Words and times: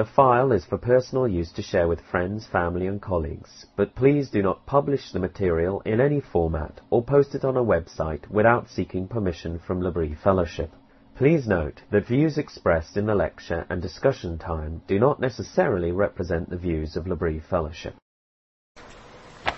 The 0.00 0.06
file 0.06 0.52
is 0.52 0.64
for 0.64 0.78
personal 0.78 1.28
use 1.28 1.52
to 1.52 1.60
share 1.60 1.86
with 1.86 2.00
friends, 2.00 2.46
family 2.46 2.86
and 2.86 3.02
colleagues, 3.02 3.66
but 3.76 3.94
please 3.94 4.30
do 4.30 4.40
not 4.40 4.64
publish 4.64 5.12
the 5.12 5.18
material 5.18 5.82
in 5.84 6.00
any 6.00 6.20
format 6.20 6.80
or 6.88 7.04
post 7.04 7.34
it 7.34 7.44
on 7.44 7.58
a 7.58 7.62
website 7.62 8.26
without 8.30 8.70
seeking 8.70 9.08
permission 9.08 9.58
from 9.58 9.82
L'Abri 9.82 10.14
Fellowship. 10.14 10.72
Please 11.16 11.46
note 11.46 11.82
that 11.90 12.06
views 12.06 12.38
expressed 12.38 12.96
in 12.96 13.04
the 13.04 13.14
lecture 13.14 13.66
and 13.68 13.82
discussion 13.82 14.38
time 14.38 14.80
do 14.86 14.98
not 14.98 15.20
necessarily 15.20 15.92
represent 15.92 16.48
the 16.48 16.56
views 16.56 16.96
of 16.96 17.06
L'Abri 17.06 17.38
Fellowship. 17.38 17.94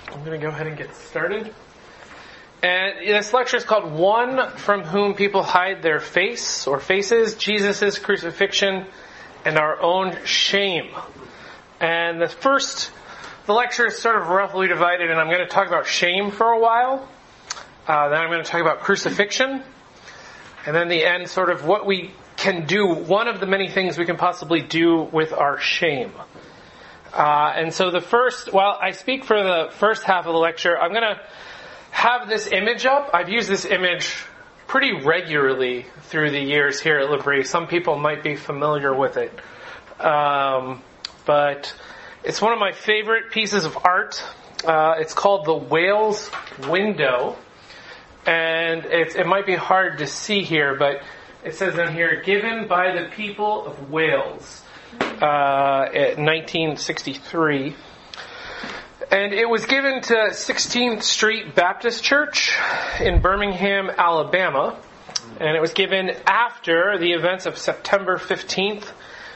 I'm 0.09 0.25
going 0.25 0.41
to 0.41 0.45
go 0.45 0.49
ahead 0.49 0.67
and 0.67 0.77
get 0.77 0.93
started. 0.97 1.55
And 2.65 3.07
this 3.07 3.33
lecture 3.33 3.59
is 3.59 3.65
called 3.65 3.93
One 3.93 4.51
from 4.57 4.83
Whom 4.83 5.15
People 5.15 5.45
Hide 5.45 5.83
Their 5.83 6.01
Face 6.01 6.67
or 6.67 6.81
Faces, 6.81 7.37
Jesus' 7.37 8.01
Crucifixion 8.01 8.89
and 9.45 9.59
Our 9.59 9.81
Own 9.81 10.25
Shame. 10.25 10.91
And 11.81 12.21
the 12.21 12.29
first, 12.29 12.91
the 13.47 13.53
lecture 13.53 13.87
is 13.87 13.99
sort 13.99 14.17
of 14.17 14.29
roughly 14.29 14.69
divided, 14.69 15.11
and 15.11 15.19
I'm 15.19 15.29
going 15.29 15.41
to 15.41 15.47
talk 15.47 15.67
about 15.67 15.87
shame 15.87 16.31
for 16.31 16.47
a 16.47 16.61
while. 16.61 17.09
Uh, 17.87 18.09
then 18.09 18.21
I'm 18.21 18.31
going 18.31 18.45
to 18.45 18.49
talk 18.49 18.61
about 18.61 18.81
crucifixion. 18.81 19.63
And 20.65 20.77
then 20.77 20.89
the 20.89 21.05
end, 21.05 21.29
sort 21.29 21.51
of 21.51 21.65
what 21.65 21.87
we 21.87 22.13
can 22.37 22.67
do, 22.67 22.87
one 22.87 23.27
of 23.27 23.41
the 23.41 23.47
many 23.47 23.69
things 23.69 23.99
we 23.99 24.05
can 24.05 24.17
possibly 24.17 24.63
do 24.63 25.03
with 25.03 25.33
our 25.33 25.59
shame. 25.59 26.13
Uh, 27.13 27.53
and 27.57 27.75
so 27.75 27.91
the 27.91 28.01
first, 28.01 28.53
while 28.53 28.79
I 28.81 28.93
speak 28.93 29.25
for 29.25 29.43
the 29.43 29.71
first 29.73 30.05
half 30.05 30.27
of 30.27 30.33
the 30.33 30.39
lecture, 30.39 30.79
I'm 30.79 30.91
going 30.91 31.03
to 31.03 31.21
have 31.91 32.29
this 32.29 32.47
image 32.47 32.87
up. 32.87 33.11
I've 33.13 33.29
used 33.29 33.49
this 33.49 33.65
image 33.65 34.25
pretty 34.73 35.05
regularly 35.05 35.85
through 36.05 36.31
the 36.31 36.41
years 36.41 36.81
here 36.81 36.99
at 36.99 37.11
L'Abri. 37.11 37.45
Some 37.45 37.67
people 37.67 37.99
might 37.99 38.23
be 38.23 38.37
familiar 38.37 38.95
with 38.95 39.19
it. 39.19 39.31
Um, 40.03 40.83
but 41.27 41.75
it's 42.25 42.41
one 42.41 42.55
of 42.55 42.59
my 42.59 42.73
favorite 42.73 43.33
pieces 43.33 43.67
of 43.67 43.77
art. 43.85 44.25
Uh, 44.65 44.95
it's 44.97 45.13
called 45.13 45.45
the 45.45 45.55
Wales 45.55 46.31
Window. 46.71 47.37
And 48.25 48.87
it 48.87 49.27
might 49.27 49.45
be 49.45 49.57
hard 49.57 49.99
to 49.99 50.07
see 50.07 50.43
here, 50.43 50.75
but 50.75 51.03
it 51.45 51.55
says 51.55 51.77
in 51.77 51.93
here, 51.93 52.23
given 52.23 52.67
by 52.67 52.99
the 52.99 53.11
people 53.11 53.67
of 53.67 53.91
Wales, 53.91 54.63
uh, 55.21 55.85
1963. 56.17 57.77
And 59.13 59.35
it 59.35 59.47
was 59.47 59.67
given 59.67 60.01
to 60.01 60.15
16th 60.31 61.03
Street 61.03 61.55
Baptist 61.55 62.03
Church 62.03 62.57
in 62.99 63.21
Birmingham, 63.21 63.91
Alabama. 63.91 64.79
And 65.39 65.55
it 65.55 65.61
was 65.61 65.75
given 65.75 66.13
after 66.27 66.97
the 66.97 67.13
events 67.13 67.45
of 67.45 67.59
September 67.59 68.17
15th, 68.17 68.87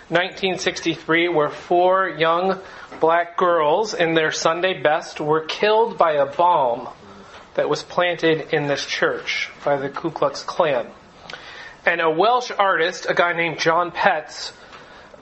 1963, 0.08 1.28
where 1.28 1.50
four 1.50 2.08
young 2.08 2.58
black 3.00 3.36
girls 3.36 3.92
in 3.92 4.14
their 4.14 4.32
Sunday 4.32 4.80
best 4.80 5.20
were 5.20 5.42
killed 5.42 5.98
by 5.98 6.12
a 6.12 6.24
bomb 6.24 6.88
that 7.52 7.68
was 7.68 7.82
planted 7.82 8.54
in 8.54 8.68
this 8.68 8.86
church 8.86 9.50
by 9.62 9.76
the 9.76 9.90
Ku 9.90 10.10
Klux 10.10 10.42
Klan. 10.42 10.86
And 11.84 12.00
a 12.00 12.08
Welsh 12.08 12.50
artist, 12.50 13.04
a 13.10 13.12
guy 13.12 13.34
named 13.34 13.58
John 13.58 13.90
Petts, 13.90 14.54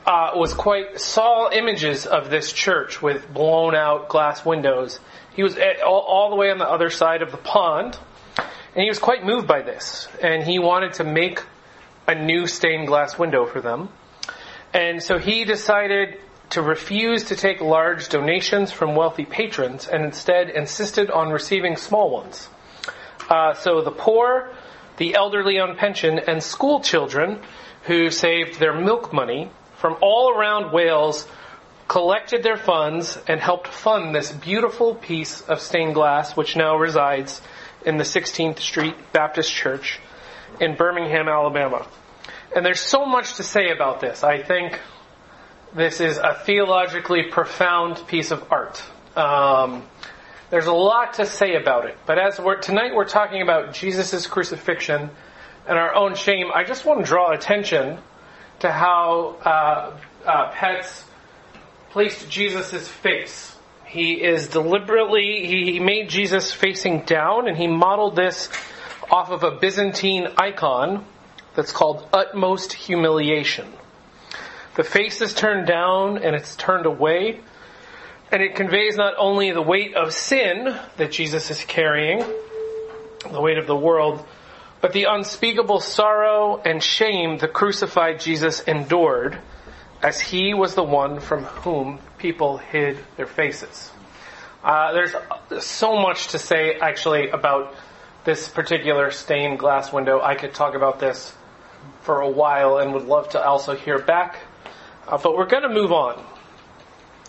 uh, 0.06 0.33
was 0.34 0.52
quite 0.52 1.00
saw 1.00 1.50
images 1.50 2.06
of 2.06 2.30
this 2.30 2.52
church 2.52 3.01
with 3.01 3.33
blown 3.33 3.74
out 3.74 4.08
glass 4.08 4.45
windows. 4.45 5.01
He 5.34 5.42
was 5.42 5.56
all, 5.84 6.01
all 6.01 6.30
the 6.30 6.36
way 6.36 6.51
on 6.51 6.58
the 6.58 6.68
other 6.68 6.90
side 6.90 7.23
of 7.23 7.30
the 7.30 7.39
pond, 7.39 7.98
and 8.36 8.83
he 8.83 8.89
was 8.89 8.98
quite 8.98 9.24
moved 9.24 9.46
by 9.46 9.62
this. 9.62 10.08
And 10.23 10.42
he 10.42 10.58
wanted 10.58 10.95
to 10.95 11.05
make 11.05 11.42
a 12.06 12.14
new 12.14 12.46
stained 12.46 12.86
glass 12.86 13.18
window 13.18 13.46
for 13.46 13.61
them. 13.61 13.89
And 14.73 15.02
so 15.02 15.18
he 15.18 15.45
decided 15.45 16.20
to 16.51 16.61
refuse 16.61 17.24
to 17.24 17.36
take 17.36 17.61
large 17.61 18.08
donations 18.08 18.70
from 18.70 18.95
wealthy 18.95 19.24
patrons 19.24 19.89
and 19.89 20.05
instead 20.05 20.51
insisted 20.51 21.11
on 21.11 21.30
receiving 21.30 21.77
small 21.77 22.11
ones. 22.11 22.48
Uh, 23.30 23.55
so 23.55 23.80
the 23.80 23.90
poor, 23.90 24.52
the 24.98 25.14
elderly 25.14 25.58
on 25.58 25.77
pension, 25.77 26.18
and 26.18 26.42
school 26.42 26.80
children 26.80 27.40
who 27.84 28.11
saved 28.11 28.58
their 28.58 28.74
milk 28.74 29.12
money 29.12 29.51
from 29.84 29.98
all 30.00 30.30
around 30.30 30.72
Wales 30.72 31.28
collected 31.89 32.42
their 32.42 32.56
funds 32.56 33.18
and 33.28 33.39
helped 33.39 33.68
fund 33.68 34.14
this 34.14 34.33
beautiful 34.33 34.95
piece 34.95 35.42
of 35.42 35.61
stained 35.61 35.92
glass 35.92 36.34
which 36.34 36.56
now 36.56 36.74
resides 36.74 37.42
in 37.84 37.98
the 37.98 38.02
16th 38.02 38.61
Street 38.61 38.95
Baptist 39.12 39.52
Church 39.52 40.00
in 40.58 40.74
Birmingham, 40.74 41.28
Alabama. 41.28 41.86
And 42.56 42.64
there's 42.64 42.80
so 42.80 43.05
much 43.05 43.34
to 43.34 43.42
say 43.42 43.72
about 43.72 44.00
this. 44.00 44.24
I 44.24 44.42
think 44.42 44.80
this 45.74 46.01
is 46.01 46.16
a 46.16 46.33
theologically 46.33 47.24
profound 47.24 48.06
piece 48.06 48.30
of 48.30 48.42
art. 48.51 48.83
Um, 49.14 49.86
there's 50.48 50.64
a 50.64 50.72
lot 50.72 51.12
to 51.14 51.27
say 51.27 51.56
about 51.56 51.84
it, 51.84 51.98
but 52.06 52.18
as 52.18 52.40
we're, 52.40 52.56
tonight 52.56 52.95
we're 52.95 53.05
talking 53.05 53.42
about 53.42 53.74
Jesus' 53.74 54.27
crucifixion 54.27 55.11
and 55.68 55.78
our 55.78 55.95
own 55.95 56.14
shame, 56.14 56.46
I 56.55 56.64
just 56.64 56.86
want 56.86 57.01
to 57.01 57.05
draw 57.05 57.33
attention 57.33 57.98
to 58.64 58.73
how 58.73 59.36
uh, 59.45 59.95
uh, 60.27 60.51
Petts 60.52 61.05
placed 61.91 62.30
Jesus' 62.30 62.89
face. 62.89 63.55
He 63.85 64.14
is 64.14 64.48
deliberately, 64.48 65.47
he 65.47 65.80
made 65.80 66.08
Jesus 66.08 66.51
facing 66.51 67.02
down, 67.02 67.47
and 67.47 67.58
he 67.58 67.67
modeled 67.67 68.17
this 68.17 68.48
off 69.11 69.30
of 69.30 69.45
a 69.45 69.51
Byzantine 69.51 70.29
icon 70.39 71.05
that's 71.55 71.73
called 71.73 72.08
utmost 72.11 72.73
humiliation. 72.73 73.70
The 74.77 74.83
face 74.83 75.20
is 75.20 75.35
turned 75.35 75.67
down 75.67 76.17
and 76.17 76.35
it's 76.35 76.57
turned 76.57 76.86
away, 76.86 77.41
and 78.33 78.42
it 78.42 78.55
conveys 78.55 78.96
not 78.96 79.13
only 79.19 79.52
the 79.52 79.61
weight 79.61 79.95
of 79.95 80.14
sin 80.14 80.75
that 80.96 81.13
Jesus 81.13 81.51
is 81.51 81.63
carrying, 81.67 82.25
the 83.31 83.42
weight 83.42 83.58
of 83.58 83.67
the 83.67 83.77
world, 83.77 84.25
but 84.84 84.92
the 84.92 85.05
unspeakable 85.05 85.80
sorrow 85.80 86.61
and 86.62 86.83
shame 86.83 87.39
the 87.39 87.48
crucified 87.48 88.20
Jesus 88.20 88.61
endured 88.61 89.39
as 90.02 90.20
he 90.20 90.52
was 90.52 90.74
the 90.74 90.83
one 90.83 91.20
from 91.20 91.45
whom 91.45 91.98
people 92.18 92.58
hid 92.58 92.98
their 93.17 93.27
faces. 93.27 93.90
Uh, 94.62 94.92
there's 94.92 95.14
so 95.64 95.96
much 95.98 96.28
to 96.28 96.39
say 96.39 96.74
actually 96.74 97.30
about 97.30 97.74
this 98.24 98.46
particular 98.50 99.11
stained 99.11 99.58
glass 99.58 99.90
window. 99.90 100.20
I 100.20 100.34
could 100.34 100.52
talk 100.52 100.74
about 100.74 101.01
this 101.01 101.34
for 102.02 102.20
a 102.20 102.28
while 102.28 102.77
and 102.77 102.92
would 102.92 103.06
love 103.06 103.30
to 103.30 103.42
also 103.42 103.74
hear 103.74 103.98
back. 103.98 104.36
Uh, 105.08 105.16
but 105.16 105.34
we're 105.34 105.46
going 105.46 105.62
to 105.62 105.72
move 105.72 105.92
on. 105.92 106.22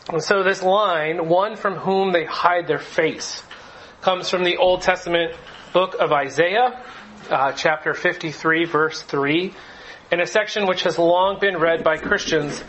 And 0.10 0.22
so 0.22 0.44
this 0.44 0.62
line, 0.62 1.30
one 1.30 1.56
from 1.56 1.76
whom 1.76 2.12
they 2.12 2.26
hide 2.26 2.68
their 2.68 2.80
face, 2.80 3.42
comes 4.02 4.30
from 4.30 4.44
the 4.44 4.58
Old 4.58 4.82
Testament 4.82 5.34
book 5.72 5.96
of 6.02 6.12
Isaiah, 6.12 6.84
uh, 7.30 7.52
chapter 7.54 7.94
53, 7.94 8.66
verse 8.66 9.02
3, 9.02 9.54
in 10.12 10.20
a 10.20 10.28
section 10.28 10.68
which 10.68 10.84
has 10.84 10.98
long 10.98 11.40
been 11.40 11.58
read 11.58 11.84
by 11.84 11.98
Christians 11.98 12.64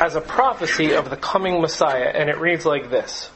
as 0.00 0.14
a 0.14 0.20
prophecy 0.20 0.94
of 0.94 1.10
the 1.10 1.16
coming 1.16 1.60
Messiah. 1.60 2.10
And 2.14 2.28
it 2.28 2.38
reads 2.38 2.64
like 2.64 2.90
this 2.90 3.30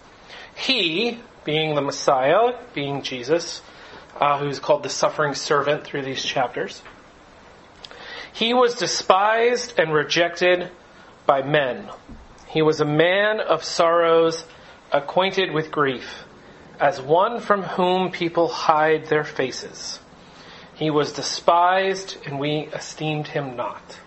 He, 0.54 1.18
being 1.44 1.74
the 1.74 1.82
Messiah, 1.82 2.58
being 2.74 3.02
Jesus, 3.02 3.62
uh, 4.20 4.38
who's 4.38 4.58
called 4.58 4.82
the 4.82 4.88
suffering 4.88 5.34
servant 5.34 5.84
through 5.84 6.02
these 6.02 6.24
chapters, 6.24 6.82
he 8.32 8.52
was 8.52 8.74
despised 8.74 9.78
and 9.78 9.92
rejected 9.92 10.70
by 11.24 11.42
men. 11.42 11.88
He 12.48 12.62
was 12.62 12.80
a 12.80 12.86
man 12.86 13.40
of 13.40 13.64
sorrows, 13.64 14.44
acquainted 14.92 15.52
with 15.52 15.70
grief, 15.70 16.24
as 16.78 17.00
one 17.00 17.40
from 17.40 17.62
whom 17.62 18.12
people 18.12 18.48
hide 18.48 19.06
their 19.06 19.24
faces. 19.24 20.00
He 20.76 20.90
was 20.90 21.12
despised, 21.12 22.18
and 22.26 22.38
we 22.38 22.68
esteemed 22.72 23.28
him 23.28 23.56
not. 23.56 23.98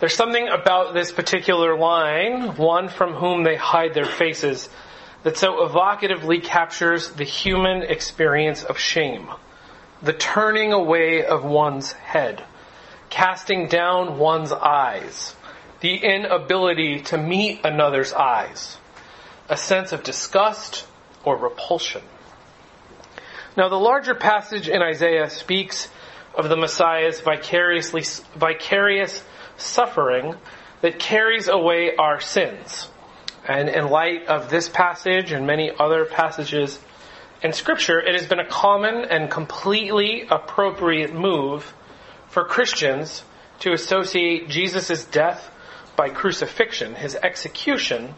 There's 0.00 0.14
something 0.14 0.48
about 0.48 0.92
this 0.92 1.10
particular 1.10 1.78
line, 1.78 2.56
one 2.56 2.88
from 2.88 3.14
whom 3.14 3.42
they 3.42 3.56
hide 3.56 3.94
their 3.94 4.04
faces, 4.04 4.68
that 5.22 5.38
so 5.38 5.64
evocatively 5.64 6.40
captures 6.40 7.10
the 7.12 7.24
human 7.24 7.82
experience 7.82 8.64
of 8.64 8.78
shame, 8.78 9.30
the 10.02 10.12
turning 10.12 10.74
away 10.74 11.24
of 11.24 11.44
one's 11.44 11.92
head, 11.92 12.44
casting 13.08 13.68
down 13.68 14.18
one's 14.18 14.52
eyes, 14.52 15.34
the 15.80 15.96
inability 15.96 17.00
to 17.00 17.16
meet 17.16 17.64
another's 17.64 18.12
eyes, 18.12 18.76
a 19.48 19.56
sense 19.56 19.92
of 19.92 20.02
disgust 20.02 20.86
or 21.24 21.36
repulsion. 21.36 22.02
Now, 23.54 23.68
the 23.68 23.76
larger 23.76 24.14
passage 24.14 24.68
in 24.68 24.80
Isaiah 24.80 25.28
speaks 25.28 25.88
of 26.34 26.48
the 26.48 26.56
Messiah's 26.56 27.20
vicariously, 27.20 28.02
vicarious 28.34 29.22
suffering 29.58 30.34
that 30.80 30.98
carries 30.98 31.48
away 31.48 31.94
our 31.96 32.18
sins. 32.18 32.88
And 33.46 33.68
in 33.68 33.88
light 33.88 34.26
of 34.26 34.48
this 34.48 34.70
passage 34.70 35.32
and 35.32 35.46
many 35.46 35.70
other 35.70 36.06
passages 36.06 36.78
in 37.42 37.52
Scripture, 37.52 38.00
it 38.00 38.14
has 38.14 38.26
been 38.26 38.38
a 38.38 38.48
common 38.48 39.04
and 39.04 39.30
completely 39.30 40.26
appropriate 40.30 41.12
move 41.12 41.74
for 42.28 42.44
Christians 42.44 43.22
to 43.60 43.72
associate 43.72 44.48
Jesus' 44.48 45.04
death 45.04 45.50
by 45.94 46.08
crucifixion, 46.08 46.94
his 46.94 47.16
execution, 47.16 48.14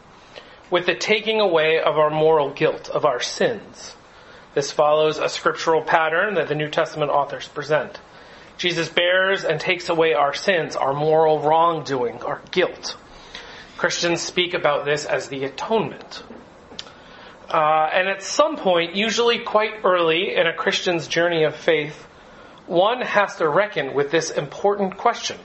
with 0.70 0.86
the 0.86 0.94
taking 0.94 1.40
away 1.40 1.80
of 1.80 1.98
our 1.98 2.10
moral 2.10 2.50
guilt, 2.50 2.88
of 2.88 3.04
our 3.04 3.20
sins. 3.20 3.96
This 4.54 4.70
follows 4.70 5.18
a 5.18 5.28
scriptural 5.28 5.82
pattern 5.82 6.34
that 6.34 6.48
the 6.48 6.54
New 6.54 6.68
Testament 6.68 7.10
authors 7.10 7.48
present. 7.48 8.00
Jesus 8.56 8.88
bears 8.88 9.44
and 9.44 9.60
takes 9.60 9.88
away 9.88 10.14
our 10.14 10.32
sins, 10.32 10.76
our 10.76 10.94
moral 10.94 11.40
wrongdoing, 11.40 12.22
our 12.22 12.40
guilt. 12.52 12.96
Christians 13.76 14.22
speak 14.22 14.54
about 14.54 14.84
this 14.84 15.04
as 15.04 15.28
the 15.28 15.44
atonement. 15.44 16.22
Uh, 17.48 17.90
and 17.92 18.08
at 18.08 18.22
some 18.22 18.56
point, 18.56 18.94
usually 18.94 19.40
quite 19.40 19.84
early 19.84 20.34
in 20.36 20.46
a 20.46 20.54
Christian's 20.54 21.08
journey 21.08 21.42
of 21.42 21.56
faith, 21.56 22.06
one 22.66 23.00
has 23.02 23.36
to 23.36 23.48
reckon 23.48 23.92
with 23.92 24.10
this 24.10 24.30
important 24.30 24.96
question. 24.96 25.38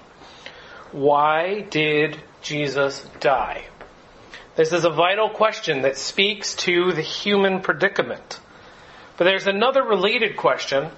Why 0.91 1.61
did 1.61 2.17
Jesus 2.41 3.05
die? 3.19 3.65
This 4.55 4.71
is 4.71 4.85
a 4.85 4.89
vital 4.89 5.29
question 5.29 5.81
that 5.81 5.97
speaks 5.97 6.55
to 6.55 6.93
the 6.93 7.01
human 7.01 7.61
predicament. 7.61 8.39
But 9.19 9.25
there's 9.25 9.47
another 9.47 9.83
related 9.83 10.37
question 10.37 10.89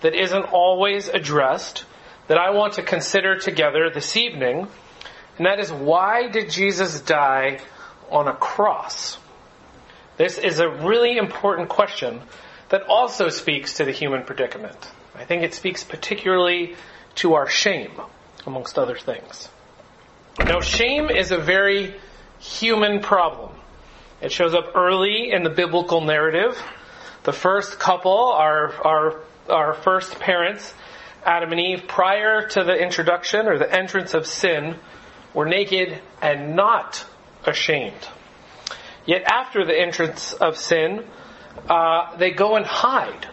that 0.00 0.14
isn't 0.14 0.44
always 0.46 1.08
addressed 1.08 1.84
that 2.26 2.38
I 2.38 2.50
want 2.50 2.72
to 2.74 2.82
consider 2.82 3.38
together 3.38 3.90
this 3.90 4.16
evening, 4.16 4.66
and 5.36 5.46
that 5.46 5.60
is 5.60 5.70
why 5.70 6.28
did 6.28 6.48
Jesus 6.48 7.02
die 7.02 7.60
on 8.10 8.28
a 8.28 8.32
cross? 8.34 9.18
This 10.16 10.38
is 10.38 10.58
a 10.58 10.70
really 10.70 11.18
important 11.18 11.68
question 11.68 12.22
that 12.70 12.84
also 12.88 13.28
speaks 13.28 13.74
to 13.74 13.84
the 13.84 13.92
human 13.92 14.24
predicament. 14.24 14.90
I 15.14 15.26
think 15.26 15.42
it 15.42 15.52
speaks 15.52 15.84
particularly 15.84 16.76
to 17.16 17.34
our 17.34 17.46
shame, 17.46 17.92
amongst 18.46 18.78
other 18.78 18.96
things. 18.96 19.50
Now, 20.48 20.62
shame 20.62 21.10
is 21.10 21.30
a 21.30 21.38
very 21.38 21.94
human 22.38 23.00
problem. 23.00 23.52
It 24.22 24.32
shows 24.32 24.54
up 24.54 24.74
early 24.74 25.30
in 25.30 25.42
the 25.42 25.50
biblical 25.50 26.00
narrative. 26.00 26.58
The 27.26 27.32
first 27.32 27.80
couple, 27.80 28.16
our, 28.16 28.72
our, 28.86 29.20
our 29.50 29.74
first 29.74 30.20
parents, 30.20 30.72
Adam 31.24 31.50
and 31.50 31.60
Eve, 31.60 31.88
prior 31.88 32.46
to 32.50 32.62
the 32.62 32.74
introduction 32.74 33.48
or 33.48 33.58
the 33.58 33.68
entrance 33.68 34.14
of 34.14 34.28
sin, 34.28 34.76
were 35.34 35.44
naked 35.44 36.00
and 36.22 36.54
not 36.54 37.04
ashamed. 37.44 37.98
Yet 39.06 39.24
after 39.24 39.64
the 39.64 39.76
entrance 39.76 40.34
of 40.34 40.56
sin, 40.56 41.04
uh, 41.68 42.16
they 42.16 42.30
go 42.30 42.54
and 42.54 42.64
hide. 42.64 43.26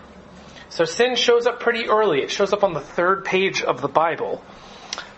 So 0.69 0.85
sin 0.85 1.15
shows 1.15 1.45
up 1.45 1.59
pretty 1.59 1.87
early. 1.87 2.23
It 2.23 2.31
shows 2.31 2.51
up 2.51 2.63
on 2.63 2.73
the 2.73 2.81
third 2.81 3.25
page 3.25 3.61
of 3.61 3.79
the 3.79 3.87
Bible. 3.87 4.43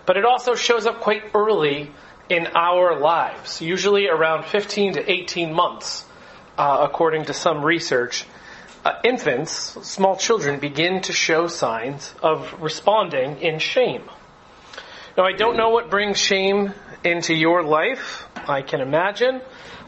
But 0.06 0.18
it 0.18 0.26
also 0.26 0.54
shows 0.54 0.86
up 0.86 1.00
quite 1.00 1.24
early 1.34 1.94
in 2.28 2.48
our 2.48 3.00
lives, 3.00 3.62
usually 3.62 4.10
around 4.10 4.48
15 4.48 4.96
to 4.96 5.10
18 5.10 5.54
months, 5.54 6.04
uh, 6.58 6.80
according 6.82 7.24
to 7.26 7.34
some 7.34 7.64
research. 7.64 8.26
Uh, 8.86 9.00
infants, 9.04 9.52
small 9.82 10.16
children, 10.16 10.60
begin 10.60 11.02
to 11.02 11.12
show 11.12 11.48
signs 11.48 12.14
of 12.22 12.62
responding 12.62 13.42
in 13.42 13.58
shame. 13.58 14.04
Now, 15.18 15.26
I 15.26 15.32
don't 15.32 15.58
know 15.58 15.72
what 15.72 15.90
brings 15.90 16.20
shame 16.20 16.72
into 17.04 17.34
your 17.34 17.64
life. 17.64 18.28
I 18.48 18.62
can 18.62 18.82
imagine. 18.82 19.42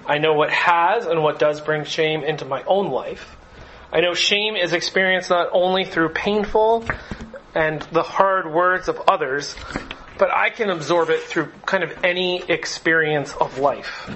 I 0.07 0.17
know 0.17 0.33
what 0.33 0.49
has 0.49 1.05
and 1.05 1.21
what 1.21 1.37
does 1.37 1.61
bring 1.61 1.83
shame 1.83 2.23
into 2.23 2.45
my 2.45 2.63
own 2.63 2.89
life. 2.89 3.37
I 3.91 3.99
know 3.99 4.15
shame 4.15 4.55
is 4.55 4.73
experienced 4.73 5.29
not 5.29 5.49
only 5.53 5.85
through 5.85 6.09
painful 6.09 6.83
and 7.53 7.83
the 7.91 8.01
hard 8.01 8.51
words 8.51 8.87
of 8.87 8.99
others, 9.07 9.55
but 10.17 10.31
I 10.33 10.49
can 10.49 10.71
absorb 10.71 11.11
it 11.11 11.21
through 11.21 11.51
kind 11.67 11.83
of 11.83 12.03
any 12.03 12.41
experience 12.49 13.31
of 13.35 13.59
life. 13.59 14.09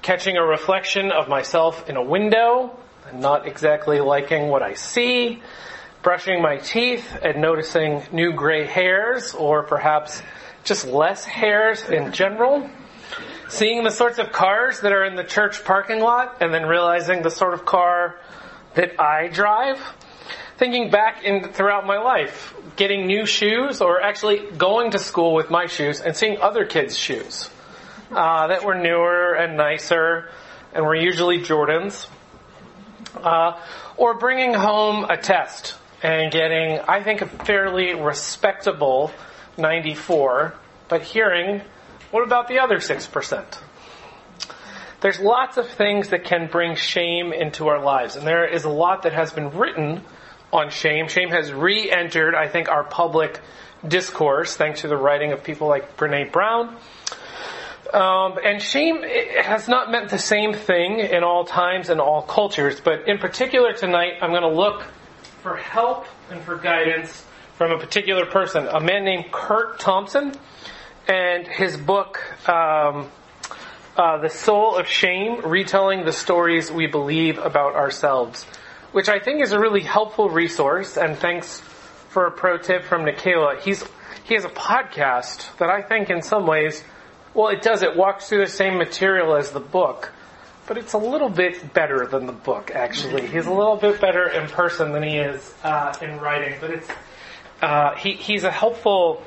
Catching 0.00 0.38
a 0.38 0.42
reflection 0.42 1.12
of 1.12 1.28
myself 1.28 1.90
in 1.90 1.98
a 1.98 2.02
window 2.02 2.74
not 3.14 3.46
exactly 3.46 4.00
liking 4.00 4.48
what 4.48 4.62
I 4.62 4.74
see, 4.74 5.42
brushing 6.02 6.40
my 6.40 6.56
teeth 6.58 7.16
and 7.22 7.40
noticing 7.40 8.02
new 8.12 8.32
gray 8.32 8.64
hairs 8.64 9.34
or 9.34 9.62
perhaps 9.64 10.22
just 10.64 10.86
less 10.86 11.24
hairs 11.24 11.88
in 11.88 12.12
general, 12.12 12.68
seeing 13.48 13.84
the 13.84 13.90
sorts 13.90 14.18
of 14.18 14.32
cars 14.32 14.80
that 14.80 14.92
are 14.92 15.04
in 15.04 15.16
the 15.16 15.24
church 15.24 15.64
parking 15.64 16.00
lot 16.00 16.38
and 16.40 16.52
then 16.52 16.66
realizing 16.66 17.22
the 17.22 17.30
sort 17.30 17.54
of 17.54 17.64
car 17.64 18.18
that 18.74 19.00
I 19.00 19.28
drive, 19.28 19.80
thinking 20.56 20.90
back 20.90 21.24
in 21.24 21.52
throughout 21.52 21.86
my 21.86 21.98
life, 21.98 22.54
getting 22.76 23.06
new 23.06 23.26
shoes 23.26 23.80
or 23.80 24.00
actually 24.00 24.50
going 24.56 24.92
to 24.92 24.98
school 24.98 25.34
with 25.34 25.50
my 25.50 25.66
shoes 25.66 26.00
and 26.00 26.16
seeing 26.16 26.40
other 26.40 26.64
kids' 26.64 26.96
shoes 26.96 27.50
uh, 28.10 28.46
that 28.48 28.64
were 28.64 28.74
newer 28.74 29.34
and 29.34 29.56
nicer 29.56 30.30
and 30.72 30.84
were 30.84 30.94
usually 30.94 31.40
Jordans, 31.40 32.08
uh, 33.16 33.58
or 33.96 34.14
bringing 34.14 34.54
home 34.54 35.04
a 35.04 35.16
test 35.16 35.76
and 36.02 36.30
getting, 36.30 36.78
I 36.80 37.02
think, 37.02 37.22
a 37.22 37.26
fairly 37.26 37.94
respectable 37.94 39.10
94, 39.56 40.54
but 40.88 41.02
hearing, 41.02 41.62
what 42.10 42.24
about 42.24 42.48
the 42.48 42.60
other 42.60 42.76
6%? 42.76 43.58
There's 45.00 45.20
lots 45.20 45.56
of 45.56 45.68
things 45.68 46.08
that 46.08 46.24
can 46.24 46.48
bring 46.48 46.74
shame 46.74 47.32
into 47.32 47.68
our 47.68 47.82
lives, 47.82 48.16
and 48.16 48.26
there 48.26 48.46
is 48.46 48.64
a 48.64 48.68
lot 48.68 49.02
that 49.02 49.12
has 49.12 49.32
been 49.32 49.50
written 49.50 50.02
on 50.52 50.70
shame. 50.70 51.08
Shame 51.08 51.30
has 51.30 51.52
re-entered, 51.52 52.34
I 52.34 52.48
think, 52.48 52.68
our 52.68 52.84
public 52.84 53.40
discourse 53.86 54.56
thanks 54.56 54.80
to 54.80 54.88
the 54.88 54.96
writing 54.96 55.32
of 55.32 55.44
people 55.44 55.68
like 55.68 55.96
Brene 55.96 56.32
Brown. 56.32 56.76
Um, 57.92 58.38
and 58.44 58.60
shame 58.60 59.02
has 59.42 59.66
not 59.68 59.90
meant 59.90 60.10
the 60.10 60.18
same 60.18 60.52
thing 60.52 61.00
in 61.00 61.24
all 61.24 61.44
times 61.44 61.88
and 61.88 62.00
all 62.00 62.22
cultures, 62.22 62.80
but 62.80 63.08
in 63.08 63.18
particular 63.18 63.72
tonight, 63.72 64.14
I'm 64.20 64.30
going 64.30 64.42
to 64.42 64.48
look 64.48 64.82
for 65.42 65.56
help 65.56 66.06
and 66.30 66.40
for 66.42 66.56
guidance 66.56 67.24
from 67.56 67.72
a 67.72 67.78
particular 67.78 68.26
person, 68.26 68.68
a 68.68 68.80
man 68.80 69.04
named 69.04 69.32
Curt 69.32 69.80
Thompson, 69.80 70.32
and 71.08 71.46
his 71.46 71.76
book, 71.76 72.20
um, 72.48 73.10
uh, 73.96 74.18
The 74.18 74.28
Soul 74.28 74.76
of 74.76 74.86
Shame, 74.86 75.40
retelling 75.46 76.04
the 76.04 76.12
stories 76.12 76.70
we 76.70 76.86
believe 76.86 77.38
about 77.38 77.74
ourselves 77.74 78.46
which 78.92 79.08
I 79.08 79.18
think 79.18 79.42
is 79.42 79.52
a 79.52 79.60
really 79.60 79.82
helpful 79.82 80.30
resource. 80.30 80.96
And 80.96 81.16
thanks 81.16 81.60
for 82.08 82.26
a 82.26 82.30
pro 82.30 82.58
tip 82.58 82.84
from 82.84 83.04
Nikela. 83.04 83.60
He's 83.60 83.84
he 84.24 84.34
has 84.34 84.44
a 84.44 84.50
podcast 84.50 85.56
that 85.58 85.70
I 85.70 85.82
think 85.82 86.10
in 86.10 86.20
some 86.22 86.46
ways, 86.46 86.84
well, 87.38 87.50
it 87.50 87.62
does. 87.62 87.82
It 87.84 87.94
walks 87.94 88.28
through 88.28 88.44
the 88.44 88.50
same 88.50 88.78
material 88.78 89.36
as 89.36 89.52
the 89.52 89.60
book, 89.60 90.12
but 90.66 90.76
it's 90.76 90.94
a 90.94 90.98
little 90.98 91.28
bit 91.30 91.72
better 91.72 92.04
than 92.04 92.26
the 92.26 92.32
book. 92.32 92.72
Actually, 92.74 93.28
he's 93.28 93.46
a 93.46 93.52
little 93.52 93.76
bit 93.76 94.00
better 94.00 94.28
in 94.28 94.48
person 94.48 94.90
than 94.90 95.04
he 95.04 95.18
is 95.18 95.54
uh, 95.62 95.94
in 96.02 96.18
writing. 96.18 96.58
But 96.60 96.70
it's 96.70 96.88
uh, 97.62 97.94
he 97.94 98.14
he's 98.14 98.42
a 98.42 98.50
helpful 98.50 99.22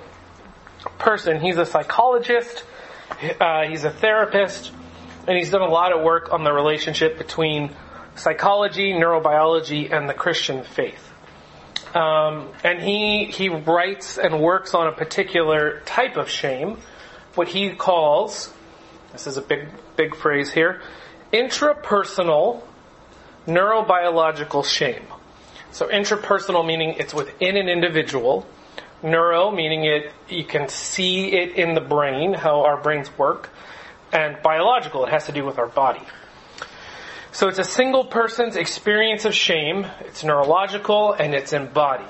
person. 0.99 1.39
He's 1.39 1.55
a 1.55 1.65
psychologist. 1.65 2.65
Uh, 3.39 3.67
he's 3.69 3.85
a 3.85 3.91
therapist, 3.91 4.73
and 5.25 5.37
he's 5.37 5.51
done 5.51 5.61
a 5.61 5.71
lot 5.71 5.93
of 5.93 6.03
work 6.03 6.33
on 6.33 6.43
the 6.43 6.51
relationship 6.51 7.17
between 7.17 7.73
psychology, 8.15 8.91
neurobiology, 8.91 9.89
and 9.89 10.09
the 10.09 10.13
Christian 10.13 10.65
faith. 10.65 11.13
Um, 11.95 12.49
and 12.65 12.81
he 12.81 13.27
he 13.27 13.47
writes 13.47 14.17
and 14.17 14.41
works 14.41 14.73
on 14.73 14.87
a 14.87 14.91
particular 14.91 15.79
type 15.85 16.17
of 16.17 16.29
shame, 16.29 16.77
what 17.35 17.47
he 17.47 17.71
calls 17.71 18.53
this 19.11 19.27
is 19.27 19.37
a 19.37 19.41
big 19.41 19.67
big 19.95 20.15
phrase 20.15 20.51
here, 20.51 20.81
intrapersonal 21.33 22.63
neurobiological 23.45 24.63
shame. 24.65 25.05
So 25.71 25.87
intrapersonal 25.87 26.65
meaning 26.65 26.95
it's 26.97 27.13
within 27.13 27.57
an 27.57 27.67
individual, 27.67 28.45
neuro 29.03 29.51
meaning 29.51 29.85
it 29.85 30.11
you 30.29 30.45
can 30.45 30.69
see 30.69 31.33
it 31.33 31.55
in 31.55 31.73
the 31.73 31.81
brain 31.81 32.33
how 32.33 32.63
our 32.63 32.77
brains 32.77 33.15
work, 33.17 33.49
and 34.13 34.41
biological 34.41 35.05
it 35.05 35.11
has 35.11 35.25
to 35.25 35.31
do 35.31 35.45
with 35.45 35.57
our 35.57 35.67
body. 35.67 36.05
So 37.33 37.47
it's 37.47 37.59
a 37.59 37.63
single 37.63 38.05
person's 38.05 38.57
experience 38.57 39.23
of 39.23 39.33
shame, 39.33 39.87
it's 40.01 40.23
neurological, 40.23 41.13
and 41.13 41.33
it's 41.33 41.53
embodied. 41.53 42.07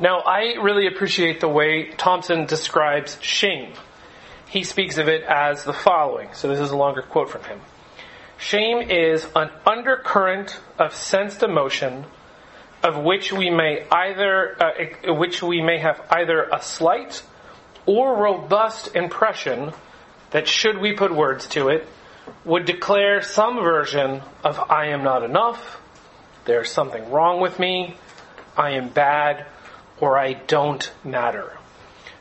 Now, 0.00 0.20
I 0.20 0.54
really 0.62 0.86
appreciate 0.86 1.40
the 1.40 1.48
way 1.48 1.90
Thompson 1.90 2.46
describes 2.46 3.18
shame. 3.20 3.74
He 4.48 4.64
speaks 4.64 4.98
of 4.98 5.08
it 5.08 5.22
as 5.22 5.64
the 5.64 5.72
following. 5.72 6.28
So 6.32 6.48
this 6.48 6.60
is 6.60 6.70
a 6.70 6.76
longer 6.76 7.02
quote 7.02 7.30
from 7.30 7.44
him. 7.44 7.60
Shame 8.38 8.90
is 8.90 9.26
an 9.36 9.50
undercurrent 9.66 10.58
of 10.78 10.94
sensed 10.94 11.42
emotion 11.42 12.06
of 12.82 12.98
which 12.98 13.32
we 13.32 13.50
may 13.50 13.86
either, 13.90 14.56
uh, 14.60 15.14
which 15.14 15.42
we 15.42 15.62
may 15.62 15.78
have 15.78 16.00
either 16.10 16.48
a 16.52 16.60
slight 16.60 17.22
or 17.86 18.16
robust 18.16 18.94
impression 18.96 19.72
that 20.30 20.48
should 20.48 20.78
we 20.78 20.92
put 20.92 21.14
words 21.14 21.46
to 21.46 21.68
it, 21.68 21.86
would 22.44 22.64
declare 22.64 23.22
some 23.22 23.62
version 23.62 24.22
of 24.42 24.58
I 24.58 24.86
am 24.88 25.04
not 25.04 25.22
enough, 25.22 25.80
there's 26.44 26.70
something 26.72 27.10
wrong 27.10 27.40
with 27.40 27.58
me, 27.58 27.96
I 28.56 28.70
am 28.70 28.88
bad, 28.88 29.46
or 30.02 30.18
I 30.18 30.32
don't 30.32 30.92
matter. 31.04 31.56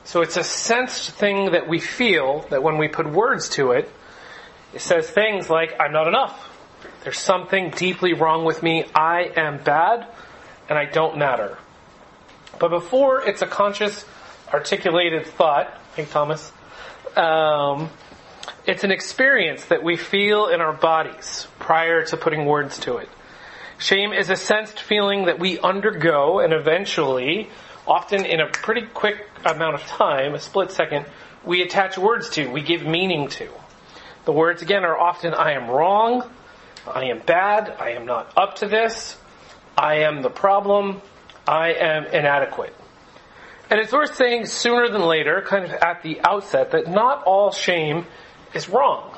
So 0.03 0.21
it's 0.21 0.37
a 0.37 0.43
sensed 0.43 1.09
thing 1.09 1.53
that 1.53 1.67
we 1.67 1.79
feel 1.79 2.45
that 2.51 2.61
when 2.61 2.77
we 2.77 2.87
put 2.87 3.09
words 3.09 3.49
to 3.49 3.71
it, 3.71 3.91
it 4.71 4.81
says 4.81 5.09
things 5.09 5.49
like, 5.49 5.73
I'm 5.79 5.91
not 5.91 6.07
enough. 6.07 6.47
There's 7.03 7.17
something 7.17 7.71
deeply 7.71 8.13
wrong 8.13 8.45
with 8.45 8.61
me. 8.61 8.85
I 8.93 9.31
am 9.35 9.63
bad 9.63 10.07
and 10.69 10.77
I 10.77 10.85
don't 10.85 11.17
matter. 11.17 11.57
But 12.59 12.69
before 12.69 13.27
it's 13.27 13.41
a 13.41 13.47
conscious, 13.47 14.05
articulated 14.53 15.25
thought, 15.25 15.75
think 15.95 16.11
Thompson, 16.11 16.53
um, 17.15 17.89
it's 18.67 18.83
an 18.83 18.91
experience 18.91 19.65
that 19.65 19.83
we 19.83 19.97
feel 19.97 20.49
in 20.49 20.61
our 20.61 20.73
bodies 20.73 21.47
prior 21.57 22.05
to 22.05 22.17
putting 22.17 22.45
words 22.45 22.77
to 22.81 22.97
it. 22.97 23.09
Shame 23.81 24.13
is 24.13 24.29
a 24.29 24.35
sensed 24.35 24.79
feeling 24.79 25.25
that 25.25 25.39
we 25.39 25.57
undergo 25.57 26.37
and 26.37 26.53
eventually, 26.53 27.49
often 27.87 28.25
in 28.25 28.39
a 28.39 28.47
pretty 28.47 28.87
quick 28.87 29.27
amount 29.45 29.75
of 29.75 29.81
time, 29.83 30.33
a 30.33 30.39
split 30.39 30.71
second, 30.71 31.05
we 31.43 31.61
attach 31.61 31.97
words 31.97 32.29
to, 32.31 32.47
we 32.47 32.61
give 32.61 32.83
meaning 32.85 33.27
to. 33.29 33.49
The 34.25 34.31
words 34.31 34.61
again 34.61 34.83
are 34.83 34.97
often, 34.97 35.33
I 35.33 35.53
am 35.53 35.69
wrong, 35.69 36.29
I 36.87 37.05
am 37.05 37.19
bad, 37.19 37.75
I 37.79 37.91
am 37.91 38.05
not 38.05 38.31
up 38.37 38.57
to 38.57 38.67
this, 38.67 39.17
I 39.77 39.99
am 39.99 40.21
the 40.21 40.29
problem, 40.29 41.01
I 41.47 41.73
am 41.73 42.05
inadequate. 42.05 42.75
And 43.69 43.79
it's 43.79 43.91
worth 43.91 44.15
saying 44.15 44.45
sooner 44.47 44.89
than 44.89 45.01
later, 45.01 45.41
kind 45.41 45.65
of 45.65 45.71
at 45.71 46.03
the 46.03 46.21
outset, 46.21 46.71
that 46.71 46.87
not 46.87 47.23
all 47.23 47.51
shame 47.51 48.05
is 48.53 48.69
wrong. 48.69 49.17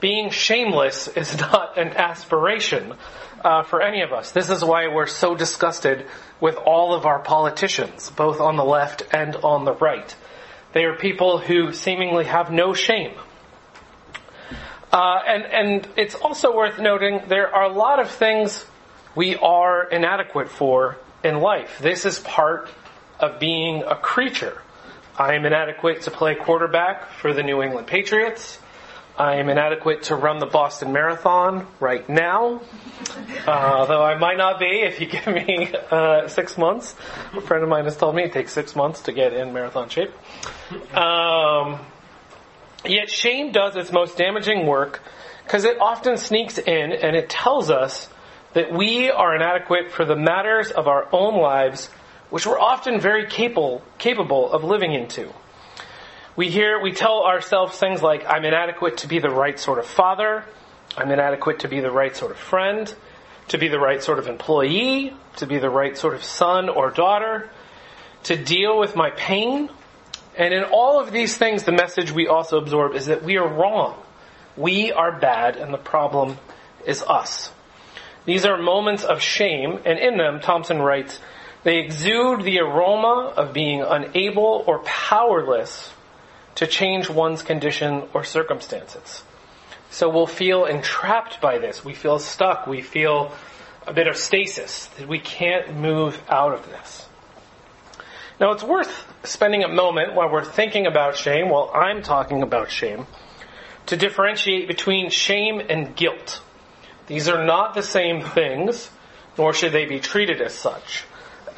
Being 0.00 0.30
shameless 0.30 1.08
is 1.08 1.38
not 1.40 1.76
an 1.76 1.88
aspiration 1.88 2.94
uh, 3.40 3.62
for 3.62 3.82
any 3.82 4.02
of 4.02 4.12
us. 4.12 4.32
This 4.32 4.50
is 4.50 4.64
why 4.64 4.88
we're 4.88 5.06
so 5.06 5.34
disgusted 5.34 6.06
with 6.40 6.56
all 6.56 6.94
of 6.94 7.06
our 7.06 7.20
politicians, 7.20 8.10
both 8.10 8.40
on 8.40 8.56
the 8.56 8.64
left 8.64 9.02
and 9.12 9.36
on 9.36 9.64
the 9.64 9.74
right. 9.74 10.14
They 10.72 10.84
are 10.84 10.96
people 10.96 11.38
who 11.38 11.72
seemingly 11.72 12.24
have 12.24 12.50
no 12.50 12.74
shame. 12.74 13.14
Uh, 14.92 15.18
and, 15.26 15.44
and 15.44 15.88
it's 15.96 16.14
also 16.14 16.54
worth 16.54 16.78
noting 16.78 17.22
there 17.28 17.54
are 17.54 17.64
a 17.64 17.72
lot 17.72 18.00
of 18.00 18.10
things 18.10 18.64
we 19.14 19.36
are 19.36 19.88
inadequate 19.88 20.48
for 20.48 20.96
in 21.22 21.40
life. 21.40 21.78
This 21.80 22.04
is 22.04 22.18
part 22.18 22.68
of 23.18 23.38
being 23.38 23.82
a 23.82 23.96
creature. 23.96 24.60
I 25.18 25.34
am 25.34 25.44
inadequate 25.44 26.02
to 26.02 26.10
play 26.10 26.34
quarterback 26.34 27.10
for 27.12 27.32
the 27.32 27.42
New 27.42 27.62
England 27.62 27.86
Patriots. 27.86 28.58
I 29.20 29.36
am 29.36 29.50
inadequate 29.50 30.04
to 30.04 30.16
run 30.16 30.38
the 30.38 30.46
Boston 30.46 30.92
Marathon 30.92 31.66
right 31.78 32.08
now, 32.08 32.62
uh, 33.46 33.84
though 33.84 34.02
I 34.02 34.16
might 34.16 34.38
not 34.38 34.58
be 34.58 34.80
if 34.80 34.98
you 34.98 35.08
give 35.08 35.26
me 35.26 35.70
uh, 35.90 36.26
six 36.26 36.56
months. 36.56 36.94
A 37.34 37.42
friend 37.42 37.62
of 37.62 37.68
mine 37.68 37.84
has 37.84 37.98
told 37.98 38.14
me 38.14 38.22
it 38.22 38.32
takes 38.32 38.50
six 38.50 38.74
months 38.74 39.02
to 39.02 39.12
get 39.12 39.34
in 39.34 39.52
marathon 39.52 39.90
shape. 39.90 40.10
Um, 40.96 41.80
Yet 42.82 43.10
shame 43.10 43.52
does 43.52 43.76
its 43.76 43.92
most 43.92 44.16
damaging 44.16 44.66
work 44.66 45.02
because 45.44 45.66
it 45.66 45.78
often 45.82 46.16
sneaks 46.16 46.56
in 46.56 46.92
and 46.92 47.14
it 47.14 47.28
tells 47.28 47.68
us 47.68 48.08
that 48.54 48.72
we 48.72 49.10
are 49.10 49.36
inadequate 49.36 49.92
for 49.92 50.06
the 50.06 50.16
matters 50.16 50.70
of 50.70 50.88
our 50.88 51.06
own 51.12 51.38
lives, 51.38 51.90
which 52.30 52.46
we're 52.46 52.58
often 52.58 52.98
very 52.98 53.26
capable, 53.26 53.82
capable 53.98 54.50
of 54.50 54.64
living 54.64 54.94
into. 54.94 55.30
We 56.40 56.48
hear, 56.48 56.80
we 56.80 56.92
tell 56.92 57.24
ourselves 57.24 57.76
things 57.76 58.00
like, 58.00 58.24
I'm 58.26 58.46
inadequate 58.46 58.96
to 58.96 59.08
be 59.08 59.18
the 59.18 59.28
right 59.28 59.60
sort 59.60 59.78
of 59.78 59.84
father, 59.84 60.42
I'm 60.96 61.10
inadequate 61.10 61.58
to 61.58 61.68
be 61.68 61.80
the 61.80 61.90
right 61.90 62.16
sort 62.16 62.30
of 62.30 62.38
friend, 62.38 62.94
to 63.48 63.58
be 63.58 63.68
the 63.68 63.78
right 63.78 64.02
sort 64.02 64.18
of 64.18 64.26
employee, 64.26 65.12
to 65.36 65.46
be 65.46 65.58
the 65.58 65.68
right 65.68 65.98
sort 65.98 66.14
of 66.14 66.24
son 66.24 66.70
or 66.70 66.92
daughter, 66.92 67.50
to 68.22 68.42
deal 68.42 68.78
with 68.78 68.96
my 68.96 69.10
pain, 69.10 69.68
and 70.34 70.54
in 70.54 70.64
all 70.64 70.98
of 70.98 71.12
these 71.12 71.36
things, 71.36 71.64
the 71.64 71.72
message 71.72 72.10
we 72.10 72.26
also 72.26 72.56
absorb 72.56 72.94
is 72.94 73.04
that 73.04 73.22
we 73.22 73.36
are 73.36 73.46
wrong. 73.46 74.02
We 74.56 74.92
are 74.92 75.12
bad 75.12 75.56
and 75.56 75.74
the 75.74 75.76
problem 75.76 76.38
is 76.86 77.02
us. 77.02 77.52
These 78.24 78.46
are 78.46 78.56
moments 78.56 79.04
of 79.04 79.20
shame, 79.20 79.78
and 79.84 79.98
in 79.98 80.16
them, 80.16 80.40
Thompson 80.40 80.80
writes, 80.80 81.20
they 81.64 81.80
exude 81.80 82.44
the 82.44 82.60
aroma 82.60 83.34
of 83.36 83.52
being 83.52 83.82
unable 83.82 84.64
or 84.66 84.78
powerless 84.78 85.92
to 86.60 86.66
change 86.66 87.08
one's 87.08 87.42
condition 87.42 88.02
or 88.12 88.22
circumstances. 88.22 89.24
So 89.88 90.10
we'll 90.10 90.26
feel 90.26 90.66
entrapped 90.66 91.40
by 91.40 91.56
this. 91.56 91.82
We 91.82 91.94
feel 91.94 92.18
stuck. 92.18 92.66
We 92.66 92.82
feel 92.82 93.32
a 93.86 93.94
bit 93.94 94.06
of 94.06 94.14
stasis, 94.14 94.88
that 94.98 95.08
we 95.08 95.18
can't 95.18 95.74
move 95.74 96.20
out 96.28 96.52
of 96.52 96.68
this. 96.68 97.08
Now 98.38 98.52
it's 98.52 98.62
worth 98.62 99.06
spending 99.24 99.64
a 99.64 99.68
moment 99.68 100.14
while 100.14 100.30
we're 100.30 100.44
thinking 100.44 100.86
about 100.86 101.16
shame, 101.16 101.48
while 101.48 101.70
I'm 101.74 102.02
talking 102.02 102.42
about 102.42 102.70
shame, 102.70 103.06
to 103.86 103.96
differentiate 103.96 104.68
between 104.68 105.08
shame 105.08 105.62
and 105.66 105.96
guilt. 105.96 106.42
These 107.06 107.26
are 107.30 107.42
not 107.42 107.72
the 107.72 107.82
same 107.82 108.22
things, 108.22 108.90
nor 109.38 109.54
should 109.54 109.72
they 109.72 109.86
be 109.86 109.98
treated 109.98 110.42
as 110.42 110.52
such. 110.52 111.04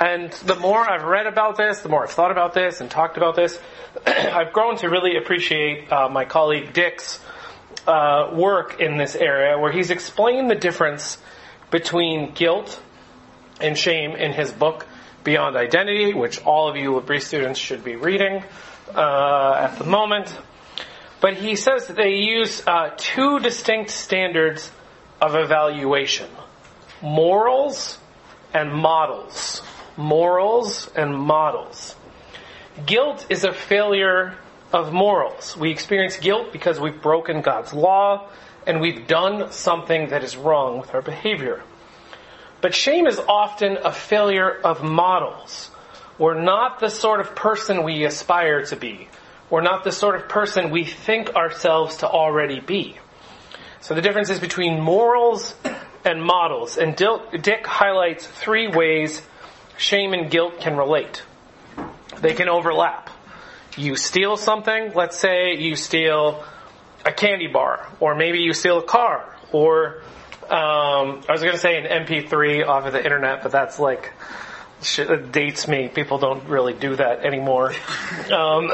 And 0.03 0.33
the 0.33 0.57
more 0.57 0.81
I've 0.81 1.05
read 1.05 1.29
about 1.29 1.57
this, 1.57 1.79
the 1.83 1.89
more 1.89 2.03
I've 2.03 2.11
thought 2.11 2.33
about 2.33 2.55
this 2.55 2.81
and 2.81 2.91
talked 2.91 3.17
about 3.17 3.37
this, 3.37 3.57
I've 4.07 4.53
grown 4.53 4.77
to 4.79 4.89
really 4.89 5.17
appreciate 5.17 5.93
uh, 5.93 6.09
my 6.09 6.25
colleague 6.25 6.73
Dick's 6.73 7.21
uh, 7.87 8.31
work 8.33 8.81
in 8.81 8.97
this 8.97 9.15
area, 9.15 9.57
where 9.57 9.71
he's 9.71 9.93
explained 9.93 10.51
the 10.51 10.57
difference 10.57 11.19
between 11.71 12.33
guilt 12.33 12.83
and 13.61 13.79
shame 13.79 14.17
in 14.17 14.33
his 14.33 14.51
book, 14.51 14.89
Beyond 15.23 15.57
Identity, 15.57 16.15
which 16.15 16.43
all 16.43 16.69
of 16.69 16.75
you 16.75 16.97
L'Abri 16.97 17.21
students 17.21 17.61
should 17.61 17.85
be 17.85 17.95
reading 17.95 18.43
uh, 18.93 19.55
at 19.57 19.79
the 19.79 19.85
moment. 19.85 20.37
But 21.21 21.35
he 21.35 21.55
says 21.55 21.87
that 21.87 21.95
they 21.95 22.17
use 22.17 22.61
uh, 22.67 22.91
two 22.97 23.39
distinct 23.39 23.91
standards 23.91 24.69
of 25.21 25.37
evaluation 25.37 26.29
morals 27.01 27.99
and 28.53 28.73
models. 28.73 29.63
Morals 29.97 30.91
and 30.95 31.15
models. 31.15 31.97
Guilt 32.87 33.27
is 33.29 33.45
a 33.45 33.53
failure 33.53 34.35
of 34.73 34.93
morals. 34.93 35.57
We 35.57 35.71
experience 35.71 36.17
guilt 36.17 36.53
because 36.53 36.81
we've 36.81 37.03
broken 37.03 37.43
God's 37.43 37.73
law 37.75 38.29
and 38.67 38.81
we've 38.81 39.07
done 39.07 39.53
something 39.53 40.09
that 40.09 40.25
is 40.25 40.37
wrong 40.37 40.81
with 40.81 40.95
our 40.95 41.03
behavior. 41.03 41.63
But 42.61 42.75
shame 42.75 43.07
is 43.07 43.19
often 43.19 43.77
a 43.85 43.93
failure 43.93 44.51
of 44.51 44.83
models. 44.83 45.71
We're 46.17 46.41
not 46.41 46.79
the 46.79 46.91
sort 46.91 47.21
of 47.21 47.35
person 47.35 47.83
we 47.83 48.05
aspire 48.05 48.65
to 48.67 48.77
be. 48.77 49.09
We're 49.51 49.63
not 49.63 49.85
the 49.85 49.93
sort 49.93 50.15
of 50.15 50.29
person 50.29 50.71
we 50.71 50.85
think 50.85 51.35
ourselves 51.35 51.99
to 51.99 52.09
already 52.09 52.61
be. 52.61 52.97
So 53.81 53.95
the 53.95 54.01
difference 54.01 54.31
is 54.31 54.39
between 54.39 54.81
morals 54.81 55.55
and 56.05 56.23
models. 56.23 56.79
And 56.79 56.97
Dick 56.97 57.67
highlights 57.67 58.27
three 58.27 58.69
ways 58.69 59.21
shame 59.83 60.15
and 60.15 60.31
guilt 60.31 60.61
can 60.61 60.77
relate. 60.77 61.23
They 62.21 62.35
can 62.35 62.49
overlap. 62.49 63.11
You 63.77 63.97
steal 63.97 64.37
something, 64.37 64.93
let's 64.95 65.17
say 65.17 65.57
you 65.57 65.75
steal 65.77 66.45
a 67.05 67.13
candy 67.13 67.49
bar, 67.49 67.89
or 67.99 68.15
maybe 68.15 68.39
you 68.39 68.53
steal 68.53 68.79
a 68.79 68.83
car, 68.85 69.37
or 69.51 70.03
um, 70.45 71.23
I 71.29 71.33
was 71.33 71.43
going 71.43 71.55
to 71.55 71.59
say 71.59 71.79
an 71.79 72.07
MP3 72.07 72.67
off 72.67 72.87
of 72.87 72.93
the 72.93 73.03
internet, 73.03 73.43
but 73.43 73.51
that's 73.51 73.81
like 73.81 74.13
shit 74.83 75.09
that 75.09 75.33
dates 75.33 75.67
me. 75.67 75.89
People 75.89 76.19
don't 76.19 76.49
really 76.49 76.75
do 76.75 76.95
that 76.97 77.25
anymore. 77.25 77.73
Um, 78.33 78.71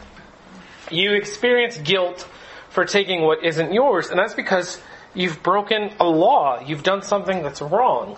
you 0.90 1.12
experience 1.12 1.76
guilt 1.76 2.26
for 2.70 2.86
taking 2.86 3.22
what 3.22 3.44
isn't 3.44 3.74
yours, 3.74 4.08
and 4.08 4.18
that's 4.18 4.34
because 4.34 4.80
you've 5.12 5.42
broken 5.42 5.92
a 6.00 6.06
law. 6.06 6.60
You've 6.64 6.82
done 6.82 7.02
something 7.02 7.42
that's 7.42 7.60
wrong. 7.60 8.16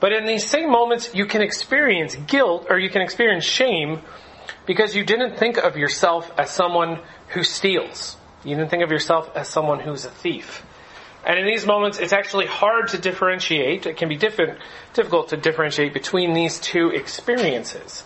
But 0.00 0.12
in 0.12 0.26
these 0.26 0.46
same 0.46 0.70
moments, 0.70 1.14
you 1.14 1.26
can 1.26 1.42
experience 1.42 2.14
guilt 2.14 2.66
or 2.70 2.78
you 2.78 2.88
can 2.88 3.02
experience 3.02 3.44
shame 3.44 4.00
because 4.66 4.94
you 4.94 5.04
didn't 5.04 5.36
think 5.36 5.56
of 5.56 5.76
yourself 5.76 6.30
as 6.38 6.50
someone 6.50 7.00
who 7.28 7.42
steals. 7.42 8.16
You 8.44 8.54
didn't 8.54 8.70
think 8.70 8.82
of 8.82 8.90
yourself 8.90 9.30
as 9.34 9.48
someone 9.48 9.80
who's 9.80 10.04
a 10.04 10.10
thief. 10.10 10.64
And 11.24 11.38
in 11.38 11.46
these 11.46 11.66
moments, 11.66 11.98
it's 11.98 12.12
actually 12.12 12.46
hard 12.46 12.88
to 12.88 12.98
differentiate. 12.98 13.86
It 13.86 13.96
can 13.96 14.08
be 14.08 14.16
difficult 14.16 15.28
to 15.28 15.36
differentiate 15.36 15.92
between 15.92 16.32
these 16.32 16.60
two 16.60 16.90
experiences. 16.90 18.04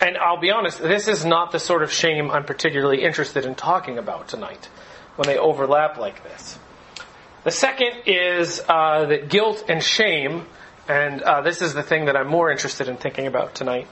And 0.00 0.16
I'll 0.16 0.40
be 0.40 0.50
honest, 0.50 0.80
this 0.80 1.08
is 1.08 1.24
not 1.24 1.52
the 1.52 1.58
sort 1.58 1.82
of 1.82 1.92
shame 1.92 2.30
I'm 2.30 2.44
particularly 2.44 3.02
interested 3.02 3.44
in 3.44 3.54
talking 3.54 3.98
about 3.98 4.28
tonight 4.28 4.68
when 5.16 5.26
they 5.26 5.38
overlap 5.38 5.98
like 5.98 6.22
this. 6.22 6.58
The 7.44 7.50
second 7.50 8.02
is 8.06 8.62
uh, 8.68 9.06
that 9.06 9.28
guilt 9.28 9.64
and 9.68 9.82
shame 9.82 10.46
and 10.88 11.22
uh, 11.22 11.40
this 11.40 11.62
is 11.62 11.74
the 11.74 11.82
thing 11.82 12.06
that 12.06 12.16
I'm 12.16 12.28
more 12.28 12.50
interested 12.50 12.88
in 12.88 12.96
thinking 12.96 13.26
about 13.26 13.54
tonight, 13.54 13.86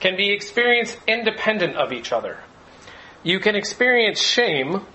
can 0.00 0.16
be 0.16 0.32
experienced 0.32 0.98
independent 1.06 1.76
of 1.76 1.92
each 1.92 2.12
other. 2.12 2.38
You 3.22 3.38
can 3.38 3.54
experience 3.54 4.20
shame, 4.20 4.86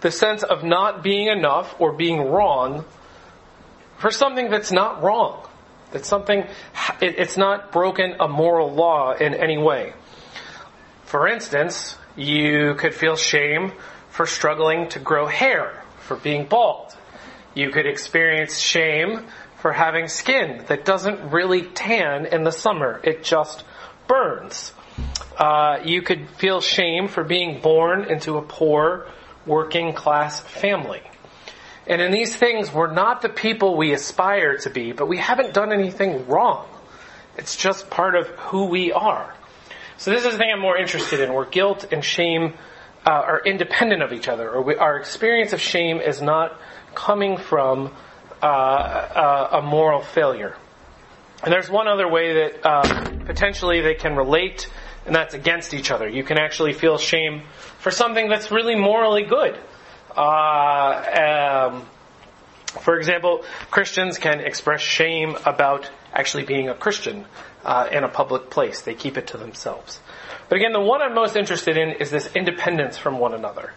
the 0.00 0.10
sense 0.10 0.42
of 0.42 0.62
not 0.62 1.02
being 1.02 1.28
enough 1.28 1.74
or 1.80 1.92
being 1.92 2.20
wrong, 2.20 2.84
for 3.98 4.10
something 4.10 4.50
that's 4.50 4.72
not 4.72 5.02
wrong. 5.02 5.46
That's 5.90 6.08
something, 6.08 6.40
it, 7.00 7.18
it's 7.18 7.36
not 7.36 7.72
broken 7.72 8.16
a 8.20 8.28
moral 8.28 8.72
law 8.72 9.12
in 9.12 9.34
any 9.34 9.58
way. 9.58 9.94
For 11.04 11.28
instance, 11.28 11.96
you 12.16 12.74
could 12.74 12.94
feel 12.94 13.16
shame 13.16 13.72
for 14.10 14.26
struggling 14.26 14.88
to 14.90 14.98
grow 14.98 15.26
hair, 15.26 15.84
for 16.00 16.16
being 16.16 16.46
bald. 16.46 16.96
You 17.54 17.70
could 17.70 17.86
experience 17.86 18.58
shame 18.58 19.26
for 19.66 19.72
having 19.72 20.06
skin 20.06 20.64
that 20.68 20.84
doesn't 20.84 21.32
really 21.32 21.62
tan 21.62 22.24
in 22.26 22.44
the 22.44 22.52
summer. 22.52 23.00
It 23.02 23.24
just 23.24 23.64
burns. 24.06 24.72
Uh, 25.36 25.80
you 25.84 26.02
could 26.02 26.30
feel 26.38 26.60
shame 26.60 27.08
for 27.08 27.24
being 27.24 27.60
born 27.60 28.04
into 28.04 28.36
a 28.36 28.42
poor 28.42 29.08
working 29.44 29.92
class 29.92 30.38
family. 30.38 31.02
And 31.84 32.00
in 32.00 32.12
these 32.12 32.36
things, 32.36 32.72
we're 32.72 32.92
not 32.92 33.22
the 33.22 33.28
people 33.28 33.76
we 33.76 33.92
aspire 33.92 34.56
to 34.58 34.70
be, 34.70 34.92
but 34.92 35.08
we 35.08 35.18
haven't 35.18 35.52
done 35.52 35.72
anything 35.72 36.28
wrong. 36.28 36.68
It's 37.36 37.56
just 37.56 37.90
part 37.90 38.14
of 38.14 38.28
who 38.28 38.66
we 38.66 38.92
are. 38.92 39.34
So 39.96 40.12
this 40.12 40.24
is 40.24 40.30
the 40.30 40.38
thing 40.38 40.52
I'm 40.52 40.60
more 40.60 40.78
interested 40.78 41.18
in, 41.18 41.34
where 41.34 41.44
guilt 41.44 41.86
and 41.90 42.04
shame 42.04 42.54
uh, 43.04 43.10
are 43.10 43.42
independent 43.44 44.00
of 44.00 44.12
each 44.12 44.28
other, 44.28 44.48
or 44.48 44.62
we, 44.62 44.76
our 44.76 44.96
experience 44.96 45.52
of 45.52 45.60
shame 45.60 45.98
is 45.98 46.22
not 46.22 46.56
coming 46.94 47.36
from 47.36 47.92
uh, 48.42 48.46
uh, 48.46 49.48
a 49.58 49.62
moral 49.62 50.02
failure. 50.02 50.56
And 51.42 51.52
there's 51.52 51.70
one 51.70 51.88
other 51.88 52.08
way 52.08 52.34
that 52.34 52.66
uh, 52.66 53.24
potentially 53.26 53.80
they 53.80 53.94
can 53.94 54.16
relate, 54.16 54.70
and 55.04 55.14
that's 55.14 55.34
against 55.34 55.74
each 55.74 55.90
other. 55.90 56.08
You 56.08 56.24
can 56.24 56.38
actually 56.38 56.72
feel 56.72 56.98
shame 56.98 57.42
for 57.78 57.90
something 57.90 58.28
that's 58.28 58.50
really 58.50 58.74
morally 58.74 59.24
good. 59.24 59.58
Uh, 60.16 61.70
um, 61.72 61.86
for 62.80 62.96
example, 62.96 63.44
Christians 63.70 64.18
can 64.18 64.40
express 64.40 64.80
shame 64.80 65.36
about 65.44 65.90
actually 66.12 66.44
being 66.44 66.68
a 66.68 66.74
Christian 66.74 67.26
uh, 67.64 67.88
in 67.90 68.04
a 68.04 68.08
public 68.08 68.50
place. 68.50 68.80
They 68.82 68.94
keep 68.94 69.16
it 69.16 69.28
to 69.28 69.36
themselves. 69.36 70.00
But 70.48 70.56
again, 70.56 70.72
the 70.72 70.80
one 70.80 71.02
I'm 71.02 71.14
most 71.14 71.36
interested 71.36 71.76
in 71.76 71.90
is 71.92 72.10
this 72.10 72.30
independence 72.34 72.96
from 72.96 73.18
one 73.18 73.34
another. 73.34 73.72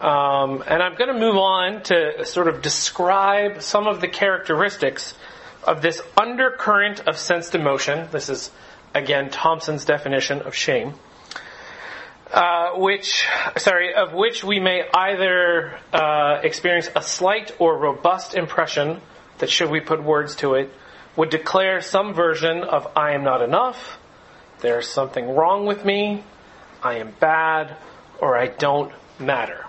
Um, 0.00 0.62
and 0.66 0.82
I'm 0.82 0.96
going 0.96 1.12
to 1.12 1.18
move 1.18 1.36
on 1.36 1.82
to 1.84 2.24
sort 2.24 2.48
of 2.48 2.62
describe 2.62 3.62
some 3.62 3.86
of 3.86 4.00
the 4.00 4.08
characteristics 4.08 5.14
of 5.62 5.82
this 5.82 6.00
undercurrent 6.16 7.00
of 7.06 7.16
sensed 7.16 7.54
emotion. 7.54 8.08
This 8.10 8.28
is, 8.28 8.50
again, 8.94 9.30
Thompson's 9.30 9.84
definition 9.84 10.42
of 10.42 10.54
shame. 10.54 10.94
Uh, 12.32 12.72
which, 12.74 13.26
sorry, 13.56 13.94
of 13.94 14.12
which 14.12 14.42
we 14.42 14.58
may 14.58 14.82
either 14.92 15.78
uh, 15.92 16.40
experience 16.42 16.90
a 16.96 17.02
slight 17.02 17.52
or 17.60 17.78
robust 17.78 18.34
impression 18.34 19.00
that, 19.38 19.48
should 19.48 19.70
we 19.70 19.78
put 19.78 20.02
words 20.02 20.34
to 20.36 20.54
it, 20.54 20.72
would 21.16 21.30
declare 21.30 21.80
some 21.80 22.12
version 22.12 22.64
of 22.64 22.88
I 22.96 23.12
am 23.12 23.22
not 23.22 23.40
enough, 23.40 23.98
there's 24.60 24.88
something 24.88 25.34
wrong 25.36 25.64
with 25.66 25.84
me, 25.84 26.24
I 26.82 26.94
am 26.94 27.12
bad, 27.20 27.76
or 28.18 28.36
I 28.36 28.48
don't 28.48 28.92
matter. 29.20 29.63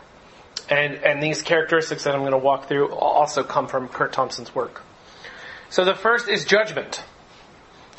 And, 0.70 0.96
and 0.96 1.22
these 1.22 1.42
characteristics 1.42 2.06
that 2.06 2.16
I'm 2.16 2.22
going 2.22 2.32
to 2.32 2.38
walk 2.38 2.68
through 2.68 2.92
also 2.94 3.44
come 3.44 3.68
from 3.68 3.88
Curt 3.88 4.14
Thompson's 4.14 4.54
work. 4.56 4.82
So 5.70 5.86
the 5.86 5.94
first 5.94 6.28
is 6.28 6.46
judgment. 6.46 7.04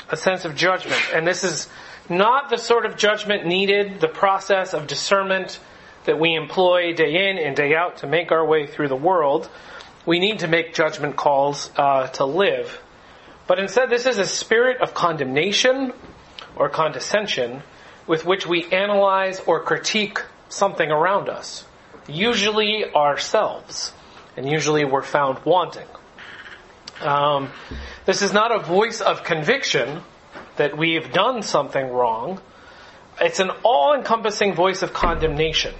A 0.09 0.17
sense 0.17 0.45
of 0.45 0.55
judgment. 0.55 1.01
And 1.13 1.25
this 1.25 1.43
is 1.43 1.67
not 2.09 2.49
the 2.49 2.57
sort 2.57 2.85
of 2.85 2.97
judgment 2.97 3.45
needed, 3.45 3.99
the 3.99 4.07
process 4.07 4.73
of 4.73 4.87
discernment 4.87 5.59
that 6.05 6.19
we 6.19 6.35
employ 6.35 6.93
day 6.93 7.29
in 7.29 7.37
and 7.37 7.55
day 7.55 7.75
out 7.75 7.97
to 7.97 8.07
make 8.07 8.31
our 8.31 8.45
way 8.45 8.65
through 8.65 8.87
the 8.87 8.95
world. 8.95 9.49
We 10.05 10.19
need 10.19 10.39
to 10.39 10.47
make 10.47 10.73
judgment 10.73 11.17
calls 11.17 11.69
uh, 11.75 12.07
to 12.07 12.25
live. 12.25 12.81
But 13.45 13.59
instead, 13.59 13.89
this 13.89 14.05
is 14.05 14.17
a 14.17 14.25
spirit 14.25 14.81
of 14.81 14.93
condemnation 14.93 15.93
or 16.55 16.69
condescension 16.69 17.61
with 18.07 18.25
which 18.25 18.47
we 18.47 18.65
analyze 18.71 19.41
or 19.41 19.61
critique 19.61 20.19
something 20.49 20.89
around 20.89 21.29
us 21.29 21.66
usually 22.07 22.85
ourselves, 22.85 23.93
and 24.35 24.49
usually 24.49 24.85
we're 24.85 25.03
found 25.03 25.39
wanting. 25.45 25.87
Um, 27.01 27.51
this 28.05 28.21
is 28.21 28.33
not 28.33 28.51
a 28.51 28.59
voice 28.59 29.01
of 29.01 29.23
conviction 29.23 30.01
that 30.55 30.77
we've 30.77 31.11
done 31.11 31.43
something 31.43 31.87
wrong. 31.89 32.41
It's 33.21 33.39
an 33.39 33.51
all-encompassing 33.63 34.55
voice 34.55 34.81
of 34.81 34.93
condemnation 34.93 35.75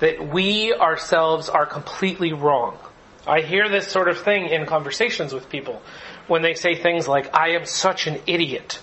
that 0.00 0.32
we 0.32 0.72
ourselves 0.72 1.48
are 1.48 1.66
completely 1.66 2.32
wrong. 2.32 2.78
I 3.26 3.40
hear 3.40 3.68
this 3.68 3.88
sort 3.88 4.08
of 4.08 4.18
thing 4.18 4.48
in 4.48 4.66
conversations 4.66 5.32
with 5.32 5.48
people 5.48 5.82
when 6.28 6.42
they 6.42 6.54
say 6.54 6.74
things 6.74 7.08
like, 7.08 7.34
I 7.34 7.50
am 7.50 7.66
such 7.66 8.06
an 8.06 8.20
idiot. 8.26 8.80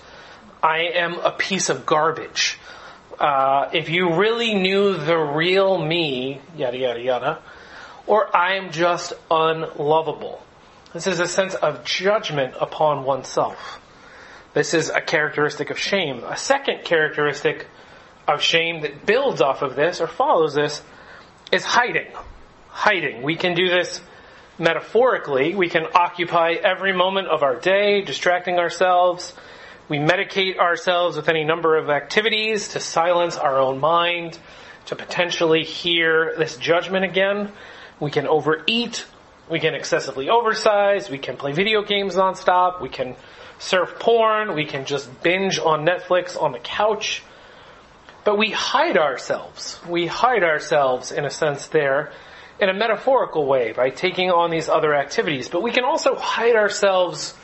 I 0.61 0.89
am 0.95 1.19
a 1.19 1.31
piece 1.31 1.69
of 1.69 1.85
garbage 1.85 2.57
uh, 3.19 3.69
if 3.73 3.89
you 3.89 4.15
really 4.15 4.53
knew 4.53 4.97
the 4.97 5.17
real 5.17 5.77
me, 5.77 6.41
yada 6.55 6.77
yada 6.77 7.01
yada, 7.01 7.41
or 8.07 8.35
I 8.35 8.55
am 8.55 8.71
just 8.71 9.13
unlovable. 9.31 10.41
This 10.93 11.07
is 11.07 11.19
a 11.19 11.27
sense 11.27 11.55
of 11.55 11.83
judgment 11.83 12.55
upon 12.59 13.03
oneself. 13.03 13.81
This 14.53 14.73
is 14.73 14.89
a 14.89 15.01
characteristic 15.01 15.69
of 15.69 15.77
shame. 15.77 16.23
A 16.23 16.37
second 16.37 16.85
characteristic 16.85 17.67
of 18.27 18.41
shame 18.41 18.81
that 18.81 19.05
builds 19.05 19.41
off 19.41 19.61
of 19.61 19.75
this 19.75 19.99
or 19.99 20.07
follows 20.07 20.53
this 20.53 20.81
is 21.51 21.63
hiding. 21.63 22.07
Hiding. 22.69 23.21
We 23.21 23.35
can 23.35 23.55
do 23.55 23.67
this 23.67 24.01
metaphorically. 24.57 25.55
We 25.55 25.69
can 25.69 25.85
occupy 25.93 26.51
every 26.51 26.93
moment 26.93 27.27
of 27.27 27.43
our 27.43 27.59
day, 27.59 28.01
distracting 28.01 28.57
ourselves, 28.57 29.33
we 29.87 29.97
medicate 29.97 30.57
ourselves 30.57 31.15
with 31.15 31.29
any 31.29 31.43
number 31.43 31.77
of 31.77 31.89
activities 31.89 32.69
to 32.69 32.79
silence 32.79 33.37
our 33.37 33.59
own 33.59 33.79
mind, 33.79 34.37
to 34.85 34.95
potentially 34.95 35.63
hear 35.63 36.33
this 36.37 36.57
judgment 36.57 37.05
again. 37.05 37.51
We 37.99 38.09
can 38.09 38.27
overeat. 38.27 39.05
We 39.49 39.59
can 39.59 39.75
excessively 39.75 40.29
oversize. 40.29 41.09
We 41.09 41.19
can 41.19 41.37
play 41.37 41.51
video 41.51 41.83
games 41.83 42.15
nonstop. 42.15 42.81
We 42.81 42.89
can 42.89 43.15
surf 43.59 43.99
porn. 43.99 44.55
We 44.55 44.65
can 44.65 44.85
just 44.85 45.21
binge 45.21 45.59
on 45.59 45.85
Netflix 45.85 46.41
on 46.41 46.51
the 46.51 46.59
couch. 46.59 47.23
But 48.23 48.39
we 48.39 48.49
hide 48.49 48.97
ourselves. 48.97 49.79
We 49.87 50.07
hide 50.07 50.43
ourselves 50.43 51.11
in 51.11 51.25
a 51.25 51.29
sense 51.29 51.67
there 51.67 52.11
in 52.59 52.69
a 52.69 52.73
metaphorical 52.73 53.45
way 53.45 53.71
by 53.71 53.91
taking 53.91 54.31
on 54.31 54.49
these 54.49 54.67
other 54.67 54.95
activities. 54.95 55.47
But 55.47 55.61
we 55.61 55.71
can 55.71 55.83
also 55.83 56.15
hide 56.15 56.55
ourselves 56.55 57.35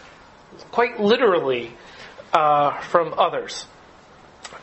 quite 0.72 1.00
literally 1.00 1.76
uh, 2.34 2.80
from 2.82 3.14
others. 3.18 3.66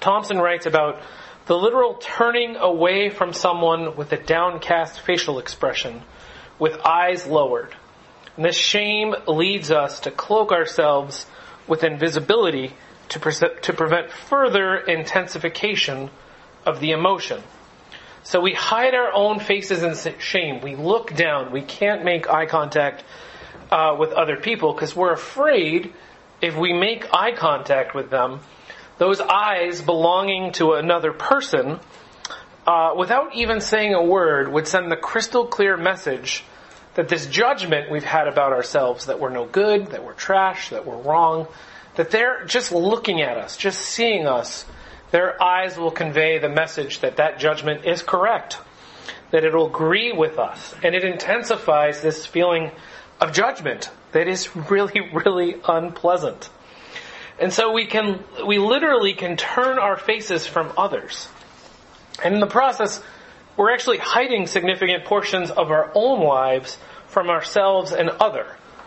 Thompson 0.01 0.39
writes 0.39 0.67
about 0.67 1.01
the 1.47 1.57
literal 1.57 1.95
turning 1.95 2.57
away 2.57 3.09
from 3.09 3.33
someone 3.33 3.97
with 3.97 4.13
a 4.13 4.23
downcast 4.23 5.01
facial 5.01 5.39
expression, 5.39 6.03
with 6.59 6.79
eyes 6.85 7.27
lowered. 7.27 7.75
And 8.37 8.45
this 8.45 8.57
shame 8.57 9.15
leads 9.27 9.71
us 9.71 10.01
to 10.01 10.11
cloak 10.11 10.53
ourselves 10.53 11.27
with 11.67 11.85
invisibility 11.85 12.75
to, 13.11 13.21
pre- 13.21 13.33
to 13.33 13.73
prevent 13.73 14.11
further 14.11 14.77
intensification 14.77 16.11
of 16.67 16.81
the 16.81 16.93
emotion. 16.93 17.43
So 18.23 18.41
we 18.41 18.53
hide 18.53 18.95
our 18.95 19.13
own 19.13 19.41
faces 19.41 19.83
in 19.83 20.19
shame. 20.19 20.61
We 20.61 20.77
look 20.77 21.15
down. 21.15 21.51
We 21.51 21.63
can't 21.63 22.05
make 22.05 22.29
eye 22.29 22.47
contact 22.47 23.03
uh, 23.71 23.97
with 23.99 24.13
other 24.13 24.37
people 24.37 24.75
because 24.75 24.95
we're 24.95 25.13
afraid 25.13 25.95
if 26.41 26.57
we 26.57 26.73
make 26.73 27.13
eye 27.13 27.33
contact 27.33 27.95
with 27.95 28.11
them, 28.11 28.41
those 28.99 29.21
eyes 29.21 29.81
belonging 29.83 30.53
to 30.53 30.73
another 30.73 31.13
person, 31.13 31.79
uh, 32.67 32.95
without 32.97 33.35
even 33.35 33.61
saying 33.61 33.95
a 33.95 34.03
word, 34.03 34.53
would 34.53 34.67
send 34.67 34.91
the 34.91 34.97
crystal 34.97 35.47
clear 35.47 35.77
message 35.77 36.45
that 36.95 37.09
this 37.09 37.27
judgment 37.27 37.91
we've 37.91 38.05
had 38.05 38.27
about 38.27 38.53
ourselves, 38.53 39.07
that 39.07 39.21
we're 39.21 39.31
no 39.31 39.47
good, 39.47 39.89
that 39.89 40.05
we're 40.05 40.15
trash, 40.15 40.71
that 40.71 40.85
we're 40.85 41.01
wrong, 41.01 41.47
that 41.95 42.11
they're 42.11 42.45
just 42.45 42.73
looking 42.73 43.23
at 43.23 43.37
us, 43.37 43.57
just 43.57 43.81
seeing 43.81 44.27
us, 44.27 44.65
their 45.11 45.41
eyes 45.43 45.79
will 45.79 45.91
convey 45.91 46.39
the 46.39 46.49
message 46.49 47.01
that 47.01 47.17
that 47.17 47.39
judgment 47.39 47.85
is 47.85 48.03
correct, 48.03 48.59
that 49.31 49.45
it'll 49.45 49.69
agree 49.69 50.13
with 50.13 50.39
us, 50.39 50.75
and 50.83 50.95
it 50.95 51.05
intensifies 51.05 52.03
this 52.03 52.27
feeling 52.27 52.71
of 53.21 53.33
judgment 53.33 53.91
that 54.13 54.29
is 54.29 54.55
really, 54.57 55.01
really 55.13 55.57
unpleasant. 55.67 56.51
And 57.39 57.53
so 57.53 57.73
we 57.73 57.87
can, 57.87 58.25
we 58.47 58.59
literally 58.59 59.15
can 59.15 59.37
turn 59.37 59.79
our 59.79 59.97
faces 59.97 60.47
from 60.47 60.73
others. 60.77 61.29
And 62.23 62.35
in 62.35 62.41
the 62.41 62.47
process, 62.47 63.03
we're 63.57 63.73
actually 63.73 63.99
hiding 63.99 64.47
significant 64.47 65.05
portions 65.05 65.51
of 65.51 65.71
our 65.71 65.91
own 65.95 66.25
lives 66.25 66.79
from 67.09 67.31
ourselves 67.31 67.93
and 67.93 68.09
other, 68.09 68.47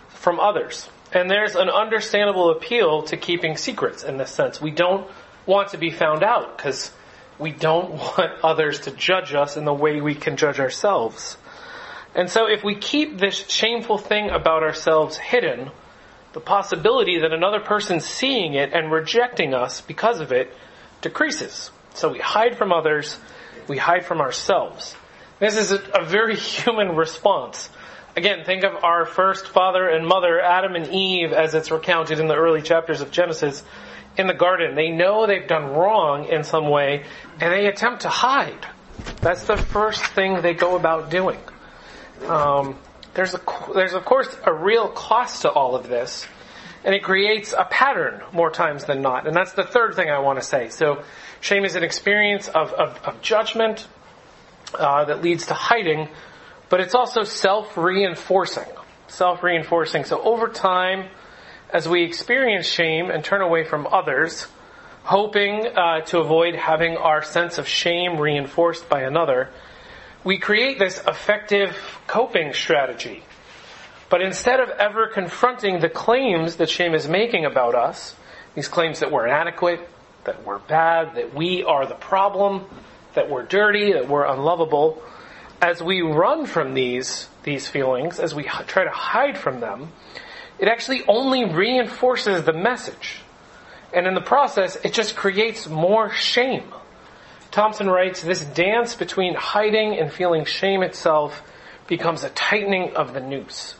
from 0.09 0.39
others. 0.39 0.89
And 1.13 1.29
there's 1.29 1.55
an 1.55 1.69
understandable 1.69 2.51
appeal 2.51 3.03
to 3.03 3.17
keeping 3.17 3.57
secrets 3.57 4.03
in 4.03 4.17
this 4.17 4.31
sense. 4.31 4.61
We 4.61 4.71
don't 4.71 5.09
want 5.45 5.69
to 5.69 5.77
be 5.77 5.91
found 5.91 6.23
out 6.23 6.57
because 6.57 6.91
we 7.37 7.51
don't 7.51 7.91
want 8.17 8.31
others 8.43 8.81
to 8.81 8.91
judge 8.91 9.33
us 9.33 9.57
in 9.57 9.65
the 9.65 9.73
way 9.73 10.01
we 10.01 10.15
can 10.15 10.37
judge 10.37 10.59
ourselves. 10.59 11.37
And 12.13 12.29
so 12.29 12.47
if 12.47 12.63
we 12.63 12.75
keep 12.75 13.17
this 13.17 13.47
shameful 13.47 13.97
thing 13.97 14.29
about 14.29 14.63
ourselves 14.63 15.17
hidden, 15.17 15.71
the 16.33 16.39
possibility 16.39 17.19
that 17.19 17.33
another 17.33 17.59
person 17.59 17.99
seeing 17.99 18.53
it 18.53 18.73
and 18.73 18.91
rejecting 18.91 19.53
us 19.53 19.81
because 19.81 20.19
of 20.19 20.31
it 20.31 20.53
decreases. 21.01 21.71
So 21.93 22.11
we 22.11 22.19
hide 22.19 22.57
from 22.57 22.71
others, 22.71 23.17
we 23.67 23.77
hide 23.77 24.05
from 24.05 24.21
ourselves. 24.21 24.95
This 25.39 25.57
is 25.57 25.71
a, 25.71 25.81
a 25.93 26.05
very 26.05 26.35
human 26.37 26.95
response. 26.95 27.69
Again, 28.15 28.43
think 28.43 28.63
of 28.63 28.83
our 28.83 29.05
first 29.05 29.47
father 29.47 29.87
and 29.87 30.05
mother, 30.05 30.39
Adam 30.41 30.75
and 30.75 30.87
Eve, 30.87 31.31
as 31.31 31.55
it's 31.55 31.71
recounted 31.71 32.19
in 32.19 32.27
the 32.27 32.35
early 32.35 32.61
chapters 32.61 32.99
of 32.99 33.09
Genesis 33.09 33.63
in 34.17 34.27
the 34.27 34.33
garden. 34.33 34.75
They 34.75 34.89
know 34.89 35.25
they've 35.25 35.47
done 35.47 35.71
wrong 35.71 36.25
in 36.25 36.43
some 36.43 36.69
way, 36.69 37.05
and 37.39 37.53
they 37.53 37.67
attempt 37.67 38.01
to 38.01 38.09
hide. 38.09 38.67
That's 39.21 39.45
the 39.45 39.55
first 39.55 40.03
thing 40.03 40.41
they 40.41 40.53
go 40.53 40.75
about 40.75 41.09
doing. 41.09 41.39
Um, 42.27 42.77
there's, 43.13 43.33
a, 43.33 43.41
there's 43.73 43.93
of 43.93 44.05
course 44.05 44.35
a 44.45 44.53
real 44.53 44.87
cost 44.89 45.41
to 45.41 45.51
all 45.51 45.75
of 45.75 45.87
this, 45.87 46.27
and 46.83 46.95
it 46.95 47.03
creates 47.03 47.53
a 47.57 47.65
pattern 47.65 48.21
more 48.31 48.49
times 48.49 48.85
than 48.85 49.01
not. 49.01 49.27
And 49.27 49.35
that's 49.35 49.53
the 49.53 49.63
third 49.63 49.95
thing 49.95 50.09
I 50.09 50.19
want 50.19 50.39
to 50.39 50.45
say. 50.45 50.69
So, 50.69 51.03
shame 51.41 51.65
is 51.65 51.75
an 51.75 51.83
experience 51.83 52.47
of, 52.47 52.71
of, 52.73 52.97
of 53.03 53.21
judgment 53.21 53.87
uh, 54.73 55.05
that 55.05 55.21
leads 55.21 55.47
to 55.47 55.53
hiding, 55.53 56.07
but 56.69 56.79
it's 56.79 56.95
also 56.95 57.23
self-reinforcing. 57.23 58.67
Self-reinforcing. 59.07 60.05
So 60.05 60.21
over 60.21 60.47
time, 60.47 61.09
as 61.69 61.87
we 61.87 62.03
experience 62.03 62.65
shame 62.65 63.09
and 63.09 63.23
turn 63.23 63.41
away 63.41 63.65
from 63.65 63.87
others, 63.87 64.47
hoping 65.03 65.67
uh, 65.67 66.01
to 66.01 66.19
avoid 66.19 66.55
having 66.55 66.95
our 66.97 67.21
sense 67.21 67.57
of 67.57 67.67
shame 67.67 68.17
reinforced 68.17 68.87
by 68.87 69.01
another, 69.01 69.49
we 70.23 70.37
create 70.37 70.77
this 70.77 71.01
effective 71.07 71.75
coping 72.07 72.53
strategy. 72.53 73.23
But 74.09 74.21
instead 74.21 74.59
of 74.59 74.69
ever 74.69 75.07
confronting 75.07 75.79
the 75.79 75.89
claims 75.89 76.57
that 76.57 76.69
shame 76.69 76.93
is 76.93 77.07
making 77.07 77.45
about 77.45 77.75
us, 77.75 78.15
these 78.55 78.67
claims 78.67 78.99
that 78.99 79.11
we're 79.11 79.25
inadequate, 79.25 79.87
that 80.25 80.45
we're 80.45 80.59
bad, 80.59 81.15
that 81.15 81.33
we 81.33 81.63
are 81.63 81.85
the 81.85 81.95
problem, 81.95 82.65
that 83.15 83.29
we're 83.29 83.43
dirty, 83.43 83.93
that 83.93 84.07
we're 84.07 84.25
unlovable, 84.25 85.01
as 85.61 85.81
we 85.81 86.01
run 86.01 86.45
from 86.45 86.73
these, 86.73 87.27
these 87.43 87.67
feelings, 87.67 88.19
as 88.19 88.35
we 88.35 88.43
try 88.43 88.83
to 88.83 88.89
hide 88.89 89.37
from 89.37 89.59
them, 89.59 89.91
it 90.59 90.67
actually 90.67 91.03
only 91.07 91.45
reinforces 91.45 92.43
the 92.43 92.53
message. 92.53 93.21
And 93.93 94.07
in 94.07 94.13
the 94.13 94.21
process, 94.21 94.75
it 94.83 94.93
just 94.93 95.15
creates 95.15 95.67
more 95.67 96.11
shame. 96.11 96.63
Thompson 97.51 97.89
writes, 97.89 98.21
this 98.21 98.43
dance 98.43 98.95
between 98.95 99.35
hiding 99.35 99.99
and 99.99 100.11
feeling 100.11 100.45
shame 100.45 100.83
itself 100.83 101.43
becomes 101.85 102.23
a 102.23 102.29
tightening 102.29 102.95
of 102.95 103.13
the 103.13 103.19
noose. 103.19 103.75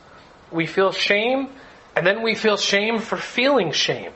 We 0.51 0.65
feel 0.65 0.91
shame, 0.91 1.49
and 1.95 2.05
then 2.05 2.21
we 2.21 2.35
feel 2.35 2.57
shame 2.57 2.99
for 2.99 3.15
feeling 3.15 3.71
shame. 3.71 4.11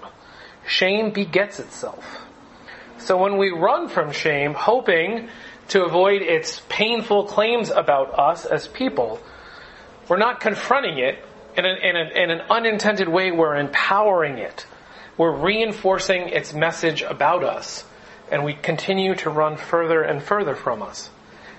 Shame 0.67 1.11
begets 1.11 1.59
itself. 1.61 2.25
So 2.97 3.17
when 3.17 3.37
we 3.37 3.51
run 3.51 3.87
from 3.87 4.11
shame, 4.11 4.53
hoping 4.53 5.29
to 5.69 5.85
avoid 5.85 6.21
its 6.21 6.61
painful 6.67 7.25
claims 7.25 7.69
about 7.69 8.19
us 8.19 8.45
as 8.45 8.67
people, 8.67 9.21
we're 10.09 10.17
not 10.17 10.41
confronting 10.41 10.97
it 10.97 11.23
in, 11.57 11.65
in, 11.65 11.95
in 11.95 12.29
an 12.29 12.41
unintended 12.49 13.07
way, 13.07 13.31
we're 13.31 13.55
empowering 13.55 14.37
it. 14.37 14.65
We're 15.17 15.31
reinforcing 15.31 16.27
its 16.29 16.53
message 16.53 17.01
about 17.01 17.45
us 17.45 17.85
and 18.31 18.43
we 18.43 18.53
continue 18.53 19.15
to 19.15 19.29
run 19.29 19.57
further 19.57 20.01
and 20.01 20.21
further 20.21 20.55
from 20.55 20.81
us. 20.81 21.09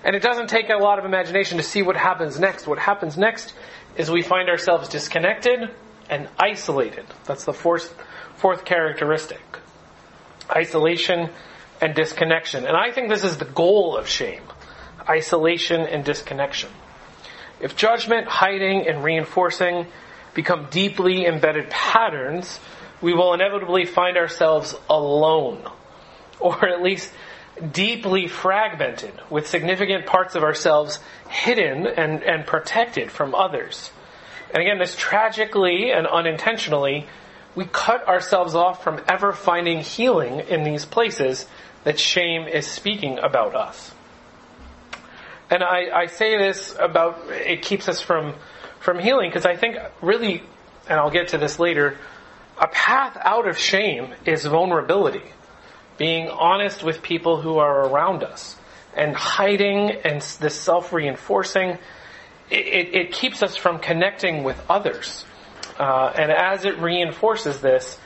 And 0.04 0.14
it 0.14 0.22
doesn't 0.22 0.48
take 0.48 0.70
a 0.70 0.76
lot 0.76 0.98
of 0.98 1.04
imagination 1.04 1.58
to 1.58 1.64
see 1.64 1.82
what 1.82 1.96
happens 1.96 2.38
next. 2.38 2.66
What 2.66 2.78
happens 2.78 3.16
next 3.16 3.54
is 3.96 4.10
we 4.10 4.22
find 4.22 4.48
ourselves 4.48 4.88
disconnected 4.88 5.70
and 6.08 6.28
isolated. 6.38 7.06
That's 7.24 7.44
the 7.44 7.52
fourth, 7.52 7.94
fourth 8.36 8.64
characteristic. 8.64 9.42
Isolation 10.50 11.30
and 11.80 11.94
disconnection. 11.94 12.66
And 12.66 12.76
I 12.76 12.92
think 12.92 13.08
this 13.08 13.24
is 13.24 13.36
the 13.36 13.46
goal 13.46 13.96
of 13.96 14.06
shame. 14.06 14.42
Isolation 15.08 15.80
and 15.80 16.04
disconnection. 16.04 16.70
If 17.60 17.74
judgment, 17.74 18.28
hiding, 18.28 18.86
and 18.86 19.02
reinforcing 19.02 19.86
become 20.34 20.68
deeply 20.70 21.26
embedded 21.26 21.70
patterns, 21.70 22.60
we 23.00 23.14
will 23.14 23.34
inevitably 23.34 23.86
find 23.86 24.16
ourselves 24.16 24.74
alone 24.88 25.68
or 26.40 26.68
at 26.68 26.82
least 26.82 27.12
deeply 27.72 28.26
fragmented, 28.26 29.18
with 29.30 29.46
significant 29.46 30.04
parts 30.06 30.34
of 30.34 30.42
ourselves 30.42 31.00
hidden 31.28 31.86
and, 31.86 32.22
and 32.22 32.46
protected 32.46 33.10
from 33.10 33.34
others. 33.34 33.90
And 34.52 34.62
again, 34.62 34.78
this 34.78 34.94
tragically 34.94 35.90
and 35.90 36.06
unintentionally, 36.06 37.06
we 37.54 37.64
cut 37.64 38.06
ourselves 38.06 38.54
off 38.54 38.84
from 38.84 39.00
ever 39.08 39.32
finding 39.32 39.80
healing 39.80 40.40
in 40.40 40.64
these 40.64 40.84
places 40.84 41.46
that 41.84 41.98
shame 41.98 42.46
is 42.46 42.66
speaking 42.66 43.18
about 43.18 43.54
us. 43.54 43.92
And 45.48 45.62
I, 45.62 46.02
I 46.02 46.06
say 46.06 46.36
this 46.36 46.76
about, 46.78 47.30
it 47.30 47.62
keeps 47.62 47.88
us 47.88 48.00
from, 48.00 48.34
from 48.80 48.98
healing, 48.98 49.30
because 49.30 49.46
I 49.46 49.56
think 49.56 49.76
really, 50.02 50.42
and 50.88 51.00
I'll 51.00 51.10
get 51.10 51.28
to 51.28 51.38
this 51.38 51.58
later, 51.58 51.96
a 52.60 52.68
path 52.68 53.16
out 53.20 53.48
of 53.48 53.56
shame 53.56 54.12
is 54.24 54.44
vulnerability 54.44 55.22
being 55.98 56.28
honest 56.28 56.82
with 56.82 57.02
people 57.02 57.40
who 57.40 57.58
are 57.58 57.86
around 57.88 58.22
us, 58.22 58.56
and 58.94 59.14
hiding 59.14 59.90
and 59.90 60.20
this 60.40 60.58
self-reinforcing, 60.58 61.78
it, 62.50 62.66
it, 62.66 62.94
it 62.94 63.12
keeps 63.12 63.42
us 63.42 63.56
from 63.56 63.78
connecting 63.78 64.44
with 64.44 64.60
others. 64.68 65.24
Uh, 65.78 66.12
and 66.16 66.32
as 66.32 66.64
it 66.64 66.78
reinforces 66.78 67.60
this, 67.60 67.98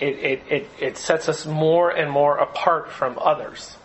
it, 0.00 0.42
it, 0.50 0.68
it 0.80 0.96
sets 0.96 1.28
us 1.28 1.46
more 1.46 1.90
and 1.90 2.10
more 2.10 2.38
apart 2.38 2.90
from 2.90 3.18
others. 3.20 3.76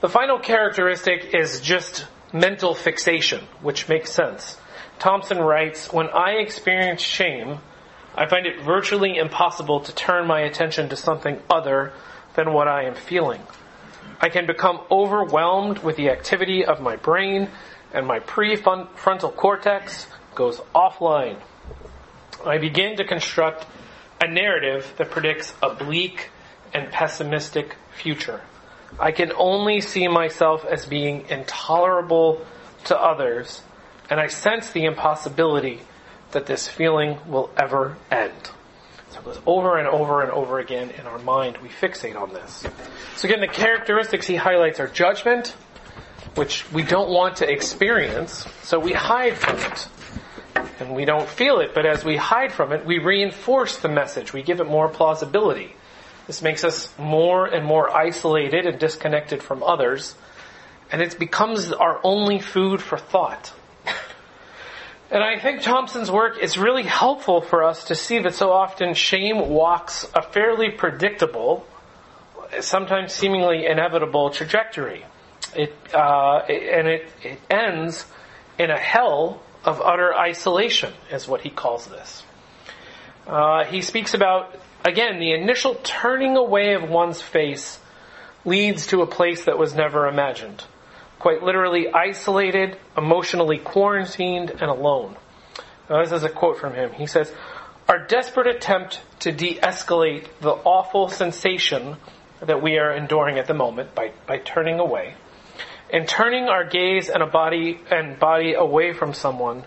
The 0.00 0.08
final 0.08 0.38
characteristic 0.38 1.34
is 1.34 1.60
just 1.60 2.06
mental 2.32 2.74
fixation, 2.74 3.44
which 3.62 3.88
makes 3.88 4.10
sense. 4.10 4.58
Thompson 4.98 5.38
writes, 5.38 5.92
When 5.92 6.08
I 6.08 6.32
experience 6.40 7.00
shame, 7.00 7.58
I 8.14 8.26
find 8.26 8.46
it 8.46 8.62
virtually 8.62 9.16
impossible 9.16 9.80
to 9.80 9.94
turn 9.94 10.26
my 10.26 10.40
attention 10.40 10.88
to 10.88 10.96
something 10.96 11.40
other 11.48 11.92
than 12.36 12.52
what 12.52 12.68
I 12.68 12.84
am 12.84 12.94
feeling. 12.94 13.42
I 14.20 14.28
can 14.28 14.46
become 14.46 14.80
overwhelmed 14.90 15.78
with 15.80 15.96
the 15.96 16.10
activity 16.10 16.64
of 16.64 16.80
my 16.80 16.96
brain 16.96 17.50
and 17.92 18.06
my 18.06 18.20
prefrontal 18.20 19.34
cortex 19.34 20.06
goes 20.34 20.60
offline. 20.74 21.38
I 22.44 22.58
begin 22.58 22.96
to 22.98 23.04
construct 23.04 23.66
a 24.20 24.28
narrative 24.28 24.94
that 24.98 25.10
predicts 25.10 25.52
a 25.62 25.74
bleak 25.74 26.30
and 26.72 26.90
pessimistic 26.90 27.76
future. 27.94 28.42
I 28.98 29.12
can 29.12 29.32
only 29.32 29.80
see 29.80 30.08
myself 30.08 30.64
as 30.64 30.86
being 30.86 31.26
intolerable 31.28 32.44
to 32.84 32.98
others, 32.98 33.62
and 34.08 34.20
I 34.20 34.28
sense 34.28 34.70
the 34.70 34.84
impossibility 34.84 35.80
that 36.32 36.46
this 36.46 36.68
feeling 36.68 37.18
will 37.26 37.50
ever 37.56 37.96
end. 38.10 38.50
Over 39.44 39.78
and 39.78 39.88
over 39.88 40.22
and 40.22 40.30
over 40.30 40.60
again 40.60 40.90
in 40.90 41.06
our 41.06 41.18
mind. 41.18 41.58
We 41.58 41.68
fixate 41.68 42.20
on 42.20 42.32
this. 42.32 42.64
So 43.16 43.28
again, 43.28 43.40
the 43.40 43.48
characteristics 43.48 44.26
he 44.26 44.36
highlights 44.36 44.78
are 44.78 44.86
judgment, 44.86 45.48
which 46.36 46.70
we 46.72 46.82
don't 46.82 47.10
want 47.10 47.36
to 47.36 47.50
experience, 47.50 48.46
so 48.62 48.78
we 48.78 48.92
hide 48.92 49.36
from 49.36 49.58
it. 49.58 49.88
And 50.78 50.94
we 50.94 51.04
don't 51.04 51.28
feel 51.28 51.60
it, 51.60 51.74
but 51.74 51.86
as 51.86 52.04
we 52.04 52.16
hide 52.16 52.52
from 52.52 52.72
it, 52.72 52.84
we 52.84 52.98
reinforce 52.98 53.78
the 53.78 53.88
message. 53.88 54.32
We 54.32 54.42
give 54.42 54.60
it 54.60 54.66
more 54.66 54.88
plausibility. 54.88 55.74
This 56.26 56.42
makes 56.42 56.64
us 56.64 56.92
more 56.98 57.46
and 57.46 57.64
more 57.64 57.90
isolated 57.90 58.66
and 58.66 58.78
disconnected 58.78 59.42
from 59.42 59.62
others, 59.62 60.14
and 60.92 61.00
it 61.00 61.18
becomes 61.18 61.72
our 61.72 62.00
only 62.04 62.40
food 62.40 62.82
for 62.82 62.98
thought. 62.98 63.52
And 65.10 65.22
I 65.22 65.38
think 65.38 65.62
Thompson's 65.62 66.10
work 66.10 66.38
is 66.38 66.58
really 66.58 66.82
helpful 66.82 67.40
for 67.40 67.62
us 67.62 67.84
to 67.84 67.94
see 67.94 68.18
that 68.20 68.34
so 68.34 68.50
often 68.50 68.94
shame 68.94 69.48
walks 69.50 70.04
a 70.14 70.22
fairly 70.22 70.70
predictable, 70.70 71.64
sometimes 72.60 73.12
seemingly 73.12 73.66
inevitable 73.66 74.30
trajectory. 74.30 75.04
It, 75.54 75.72
uh, 75.94 76.38
and 76.48 76.88
it, 76.88 77.08
it 77.22 77.38
ends 77.48 78.04
in 78.58 78.70
a 78.70 78.78
hell 78.78 79.40
of 79.64 79.80
utter 79.80 80.12
isolation, 80.12 80.92
is 81.12 81.28
what 81.28 81.42
he 81.42 81.50
calls 81.50 81.86
this. 81.86 82.24
Uh, 83.28 83.64
he 83.64 83.82
speaks 83.82 84.12
about, 84.12 84.56
again, 84.84 85.20
the 85.20 85.32
initial 85.34 85.76
turning 85.84 86.36
away 86.36 86.74
of 86.74 86.88
one's 86.88 87.22
face 87.22 87.78
leads 88.44 88.88
to 88.88 89.02
a 89.02 89.06
place 89.06 89.44
that 89.44 89.58
was 89.58 89.74
never 89.74 90.08
imagined 90.08 90.64
quite 91.26 91.42
literally 91.42 91.92
isolated, 91.92 92.78
emotionally 92.96 93.58
quarantined, 93.58 94.48
and 94.48 94.70
alone. 94.70 95.16
Now, 95.90 96.00
this 96.00 96.12
is 96.12 96.22
a 96.22 96.28
quote 96.28 96.56
from 96.56 96.72
him. 96.72 96.92
He 96.92 97.08
says, 97.08 97.32
our 97.88 98.06
desperate 98.06 98.46
attempt 98.46 99.00
to 99.22 99.32
de-escalate 99.32 100.28
the 100.40 100.52
awful 100.52 101.08
sensation 101.08 101.96
that 102.38 102.62
we 102.62 102.78
are 102.78 102.92
enduring 102.92 103.40
at 103.40 103.48
the 103.48 103.54
moment 103.54 103.92
by, 103.92 104.12
by 104.28 104.38
turning 104.38 104.78
away, 104.78 105.16
and 105.92 106.06
turning 106.06 106.44
our 106.44 106.62
gaze 106.62 107.08
and 107.08 107.24
a 107.24 107.26
body 107.26 107.80
and 107.90 108.20
body 108.20 108.54
away 108.54 108.92
from 108.92 109.12
someone, 109.12 109.64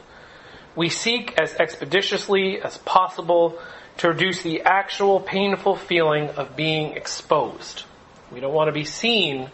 we 0.78 0.88
seek 0.88 1.38
as 1.38 1.54
expeditiously 1.56 2.62
as 2.62 2.78
possible 2.78 3.60
to 3.98 4.08
reduce 4.08 4.43
the 4.43 4.62
actual 4.62 5.19
painful 5.19 5.76
feeling 5.76 6.30
of 6.30 6.56
being 6.56 6.93
exposed. 6.93 7.84
We 8.32 8.39
don't 8.39 8.54
want 8.54 8.69
to 8.69 8.74
be 8.74 8.86
seen 8.86 9.52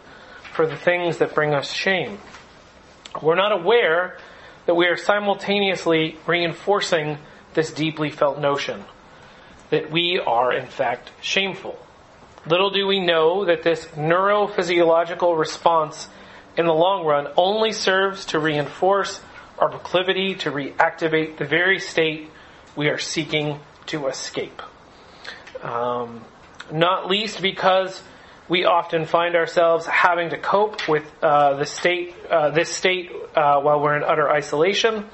for 0.56 0.65
the 0.65 0.78
things 0.78 1.18
that 1.18 1.36
bring 1.36 1.54
us 1.54 1.72
shame. 1.72 2.18
We're 3.22 3.36
not 3.36 3.52
aware 3.52 4.18
that 4.65 4.76
we 4.76 4.88
are 4.88 4.98
simultaneously 4.98 6.18
reinforcing 6.26 7.18
this 7.54 7.72
deeply 7.72 8.10
felt 8.10 8.39
notion 8.39 8.84
that 9.70 9.91
we 9.91 10.20
are 10.20 10.54
in 10.54 10.68
fact 10.68 11.12
shameful. 11.22 11.78
Little 12.46 12.70
do 12.70 12.86
we 12.86 13.00
know 13.00 13.46
that 13.46 13.63
this 13.63 13.86
neurophysiological 13.96 15.38
response 15.38 16.08
in 16.58 16.65
the 16.65 16.74
long 16.74 17.06
run 17.06 17.28
only 17.36 17.72
serves 17.72 18.26
to 18.28 18.39
reinforce 18.39 19.22
our 19.58 19.70
proclivity 19.70 20.36
to 20.36 20.52
reactivate 20.52 21.38
the 21.38 21.46
very 21.46 21.80
state 21.80 22.30
we 22.76 22.89
are 22.89 22.98
seeking 22.98 23.60
to 23.88 24.08
escape. 24.08 24.62
Um, 25.63 26.24
not 26.72 27.10
least 27.10 27.41
because 27.41 28.02
we 28.47 28.65
often 28.65 29.05
find 29.05 29.36
ourselves 29.36 29.86
having 29.88 30.29
to 30.29 30.38
cope 30.38 30.88
with 30.88 31.03
uh, 31.21 31.55
the 31.55 31.65
state, 31.65 32.15
uh, 32.29 32.51
this 32.51 32.69
state, 32.69 33.12
uh, 33.36 33.60
while 33.62 33.81
we're 33.81 33.97
in 33.97 34.03
utter 34.03 34.29
isolation. 34.29 35.05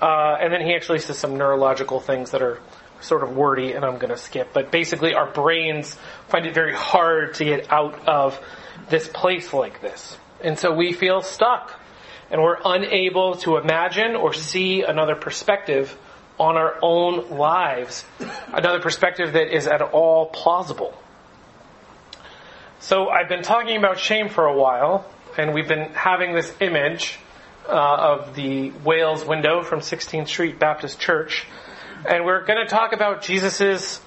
Uh, 0.00 0.36
and 0.40 0.52
then 0.52 0.60
he 0.60 0.74
actually 0.74 0.98
says 0.98 1.18
some 1.18 1.36
neurological 1.36 2.00
things 2.00 2.32
that 2.32 2.42
are 2.42 2.60
sort 3.00 3.22
of 3.22 3.36
wordy, 3.36 3.72
and 3.72 3.84
I'm 3.84 3.98
going 3.98 4.10
to 4.10 4.16
skip. 4.16 4.52
But 4.52 4.70
basically, 4.70 5.14
our 5.14 5.30
brains 5.30 5.96
find 6.28 6.46
it 6.46 6.54
very 6.54 6.74
hard 6.74 7.34
to 7.34 7.44
get 7.44 7.72
out 7.72 8.08
of 8.08 8.38
this 8.88 9.08
place 9.08 9.52
like 9.52 9.80
this, 9.80 10.16
and 10.42 10.58
so 10.58 10.72
we 10.72 10.92
feel 10.92 11.20
stuck, 11.20 11.78
and 12.30 12.40
we're 12.40 12.58
unable 12.64 13.36
to 13.36 13.56
imagine 13.56 14.16
or 14.16 14.32
see 14.32 14.82
another 14.82 15.14
perspective 15.14 15.96
on 16.38 16.56
our 16.56 16.78
own 16.82 17.30
lives, 17.30 18.04
another 18.52 18.80
perspective 18.80 19.32
that 19.32 19.54
is 19.54 19.66
at 19.66 19.82
all 19.82 20.26
plausible. 20.26 20.94
So 22.80 23.08
I've 23.08 23.28
been 23.28 23.42
talking 23.42 23.76
about 23.76 23.98
shame 23.98 24.28
for 24.28 24.46
a 24.46 24.56
while, 24.56 25.04
and 25.36 25.52
we've 25.52 25.66
been 25.66 25.90
having 25.94 26.32
this 26.32 26.52
image 26.60 27.18
uh, 27.68 27.72
of 27.72 28.36
the 28.36 28.70
Wales 28.84 29.24
window 29.24 29.64
from 29.64 29.80
16th 29.80 30.28
Street 30.28 30.60
Baptist 30.60 31.00
Church, 31.00 31.44
and 32.08 32.24
we're 32.24 32.44
going 32.44 32.64
to 32.64 32.70
talk 32.70 32.92
about 32.92 33.22
Jesus's 33.22 34.00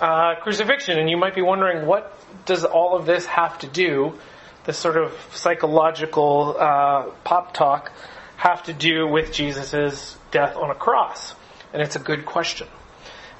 uh, 0.00 0.36
crucifixion. 0.36 0.96
And 0.96 1.10
you 1.10 1.16
might 1.16 1.34
be 1.34 1.42
wondering, 1.42 1.86
what 1.86 2.16
does 2.46 2.64
all 2.64 2.96
of 2.96 3.04
this 3.04 3.26
have 3.26 3.58
to 3.58 3.66
do? 3.66 4.16
This 4.64 4.78
sort 4.78 4.96
of 4.96 5.12
psychological 5.32 6.56
uh, 6.56 7.10
pop 7.24 7.52
talk 7.52 7.90
have 8.36 8.62
to 8.64 8.72
do 8.72 9.08
with 9.08 9.32
Jesus's 9.32 10.16
death 10.30 10.54
on 10.54 10.70
a 10.70 10.74
cross? 10.76 11.34
And 11.72 11.82
it's 11.82 11.96
a 11.96 12.00
good 12.00 12.24
question. 12.24 12.68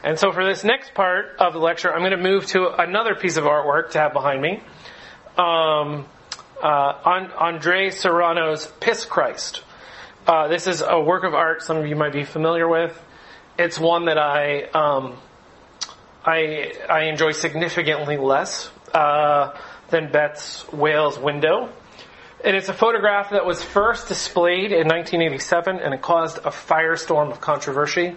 And 0.04 0.18
so 0.18 0.32
for 0.32 0.44
this 0.44 0.64
next 0.64 0.92
part 0.92 1.36
of 1.38 1.54
the 1.54 1.58
lecture, 1.58 1.90
I'm 1.90 2.00
going 2.00 2.10
to 2.10 2.18
move 2.18 2.44
to 2.48 2.68
another 2.68 3.14
piece 3.14 3.38
of 3.38 3.44
artwork 3.44 3.92
to 3.92 4.00
have 4.00 4.12
behind 4.12 4.42
me. 4.42 4.62
Um, 5.38 6.06
uh, 6.62 7.26
Andres 7.40 7.98
Serrano's 8.00 8.66
Piss 8.80 9.06
Christ. 9.06 9.62
Uh, 10.26 10.48
this 10.48 10.66
is 10.66 10.82
a 10.86 11.00
work 11.00 11.24
of 11.24 11.32
art 11.32 11.62
some 11.62 11.78
of 11.78 11.86
you 11.86 11.96
might 11.96 12.12
be 12.12 12.24
familiar 12.24 12.68
with. 12.68 13.02
It's 13.58 13.78
one 13.78 14.04
that 14.04 14.18
I 14.18 14.64
um, 14.74 15.16
I, 16.22 16.74
I 16.86 17.04
enjoy 17.04 17.32
significantly 17.32 18.18
less 18.18 18.70
uh, 18.92 19.58
than 19.88 20.10
Petts' 20.10 20.70
Wales 20.70 21.18
Window. 21.18 21.70
And 22.44 22.54
it's 22.54 22.68
a 22.68 22.74
photograph 22.74 23.30
that 23.30 23.46
was 23.46 23.62
first 23.62 24.08
displayed 24.08 24.70
in 24.70 24.86
1987 24.86 25.78
and 25.78 25.94
it 25.94 26.02
caused 26.02 26.38
a 26.38 26.50
firestorm 26.50 27.30
of 27.30 27.40
controversy 27.40 28.16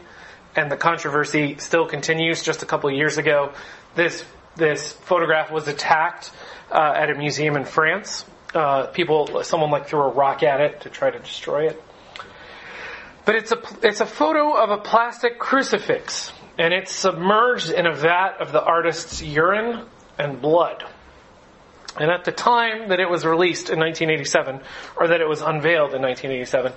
and 0.57 0.71
the 0.71 0.75
controversy 0.75 1.57
still 1.59 1.85
continues. 1.87 2.43
Just 2.43 2.63
a 2.63 2.65
couple 2.65 2.91
years 2.91 3.17
ago, 3.17 3.53
this 3.95 4.25
this 4.55 4.91
photograph 4.91 5.51
was 5.51 5.67
attacked 5.67 6.31
uh, 6.71 6.93
at 6.95 7.09
a 7.11 7.15
museum 7.15 7.55
in 7.55 7.63
France. 7.63 8.25
Uh, 8.53 8.87
people, 8.87 9.43
someone 9.43 9.69
like 9.69 9.87
threw 9.87 10.01
a 10.01 10.09
rock 10.09 10.41
at 10.41 10.59
it 10.59 10.81
to 10.81 10.89
try 10.89 11.11
to 11.11 11.19
destroy 11.19 11.67
it. 11.67 11.81
But 13.23 13.35
it's 13.35 13.51
a 13.51 13.61
it's 13.83 14.01
a 14.01 14.05
photo 14.05 14.53
of 14.53 14.71
a 14.71 14.77
plastic 14.77 15.37
crucifix, 15.37 16.31
and 16.57 16.73
it's 16.73 16.91
submerged 16.91 17.71
in 17.71 17.85
a 17.85 17.93
vat 17.93 18.37
of 18.39 18.51
the 18.51 18.63
artist's 18.63 19.21
urine 19.21 19.85
and 20.17 20.41
blood. 20.41 20.83
And 21.99 22.11
at 22.11 22.25
the 22.25 22.31
time 22.31 22.89
that 22.89 22.99
it 22.99 23.09
was 23.09 23.25
released 23.25 23.69
in 23.69 23.79
1987, 23.79 24.61
or 24.95 25.07
that 25.07 25.19
it 25.19 25.27
was 25.27 25.41
unveiled 25.41 25.93
in 25.93 26.01
1987, 26.01 26.71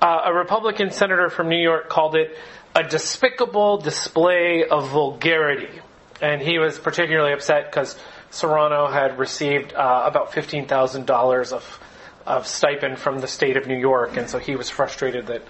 uh, 0.00 0.20
a 0.26 0.32
Republican 0.32 0.90
senator 0.90 1.30
from 1.30 1.48
New 1.48 1.60
York 1.60 1.88
called 1.88 2.14
it 2.14 2.36
a 2.78 2.88
despicable 2.88 3.78
display 3.78 4.64
of 4.64 4.90
vulgarity. 4.90 5.80
And 6.22 6.40
he 6.40 6.60
was 6.60 6.78
particularly 6.78 7.32
upset 7.32 7.66
because 7.66 7.98
Serrano 8.30 8.86
had 8.86 9.18
received 9.18 9.72
uh, 9.72 10.04
about 10.06 10.30
$15,000 10.30 11.52
of, 11.52 11.80
of 12.24 12.46
stipend 12.46 13.00
from 13.00 13.18
the 13.18 13.26
state 13.26 13.56
of 13.56 13.66
New 13.66 13.78
York, 13.78 14.16
and 14.16 14.30
so 14.30 14.38
he 14.38 14.54
was 14.54 14.70
frustrated 14.70 15.26
that 15.26 15.42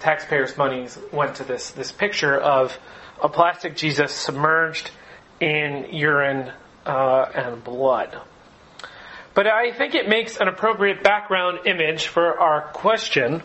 taxpayers' 0.00 0.56
monies 0.58 0.98
went 1.12 1.36
to 1.36 1.44
this, 1.44 1.70
this 1.70 1.92
picture 1.92 2.36
of 2.36 2.78
a 3.22 3.28
plastic 3.28 3.74
Jesus 3.74 4.12
submerged 4.12 4.90
in 5.40 5.86
urine 5.92 6.52
uh, 6.84 7.26
and 7.34 7.64
blood. 7.64 8.20
But 9.32 9.46
I 9.46 9.72
think 9.72 9.94
it 9.94 10.08
makes 10.08 10.36
an 10.36 10.48
appropriate 10.48 11.02
background 11.02 11.60
image 11.64 12.08
for 12.08 12.38
our 12.38 12.62
question 12.72 13.42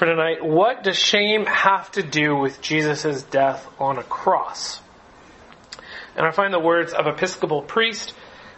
for 0.00 0.06
tonight. 0.06 0.42
What 0.42 0.82
does 0.82 0.96
shame 0.96 1.44
have 1.44 1.92
to 1.92 2.02
do 2.02 2.34
with 2.34 2.62
Jesus' 2.62 3.22
death 3.22 3.68
on 3.78 3.98
a 3.98 4.02
cross? 4.02 4.80
And 6.16 6.24
I 6.24 6.30
find 6.30 6.54
the 6.54 6.58
words 6.58 6.94
of 6.94 7.06
Episcopal 7.06 7.60
priest 7.60 8.14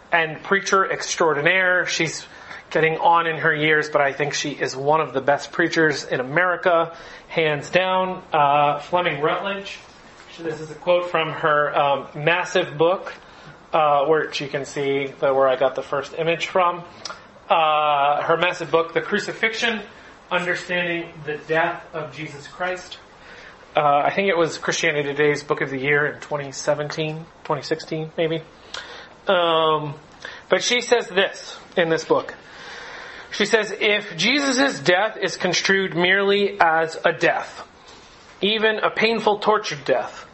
and 0.09 0.41
preacher 0.41 0.89
extraordinaire. 0.89 1.85
She's 1.85 2.25
getting 2.69 2.95
on 2.95 3.27
in 3.27 3.39
her 3.39 3.53
years, 3.53 3.89
but 3.89 3.99
I 3.99 4.13
think 4.13 4.35
she 4.35 4.51
is 4.51 4.73
one 4.73 5.01
of 5.01 5.11
the 5.11 5.19
best 5.19 5.51
preachers 5.51 6.05
in 6.05 6.21
America, 6.21 6.95
hands 7.27 7.69
down. 7.69 8.23
Uh, 8.31 8.79
Fleming 8.79 9.21
Rutledge. 9.21 9.79
This 10.39 10.61
is 10.61 10.71
a 10.71 10.75
quote 10.75 11.11
from 11.11 11.29
her 11.33 11.77
um, 11.77 12.07
massive 12.15 12.77
book, 12.77 13.13
uh, 13.73 14.05
which 14.05 14.39
you 14.39 14.47
can 14.47 14.63
see 14.63 15.07
where 15.19 15.49
I 15.49 15.57
got 15.57 15.75
the 15.75 15.83
first 15.83 16.13
image 16.17 16.47
from. 16.47 16.85
Uh, 17.49 18.21
her 18.21 18.37
massive 18.37 18.71
book, 18.71 18.93
The 18.93 19.01
Crucifixion 19.01 19.81
Understanding 20.33 21.13
the 21.25 21.37
Death 21.37 21.85
of 21.93 22.11
Jesus 22.11 22.47
Christ. 22.47 22.97
Uh, 23.77 24.01
I 24.03 24.11
think 24.15 24.29
it 24.29 24.35
was 24.35 24.57
Christianity 24.57 25.03
Today's 25.03 25.43
Book 25.43 25.61
of 25.61 25.69
the 25.69 25.77
Year 25.77 26.07
in 26.07 26.19
2017, 26.21 27.17
2016, 27.17 28.11
maybe. 28.17 28.41
Um, 29.27 29.93
but 30.49 30.63
she 30.63 30.81
says 30.81 31.07
this 31.07 31.59
in 31.77 31.89
this 31.89 32.03
book. 32.03 32.33
She 33.31 33.45
says, 33.45 33.75
if 33.79 34.17
Jesus' 34.17 34.79
death 34.79 35.17
is 35.21 35.37
construed 35.37 35.95
merely 35.95 36.59
as 36.59 36.97
a 37.05 37.13
death, 37.13 37.67
even 38.41 38.79
a 38.79 38.89
painful 38.89 39.37
tortured 39.37 39.85
death, 39.85 40.25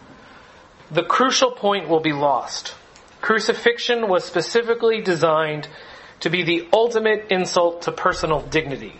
the 0.90 1.04
crucial 1.04 1.52
point 1.52 1.90
will 1.90 2.00
be 2.00 2.14
lost. 2.14 2.74
Crucifixion 3.20 4.08
was 4.08 4.24
specifically 4.24 5.02
designed 5.02 5.68
to 6.22 6.30
be 6.30 6.44
the 6.44 6.70
ultimate 6.72 7.28
insult 7.32 7.82
to 7.82 7.92
personal 7.92 8.40
dignity 8.40 8.98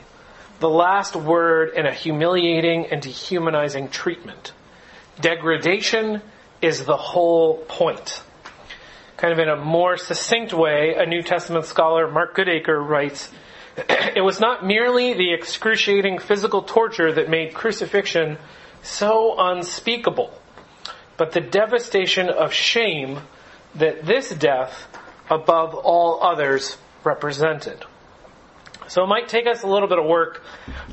the 0.60 0.70
last 0.70 1.16
word 1.16 1.74
in 1.76 1.86
a 1.86 1.94
humiliating 1.94 2.88
and 2.88 3.02
dehumanizing 3.02 3.90
treatment. 3.90 4.52
Degradation 5.20 6.22
is 6.62 6.86
the 6.86 6.98
whole 6.98 7.58
point. 7.68 8.22
Kind 9.18 9.34
of 9.34 9.40
in 9.40 9.50
a 9.50 9.56
more 9.56 9.98
succinct 9.98 10.54
way, 10.54 10.96
a 10.98 11.06
New 11.06 11.22
Testament 11.22 11.66
scholar, 11.66 12.10
Mark 12.10 12.36
Goodacre, 12.36 12.86
writes, 12.86 13.30
it 13.78 14.24
was 14.24 14.40
not 14.40 14.66
merely 14.66 15.14
the 15.14 15.34
excruciating 15.34 16.20
physical 16.20 16.64
torture 16.64 17.14
that 17.14 17.30
made 17.30 17.54
crucifixion 17.54 18.38
so 18.82 19.36
unspeakable, 19.38 20.34
but 21.18 21.32
the 21.32 21.42
devastation 21.42 22.30
of 22.30 22.54
shame 22.54 23.20
that 23.76 24.06
this 24.06 24.30
death, 24.30 24.88
above 25.30 25.76
all 25.76 26.24
others, 26.24 26.78
represented. 27.04 27.86
So 28.90 29.04
it 29.04 29.08
might 29.08 29.30
take 29.30 29.46
us 29.46 29.62
a 29.62 29.68
little 29.68 29.88
bit 29.88 30.00
of 30.00 30.06
work 30.06 30.42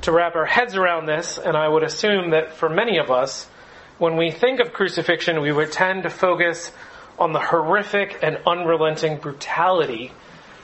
to 0.03 0.13
wrap 0.13 0.37
our 0.37 0.45
heads 0.45 0.77
around 0.77 1.07
this, 1.07 1.39
and 1.39 1.57
I 1.57 1.67
would 1.67 1.83
assume 1.83 2.31
that 2.31 2.53
for 2.53 2.69
many 2.69 2.99
of 2.99 3.11
us, 3.11 3.49
when 3.97 4.19
we 4.19 4.31
think 4.31 4.61
of 4.61 4.75
crucifixion, 4.75 5.41
we 5.41 5.51
would 5.51 5.73
tend 5.73 6.03
to 6.03 6.11
focus 6.11 6.71
on 7.19 7.33
the 7.33 7.41
horrific 7.41 8.19
and 8.23 8.39
unrelenting 8.47 9.17
brutality 9.17 10.13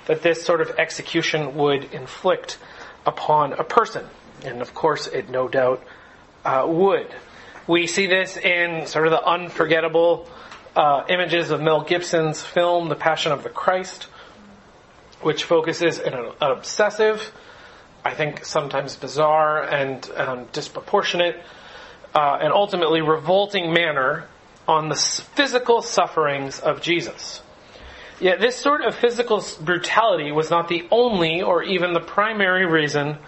that 0.06 0.20
this 0.20 0.44
sort 0.44 0.60
of 0.60 0.72
execution 0.78 1.56
would 1.56 1.84
inflict 1.94 2.58
upon 3.06 3.54
a 3.54 3.64
person. 3.64 4.04
And 4.44 4.60
of 4.60 4.74
course, 4.74 5.06
it 5.06 5.30
no 5.30 5.48
doubt 5.48 5.82
uh, 6.44 6.66
would. 6.68 7.14
We 7.66 7.86
see 7.86 8.08
this 8.08 8.36
in 8.36 8.86
sort 8.86 9.06
of 9.06 9.12
the 9.12 9.24
unforgettable 9.24 10.28
uh, 10.76 11.04
images 11.08 11.50
of 11.50 11.62
Mel 11.62 11.80
Gibson's 11.80 12.42
film, 12.42 12.90
The 12.90 12.94
Passion 12.94 13.32
of 13.32 13.42
the 13.42 13.48
Christ, 13.48 14.08
which 15.22 15.44
focuses 15.44 15.98
in 15.98 16.14
an, 16.14 16.26
an 16.40 16.50
obsessive, 16.50 17.32
I 18.04 18.14
think 18.14 18.44
sometimes 18.44 18.96
bizarre 18.96 19.62
and 19.62 20.08
um, 20.16 20.46
disproportionate, 20.52 21.40
uh, 22.14 22.38
and 22.40 22.52
ultimately 22.52 23.00
revolting 23.00 23.72
manner 23.72 24.26
on 24.66 24.88
the 24.88 24.94
physical 24.94 25.82
sufferings 25.82 26.60
of 26.60 26.80
Jesus. 26.82 27.42
Yet 28.20 28.40
this 28.40 28.56
sort 28.56 28.82
of 28.82 28.94
physical 28.94 29.44
brutality 29.60 30.30
was 30.30 30.50
not 30.50 30.68
the 30.68 30.86
only 30.90 31.42
or 31.42 31.62
even 31.62 31.92
the 31.92 32.00
primary 32.00 32.66
reason 32.66 33.18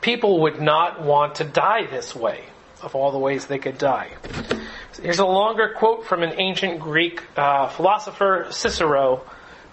people 0.00 0.42
would 0.42 0.60
not 0.60 1.02
want 1.02 1.36
to 1.36 1.44
die 1.44 1.86
this 1.86 2.14
way, 2.14 2.44
of 2.82 2.94
all 2.94 3.10
the 3.10 3.18
ways 3.18 3.46
they 3.46 3.58
could 3.58 3.78
die. 3.78 4.10
Here's 5.02 5.18
a 5.18 5.26
longer 5.26 5.74
quote 5.76 6.06
from 6.06 6.22
an 6.22 6.38
ancient 6.38 6.80
Greek 6.80 7.22
uh, 7.36 7.68
philosopher, 7.68 8.46
Cicero, 8.50 9.24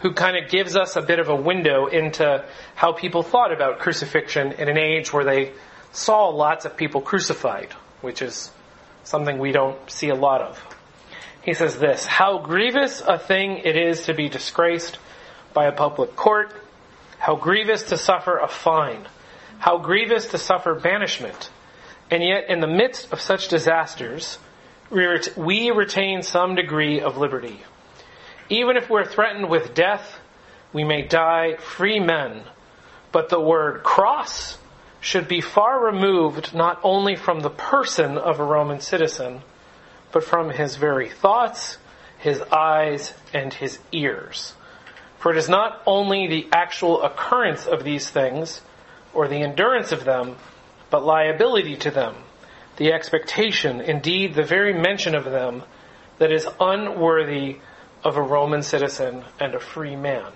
who 0.04 0.14
kind 0.14 0.36
of 0.36 0.52
gives 0.52 0.76
us 0.76 0.98
a 0.98 1.02
bit 1.02 1.18
of 1.18 1.30
a 1.30 1.36
window 1.36 1.88
into 1.88 2.44
how 2.76 2.92
people 2.92 3.24
thought 3.24 3.54
about 3.54 3.80
crucifixion 3.80 4.52
in 4.52 4.68
an 4.70 4.78
age 4.78 5.14
where 5.14 5.24
they 5.24 5.54
saw 5.94 6.28
lots 6.28 6.66
of 6.66 6.76
people 6.76 7.00
crucified, 7.02 7.72
which 8.02 8.22
is 8.22 8.52
something 9.06 9.40
we 9.40 9.54
don't 9.54 9.90
see 9.90 10.10
a 10.10 10.16
lot 10.16 10.42
of. 10.42 10.62
He 11.42 11.54
says 11.54 11.80
this, 11.80 12.06
how 12.06 12.40
grievous 12.40 13.02
a 13.02 13.18
thing 13.18 13.60
it 13.64 13.78
is 13.78 14.04
to 14.04 14.14
be 14.14 14.28
disgraced 14.28 15.00
by 15.54 15.68
a 15.68 15.72
public 15.72 16.18
court, 16.18 16.54
how 17.18 17.38
grievous 17.38 17.84
to 17.84 17.98
suffer 17.98 18.38
a 18.38 18.50
fine, 18.50 19.08
how 19.60 19.78
grievous 19.78 20.28
to 20.28 20.38
suffer 20.38 20.76
banishment, 20.76 21.50
and 22.12 22.22
yet 22.22 22.50
in 22.50 22.60
the 22.60 22.68
midst 22.68 23.14
of 23.14 23.22
such 23.22 23.48
disasters, 23.48 24.38
we 24.90 25.72
retain 25.72 26.24
some 26.24 26.56
degree 26.56 27.00
of 27.00 27.16
liberty. 27.16 27.62
Even 28.50 28.78
if 28.78 28.90
we're 28.90 29.06
threatened 29.06 29.50
with 29.50 29.74
death, 29.74 30.20
we 30.72 30.84
may 30.84 31.02
die 31.04 31.56
free 31.56 32.00
men. 32.00 32.44
But 33.12 33.30
the 33.30 33.40
word 33.40 33.84
cross 33.84 34.58
should 35.00 35.28
be 35.28 35.42
far 35.42 35.84
removed 35.84 36.54
not 36.54 36.80
only 36.84 37.16
from 37.16 37.42
the 37.42 37.50
person 37.50 38.18
of 38.18 38.40
a 38.40 38.44
Roman 38.44 38.80
citizen, 38.80 39.42
but 40.12 40.24
from 40.24 40.50
his 40.50 40.76
very 40.76 41.10
thoughts, 41.10 41.78
his 42.18 42.42
eyes, 42.42 43.14
and 43.34 43.54
his 43.54 43.80
ears. 43.92 44.54
For 45.20 45.32
it 45.32 45.38
is 45.38 45.50
not 45.50 45.82
only 45.86 46.28
the 46.28 46.48
actual 46.52 47.02
occurrence 47.04 47.66
of 47.66 47.84
these 47.84 48.10
things, 48.10 48.62
or 49.14 49.28
the 49.28 49.42
endurance 49.42 49.92
of 49.92 50.06
them, 50.06 50.38
but 50.90 51.06
liability 51.06 51.76
to 51.78 51.92
them, 51.92 52.16
the 52.78 52.92
expectation, 52.94 53.82
indeed 53.82 54.36
the 54.36 54.44
very 54.44 54.74
mention 54.74 55.16
of 55.16 55.26
them, 55.26 55.64
that 56.18 56.32
is 56.32 56.48
unworthy 56.60 57.58
of 58.04 58.18
a 58.18 58.22
Roman 58.22 58.64
citizen 58.64 59.24
and 59.40 59.56
a 59.56 59.60
free 59.60 59.96
man. 59.96 60.32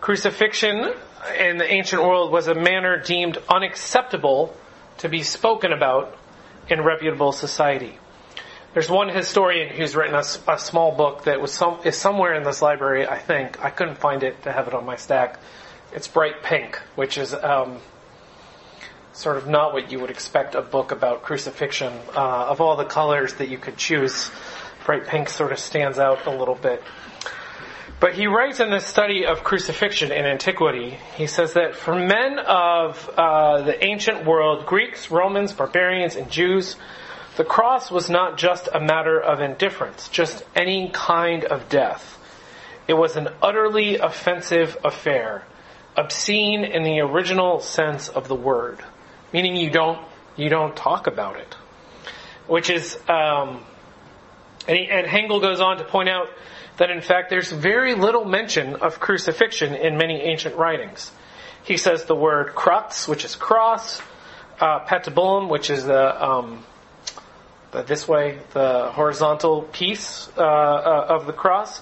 Crucifixion 0.00 0.92
in 1.38 1.58
the 1.58 1.70
ancient 1.70 2.02
world 2.02 2.30
was 2.30 2.48
a 2.48 2.54
manner 2.54 3.00
deemed 3.00 3.38
unacceptable 3.48 4.54
to 4.98 5.08
be 5.08 5.22
spoken 5.22 5.72
about 5.72 6.16
in 6.68 6.82
reputable 6.82 7.32
society. 7.32 7.98
There's 8.74 8.90
one 8.90 9.08
historian 9.08 9.74
who's 9.74 9.96
written 9.96 10.14
a, 10.14 10.52
a 10.52 10.58
small 10.58 10.94
book 10.94 11.24
that 11.24 11.40
was 11.40 11.52
some, 11.52 11.80
is 11.84 11.96
somewhere 11.96 12.34
in 12.34 12.42
this 12.42 12.60
library, 12.60 13.06
I 13.06 13.18
think. 13.18 13.64
I 13.64 13.70
couldn't 13.70 13.96
find 13.96 14.22
it 14.22 14.42
to 14.42 14.52
have 14.52 14.68
it 14.68 14.74
on 14.74 14.84
my 14.84 14.96
stack. 14.96 15.40
It's 15.94 16.08
bright 16.08 16.42
pink, 16.42 16.76
which 16.94 17.16
is 17.16 17.32
um, 17.32 17.78
sort 19.14 19.38
of 19.38 19.48
not 19.48 19.72
what 19.72 19.90
you 19.90 19.98
would 20.00 20.10
expect 20.10 20.54
a 20.54 20.60
book 20.60 20.92
about 20.92 21.22
crucifixion. 21.22 21.92
Uh, 22.14 22.48
of 22.48 22.60
all 22.60 22.76
the 22.76 22.84
colors 22.84 23.32
that 23.34 23.48
you 23.48 23.56
could 23.56 23.78
choose, 23.78 24.30
bright 24.86 25.06
pink 25.06 25.28
sort 25.28 25.52
of 25.52 25.58
stands 25.58 25.98
out 25.98 26.26
a 26.26 26.30
little 26.30 26.54
bit. 26.54 26.82
But 27.98 28.14
he 28.14 28.26
writes 28.26 28.60
in 28.60 28.70
this 28.70 28.86
study 28.86 29.26
of 29.26 29.42
crucifixion 29.42 30.12
in 30.12 30.24
antiquity, 30.24 30.98
he 31.16 31.26
says 31.26 31.54
that 31.54 31.74
for 31.74 31.94
men 31.94 32.38
of 32.38 33.10
uh, 33.16 33.62
the 33.62 33.82
ancient 33.82 34.26
world, 34.26 34.66
Greeks, 34.66 35.10
Romans, 35.10 35.52
barbarians, 35.52 36.14
and 36.14 36.30
Jews, 36.30 36.76
the 37.36 37.44
cross 37.44 37.90
was 37.90 38.08
not 38.10 38.38
just 38.38 38.68
a 38.72 38.80
matter 38.80 39.18
of 39.20 39.40
indifference, 39.40 40.08
just 40.08 40.44
any 40.54 40.90
kind 40.92 41.44
of 41.44 41.68
death. 41.68 42.18
It 42.86 42.94
was 42.94 43.16
an 43.16 43.28
utterly 43.42 43.96
offensive 43.96 44.76
affair, 44.84 45.44
obscene 45.96 46.64
in 46.64 46.82
the 46.82 47.00
original 47.00 47.60
sense 47.60 48.08
of 48.08 48.28
the 48.28 48.34
word, 48.34 48.78
meaning 49.32 49.56
you 49.56 49.70
don't 49.70 49.98
you 50.36 50.50
don't 50.50 50.76
talk 50.76 51.06
about 51.06 51.36
it, 51.36 51.54
which 52.46 52.68
is 52.68 52.98
um, 53.08 53.64
and, 54.68 54.76
he, 54.76 54.88
and 54.88 55.06
Hengel 55.06 55.40
goes 55.40 55.60
on 55.60 55.78
to 55.78 55.84
point 55.84 56.08
out 56.08 56.28
that 56.76 56.90
in 56.90 57.00
fact 57.00 57.30
there's 57.30 57.50
very 57.50 57.94
little 57.94 58.24
mention 58.24 58.76
of 58.76 59.00
crucifixion 59.00 59.74
in 59.74 59.96
many 59.96 60.20
ancient 60.20 60.56
writings. 60.56 61.10
He 61.64 61.76
says 61.76 62.04
the 62.04 62.14
word 62.14 62.54
crux, 62.54 63.08
which 63.08 63.24
is 63.24 63.34
cross, 63.34 64.00
uh, 64.60 64.84
patibulum, 64.86 65.48
which 65.48 65.70
is 65.70 65.84
the, 65.84 66.24
um, 66.24 66.64
the, 67.72 67.82
this 67.82 68.06
way, 68.06 68.38
the 68.52 68.90
horizontal 68.92 69.62
piece 69.62 70.28
uh, 70.36 70.42
uh, 70.42 71.06
of 71.08 71.26
the 71.26 71.32
cross. 71.32 71.80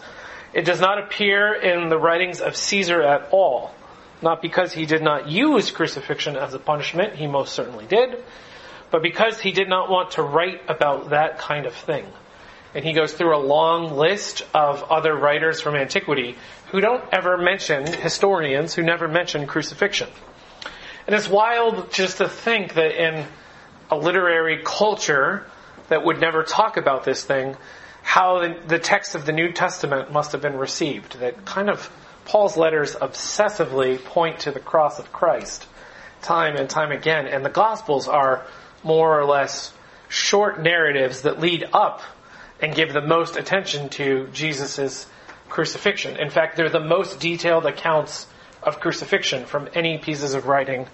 It 0.52 0.64
does 0.64 0.80
not 0.80 0.98
appear 0.98 1.54
in 1.54 1.88
the 1.88 1.98
writings 1.98 2.40
of 2.40 2.56
Caesar 2.56 3.02
at 3.02 3.28
all. 3.30 3.74
Not 4.22 4.40
because 4.40 4.72
he 4.72 4.86
did 4.86 5.02
not 5.02 5.28
use 5.28 5.70
crucifixion 5.70 6.36
as 6.36 6.54
a 6.54 6.58
punishment, 6.58 7.16
he 7.16 7.26
most 7.26 7.52
certainly 7.52 7.84
did, 7.84 8.22
but 8.90 9.02
because 9.02 9.40
he 9.40 9.52
did 9.52 9.68
not 9.68 9.90
want 9.90 10.12
to 10.12 10.22
write 10.22 10.62
about 10.68 11.10
that 11.10 11.38
kind 11.38 11.66
of 11.66 11.74
thing 11.74 12.06
and 12.74 12.84
he 12.84 12.92
goes 12.92 13.12
through 13.12 13.36
a 13.36 13.38
long 13.38 13.96
list 13.96 14.42
of 14.52 14.82
other 14.84 15.14
writers 15.14 15.60
from 15.60 15.76
antiquity 15.76 16.36
who 16.70 16.80
don't 16.80 17.04
ever 17.12 17.38
mention, 17.38 17.86
historians 17.86 18.74
who 18.74 18.82
never 18.82 19.06
mention 19.06 19.46
crucifixion. 19.46 20.08
And 21.06 21.14
it's 21.14 21.28
wild 21.28 21.92
just 21.92 22.18
to 22.18 22.28
think 22.28 22.74
that 22.74 23.00
in 23.00 23.26
a 23.90 23.96
literary 23.96 24.62
culture 24.64 25.46
that 25.88 26.04
would 26.04 26.20
never 26.20 26.42
talk 26.42 26.76
about 26.76 27.04
this 27.04 27.22
thing, 27.22 27.56
how 28.02 28.40
the, 28.40 28.60
the 28.66 28.78
text 28.78 29.14
of 29.14 29.24
the 29.24 29.32
New 29.32 29.52
Testament 29.52 30.12
must 30.12 30.32
have 30.32 30.42
been 30.42 30.56
received. 30.56 31.20
That 31.20 31.44
kind 31.44 31.70
of 31.70 31.90
Paul's 32.24 32.56
letters 32.56 32.94
obsessively 32.96 34.02
point 34.02 34.40
to 34.40 34.50
the 34.50 34.60
cross 34.60 34.98
of 34.98 35.12
Christ 35.12 35.66
time 36.22 36.56
and 36.56 36.68
time 36.68 36.90
again, 36.90 37.26
and 37.26 37.44
the 37.44 37.50
Gospels 37.50 38.08
are 38.08 38.46
more 38.82 39.18
or 39.18 39.26
less 39.26 39.72
short 40.08 40.60
narratives 40.60 41.22
that 41.22 41.38
lead 41.38 41.64
up 41.72 42.02
and 42.60 42.74
give 42.74 42.92
the 42.92 43.00
most 43.00 43.36
attention 43.36 43.88
to 43.90 44.28
Jesus' 44.32 45.06
crucifixion. 45.48 46.16
In 46.16 46.30
fact, 46.30 46.56
they're 46.56 46.68
the 46.68 46.80
most 46.80 47.20
detailed 47.20 47.66
accounts 47.66 48.26
of 48.62 48.80
crucifixion 48.80 49.44
from 49.44 49.68
any 49.74 49.98
pieces 49.98 50.34
of 50.34 50.46
writing 50.46 50.86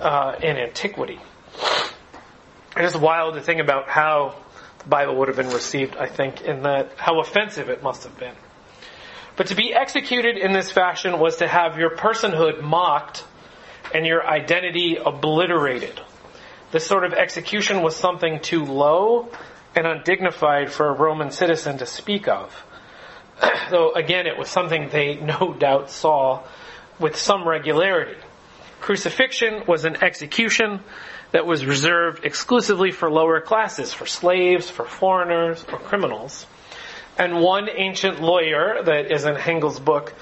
uh, 0.00 0.36
in 0.42 0.56
antiquity. 0.56 1.18
It 2.76 2.84
is 2.84 2.96
wild 2.96 3.34
to 3.34 3.40
think 3.40 3.60
about 3.60 3.88
how 3.88 4.36
the 4.78 4.88
Bible 4.88 5.16
would 5.16 5.28
have 5.28 5.36
been 5.36 5.50
received, 5.50 5.96
I 5.96 6.06
think, 6.06 6.42
in 6.42 6.62
that 6.62 6.92
how 6.96 7.20
offensive 7.20 7.70
it 7.70 7.82
must 7.82 8.04
have 8.04 8.18
been. 8.18 8.34
But 9.36 9.48
to 9.48 9.54
be 9.54 9.74
executed 9.74 10.36
in 10.36 10.52
this 10.52 10.70
fashion 10.70 11.18
was 11.18 11.36
to 11.36 11.48
have 11.48 11.78
your 11.78 11.90
personhood 11.90 12.62
mocked 12.62 13.24
and 13.92 14.06
your 14.06 14.26
identity 14.26 14.96
obliterated. 14.96 16.00
This 16.70 16.86
sort 16.86 17.04
of 17.04 17.12
execution 17.12 17.82
was 17.82 17.96
something 17.96 18.40
too 18.40 18.64
low 18.64 19.30
and 19.76 19.86
undignified 19.86 20.70
for 20.70 20.88
a 20.88 20.92
Roman 20.92 21.30
citizen 21.30 21.78
to 21.78 21.86
speak 21.86 22.28
of. 22.28 22.54
Though 23.70 23.92
again, 23.92 24.26
it 24.26 24.38
was 24.38 24.48
something 24.48 24.88
they 24.88 25.16
no 25.40 25.54
doubt 25.58 25.90
saw 25.90 26.42
with 26.98 27.16
some 27.16 27.46
regularity. 27.46 28.20
Crucifixion 28.80 29.64
was 29.66 29.84
an 29.84 30.02
execution 30.02 30.80
that 31.32 31.46
was 31.46 31.64
reserved 31.64 32.24
exclusively 32.24 32.92
for 32.92 33.10
lower 33.10 33.40
classes, 33.40 33.92
for 33.92 34.06
slaves, 34.06 34.70
for 34.70 34.84
foreigners, 34.84 35.64
or 35.72 35.78
criminals. 35.78 36.46
And 37.16 37.40
one 37.40 37.68
ancient 37.74 38.20
lawyer 38.20 38.82
that 38.84 39.10
is 39.10 39.24
in 39.24 39.36
Hengel's 39.36 39.80
book 39.80 40.14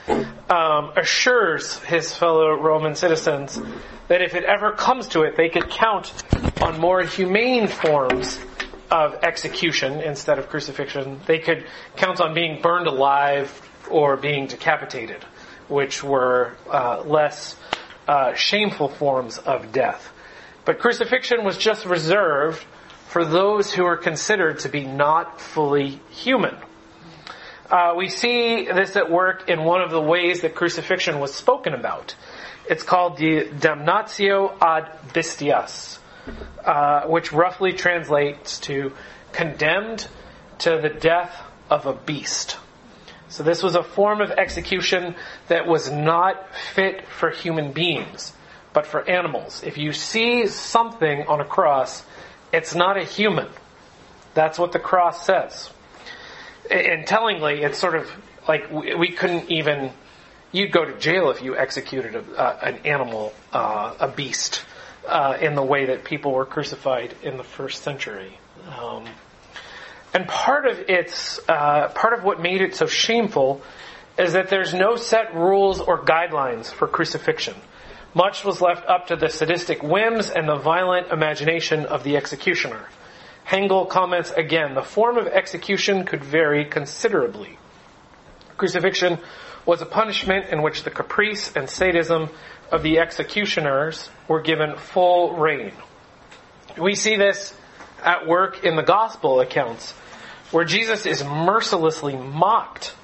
um, 0.51 0.93
assures 0.97 1.79
his 1.81 2.15
fellow 2.15 2.55
Roman 2.55 2.95
citizens 2.95 3.61
that 4.09 4.23
if 4.23 4.35
it 4.35 4.45
ever 4.45 4.73
comes 4.73 5.09
to 5.09 5.23
it, 5.23 5.37
they 5.37 5.49
could 5.49 5.71
count 5.71 6.13
on 6.63 6.79
more 6.79 7.03
humane 7.03 7.67
forms 7.67 8.39
of 8.93 9.25
execution 9.25 10.03
instead 10.03 10.39
of 10.39 10.51
crucifixion, 10.51 11.19
they 11.27 11.39
could 11.39 11.65
count 11.97 12.21
on 12.21 12.35
being 12.35 12.61
burned 12.61 12.87
alive 12.87 13.51
or 13.91 14.19
being 14.19 14.47
decapitated, 14.47 15.25
which 15.69 16.05
were 16.05 16.55
uh, 16.71 17.03
less 17.07 17.57
uh, 18.07 18.35
shameful 18.35 18.89
forms 18.89 19.39
of 19.39 19.73
death. 19.73 20.13
But 20.67 20.79
crucifixion 20.79 21.43
was 21.43 21.57
just 21.57 21.87
reserved 21.87 22.63
for 23.09 23.25
those 23.25 23.73
who 23.73 23.85
were 23.85 23.97
considered 23.97 24.59
to 24.61 24.69
be 24.69 24.85
not 24.85 25.41
fully 25.41 25.99
human. 26.11 26.55
Uh, 27.71 27.95
we 27.97 28.11
see 28.11 28.67
this 28.67 28.95
at 28.95 29.11
work 29.11 29.49
in 29.49 29.65
one 29.65 29.81
of 29.81 29.91
the 29.91 30.01
ways 30.01 30.43
that 30.43 30.55
crucifixion 30.55 31.19
was 31.19 31.33
spoken 31.33 31.73
about. 31.73 32.15
It's 32.69 32.83
called 32.83 33.17
the 33.17 33.47
damnatio 33.47 34.55
ad 34.61 34.99
bestias 35.15 35.99
uh, 36.65 37.07
which 37.07 37.33
roughly 37.33 37.73
translates 37.73 38.61
to 38.61 38.93
condemned 39.33 40.07
to 40.59 40.79
the 40.81 40.89
death 40.89 41.43
of 41.71 41.87
a 41.87 41.95
beast. 41.95 42.59
So 43.29 43.43
this 43.43 43.63
was 43.63 43.75
a 43.75 43.83
form 43.83 44.21
of 44.21 44.31
execution 44.31 45.15
that 45.49 45.67
was 45.67 45.91
not 45.91 46.55
fit 46.75 47.09
for 47.09 47.31
human 47.31 47.73
beings, 47.73 48.33
but 48.75 48.87
for 48.87 49.09
animals. 49.09 49.63
If 49.65 49.79
you 49.79 49.93
see 49.93 50.47
something 50.47 51.27
on 51.27 51.41
a 51.41 51.45
cross, 51.45 52.05
it's 52.53 52.75
not 52.75 52.99
a 52.99 53.05
human. 53.05 53.49
That's 54.35 54.59
what 54.59 54.73
the 54.73 54.79
cross 54.79 55.25
says. 55.25 55.71
And 56.71 57.07
tellingly, 57.07 57.63
it's 57.63 57.79
sort 57.79 57.95
of 57.95 58.11
like 58.47 58.71
we 58.71 59.13
couldn't 59.13 59.51
even, 59.51 59.93
you'd 60.53 60.73
go 60.73 60.85
to 60.85 60.99
jail 60.99 61.31
if 61.31 61.43
you 61.43 61.57
executed 61.57 62.15
a, 62.15 62.39
uh, 62.39 62.59
an 62.63 62.77
animal, 62.85 63.33
uh, 63.53 63.95
a 63.99 64.09
beast, 64.09 64.65
uh, 65.07 65.37
in 65.41 65.55
the 65.55 65.63
way 65.63 65.87
that 65.87 66.05
people 66.05 66.33
were 66.33 66.47
crucified 66.47 67.15
in 67.23 67.37
the 67.37 67.45
first 67.45 67.83
century. 67.83 68.39
Um, 68.79 69.05
and 70.15 70.29
part 70.29 70.67
of 70.67 70.79
its, 70.89 71.41
uh, 71.49 71.89
part 71.89 72.13
of 72.17 72.25
what 72.25 72.41
made 72.41 72.61
it 72.61 72.75
so 72.75 72.87
shameful 72.87 73.63
is 74.19 74.35
that 74.35 74.49
there's 74.49 74.75
no 74.75 74.97
set 74.97 75.35
rules 75.35 75.81
or 75.81 76.05
guidelines 76.05 76.67
for 76.71 76.87
crucifixion. 76.87 77.55
Much 78.15 78.45
was 78.45 78.61
left 78.61 78.87
up 78.87 79.07
to 79.07 79.17
the 79.17 79.31
sadistic 79.31 79.83
whims 79.83 80.29
and 80.29 80.47
the 80.47 80.57
violent 80.57 81.11
imagination 81.11 81.87
of 81.87 82.05
the 82.05 82.17
executioner. 82.17 82.87
Hengel 83.47 83.89
comments 83.89 84.31
again, 84.31 84.75
the 84.75 84.83
form 84.83 85.17
of 85.17 85.27
execution 85.27 86.05
could 86.05 86.23
vary 86.23 86.67
considerably. 86.67 87.59
Crucifixion 88.59 89.19
was 89.65 89.83
a 89.83 89.87
punishment 89.87 90.47
in 90.51 90.63
which 90.63 90.83
the 90.83 90.91
caprice 90.91 91.55
and 91.55 91.69
sadism 91.69 92.29
of 92.71 92.83
the 92.83 92.99
executioners 92.99 94.11
were 94.29 94.41
given 94.41 94.77
full 94.77 95.37
reign. 95.37 95.73
We 96.79 96.95
see 96.95 97.17
this 97.17 97.55
at 98.03 98.27
work 98.27 98.65
in 98.65 98.77
the 98.77 98.83
gospel 98.83 99.41
accounts 99.41 99.93
where 100.51 100.65
Jesus 100.65 101.07
is 101.07 101.25
mercilessly 101.25 102.17
mocked. 102.17 102.95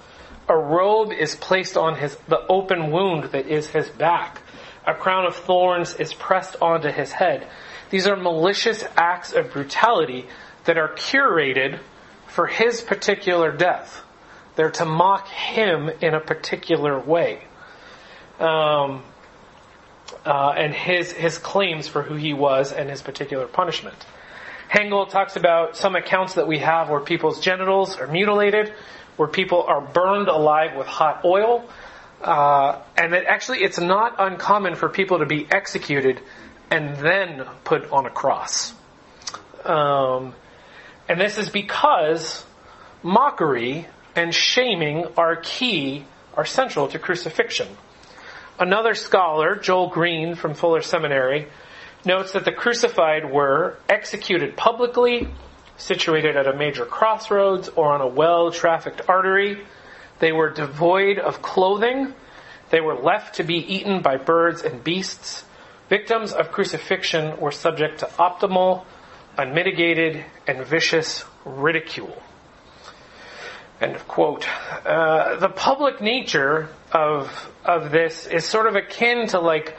A 0.48 0.56
robe 0.56 1.12
is 1.12 1.34
placed 1.36 1.76
on 1.76 1.96
his, 1.96 2.16
the 2.28 2.46
open 2.48 2.90
wound 2.90 3.24
that 3.32 3.46
is 3.46 3.68
his 3.68 3.88
back. 3.88 4.40
A 4.86 4.94
crown 4.94 5.26
of 5.26 5.36
thorns 5.36 5.94
is 5.94 6.14
pressed 6.14 6.56
onto 6.62 6.88
his 6.88 7.12
head. 7.12 7.46
These 7.90 8.06
are 8.06 8.16
malicious 8.16 8.84
acts 8.96 9.32
of 9.32 9.52
brutality 9.52 10.26
that 10.64 10.78
are 10.78 10.94
curated 10.94 11.80
for 12.26 12.46
his 12.46 12.80
particular 12.80 13.52
death. 13.52 14.02
They're 14.58 14.72
to 14.72 14.84
mock 14.84 15.28
him 15.28 15.88
in 15.88 16.14
a 16.14 16.20
particular 16.20 16.98
way. 16.98 17.44
Um, 18.40 19.04
uh, 20.26 20.52
and 20.56 20.74
his, 20.74 21.12
his 21.12 21.38
claims 21.38 21.86
for 21.86 22.02
who 22.02 22.16
he 22.16 22.32
was 22.32 22.72
and 22.72 22.90
his 22.90 23.00
particular 23.00 23.46
punishment. 23.46 23.94
Hengel 24.68 25.08
talks 25.08 25.36
about 25.36 25.76
some 25.76 25.94
accounts 25.94 26.34
that 26.34 26.48
we 26.48 26.58
have 26.58 26.90
where 26.90 26.98
people's 26.98 27.38
genitals 27.38 27.98
are 27.98 28.08
mutilated, 28.08 28.74
where 29.14 29.28
people 29.28 29.62
are 29.62 29.80
burned 29.80 30.26
alive 30.26 30.74
with 30.76 30.88
hot 30.88 31.24
oil, 31.24 31.64
uh, 32.20 32.80
and 32.96 33.12
that 33.12 33.26
actually 33.26 33.58
it's 33.58 33.78
not 33.78 34.16
uncommon 34.18 34.74
for 34.74 34.88
people 34.88 35.20
to 35.20 35.26
be 35.26 35.46
executed 35.48 36.20
and 36.68 36.96
then 36.96 37.46
put 37.62 37.92
on 37.92 38.06
a 38.06 38.10
cross. 38.10 38.74
Um, 39.64 40.34
and 41.08 41.20
this 41.20 41.38
is 41.38 41.48
because 41.48 42.44
mockery 43.04 43.86
and 44.18 44.34
shaming 44.34 45.06
are 45.16 45.36
key, 45.36 46.04
are 46.34 46.44
central 46.44 46.88
to 46.88 46.98
crucifixion. 46.98 47.68
Another 48.58 48.94
scholar, 48.94 49.54
Joel 49.54 49.90
Green 49.90 50.34
from 50.34 50.54
Fuller 50.54 50.82
Seminary, 50.82 51.46
notes 52.04 52.32
that 52.32 52.44
the 52.44 52.52
crucified 52.52 53.30
were 53.30 53.78
executed 53.88 54.56
publicly, 54.56 55.28
situated 55.76 56.36
at 56.36 56.48
a 56.48 56.56
major 56.56 56.84
crossroads 56.84 57.68
or 57.68 57.92
on 57.92 58.00
a 58.00 58.08
well 58.08 58.50
trafficked 58.50 59.02
artery. 59.08 59.64
They 60.18 60.32
were 60.32 60.50
devoid 60.50 61.18
of 61.20 61.40
clothing. 61.40 62.12
They 62.70 62.80
were 62.80 62.96
left 62.96 63.36
to 63.36 63.44
be 63.44 63.54
eaten 63.54 64.02
by 64.02 64.16
birds 64.16 64.62
and 64.62 64.82
beasts. 64.82 65.44
Victims 65.88 66.32
of 66.32 66.50
crucifixion 66.50 67.38
were 67.38 67.52
subject 67.52 68.00
to 68.00 68.06
optimal, 68.06 68.84
unmitigated, 69.38 70.24
and 70.48 70.66
vicious 70.66 71.24
ridicule. 71.44 72.20
End 73.80 73.94
of 73.94 74.08
quote. 74.08 74.46
Uh, 74.84 75.36
the 75.36 75.48
public 75.48 76.00
nature 76.00 76.68
of 76.90 77.50
of 77.64 77.92
this 77.92 78.26
is 78.26 78.44
sort 78.44 78.66
of 78.66 78.74
akin 78.74 79.28
to 79.28 79.38
like 79.38 79.76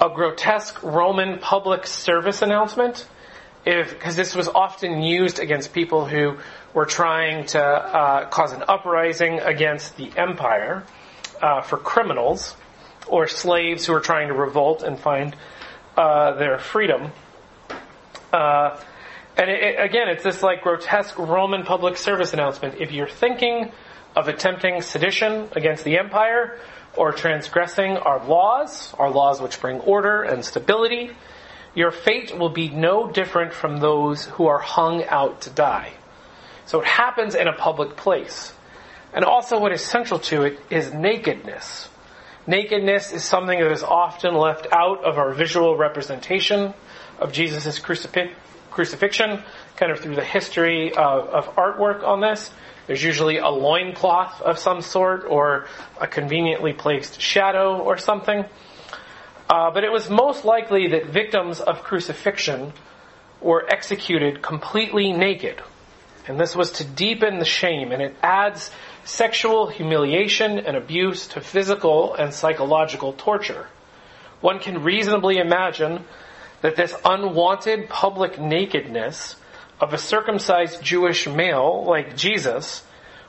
a 0.00 0.08
grotesque 0.08 0.82
Roman 0.82 1.38
public 1.38 1.86
service 1.86 2.40
announcement, 2.40 3.06
if 3.66 3.90
because 3.90 4.16
this 4.16 4.34
was 4.34 4.48
often 4.48 5.02
used 5.02 5.40
against 5.40 5.74
people 5.74 6.06
who 6.06 6.38
were 6.72 6.86
trying 6.86 7.44
to 7.48 7.62
uh, 7.62 8.28
cause 8.30 8.52
an 8.52 8.64
uprising 8.66 9.40
against 9.40 9.98
the 9.98 10.10
empire 10.16 10.82
uh, 11.42 11.60
for 11.60 11.76
criminals 11.76 12.56
or 13.06 13.28
slaves 13.28 13.84
who 13.84 13.92
were 13.92 14.00
trying 14.00 14.28
to 14.28 14.34
revolt 14.34 14.82
and 14.82 14.98
find 14.98 15.36
uh, 15.98 16.32
their 16.32 16.58
freedom. 16.58 17.12
And 19.36 19.50
it, 19.50 19.62
it, 19.62 19.80
again, 19.80 20.08
it's 20.08 20.22
this 20.22 20.42
like 20.42 20.62
grotesque 20.62 21.18
Roman 21.18 21.64
public 21.64 21.96
service 21.96 22.32
announcement. 22.32 22.76
If 22.80 22.92
you're 22.92 23.08
thinking 23.08 23.72
of 24.14 24.28
attempting 24.28 24.80
sedition 24.80 25.48
against 25.52 25.84
the 25.84 25.98
empire, 25.98 26.58
or 26.96 27.12
transgressing 27.12 27.96
our 27.96 28.24
laws, 28.26 28.94
our 28.98 29.10
laws 29.10 29.40
which 29.40 29.60
bring 29.60 29.80
order 29.80 30.22
and 30.22 30.44
stability, 30.44 31.10
your 31.74 31.90
fate 31.90 32.36
will 32.38 32.50
be 32.50 32.68
no 32.68 33.10
different 33.10 33.52
from 33.52 33.78
those 33.78 34.26
who 34.26 34.46
are 34.46 34.60
hung 34.60 35.04
out 35.04 35.42
to 35.42 35.50
die. 35.50 35.92
So 36.66 36.80
it 36.80 36.86
happens 36.86 37.34
in 37.34 37.48
a 37.48 37.52
public 37.52 37.96
place. 37.96 38.52
And 39.12 39.24
also 39.24 39.60
what 39.60 39.72
is 39.72 39.82
central 39.82 40.20
to 40.20 40.42
it 40.42 40.60
is 40.70 40.92
nakedness. 40.92 41.88
Nakedness 42.46 43.12
is 43.12 43.24
something 43.24 43.58
that 43.58 43.72
is 43.72 43.82
often 43.82 44.34
left 44.34 44.66
out 44.70 45.04
of 45.04 45.18
our 45.18 45.32
visual 45.32 45.76
representation 45.76 46.74
of 47.18 47.32
Jesus' 47.32 47.78
crucifixion, 48.74 49.42
kind 49.76 49.90
of 49.92 50.00
through 50.00 50.16
the 50.16 50.24
history 50.24 50.92
of, 50.92 51.28
of 51.28 51.46
artwork 51.56 52.04
on 52.04 52.20
this. 52.20 52.50
There's 52.86 53.02
usually 53.02 53.38
a 53.38 53.48
loincloth 53.48 54.42
of 54.42 54.58
some 54.58 54.82
sort 54.82 55.24
or 55.24 55.66
a 56.00 56.06
conveniently 56.06 56.74
placed 56.74 57.20
shadow 57.20 57.78
or 57.78 57.96
something. 57.96 58.44
Uh, 59.48 59.70
but 59.70 59.84
it 59.84 59.92
was 59.92 60.10
most 60.10 60.44
likely 60.44 60.88
that 60.88 61.06
victims 61.06 61.60
of 61.60 61.82
crucifixion 61.82 62.72
were 63.40 63.64
executed 63.68 64.42
completely 64.42 65.12
naked. 65.12 65.62
And 66.26 66.40
this 66.40 66.56
was 66.56 66.72
to 66.72 66.84
deepen 66.84 67.38
the 67.38 67.44
shame, 67.44 67.92
and 67.92 68.02
it 68.02 68.16
adds 68.22 68.70
sexual 69.04 69.68
humiliation 69.68 70.58
and 70.58 70.76
abuse 70.76 71.28
to 71.28 71.40
physical 71.40 72.14
and 72.14 72.32
psychological 72.32 73.12
torture. 73.12 73.66
One 74.40 74.58
can 74.58 74.82
reasonably 74.82 75.36
imagine 75.36 76.04
that 76.64 76.76
this 76.76 76.94
unwanted 77.04 77.90
public 77.90 78.40
nakedness 78.40 79.36
of 79.82 79.92
a 79.92 79.98
circumcised 79.98 80.82
Jewish 80.82 81.28
male 81.28 81.84
like 81.84 82.16
Jesus 82.16 82.82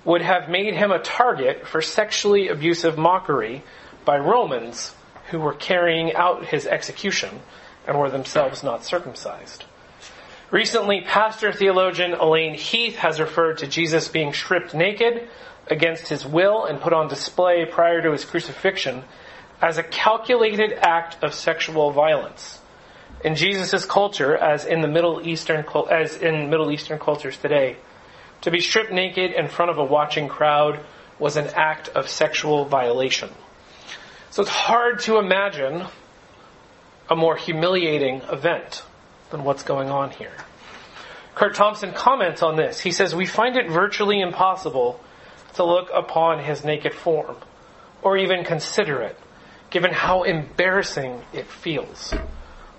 would 0.05 0.21
have 0.21 0.47
made 0.47 0.73
him 0.73 0.89
a 0.89 0.99
target 0.99 1.67
for 1.67 1.81
sexually 1.81 2.47
abusive 2.47 2.97
mockery 2.97 3.61
by 4.05 4.17
Romans 4.17 4.95
who 5.31 5.39
were 5.41 5.53
carrying 5.53 6.13
out 6.13 6.45
his 6.45 6.65
execution 6.65 7.41
and 7.85 7.99
were 7.99 8.09
themselves 8.09 8.63
not 8.63 8.85
circumcised. 8.85 9.65
Recently, 10.49 11.01
pastor 11.01 11.51
theologian 11.51 12.13
Elaine 12.13 12.53
Heath 12.53 12.95
has 12.95 13.19
referred 13.19 13.57
to 13.57 13.67
Jesus 13.67 14.07
being 14.07 14.31
stripped 14.31 14.73
naked 14.73 15.27
against 15.67 16.07
his 16.07 16.25
will 16.25 16.63
and 16.63 16.79
put 16.79 16.93
on 16.93 17.09
display 17.09 17.65
prior 17.65 18.01
to 18.01 18.13
his 18.13 18.23
crucifixion 18.23 19.03
as 19.61 19.77
a 19.77 19.83
calculated 19.83 20.71
act 20.71 21.21
of 21.21 21.33
sexual 21.33 21.91
violence 21.91 22.61
in 23.23 23.35
Jesus' 23.35 23.85
culture, 23.85 24.35
as 24.35 24.65
in 24.65 24.81
the 24.81 24.87
Middle 24.87 25.27
Eastern, 25.27 25.65
as 25.89 26.17
in 26.17 26.49
Middle 26.49 26.71
Eastern 26.71 26.99
cultures 26.99 27.37
today, 27.37 27.77
to 28.41 28.51
be 28.51 28.59
stripped 28.59 28.91
naked 28.91 29.31
in 29.31 29.47
front 29.47 29.71
of 29.71 29.77
a 29.77 29.83
watching 29.83 30.27
crowd 30.27 30.79
was 31.17 31.37
an 31.37 31.47
act 31.55 31.89
of 31.89 32.09
sexual 32.09 32.65
violation. 32.65 33.29
So 34.29 34.41
it's 34.41 34.51
hard 34.51 34.99
to 35.01 35.17
imagine 35.17 35.85
a 37.09 37.15
more 37.15 37.35
humiliating 37.35 38.21
event 38.23 38.83
than 39.31 39.43
what's 39.43 39.63
going 39.63 39.89
on 39.89 40.11
here. 40.11 40.33
Curt 41.35 41.55
Thompson 41.55 41.93
comments 41.93 42.41
on 42.41 42.55
this. 42.55 42.79
He 42.79 42.91
says, 42.91 43.15
We 43.15 43.25
find 43.25 43.57
it 43.57 43.69
virtually 43.69 44.21
impossible 44.21 44.99
to 45.55 45.63
look 45.63 45.89
upon 45.93 46.43
his 46.43 46.63
naked 46.63 46.93
form, 46.93 47.37
or 48.01 48.17
even 48.17 48.43
consider 48.43 49.01
it, 49.01 49.17
given 49.69 49.91
how 49.91 50.23
embarrassing 50.23 51.23
it 51.33 51.47
feels 51.47 52.13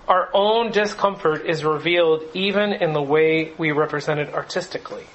our 0.07 0.29
own 0.33 0.71
discomfort 0.71 1.45
is 1.45 1.63
revealed 1.63 2.23
even 2.33 2.73
in 2.73 2.93
the 2.93 3.01
way 3.01 3.53
we 3.57 3.71
represent 3.71 4.19
it 4.19 4.33
artistically. 4.33 5.05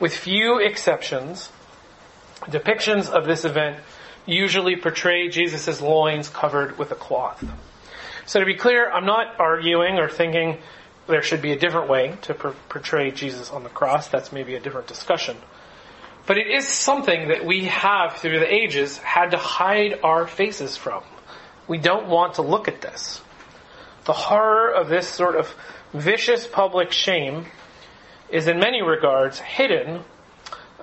With 0.00 0.14
few 0.14 0.58
exceptions, 0.58 1.50
depictions 2.46 3.08
of 3.08 3.26
this 3.26 3.44
event 3.44 3.78
usually 4.26 4.76
portray 4.76 5.28
Jesus' 5.28 5.80
loins 5.80 6.28
covered 6.28 6.78
with 6.78 6.90
a 6.90 6.94
cloth. 6.94 7.44
So 8.26 8.40
to 8.40 8.46
be 8.46 8.54
clear, 8.54 8.90
I'm 8.90 9.06
not 9.06 9.38
arguing 9.38 9.98
or 9.98 10.08
thinking 10.08 10.58
there 11.06 11.22
should 11.22 11.42
be 11.42 11.52
a 11.52 11.58
different 11.58 11.88
way 11.88 12.16
to 12.22 12.34
per- 12.34 12.54
portray 12.68 13.10
Jesus 13.10 13.50
on 13.50 13.62
the 13.62 13.68
cross. 13.68 14.08
That's 14.08 14.32
maybe 14.32 14.54
a 14.54 14.60
different 14.60 14.86
discussion. 14.86 15.36
But 16.26 16.38
it 16.38 16.46
is 16.46 16.66
something 16.68 17.28
that 17.28 17.44
we 17.44 17.64
have 17.64 18.16
through 18.16 18.38
the 18.38 18.52
ages 18.52 18.98
had 18.98 19.30
to 19.32 19.36
hide 19.36 20.00
our 20.02 20.26
faces 20.26 20.76
from. 20.76 21.02
We 21.66 21.78
don't 21.78 22.08
want 22.08 22.34
to 22.34 22.42
look 22.42 22.68
at 22.68 22.80
this. 22.80 23.20
The 24.04 24.12
horror 24.12 24.70
of 24.70 24.88
this 24.88 25.08
sort 25.08 25.36
of 25.36 25.54
vicious 25.92 26.46
public 26.46 26.92
shame 26.92 27.46
is 28.30 28.46
in 28.46 28.58
many 28.58 28.82
regards 28.82 29.38
hidden 29.38 30.02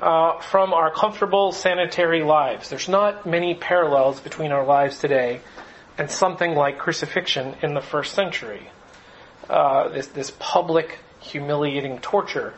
uh, 0.02 0.40
from 0.40 0.74
our 0.74 0.92
comfortable 0.92 1.52
sanitary 1.52 2.24
lives. 2.24 2.70
There's 2.70 2.90
not 2.90 3.26
many 3.26 3.56
parallels 3.56 4.20
between 4.20 4.52
our 4.52 4.66
lives 4.66 5.00
today 5.00 5.42
and 5.98 6.12
something 6.12 6.54
like 6.54 6.78
crucifixion 6.78 7.56
in 7.64 7.74
the 7.74 7.82
first 7.82 8.14
century. 8.14 8.70
Uh, 9.50 9.90
this, 9.90 10.08
this 10.08 10.32
public 10.38 11.00
humiliating 11.20 12.00
torture 12.00 12.54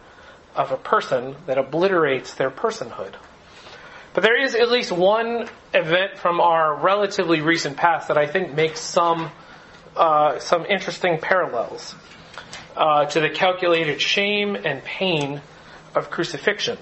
of 0.56 0.72
a 0.72 0.78
person 0.78 1.36
that 1.46 1.58
obliterates 1.58 2.34
their 2.34 2.52
personhood. 2.52 3.14
But 4.14 4.24
there 4.24 4.42
is 4.42 4.56
at 4.56 4.70
least 4.70 4.92
one 4.92 5.48
event 5.74 6.18
from 6.18 6.42
our 6.42 6.76
relatively 6.76 7.42
recent 7.42 7.78
past 7.78 8.08
that 8.08 8.18
I 8.18 8.28
think 8.28 8.54
makes 8.54 8.82
some 8.82 9.32
uh, 10.00 10.40
some 10.40 10.66
interesting 10.66 11.20
parallels 11.20 11.94
uh, 12.76 13.06
to 13.06 13.20
the 13.20 13.30
calculated 13.30 14.02
shame 14.02 14.56
and 14.56 14.84
pain 14.84 15.42
of 15.94 16.10
crucifixion, 16.10 16.78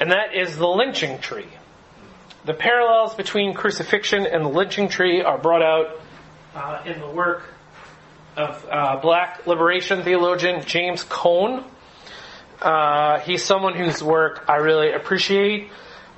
and 0.00 0.10
that 0.10 0.34
is 0.34 0.56
the 0.56 0.66
lynching 0.66 1.20
tree. 1.20 1.48
The 2.44 2.54
parallels 2.54 3.14
between 3.14 3.54
crucifixion 3.54 4.26
and 4.26 4.44
the 4.44 4.48
lynching 4.48 4.88
tree 4.88 5.22
are 5.22 5.38
brought 5.38 5.62
out 5.62 6.00
uh, 6.54 6.82
in 6.84 7.00
the 7.00 7.08
work 7.08 7.44
of 8.36 8.66
uh, 8.70 8.96
black 9.00 9.46
liberation 9.46 10.02
theologian 10.02 10.62
James 10.64 11.04
Cone. 11.04 11.64
Uh, 12.60 13.20
he's 13.20 13.44
someone 13.44 13.74
whose 13.74 14.02
work 14.02 14.44
I 14.48 14.56
really 14.56 14.92
appreciate, 14.92 15.70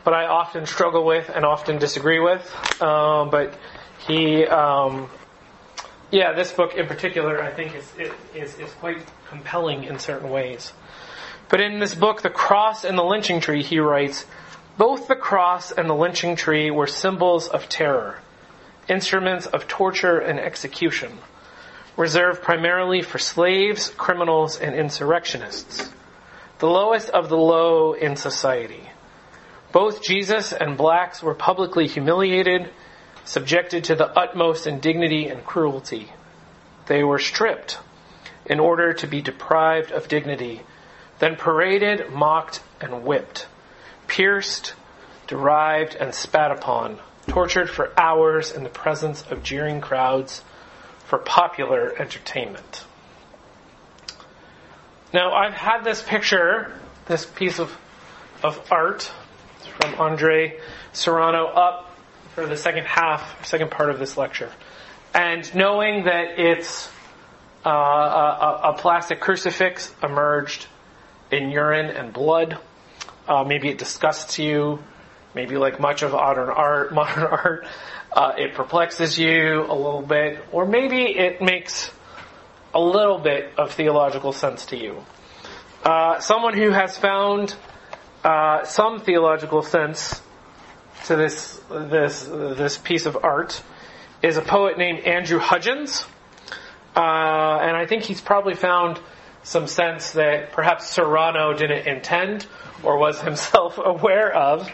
but 0.03 0.14
I 0.14 0.27
often 0.27 0.64
struggle 0.67 1.05
with 1.05 1.29
and 1.29 1.45
often 1.45 1.79
disagree 1.79 2.21
with. 2.21 2.43
Um, 2.81 3.31
but 3.31 3.59
he, 4.07 4.47
um, 4.47 5.11
yeah, 6.11 6.33
this 6.33 6.53
book 6.53 6.75
in 6.75 6.87
particular, 6.87 7.43
I 7.43 7.53
think 7.53 7.75
is, 7.75 7.91
is 8.35 8.59
is 8.59 8.73
quite 8.75 8.99
compelling 9.29 9.85
in 9.85 9.99
certain 9.99 10.31
ways. 10.31 10.73
But 11.49 11.61
in 11.61 11.79
this 11.79 11.95
book, 11.95 12.23
The 12.23 12.31
Cross 12.31 12.85
and 12.85 12.99
the 12.99 13.05
Lynching 13.05 13.41
Tree, 13.41 13.63
he 13.63 13.79
writes, 13.79 14.27
both 14.77 15.09
the 15.09 15.17
cross 15.17 15.73
and 15.73 15.89
the 15.89 15.95
lynching 15.95 16.37
tree 16.37 16.71
were 16.71 16.87
symbols 16.87 17.49
of 17.49 17.67
terror, 17.67 18.19
instruments 18.89 19.47
of 19.47 19.67
torture 19.67 20.19
and 20.19 20.39
execution, 20.39 21.19
reserved 21.97 22.43
primarily 22.43 23.01
for 23.01 23.17
slaves, 23.19 23.89
criminals, 23.97 24.61
and 24.61 24.75
insurrectionists 24.75 25.89
the 26.59 26.67
lowest 26.67 27.11
of 27.11 27.29
the 27.29 27.37
low 27.37 27.93
in 27.93 28.17
society. 28.17 28.89
Both 29.73 30.03
Jesus 30.03 30.53
and 30.53 30.77
blacks 30.77 31.23
were 31.23 31.35
publicly 31.35 31.87
humiliated, 31.87 32.71
subjected 33.27 33.85
to 33.85 33.95
the 33.95 34.09
utmost 34.18 34.66
indignity 34.66 35.29
and 35.29 35.45
cruelty. 35.45 36.11
They 36.87 37.03
were 37.03 37.18
stripped 37.18 37.79
in 38.47 38.61
order 38.61 38.93
to 38.95 39.07
be 39.07 39.20
deprived 39.20 39.91
of 39.91 40.09
dignity, 40.09 40.62
then 41.18 41.37
paraded, 41.37 42.12
mocked, 42.12 42.62
and 42.81 43.05
whipped, 43.05 43.47
pierced, 44.07 44.74
derided, 45.27 45.97
and 45.97 46.14
spat 46.14 46.53
upon, 46.53 46.99
tortured 47.27 47.68
for 47.68 47.93
hours 47.99 48.53
in 48.53 48.62
the 48.62 48.68
presence 48.68 49.22
of 49.31 49.43
jeering 49.43 49.81
crowds 49.81 50.43
for 51.07 51.18
popular 51.18 51.93
entertainment. 51.99 52.85
Now, 55.12 55.33
I've 55.33 55.55
had 55.55 55.83
this 55.83 56.03
picture, 56.03 56.72
this 57.07 57.27
piece 57.27 57.59
of, 57.59 57.77
of 58.43 58.61
art 58.70 59.11
from 59.81 59.95
Andres 59.97 60.61
Serrano 60.93 61.47
up 61.47 61.86
for 62.37 62.45
the 62.45 62.57
second 62.57 62.84
half, 62.84 63.47
second 63.47 63.70
part 63.70 63.89
of 63.89 63.99
this 63.99 64.18
lecture. 64.18 64.53
And 65.14 65.43
knowing 65.55 66.05
that 66.05 66.39
it's 66.39 66.87
uh, 67.64 67.70
a, 67.70 68.61
a, 68.64 68.72
plastic 68.74 69.20
crucifix 69.20 69.91
emerged 70.03 70.66
in 71.30 71.51
urine 71.51 71.87
and 71.87 72.12
blood, 72.12 72.59
uh, 73.26 73.43
maybe 73.45 73.70
it 73.70 73.78
disgusts 73.78 74.39
you, 74.39 74.84
maybe 75.34 75.57
like 75.57 75.80
much 75.80 76.03
of 76.03 76.12
modern 76.12 76.51
art, 76.51 76.93
modern 77.01 77.24
art, 77.24 77.66
uh, 78.12 78.34
it 78.37 78.53
perplexes 78.53 79.18
you 79.18 79.62
a 79.62 79.74
little 79.74 80.03
bit, 80.03 80.45
or 80.53 80.66
maybe 80.66 81.05
it 81.05 81.41
makes 81.41 81.91
a 82.74 82.80
little 82.80 83.18
bit 83.18 83.51
of 83.57 83.72
theological 83.72 84.34
sense 84.34 84.66
to 84.66 84.76
you. 84.76 85.03
Uh, 85.82 86.20
someone 86.20 86.53
who 86.53 86.68
has 86.68 86.99
found 86.99 87.57
uh, 88.22 88.62
some 88.64 89.01
theological 89.01 89.62
sense 89.62 90.20
to 91.07 91.16
this 91.16 91.56
this 91.71 92.25
this 92.25 92.79
piece 92.79 93.07
of 93.07 93.17
art 93.23 93.62
is 94.23 94.37
a 94.37 94.43
poet 94.43 94.79
named 94.79 95.01
Andrew 95.01 95.39
Hudgins, 95.39 96.07
uh, 96.95 97.59
and 97.61 97.77
I 97.77 97.87
think 97.87 98.05
he's 98.05 98.21
probably 98.21 98.55
found 98.55 99.01
some 99.43 99.67
sense 99.67 100.12
that 100.12 100.53
perhaps 100.53 100.89
Serrano 100.89 101.53
didn't 101.53 101.87
intend 101.87 102.47
or 102.83 102.99
was 102.99 103.21
himself 103.29 103.79
aware 103.79 104.35
of 104.35 104.71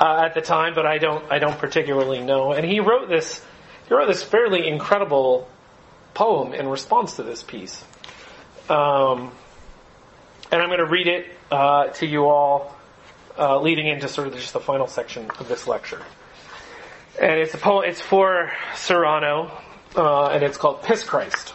uh, 0.00 0.22
at 0.24 0.34
the 0.34 0.40
time, 0.40 0.74
but 0.74 0.86
I 0.86 0.98
don't 0.98 1.30
I 1.30 1.38
don't 1.38 1.58
particularly 1.58 2.20
know. 2.20 2.52
And 2.52 2.64
he 2.64 2.80
wrote 2.80 3.08
this 3.08 3.44
he 3.88 3.94
wrote 3.94 4.06
this 4.06 4.22
fairly 4.22 4.66
incredible 4.68 5.48
poem 6.14 6.52
in 6.52 6.68
response 6.68 7.16
to 7.16 7.22
this 7.22 7.42
piece. 7.42 7.84
Um, 8.68 9.32
and 10.50 10.60
I'm 10.60 10.68
going 10.68 10.78
to 10.78 10.90
read 10.90 11.06
it 11.06 11.26
uh, 11.50 11.88
to 11.88 12.06
you 12.06 12.26
all, 12.26 12.76
uh, 13.38 13.58
leading 13.60 13.88
into 13.88 14.08
sort 14.08 14.28
of 14.28 14.34
just 14.34 14.52
the 14.52 14.60
final 14.60 14.86
section 14.86 15.30
of 15.38 15.48
this 15.48 15.66
lecture. 15.66 16.02
And 17.22 17.38
it's 17.38 17.54
a 17.54 17.58
poem. 17.58 17.84
It's 17.88 18.00
for 18.00 18.50
Serrano, 18.74 19.56
uh, 19.94 20.26
and 20.30 20.42
it's 20.42 20.56
called 20.56 20.82
"Piss 20.82 21.04
Christ." 21.04 21.54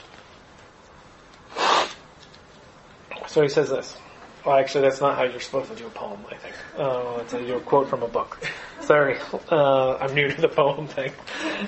So 3.28 3.42
he 3.42 3.50
says 3.50 3.70
this. 3.70 3.98
Well, 4.46 4.56
actually, 4.56 4.84
that's 4.84 5.02
not 5.02 5.18
how 5.18 5.24
you're 5.24 5.42
supposed 5.42 5.70
to 5.70 5.76
do 5.76 5.88
a 5.88 5.90
poem. 5.90 6.22
I 6.32 6.36
think 6.36 6.56
uh, 6.78 7.20
it's 7.20 7.34
a, 7.34 7.60
quote 7.66 7.90
from 7.90 8.02
a 8.02 8.08
book. 8.08 8.40
Sorry, 8.80 9.18
uh, 9.52 9.98
I'm 9.98 10.16
new 10.16 10.30
to 10.30 10.40
the 10.40 10.48
poem 10.48 10.88
thing. 10.88 11.12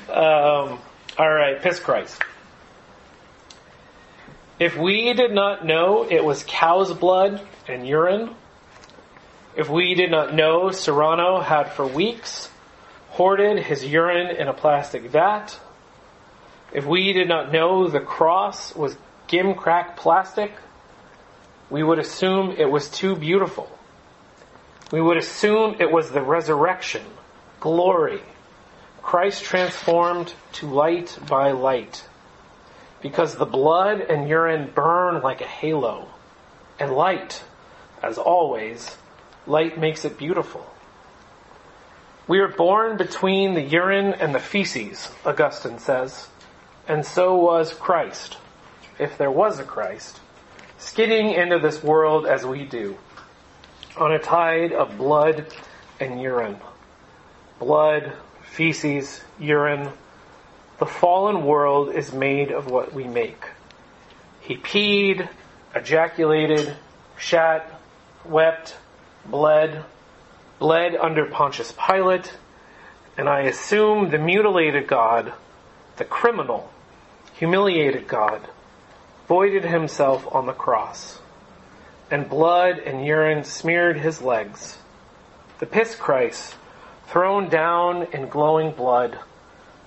Um, 0.08 0.80
all 1.18 1.34
right, 1.34 1.62
"Piss 1.62 1.82
Christ." 1.82 2.24
If 4.60 4.78
we 4.78 5.12
did 5.12 5.34
not 5.34 5.66
know 5.66 6.08
it 6.10 6.24
was 6.24 6.46
cow's 6.48 6.94
blood 6.94 7.46
and 7.68 7.86
urine, 7.86 8.34
if 9.58 9.68
we 9.68 9.94
did 9.94 10.10
not 10.10 10.34
know 10.34 10.72
Serrano 10.72 11.42
had 11.42 11.74
for 11.74 11.86
weeks 11.86 12.50
hoarded 13.20 13.62
his 13.62 13.84
urine 13.84 14.34
in 14.34 14.48
a 14.48 14.54
plastic 14.54 15.02
vat, 15.02 15.60
if 16.72 16.86
we 16.86 17.12
did 17.12 17.28
not 17.28 17.52
know 17.52 17.86
the 17.86 18.00
cross 18.00 18.74
was 18.74 18.96
gimcrack 19.28 19.98
plastic, 19.98 20.54
we 21.70 21.84
would 21.84 22.00
assume 22.00 22.56
it 22.58 22.72
was 22.72 22.90
too 22.90 23.18
beautiful. 23.18 23.70
We 24.94 25.02
would 25.02 25.18
assume 25.18 25.76
it 25.80 25.92
was 25.92 26.12
the 26.12 26.22
resurrection, 26.22 27.04
glory, 27.60 28.22
Christ 29.02 29.44
transformed 29.44 30.34
to 30.54 30.68
light 30.68 31.20
by 31.28 31.52
light 31.52 32.08
because 33.02 33.36
the 33.36 33.46
blood 33.46 34.00
and 34.00 34.30
urine 34.30 34.72
burn 34.74 35.22
like 35.22 35.42
a 35.42 35.48
halo. 35.62 36.08
And 36.80 36.94
light, 36.94 37.44
as 38.02 38.18
always, 38.18 38.96
light 39.46 39.78
makes 39.78 40.06
it 40.06 40.18
beautiful. 40.18 40.66
We 42.30 42.42
are 42.42 42.48
born 42.48 42.98
between 42.98 43.56
the 43.56 43.64
urine 43.64 44.14
and 44.14 44.36
the 44.36 44.40
feces, 44.40 45.10
Augustine 45.26 45.80
says, 45.80 46.28
and 46.88 47.04
so 47.04 47.36
was 47.36 47.74
Christ, 47.74 48.38
if 49.00 49.18
there 49.18 49.32
was 49.32 49.58
a 49.58 49.64
Christ, 49.64 50.20
skidding 50.78 51.32
into 51.32 51.58
this 51.58 51.82
world 51.82 52.28
as 52.28 52.46
we 52.46 52.66
do, 52.66 53.00
on 53.98 54.12
a 54.12 54.20
tide 54.20 54.74
of 54.74 54.96
blood 54.96 55.48
and 56.00 56.22
urine. 56.22 56.60
Blood, 57.58 58.14
feces, 58.44 59.22
urine, 59.40 59.90
the 60.78 60.86
fallen 60.86 61.44
world 61.44 61.96
is 61.96 62.14
made 62.14 62.52
of 62.52 62.70
what 62.70 62.94
we 62.94 63.06
make. 63.06 63.44
He 64.40 64.56
peed, 64.56 65.28
ejaculated, 65.74 66.76
shat, 67.18 67.82
wept, 68.24 68.76
bled, 69.26 69.84
bled 70.60 70.96
under 70.96 71.26
Pontius 71.26 71.74
Pilate, 71.74 72.34
and 73.18 73.28
I 73.28 73.42
assume 73.42 74.10
the 74.10 74.18
mutilated 74.18 74.88
God, 74.88 75.34
the 75.98 76.06
criminal, 76.06 76.70
humiliated 77.34 78.08
God, 78.08 78.42
voided 79.28 79.64
himself 79.64 80.28
on 80.34 80.46
the 80.46 80.54
cross, 80.54 81.20
and 82.12 82.30
blood 82.30 82.80
and 82.80 83.06
urine 83.06 83.44
smeared 83.44 83.98
his 83.98 84.22
legs. 84.22 84.78
The 85.60 85.66
piss 85.66 85.96
Christ, 85.96 86.56
thrown 87.08 87.50
down 87.50 88.08
in 88.14 88.28
glowing 88.28 88.72
blood, 88.72 89.18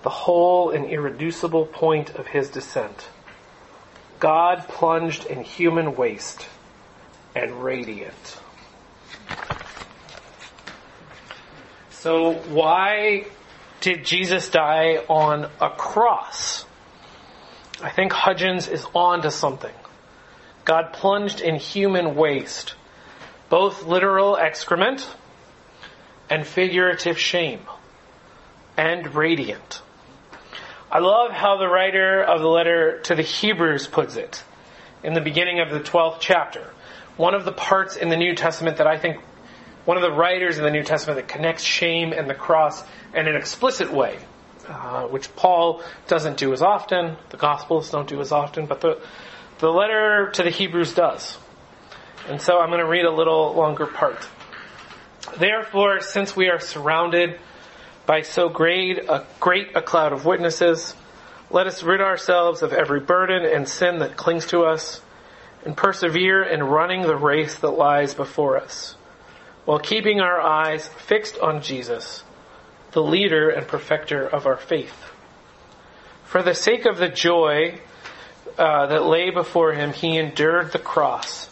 the 0.02 0.10
whole 0.10 0.70
and 0.70 0.86
irreducible 0.86 1.66
point 1.66 2.14
of 2.16 2.26
his 2.26 2.48
descent. 2.48 3.08
God 4.18 4.66
plunged 4.68 5.26
in 5.26 5.42
human 5.42 5.96
waste 5.96 6.46
and 7.34 7.62
radiant. 7.62 8.40
So 12.02 12.32
why 12.32 13.26
did 13.80 14.04
Jesus 14.04 14.48
die 14.48 15.04
on 15.08 15.48
a 15.60 15.70
cross? 15.70 16.64
I 17.80 17.90
think 17.90 18.10
Hudgins 18.10 18.66
is 18.66 18.84
on 18.92 19.22
to 19.22 19.30
something. 19.30 19.74
God 20.64 20.94
plunged 20.94 21.40
in 21.40 21.54
human 21.54 22.16
waste, 22.16 22.74
both 23.48 23.84
literal 23.84 24.36
excrement 24.36 25.08
and 26.28 26.44
figurative 26.44 27.20
shame, 27.20 27.60
and 28.76 29.14
radiant. 29.14 29.80
I 30.90 30.98
love 30.98 31.30
how 31.30 31.56
the 31.56 31.68
writer 31.68 32.20
of 32.20 32.40
the 32.40 32.48
letter 32.48 32.98
to 33.02 33.14
the 33.14 33.22
Hebrews 33.22 33.86
puts 33.86 34.16
it 34.16 34.42
in 35.04 35.14
the 35.14 35.20
beginning 35.20 35.60
of 35.60 35.70
the 35.70 35.78
12th 35.78 36.16
chapter. 36.18 36.68
One 37.16 37.34
of 37.34 37.44
the 37.44 37.52
parts 37.52 37.94
in 37.94 38.08
the 38.08 38.16
New 38.16 38.34
Testament 38.34 38.78
that 38.78 38.88
I 38.88 38.98
think 38.98 39.20
one 39.84 39.96
of 39.96 40.02
the 40.02 40.12
writers 40.12 40.58
in 40.58 40.64
the 40.64 40.70
New 40.70 40.84
Testament 40.84 41.16
that 41.16 41.28
connects 41.28 41.64
shame 41.64 42.12
and 42.12 42.30
the 42.30 42.34
cross 42.34 42.82
in 43.14 43.26
an 43.26 43.34
explicit 43.34 43.92
way, 43.92 44.18
uh, 44.68 45.06
which 45.08 45.34
Paul 45.34 45.82
doesn't 46.06 46.36
do 46.36 46.52
as 46.52 46.62
often, 46.62 47.16
the 47.30 47.36
Gospels 47.36 47.90
don't 47.90 48.08
do 48.08 48.20
as 48.20 48.30
often, 48.30 48.66
but 48.66 48.80
the, 48.80 49.00
the 49.58 49.68
letter 49.68 50.30
to 50.34 50.42
the 50.42 50.50
Hebrews 50.50 50.94
does. 50.94 51.36
And 52.28 52.40
so 52.40 52.60
I'm 52.60 52.68
going 52.68 52.80
to 52.80 52.86
read 52.86 53.04
a 53.04 53.10
little 53.10 53.54
longer 53.54 53.86
part. 53.86 54.26
Therefore, 55.38 56.00
since 56.00 56.36
we 56.36 56.48
are 56.48 56.60
surrounded 56.60 57.40
by 58.06 58.22
so 58.22 58.48
great 58.48 58.98
a, 58.98 59.26
great 59.40 59.76
a 59.76 59.82
cloud 59.82 60.12
of 60.12 60.24
witnesses, 60.24 60.94
let 61.50 61.66
us 61.66 61.82
rid 61.82 62.00
ourselves 62.00 62.62
of 62.62 62.72
every 62.72 63.00
burden 63.00 63.44
and 63.44 63.68
sin 63.68 63.98
that 63.98 64.16
clings 64.16 64.46
to 64.46 64.62
us, 64.62 65.00
and 65.64 65.76
persevere 65.76 66.42
in 66.42 66.62
running 66.62 67.02
the 67.02 67.16
race 67.16 67.56
that 67.58 67.70
lies 67.70 68.14
before 68.14 68.58
us 68.58 68.96
while 69.64 69.78
keeping 69.78 70.20
our 70.20 70.40
eyes 70.40 70.88
fixed 70.88 71.38
on 71.38 71.62
Jesus, 71.62 72.24
the 72.92 73.02
leader 73.02 73.48
and 73.48 73.66
perfecter 73.66 74.26
of 74.26 74.46
our 74.46 74.56
faith. 74.56 74.94
For 76.24 76.42
the 76.42 76.54
sake 76.54 76.84
of 76.86 76.98
the 76.98 77.08
joy 77.08 77.78
uh, 78.58 78.86
that 78.86 79.04
lay 79.04 79.30
before 79.30 79.72
him, 79.72 79.92
he 79.92 80.18
endured 80.18 80.72
the 80.72 80.78
cross, 80.78 81.48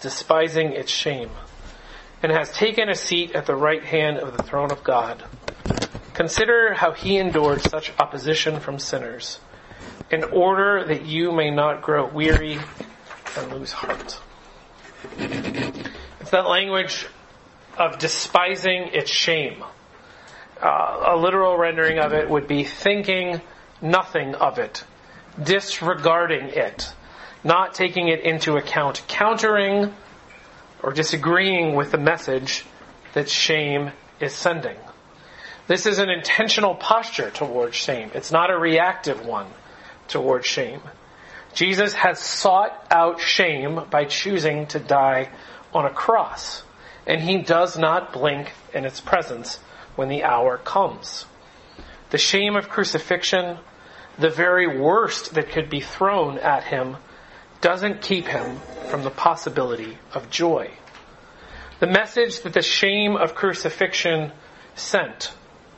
despising 0.00 0.72
its 0.72 0.90
shame, 0.90 1.30
and 2.22 2.32
has 2.32 2.52
taken 2.52 2.88
a 2.88 2.94
seat 2.94 3.32
at 3.32 3.46
the 3.46 3.56
right 3.56 3.84
hand 3.84 4.18
of 4.18 4.36
the 4.36 4.42
throne 4.42 4.70
of 4.70 4.82
God. 4.82 5.22
Consider 6.14 6.74
how 6.74 6.92
he 6.92 7.16
endured 7.18 7.62
such 7.62 7.92
opposition 7.98 8.60
from 8.60 8.78
sinners, 8.78 9.40
in 10.10 10.24
order 10.24 10.84
that 10.84 11.06
you 11.06 11.32
may 11.32 11.50
not 11.50 11.82
grow 11.82 12.06
weary 12.06 12.58
and 13.36 13.52
lose 13.52 13.72
heart. 13.72 14.20
It's 15.18 16.30
that 16.30 16.48
language 16.48 17.06
of 17.78 17.98
despising 17.98 18.88
its 18.92 19.10
shame. 19.10 19.62
Uh, 20.60 21.04
a 21.08 21.16
literal 21.16 21.56
rendering 21.56 21.98
of 21.98 22.12
it 22.12 22.28
would 22.28 22.46
be 22.46 22.64
thinking 22.64 23.40
nothing 23.80 24.34
of 24.34 24.58
it, 24.58 24.84
disregarding 25.42 26.48
it, 26.48 26.92
not 27.42 27.74
taking 27.74 28.08
it 28.08 28.20
into 28.20 28.56
account, 28.56 29.02
countering 29.08 29.92
or 30.82 30.92
disagreeing 30.92 31.74
with 31.74 31.90
the 31.90 31.98
message 31.98 32.64
that 33.14 33.28
shame 33.28 33.90
is 34.20 34.32
sending. 34.32 34.76
This 35.66 35.86
is 35.86 35.98
an 35.98 36.10
intentional 36.10 36.74
posture 36.74 37.30
towards 37.30 37.76
shame. 37.76 38.10
It's 38.14 38.32
not 38.32 38.50
a 38.50 38.58
reactive 38.58 39.24
one 39.24 39.46
towards 40.08 40.46
shame. 40.46 40.80
Jesus 41.54 41.92
has 41.94 42.18
sought 42.18 42.86
out 42.90 43.20
shame 43.20 43.80
by 43.90 44.04
choosing 44.04 44.66
to 44.68 44.78
die 44.78 45.30
on 45.72 45.86
a 45.86 45.90
cross 45.90 46.62
and 47.06 47.20
he 47.20 47.38
does 47.38 47.76
not 47.76 48.12
blink 48.12 48.52
in 48.72 48.84
its 48.84 49.00
presence 49.00 49.58
when 49.96 50.08
the 50.08 50.24
hour 50.24 50.58
comes. 50.58 51.26
The 52.10 52.18
shame 52.18 52.56
of 52.56 52.68
crucifixion, 52.68 53.58
the 54.18 54.30
very 54.30 54.78
worst 54.78 55.34
that 55.34 55.50
could 55.50 55.68
be 55.68 55.80
thrown 55.80 56.38
at 56.38 56.64
him, 56.64 56.96
doesn't 57.60 58.02
keep 58.02 58.26
him 58.26 58.58
from 58.88 59.02
the 59.02 59.10
possibility 59.10 59.98
of 60.12 60.30
joy. 60.30 60.70
The 61.80 61.86
message 61.86 62.42
that 62.42 62.52
the 62.52 62.62
shame 62.62 63.16
of 63.16 63.34
crucifixion 63.34 64.32
sent, 64.74 65.32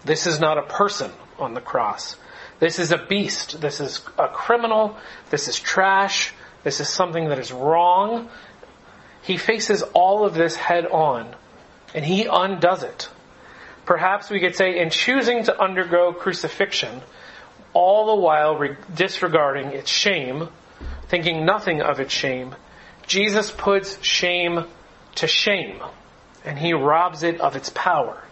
this 0.05 0.27
is 0.27 0.41
not 0.41 0.59
a 0.59 0.63
person 0.63 1.11
on 1.39 1.55
the 1.55 1.61
cross. 1.61 2.17
This 2.59 2.79
is 2.79 2.93
a 2.93 2.99
beast. 2.99 3.61
This 3.61 3.81
is 3.81 4.01
a 4.19 4.29
criminal. 4.29 4.97
This 5.31 5.49
is 5.49 5.59
trash. 5.59 6.33
This 6.63 6.81
is 6.81 6.89
something 6.89 7.29
that 7.29 7.39
is 7.39 7.53
wrong 7.53 8.29
he 9.25 9.39
faces 9.39 9.83
all 9.95 10.25
of 10.25 10.35
this 10.35 10.55
head 10.55 10.87
on 10.87 11.35
and 11.95 12.05
he 12.05 12.27
undoes 12.31 12.83
it. 12.83 13.09
Perhaps 13.87 14.31
we 14.31 14.41
could 14.41 14.55
say 14.55 14.79
in 14.79 14.91
choosing 14.91 15.45
to 15.45 15.61
undergo 15.61 16.13
crucifixion, 16.13 17.01
all 17.73 18.15
the 18.15 18.23
while 18.23 18.57
re- 18.57 18.77
disregarding 18.95 19.69
its 19.69 19.91
shame, 19.91 20.49
thinking 21.09 21.45
nothing 21.45 21.81
of 21.81 22.01
its 22.01 22.13
shame, 22.13 22.55
Jesus 23.07 23.51
puts 23.51 24.03
shame 24.03 24.65
to 25.17 25.27
shame 25.27 25.83
and 26.45 26.59
he 26.59 26.75
robs 26.75 27.23
it 27.23 27.41
of 27.41 27.57
its 27.57 27.71
power. 27.71 28.23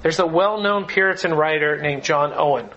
There's 0.00 0.18
a 0.18 0.26
well-known 0.26 0.86
Puritan 0.86 1.34
writer 1.34 1.80
named 1.80 2.04
John 2.04 2.32
Owen 2.34 2.68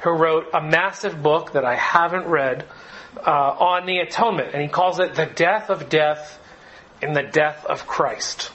who 0.00 0.10
wrote 0.10 0.46
a 0.54 0.62
massive 0.62 1.22
book 1.22 1.52
that 1.52 1.64
I 1.64 1.74
haven't 1.74 2.26
read 2.26 2.64
uh, 3.16 3.30
on 3.30 3.86
the 3.86 3.98
atonement 3.98 4.50
and 4.52 4.62
he 4.62 4.68
calls 4.68 5.00
it 5.00 5.14
The 5.14 5.26
Death 5.26 5.70
of 5.70 5.88
Death 5.88 6.37
in 7.02 7.12
the 7.12 7.22
death 7.22 7.64
of 7.64 7.86
Christ. 7.86 8.50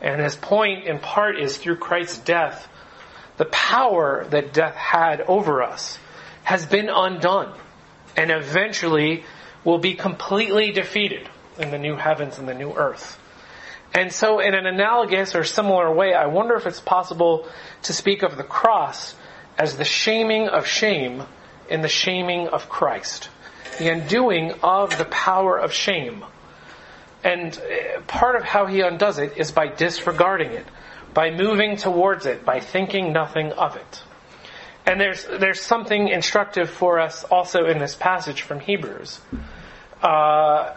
And 0.00 0.20
his 0.20 0.36
point 0.36 0.84
in 0.84 0.98
part 0.98 1.38
is 1.38 1.56
through 1.56 1.76
Christ's 1.76 2.18
death, 2.18 2.68
the 3.36 3.44
power 3.46 4.26
that 4.30 4.52
death 4.52 4.74
had 4.74 5.20
over 5.22 5.62
us 5.62 5.98
has 6.42 6.66
been 6.66 6.88
undone 6.88 7.52
and 8.16 8.30
eventually 8.30 9.24
will 9.64 9.78
be 9.78 9.94
completely 9.94 10.72
defeated 10.72 11.28
in 11.58 11.70
the 11.70 11.78
new 11.78 11.96
heavens 11.96 12.38
and 12.38 12.48
the 12.48 12.54
new 12.54 12.72
earth. 12.72 13.18
And 13.92 14.12
so 14.12 14.40
in 14.40 14.54
an 14.54 14.66
analogous 14.66 15.34
or 15.34 15.44
similar 15.44 15.92
way, 15.92 16.14
I 16.14 16.26
wonder 16.26 16.54
if 16.54 16.66
it's 16.66 16.80
possible 16.80 17.48
to 17.82 17.92
speak 17.92 18.22
of 18.22 18.36
the 18.36 18.44
cross 18.44 19.14
as 19.58 19.76
the 19.76 19.84
shaming 19.84 20.48
of 20.48 20.66
shame 20.66 21.24
in 21.68 21.82
the 21.82 21.88
shaming 21.88 22.48
of 22.48 22.68
Christ. 22.68 23.28
The 23.78 23.88
undoing 23.88 24.52
of 24.62 24.96
the 24.96 25.04
power 25.06 25.58
of 25.58 25.72
shame 25.72 26.24
and 27.22 27.58
uh, 27.58 28.00
part 28.02 28.36
of 28.36 28.44
how 28.44 28.66
he 28.66 28.80
undoes 28.80 29.18
it 29.18 29.36
is 29.36 29.52
by 29.52 29.68
disregarding 29.68 30.52
it, 30.52 30.66
by 31.12 31.30
moving 31.30 31.76
towards 31.76 32.26
it, 32.26 32.44
by 32.44 32.60
thinking 32.60 33.12
nothing 33.12 33.52
of 33.52 33.76
it. 33.76 34.02
And 34.86 35.00
there's, 35.00 35.24
there's 35.24 35.60
something 35.60 36.08
instructive 36.08 36.70
for 36.70 36.98
us 36.98 37.24
also 37.24 37.66
in 37.66 37.78
this 37.78 37.94
passage 37.94 38.42
from 38.42 38.60
Hebrews, 38.60 39.20
uh, 40.02 40.74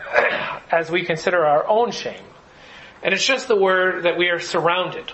as 0.72 0.92
we 0.92 1.06
consider 1.06 1.46
our 1.46 1.66
own 1.68 1.92
shame. 1.92 2.24
And 3.02 3.14
it's 3.14 3.26
just 3.26 3.48
the 3.48 3.56
word 3.56 4.04
that 4.04 4.18
we 4.18 4.30
are 4.30 4.40
surrounded. 4.40 5.12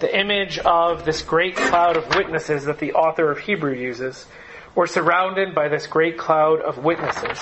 The 0.00 0.18
image 0.18 0.58
of 0.58 1.04
this 1.04 1.22
great 1.22 1.56
cloud 1.56 1.96
of 1.96 2.14
witnesses 2.16 2.64
that 2.64 2.78
the 2.78 2.94
author 2.94 3.30
of 3.30 3.38
Hebrew 3.38 3.74
uses. 3.74 4.26
We're 4.74 4.86
surrounded 4.86 5.54
by 5.54 5.68
this 5.68 5.86
great 5.86 6.16
cloud 6.16 6.60
of 6.60 6.78
witnesses. 6.78 7.38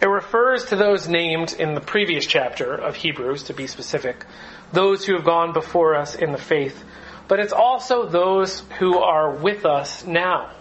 It 0.00 0.06
refers 0.06 0.66
to 0.66 0.76
those 0.76 1.08
named 1.08 1.56
in 1.58 1.74
the 1.74 1.80
previous 1.80 2.24
chapter 2.24 2.72
of 2.72 2.94
Hebrews, 2.94 3.44
to 3.44 3.54
be 3.54 3.66
specific, 3.66 4.24
those 4.72 5.04
who 5.04 5.14
have 5.14 5.24
gone 5.24 5.52
before 5.52 5.96
us 5.96 6.14
in 6.14 6.30
the 6.30 6.38
faith, 6.38 6.84
but 7.26 7.40
it's 7.40 7.52
also 7.52 8.06
those 8.06 8.60
who 8.78 8.98
are 8.98 9.30
with 9.30 9.66
us 9.66 10.06
now. 10.06 10.52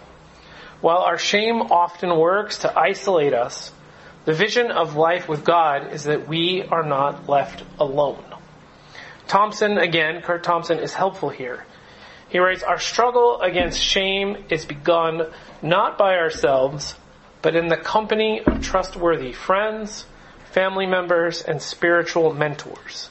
While 0.81 0.99
our 0.99 1.19
shame 1.19 1.61
often 1.61 2.17
works 2.17 2.59
to 2.59 2.77
isolate 2.77 3.33
us, 3.33 3.71
the 4.25 4.33
vision 4.33 4.71
of 4.71 4.95
life 4.95 5.29
with 5.29 5.45
God 5.45 5.93
is 5.93 6.05
that 6.05 6.27
we 6.27 6.63
are 6.63 6.83
not 6.83 7.29
left 7.29 7.63
alone. 7.79 8.23
Thompson, 9.27 9.77
again, 9.77 10.21
Curt 10.21 10.43
Thompson 10.43 10.79
is 10.79 10.93
helpful 10.93 11.29
here. 11.29 11.65
He 12.29 12.39
writes, 12.39 12.63
Our 12.63 12.79
struggle 12.79 13.39
against 13.41 13.79
shame 13.79 14.45
is 14.49 14.65
begun 14.65 15.27
not 15.61 15.97
by 15.97 16.15
ourselves, 16.15 16.95
but 17.41 17.55
in 17.55 17.67
the 17.67 17.77
company 17.77 18.41
of 18.45 18.61
trustworthy 18.61 19.33
friends, 19.33 20.05
family 20.51 20.85
members, 20.85 21.41
and 21.41 21.61
spiritual 21.61 22.33
mentors. 22.33 23.09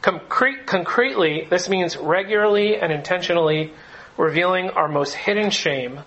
Concrete, 0.00 0.66
concretely, 0.66 1.46
this 1.48 1.68
means 1.68 1.96
regularly 1.96 2.76
and 2.76 2.92
intentionally 2.92 3.72
revealing 4.16 4.70
our 4.70 4.88
most 4.88 5.14
hidden 5.14 5.50
shame 5.50 6.00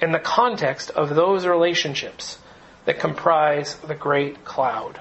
in 0.00 0.12
the 0.12 0.18
context 0.18 0.90
of 0.90 1.14
those 1.14 1.46
relationships 1.46 2.38
that 2.84 2.98
comprise 2.98 3.76
the 3.76 3.94
great 3.94 4.44
cloud. 4.44 4.98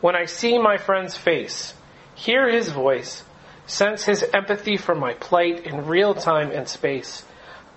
When 0.00 0.16
I 0.16 0.24
see 0.24 0.58
my 0.58 0.78
friend's 0.78 1.16
face, 1.16 1.74
hear 2.14 2.48
his 2.48 2.70
voice, 2.70 3.24
sense 3.66 4.04
his 4.04 4.24
empathy 4.34 4.76
for 4.76 4.94
my 4.94 5.14
plight 5.14 5.66
in 5.66 5.86
real 5.86 6.14
time 6.14 6.50
and 6.50 6.68
space, 6.68 7.24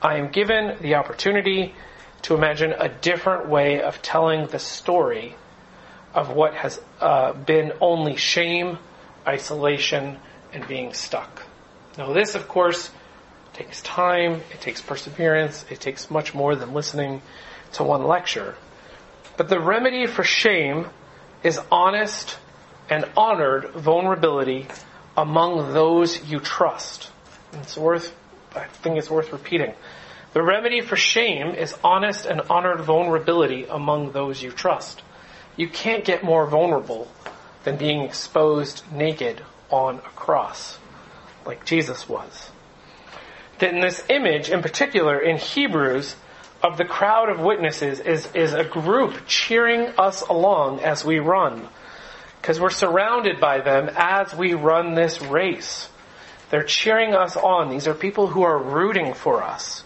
I 0.02 0.18
am 0.18 0.30
given 0.30 0.78
the 0.82 0.96
opportunity 0.96 1.74
to 2.26 2.34
imagine 2.34 2.74
a 2.74 2.90
different 2.90 3.48
way 3.48 3.82
of 3.84 4.02
telling 4.02 4.48
the 4.48 4.58
story 4.58 5.36
of 6.16 6.32
what 6.32 6.56
has 6.56 6.82
uh, 7.00 7.34
been 7.34 7.72
only 7.80 8.16
shame, 8.16 8.80
isolation, 9.28 10.18
and 10.52 10.68
being 10.68 10.92
stuck. 10.92 11.44
Now, 12.00 12.14
this, 12.14 12.34
of 12.34 12.48
course, 12.48 12.90
takes 13.54 13.80
time, 13.84 14.42
it 14.52 14.60
takes 14.60 14.82
perseverance, 14.82 15.66
it 15.70 15.80
takes 15.80 16.10
much 16.10 16.34
more 16.34 16.56
than 16.56 16.74
listening 16.74 17.22
to 17.74 17.84
one 17.84 18.06
lecture. 18.06 18.56
But 19.38 19.48
the 19.48 19.60
remedy 19.60 20.08
for 20.08 20.24
shame 20.24 20.88
is 21.44 21.60
honest 21.72 22.40
and 22.90 23.06
honored 23.16 23.70
vulnerability 23.70 24.66
among 25.16 25.74
those 25.74 26.28
you 26.28 26.40
trust. 26.40 27.12
It's 27.54 27.78
worth, 27.78 28.16
I 28.56 28.66
think 28.66 28.98
it's 28.98 29.12
worth 29.12 29.32
repeating. 29.32 29.76
The 30.36 30.44
remedy 30.44 30.82
for 30.82 30.98
shame 30.98 31.52
is 31.52 31.74
honest 31.82 32.26
and 32.26 32.42
honored 32.50 32.82
vulnerability 32.82 33.68
among 33.70 34.12
those 34.12 34.44
you 34.44 34.52
trust. 34.52 35.02
You 35.56 35.70
can't 35.70 36.04
get 36.04 36.26
more 36.26 36.46
vulnerable 36.46 37.08
than 37.64 37.78
being 37.78 38.02
exposed 38.02 38.84
naked 38.92 39.42
on 39.70 40.00
a 40.00 40.02
cross, 40.02 40.78
like 41.46 41.64
Jesus 41.64 42.10
was. 42.10 42.52
Then 43.60 43.80
this 43.80 44.04
image, 44.10 44.50
in 44.50 44.62
particular 44.62 45.18
in 45.18 45.38
Hebrews, 45.38 46.18
of 46.62 46.78
the 46.78 46.84
crowd 46.84 47.30
of 47.30 47.40
witnesses 47.40 48.02
is, 48.02 48.28
is 48.36 48.54
a 48.54 48.66
group 48.66 49.16
cheering 49.28 49.94
us 49.98 50.20
along 50.20 50.82
as 50.82 51.06
we 51.06 51.20
run. 51.20 51.66
Because 52.42 52.60
we're 52.60 52.72
surrounded 52.72 53.40
by 53.40 53.62
them 53.62 53.90
as 53.96 54.36
we 54.36 54.54
run 54.54 54.96
this 54.96 55.22
race. 55.22 55.88
They're 56.50 56.64
cheering 56.64 57.16
us 57.16 57.38
on. 57.38 57.70
These 57.70 57.88
are 57.88 57.94
people 57.94 58.28
who 58.28 58.44
are 58.44 58.62
rooting 58.62 59.14
for 59.14 59.42
us, 59.42 59.85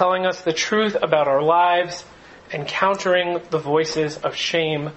telling 0.00 0.24
us 0.24 0.40
the 0.40 0.52
truth 0.54 0.96
about 1.02 1.28
our 1.28 1.42
lives 1.42 2.06
and 2.50 2.66
countering 2.66 3.38
the 3.50 3.58
voices 3.58 4.16
of 4.16 4.34
shame 4.34 4.90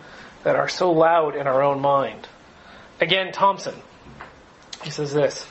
that 0.45 0.55
are 0.55 0.69
so 0.69 0.93
loud 0.93 1.35
in 1.35 1.45
our 1.45 1.61
own 1.61 1.81
mind. 1.81 2.25
Again, 3.01 3.33
Thompson, 3.33 3.75
he 4.81 4.91
says 4.91 5.13
this, 5.13 5.45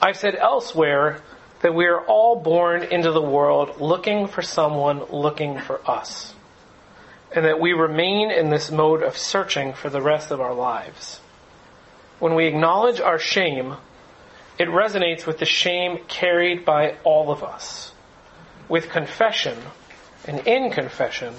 I've 0.00 0.16
said 0.16 0.36
elsewhere 0.36 1.20
that 1.62 1.74
we 1.74 1.86
are 1.86 2.00
all 2.06 2.36
born 2.36 2.84
into 2.84 3.10
the 3.10 3.20
world 3.20 3.80
looking 3.80 4.28
for 4.28 4.40
someone 4.40 5.02
looking 5.10 5.58
for 5.58 5.80
us. 5.90 6.36
And 7.34 7.44
that 7.44 7.58
we 7.58 7.72
remain 7.72 8.30
in 8.30 8.50
this 8.50 8.70
mode 8.70 9.02
of 9.02 9.18
searching 9.18 9.72
for 9.72 9.90
the 9.90 10.00
rest 10.00 10.30
of 10.30 10.40
our 10.40 10.54
lives. 10.54 11.20
When 12.20 12.36
we 12.36 12.46
acknowledge 12.46 13.00
our 13.00 13.18
shame, 13.18 13.74
it 14.60 14.68
resonates 14.68 15.26
with 15.26 15.38
the 15.38 15.44
shame 15.44 15.98
carried 16.06 16.64
by 16.64 16.98
all 17.02 17.32
of 17.32 17.42
us. 17.42 17.91
With 18.68 18.88
confession, 18.88 19.58
and 20.26 20.46
in 20.46 20.70
confession, 20.70 21.34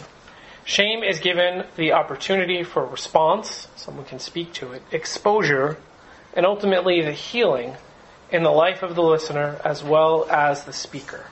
shame 0.66 1.04
is 1.04 1.20
given 1.20 1.66
the 1.76 1.94
opportunity 1.94 2.64
for 2.64 2.86
response, 2.86 3.68
someone 3.76 4.06
can 4.06 4.20
speak 4.20 4.54
to 4.54 4.74
it, 4.74 4.82
exposure, 4.92 5.78
and 6.34 6.46
ultimately 6.46 7.02
the 7.02 7.12
healing 7.12 7.76
in 8.32 8.44
the 8.44 8.52
life 8.52 8.84
of 8.84 8.96
the 8.96 9.04
listener 9.04 9.60
as 9.64 9.84
well 9.84 10.28
as 10.30 10.64
the 10.64 10.74
speaker. 10.74 11.26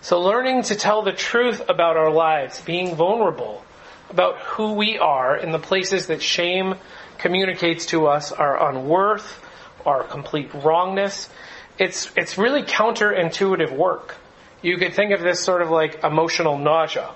So 0.00 0.20
learning 0.20 0.64
to 0.64 0.74
tell 0.74 1.02
the 1.02 1.12
truth 1.12 1.62
about 1.68 1.96
our 1.96 2.10
lives, 2.10 2.60
being 2.60 2.94
vulnerable 2.94 3.64
about 4.10 4.38
who 4.40 4.74
we 4.74 4.98
are 4.98 5.36
in 5.36 5.50
the 5.50 5.58
places 5.58 6.08
that 6.08 6.22
shame 6.22 6.74
communicates 7.16 7.86
to 7.86 8.06
us 8.06 8.30
our 8.30 8.70
unworth, 8.70 9.40
our 9.86 10.04
complete 10.04 10.52
wrongness, 10.54 11.30
it's, 11.78 12.12
it's 12.16 12.36
really 12.36 12.62
counterintuitive 12.62 13.74
work. 13.74 14.16
You 14.64 14.78
could 14.78 14.94
think 14.94 15.12
of 15.12 15.20
this 15.20 15.40
sort 15.40 15.60
of 15.60 15.68
like 15.68 16.02
emotional 16.02 16.56
nausea. 16.56 17.10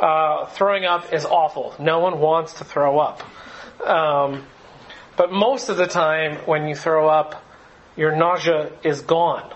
Uh, 0.00 0.46
throwing 0.46 0.86
up 0.86 1.12
is 1.12 1.26
awful. 1.26 1.74
No 1.78 1.98
one 1.98 2.20
wants 2.20 2.54
to 2.54 2.64
throw 2.64 2.98
up. 2.98 3.22
Um, 3.86 4.46
but 5.14 5.30
most 5.30 5.68
of 5.68 5.76
the 5.76 5.86
time 5.86 6.36
when 6.46 6.68
you 6.68 6.74
throw 6.74 7.06
up, 7.06 7.44
your 7.98 8.16
nausea 8.16 8.72
is 8.82 9.02
gone. 9.02 9.52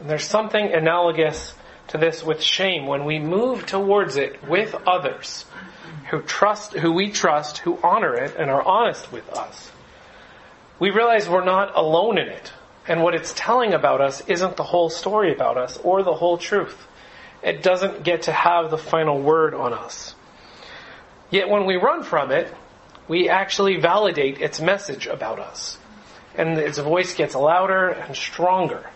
And 0.00 0.10
there's 0.10 0.26
something 0.26 0.70
analogous 0.70 1.54
to 1.88 1.96
this 1.96 2.22
with 2.22 2.42
shame 2.42 2.86
when 2.86 3.06
we 3.06 3.18
move 3.18 3.64
towards 3.64 4.16
it 4.16 4.46
with 4.46 4.74
others 4.86 5.46
who 6.10 6.20
trust, 6.20 6.74
who 6.74 6.92
we 6.92 7.10
trust, 7.10 7.56
who 7.56 7.78
honor 7.82 8.14
it 8.14 8.36
and 8.36 8.50
are 8.50 8.62
honest 8.62 9.10
with 9.10 9.26
us. 9.30 9.70
We 10.78 10.90
realize 10.90 11.26
we're 11.26 11.42
not 11.42 11.74
alone 11.74 12.18
in 12.18 12.28
it. 12.28 12.52
And 12.90 13.04
what 13.04 13.14
it's 13.14 13.32
telling 13.36 13.72
about 13.72 14.00
us 14.00 14.20
isn't 14.26 14.56
the 14.56 14.64
whole 14.64 14.90
story 14.90 15.32
about 15.32 15.56
us 15.56 15.78
or 15.84 16.02
the 16.02 16.12
whole 16.12 16.36
truth. 16.36 16.76
It 17.40 17.62
doesn't 17.62 18.02
get 18.02 18.22
to 18.22 18.32
have 18.32 18.72
the 18.72 18.78
final 18.78 19.22
word 19.22 19.54
on 19.54 19.72
us. 19.72 20.16
Yet 21.30 21.48
when 21.48 21.66
we 21.66 21.76
run 21.76 22.02
from 22.02 22.32
it, 22.32 22.52
we 23.06 23.28
actually 23.28 23.76
validate 23.76 24.40
its 24.40 24.60
message 24.60 25.06
about 25.06 25.38
us 25.38 25.78
and 26.34 26.58
its 26.58 26.78
voice 26.78 27.14
gets 27.14 27.36
louder 27.36 27.90
and 27.90 28.16
stronger. 28.16 28.90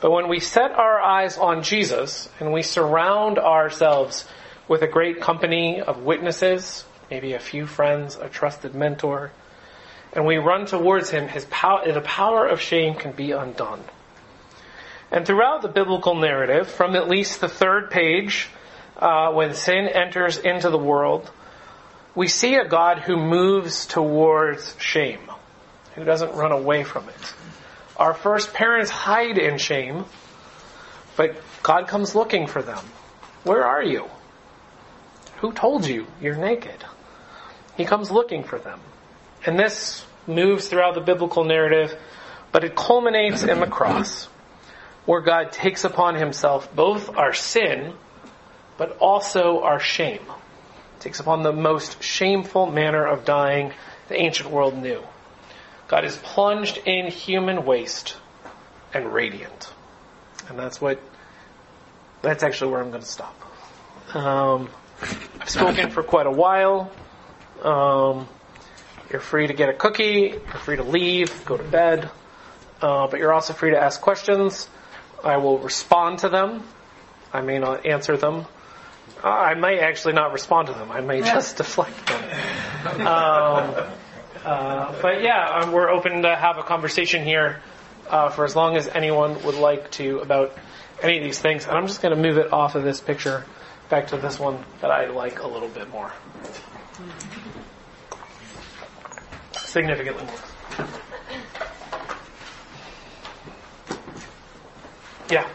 But 0.00 0.10
when 0.10 0.28
we 0.28 0.40
set 0.40 0.70
our 0.70 0.98
eyes 0.98 1.36
on 1.36 1.62
Jesus 1.62 2.30
and 2.40 2.50
we 2.50 2.62
surround 2.62 3.38
ourselves 3.38 4.26
with 4.68 4.80
a 4.80 4.86
great 4.86 5.20
company 5.20 5.82
of 5.82 6.02
witnesses, 6.02 6.86
maybe 7.10 7.34
a 7.34 7.40
few 7.40 7.66
friends, 7.66 8.16
a 8.16 8.30
trusted 8.30 8.74
mentor, 8.74 9.32
and 10.18 10.26
we 10.26 10.36
run 10.36 10.66
towards 10.66 11.10
him, 11.10 11.28
his 11.28 11.44
power, 11.44 11.92
the 11.92 12.00
power 12.00 12.44
of 12.44 12.60
shame 12.60 12.96
can 12.96 13.12
be 13.12 13.30
undone. 13.30 13.80
And 15.12 15.24
throughout 15.24 15.62
the 15.62 15.68
biblical 15.68 16.16
narrative, 16.16 16.68
from 16.68 16.96
at 16.96 17.08
least 17.08 17.40
the 17.40 17.48
third 17.48 17.92
page, 17.92 18.48
uh, 18.96 19.30
when 19.30 19.54
sin 19.54 19.86
enters 19.86 20.36
into 20.36 20.70
the 20.70 20.78
world, 20.78 21.30
we 22.16 22.26
see 22.26 22.56
a 22.56 22.66
God 22.66 22.98
who 22.98 23.16
moves 23.16 23.86
towards 23.86 24.74
shame 24.80 25.20
who 25.94 26.02
doesn't 26.02 26.34
run 26.34 26.50
away 26.50 26.82
from 26.82 27.08
it. 27.08 27.34
Our 27.96 28.12
first 28.12 28.52
parents 28.52 28.90
hide 28.90 29.38
in 29.38 29.56
shame, 29.58 30.04
but 31.14 31.40
God 31.62 31.86
comes 31.86 32.16
looking 32.16 32.48
for 32.48 32.60
them. 32.60 32.84
Where 33.44 33.64
are 33.64 33.84
you? 33.84 34.10
Who 35.42 35.52
told 35.52 35.86
you 35.86 36.08
you're 36.20 36.34
naked? 36.34 36.84
He 37.76 37.84
comes 37.84 38.10
looking 38.10 38.42
for 38.42 38.58
them. 38.58 38.80
And 39.46 39.56
this 39.56 40.04
moves 40.28 40.68
throughout 40.68 40.94
the 40.94 41.00
biblical 41.00 41.44
narrative, 41.44 41.96
but 42.52 42.64
it 42.64 42.76
culminates 42.76 43.42
in 43.42 43.60
the 43.60 43.66
cross, 43.66 44.26
where 45.06 45.20
God 45.20 45.52
takes 45.52 45.84
upon 45.84 46.14
himself 46.14 46.74
both 46.74 47.16
our 47.16 47.32
sin, 47.32 47.94
but 48.76 48.98
also 48.98 49.62
our 49.62 49.80
shame. 49.80 50.22
Takes 51.00 51.20
upon 51.20 51.42
the 51.42 51.52
most 51.52 52.02
shameful 52.02 52.66
manner 52.66 53.06
of 53.06 53.24
dying 53.24 53.72
the 54.08 54.16
ancient 54.16 54.50
world 54.50 54.76
knew. 54.76 55.02
God 55.86 56.04
is 56.04 56.16
plunged 56.16 56.78
in 56.84 57.10
human 57.10 57.64
waste 57.64 58.16
and 58.92 59.12
radiant. 59.12 59.72
And 60.48 60.58
that's 60.58 60.80
what, 60.80 61.00
that's 62.22 62.42
actually 62.42 62.72
where 62.72 62.80
I'm 62.80 62.90
going 62.90 63.02
to 63.02 63.08
stop. 63.08 63.34
Um, 64.14 64.68
I've 65.40 65.48
spoken 65.48 65.90
for 65.90 66.02
quite 66.02 66.26
a 66.26 66.30
while. 66.30 66.90
Um, 67.62 68.28
you're 69.10 69.20
free 69.20 69.46
to 69.46 69.54
get 69.54 69.68
a 69.68 69.72
cookie. 69.72 70.34
You're 70.34 70.60
free 70.64 70.76
to 70.76 70.82
leave, 70.82 71.44
go 71.44 71.56
to 71.56 71.64
bed. 71.64 72.10
Uh, 72.80 73.06
but 73.08 73.18
you're 73.18 73.32
also 73.32 73.52
free 73.52 73.70
to 73.70 73.78
ask 73.78 74.00
questions. 74.00 74.68
I 75.24 75.38
will 75.38 75.58
respond 75.58 76.20
to 76.20 76.28
them. 76.28 76.62
I 77.32 77.40
may 77.40 77.58
not 77.58 77.86
answer 77.86 78.16
them. 78.16 78.46
I 79.22 79.54
might 79.54 79.80
actually 79.80 80.14
not 80.14 80.32
respond 80.32 80.68
to 80.68 80.74
them. 80.74 80.90
I 80.92 81.00
may 81.00 81.20
just 81.20 81.56
deflect 81.58 82.06
them. 82.06 83.06
Um, 83.06 83.74
uh, 84.44 85.02
but 85.02 85.22
yeah, 85.22 85.60
um, 85.60 85.72
we're 85.72 85.88
open 85.90 86.22
to 86.22 86.36
have 86.36 86.58
a 86.58 86.62
conversation 86.62 87.24
here 87.24 87.60
uh, 88.08 88.30
for 88.30 88.44
as 88.44 88.54
long 88.54 88.76
as 88.76 88.86
anyone 88.88 89.42
would 89.42 89.56
like 89.56 89.90
to 89.92 90.20
about 90.20 90.56
any 91.02 91.18
of 91.18 91.24
these 91.24 91.38
things. 91.38 91.66
And 91.66 91.76
I'm 91.76 91.86
just 91.86 92.00
going 92.00 92.14
to 92.14 92.22
move 92.22 92.38
it 92.38 92.52
off 92.52 92.74
of 92.74 92.84
this 92.84 93.00
picture 93.00 93.44
back 93.88 94.08
to 94.08 94.16
this 94.16 94.38
one 94.38 94.62
that 94.80 94.90
I 94.90 95.06
like 95.06 95.40
a 95.40 95.46
little 95.46 95.68
bit 95.68 95.90
more. 95.90 96.12
Significantly 99.68 100.24
more. 100.24 100.34
Yeah. 105.30 105.46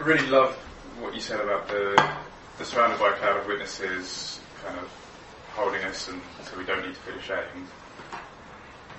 I 0.00 0.02
really 0.02 0.26
love 0.26 0.56
what 0.98 1.14
you 1.14 1.20
said 1.20 1.38
about 1.38 1.68
the, 1.68 2.04
the 2.58 2.64
surrounded 2.64 2.98
by 2.98 3.10
a 3.10 3.12
cloud 3.12 3.36
of 3.36 3.46
witnesses 3.46 4.40
kind 4.64 4.76
of 4.76 4.90
holding 5.50 5.84
us 5.84 6.08
and 6.08 6.20
so 6.42 6.58
we 6.58 6.64
don't 6.64 6.84
need 6.84 6.96
to 6.96 7.00
feel 7.02 7.14
ashamed. 7.14 7.68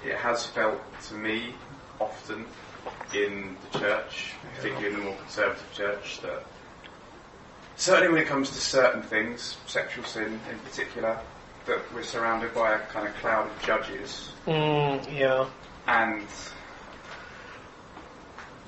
It 0.05 0.15
has 0.15 0.45
felt 0.45 0.79
to 1.09 1.15
me 1.15 1.53
often 1.99 2.45
in 3.13 3.57
the 3.73 3.79
church, 3.79 4.31
particularly 4.55 4.93
in 4.93 4.99
the 4.99 5.05
more 5.05 5.17
conservative 5.17 5.73
church, 5.73 6.21
that 6.21 6.45
certainly 7.75 8.13
when 8.13 8.21
it 8.21 8.27
comes 8.29 8.51
to 8.51 8.61
certain 8.61 9.01
things, 9.01 9.57
sexual 9.67 10.05
sin 10.05 10.39
in 10.49 10.59
particular, 10.59 11.19
that 11.66 11.80
we're 11.93 12.03
surrounded 12.03 12.53
by 12.53 12.74
a 12.74 12.80
kind 12.88 13.07
of 13.07 13.14
cloud 13.16 13.47
of 13.49 13.62
judges. 13.64 14.32
Mm, 14.47 15.18
yeah. 15.18 15.47
And 15.88 16.26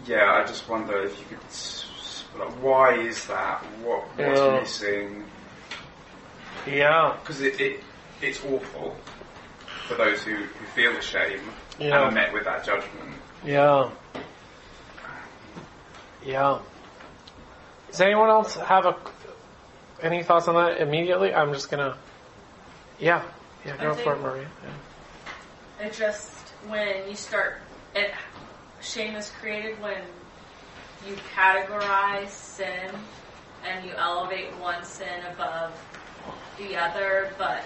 yeah, 0.06 0.34
I 0.34 0.46
just 0.46 0.68
wonder 0.70 1.02
if 1.04 1.18
you 1.20 1.26
could 1.38 2.40
Like, 2.40 2.62
why 2.64 2.96
is 2.96 3.26
that? 3.28 3.64
What 3.84 4.02
what's 4.18 4.40
Yeah. 4.40 4.60
missing? 4.60 5.26
Yeah. 6.68 7.16
Because 7.22 7.42
it, 7.42 7.60
it 7.60 7.84
it's 8.22 8.44
awful 8.46 8.96
for 9.88 9.96
those 9.96 10.24
who, 10.24 10.36
who 10.36 10.66
feel 10.74 10.94
the 10.94 11.02
shame 11.02 11.42
and 11.80 11.94
are 11.94 12.12
met 12.12 12.34
with 12.34 12.46
that 12.46 12.64
judgment. 12.64 13.14
Yeah. 13.46 13.90
Yeah. 16.26 16.60
Does 17.92 18.02
anyone 18.02 18.30
else 18.30 18.56
have 18.56 18.86
a 18.86 18.96
any 20.02 20.24
thoughts 20.24 20.48
on 20.48 20.56
that 20.56 20.82
immediately? 20.82 21.34
I'm 21.34 21.54
just 21.54 21.70
gonna. 21.70 21.98
Yeah. 23.04 23.22
Yeah. 23.66 23.76
Go 23.78 23.94
for 23.94 24.14
it, 24.14 24.22
Maria. 24.22 24.48
Yeah. 24.64 25.88
It 25.88 25.94
just 25.94 26.30
when 26.70 27.10
you 27.10 27.16
start, 27.16 27.60
it 27.94 28.12
shame 28.82 29.16
is 29.16 29.30
created 29.42 29.82
when 29.82 30.02
you 31.06 31.18
categorize 31.36 32.30
sin 32.30 32.92
and 33.66 33.86
you 33.86 33.92
elevate 33.98 34.56
one 34.58 34.86
sin 34.86 35.20
above 35.34 35.74
the 36.58 36.78
other, 36.78 37.34
but 37.38 37.62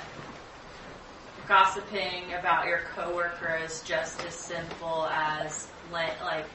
gossiping 1.47 2.33
about 2.39 2.65
your 2.65 2.79
coworker 2.95 3.59
is 3.63 3.81
just 3.83 4.25
as 4.25 4.33
simple 4.33 5.07
as 5.11 5.67
like 5.91 6.45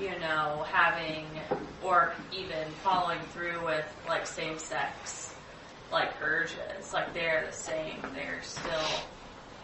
you 0.00 0.18
know 0.18 0.64
having 0.72 1.26
or 1.84 2.14
even 2.32 2.66
following 2.82 3.20
through 3.32 3.62
with 3.64 3.84
like 4.08 4.26
same 4.26 4.58
sex 4.58 5.25
like 5.92 6.10
urges. 6.22 6.92
Like 6.92 7.12
they're 7.14 7.46
the 7.46 7.56
same. 7.56 8.00
They're 8.14 8.42
still 8.42 8.88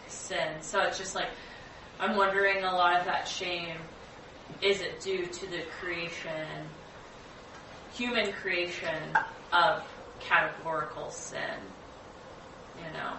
sin. 0.07 0.47
So 0.61 0.81
it's 0.81 0.97
just 0.97 1.15
like 1.15 1.29
i'm 1.99 2.15
wondering 2.15 2.63
a 2.63 2.71
lot 2.71 2.99
of 2.99 3.05
that 3.05 3.27
shame 3.27 3.77
is 4.61 4.81
it 4.81 4.99
due 4.99 5.25
to 5.25 5.45
the 5.47 5.61
creation 5.79 6.47
human 7.93 8.31
creation 8.33 9.17
of 9.51 9.83
categorical 10.19 11.11
sin? 11.11 11.39
You 12.77 12.97
know 12.97 13.13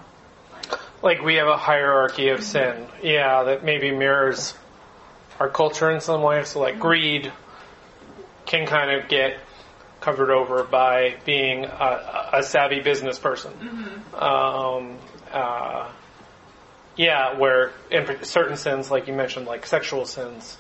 like 0.52 1.02
Like 1.02 1.22
we 1.22 1.34
have 1.36 1.48
a 1.48 1.56
hierarchy 1.56 2.28
of 2.28 2.42
sin. 2.42 2.76
Mm-hmm. 2.76 3.06
Yeah, 3.06 3.42
that 3.44 3.64
maybe 3.64 3.90
mirrors 3.90 4.54
our 5.38 5.48
culture 5.48 5.90
in 5.90 6.00
some 6.00 6.22
way. 6.22 6.44
So 6.44 6.60
like 6.60 6.74
mm-hmm. 6.74 6.82
greed 6.82 7.32
can 8.46 8.66
kind 8.66 8.90
of 8.90 9.08
get 9.08 9.36
covered 10.04 10.30
over 10.30 10.62
by 10.64 11.16
being 11.24 11.64
a, 11.64 12.30
a 12.34 12.42
savvy 12.42 12.80
business 12.80 13.18
person. 13.18 13.52
Um, 14.12 14.98
uh, 15.32 15.90
yeah, 16.96 17.38
where 17.38 17.72
in 17.90 18.22
certain 18.22 18.58
sins, 18.58 18.90
like 18.90 19.08
you 19.08 19.14
mentioned, 19.14 19.46
like 19.46 19.66
sexual 19.66 20.04
sins, 20.04 20.58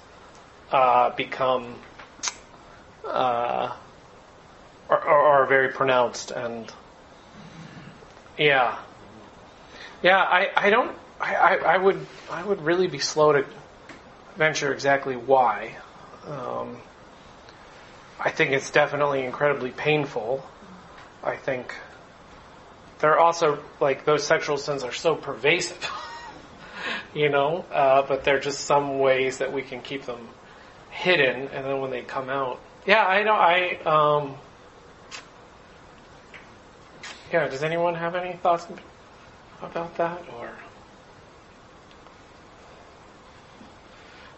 uh, 0.72 1.10
become 1.10 1.74
uh, 3.04 3.76
are, 4.88 4.98
are, 4.98 5.42
are 5.42 5.46
very 5.46 5.68
pronounced 5.68 6.30
and 6.30 6.72
yeah. 8.38 8.78
Yeah, 10.02 10.18
I, 10.18 10.50
I 10.56 10.70
don't. 10.70 10.96
I, 11.20 11.34
I, 11.34 11.54
I 11.74 11.76
would 11.76 12.06
I 12.30 12.42
would 12.42 12.62
really 12.62 12.88
be 12.88 12.98
slow 12.98 13.32
to 13.32 13.46
venture 14.36 14.72
exactly 14.72 15.16
why. 15.16 15.76
Um, 16.26 16.78
I 18.20 18.30
think 18.30 18.52
it's 18.52 18.70
definitely 18.70 19.24
incredibly 19.24 19.70
painful. 19.70 20.44
I 21.22 21.36
think 21.36 21.74
they're 23.00 23.18
also 23.18 23.62
like 23.80 24.04
those 24.04 24.24
sexual 24.24 24.56
sins 24.56 24.82
are 24.82 24.92
so 24.92 25.14
pervasive, 25.14 25.90
you 27.14 27.28
know. 27.28 27.64
Uh, 27.72 28.02
but 28.02 28.24
they're 28.24 28.40
just 28.40 28.60
some 28.60 28.98
ways 28.98 29.38
that 29.38 29.52
we 29.52 29.62
can 29.62 29.80
keep 29.80 30.04
them 30.04 30.28
hidden, 30.90 31.48
and 31.48 31.64
then 31.64 31.80
when 31.80 31.90
they 31.90 32.02
come 32.02 32.28
out, 32.30 32.60
yeah, 32.86 33.04
I 33.04 33.22
know. 33.22 33.34
I 33.34 33.78
um, 33.84 34.36
yeah. 37.32 37.48
Does 37.48 37.62
anyone 37.62 37.94
have 37.94 38.14
any 38.14 38.34
thoughts 38.36 38.66
about 39.62 39.96
that, 39.96 40.22
or? 40.38 40.50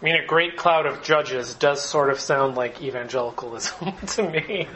Mean, 0.07 0.15
a 0.15 0.25
great 0.25 0.57
cloud 0.57 0.87
of 0.87 1.03
judges 1.03 1.55
does 1.55 1.83
sort 1.85 2.11
of 2.11 2.21
sound 2.21 2.57
like 2.57 2.81
evangelicalism 2.81 3.93
to 4.07 4.23
me. 4.23 4.69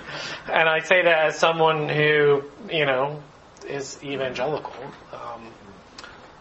And 0.50 0.68
I 0.68 0.80
say 0.80 1.02
that 1.04 1.26
as 1.26 1.38
someone 1.38 1.88
who, 1.88 2.42
you 2.68 2.84
know, 2.84 3.22
is 3.68 4.02
evangelical. 4.02 4.74
Um, 5.12 5.52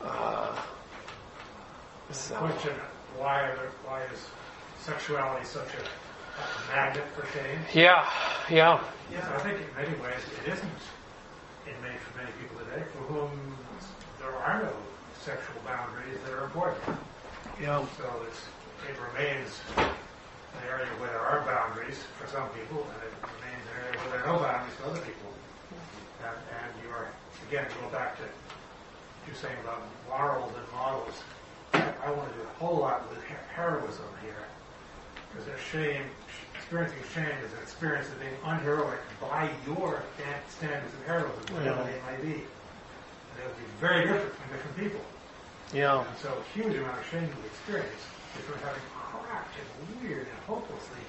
uh, 0.04 0.60
so, 2.10 2.36
question, 2.38 2.74
why 3.16 3.42
are 3.42 3.56
there, 3.58 3.72
why 3.86 4.02
is 4.12 4.26
sexuality 4.80 5.46
such 5.46 5.68
a, 5.76 6.42
a 6.42 6.76
magnet 6.76 7.06
for 7.16 7.28
shame? 7.38 7.60
yeah, 7.72 8.10
yeah, 8.50 8.82
Yes, 9.12 9.26
I 9.26 9.38
think 9.40 9.58
in 9.58 9.76
many 9.76 10.02
ways 10.02 10.22
it 10.42 10.52
isn't 10.52 10.82
in 11.68 11.80
many, 11.84 11.98
for 11.98 12.18
many 12.18 12.32
people 12.42 12.58
today 12.66 12.84
for 12.94 13.04
whom 13.14 13.30
there 14.20 14.34
are 14.36 14.64
no 14.64 14.74
sexual 15.24 15.62
boundaries 15.64 16.18
that 16.26 16.34
are 16.34 16.46
important. 16.46 16.98
yeah, 17.62 17.86
So 17.98 18.06
it's, 18.28 18.40
it 18.88 18.96
remains 19.12 19.60
an 19.78 20.64
area 20.70 20.88
where 21.00 21.10
there 21.10 21.20
are 21.22 21.42
boundaries 21.46 22.00
for 22.20 22.28
some 22.28 22.48
people, 22.56 22.86
and 22.94 23.00
it 23.04 23.14
remains 23.22 23.64
an 23.68 23.76
area 23.84 23.98
where 24.00 24.10
there 24.18 24.24
are 24.26 24.34
no 24.34 24.40
boundaries 24.40 24.76
for 24.80 24.90
other 24.90 25.02
people. 25.02 25.30
And, 26.24 26.36
and 26.36 26.70
you 26.84 26.90
are, 26.92 27.08
again, 27.50 27.66
going 27.80 27.92
back 27.92 28.18
to 28.18 28.24
you 29.28 29.34
saying 29.36 29.58
about 29.64 29.82
morals 30.08 30.52
and 30.56 30.66
models. 30.74 31.16
I 31.74 32.10
want 32.12 32.32
to 32.32 32.36
do 32.40 32.44
a 32.44 32.54
whole 32.58 32.80
lot 32.80 33.08
with 33.10 33.20
heroism 33.56 34.10
here, 34.24 34.44
because 35.30 35.46
there's 35.46 35.62
shame. 35.62 36.04
Experiencing 36.56 37.02
shame 37.14 37.38
is 37.46 37.52
an 37.54 37.62
experience 37.64 38.08
of 38.10 38.20
being 38.20 38.34
unheroic 38.46 39.00
by 39.22 39.50
your 39.66 40.04
standards 40.50 40.94
of 40.94 41.06
heroism, 41.06 41.56
whatever 41.56 41.82
Yeah. 41.82 41.90
they 41.90 42.00
might 42.06 42.22
be. 42.22 42.34
And 42.46 43.34
they 43.38 43.46
would 43.46 43.58
be 43.58 43.70
very 43.82 44.06
different 44.06 44.34
from 44.36 44.50
different 44.54 44.78
people. 44.78 45.02
yeah, 45.74 46.06
And 46.06 46.18
so 46.22 46.30
a 46.38 46.44
huge 46.54 46.76
amount 46.78 47.00
of 47.00 47.06
shame 47.10 47.26
we 47.42 47.48
experience 47.48 48.02
is 48.38 48.46
from 48.46 48.60
having 48.60 48.82
cracked 48.94 49.56
and 49.58 50.02
weird 50.02 50.28
and 50.28 50.40
hopelessly 50.46 51.04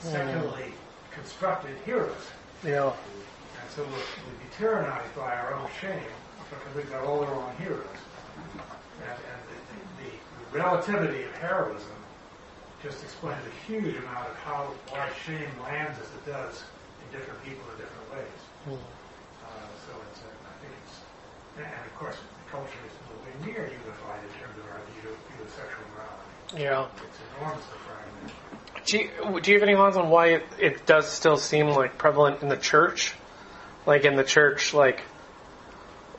secularly 0.00 0.72
constructed 1.12 1.76
heroes. 1.84 2.14
yeah, 2.64 2.92
And 3.60 3.68
so 3.74 3.82
we'll, 3.82 3.90
we'll 4.22 4.38
be 4.38 4.50
tyrannized 4.56 5.14
by 5.16 5.34
our 5.34 5.54
own 5.54 5.68
shame 5.80 6.12
because 6.50 6.74
we've 6.76 6.90
got 6.90 7.04
all 7.04 7.20
the 7.20 7.26
wrong 7.26 7.54
heroes. 7.58 7.98
And, 9.02 9.18
and 9.18 9.40
the, 9.50 9.58
the, 10.02 10.10
the 10.10 10.58
relativity 10.58 11.24
of 11.24 11.32
heroism 11.38 11.98
just 12.82 13.02
explains 13.02 13.42
a 13.42 13.54
huge 13.66 13.96
amount 13.98 14.30
of 14.30 14.36
how 14.46 14.70
why 14.94 15.10
shame 15.26 15.50
lands 15.66 15.98
as 15.98 16.06
it 16.14 16.24
does 16.30 16.62
in 17.02 17.18
different 17.18 17.42
people 17.42 17.66
in 17.74 17.76
different 17.82 18.06
ways. 18.14 18.38
Hmm. 18.70 18.78
Uh, 18.78 19.66
so 19.82 19.90
it's, 20.10 20.22
uh, 20.22 20.30
I 20.30 20.54
think 20.62 20.72
it's, 20.86 20.94
and 21.58 21.66
of 21.66 21.94
course 21.98 22.14
the 22.14 22.46
culture 22.54 22.82
is 22.86 22.94
nowhere 23.10 23.34
near 23.42 23.62
unified 23.66 24.22
in 24.22 24.30
terms 24.38 24.54
of 24.62 24.64
our 24.70 24.78
view, 24.94 25.10
view 25.10 25.42
of 25.42 25.50
sexual. 25.50 25.87
Yeah. 26.56 26.86
It's. 26.96 27.18
Do 28.86 28.98
you, 28.98 29.40
do 29.42 29.50
you 29.52 29.58
have 29.58 29.68
any 29.68 29.76
thoughts 29.76 29.96
on 29.96 30.08
why 30.08 30.28
it, 30.28 30.44
it 30.58 30.86
does 30.86 31.10
still 31.10 31.36
seem 31.36 31.68
like 31.68 31.98
prevalent 31.98 32.42
in 32.42 32.48
the 32.48 32.56
church? 32.56 33.12
Like 33.84 34.04
in 34.04 34.16
the 34.16 34.24
church, 34.24 34.72
like 34.72 35.00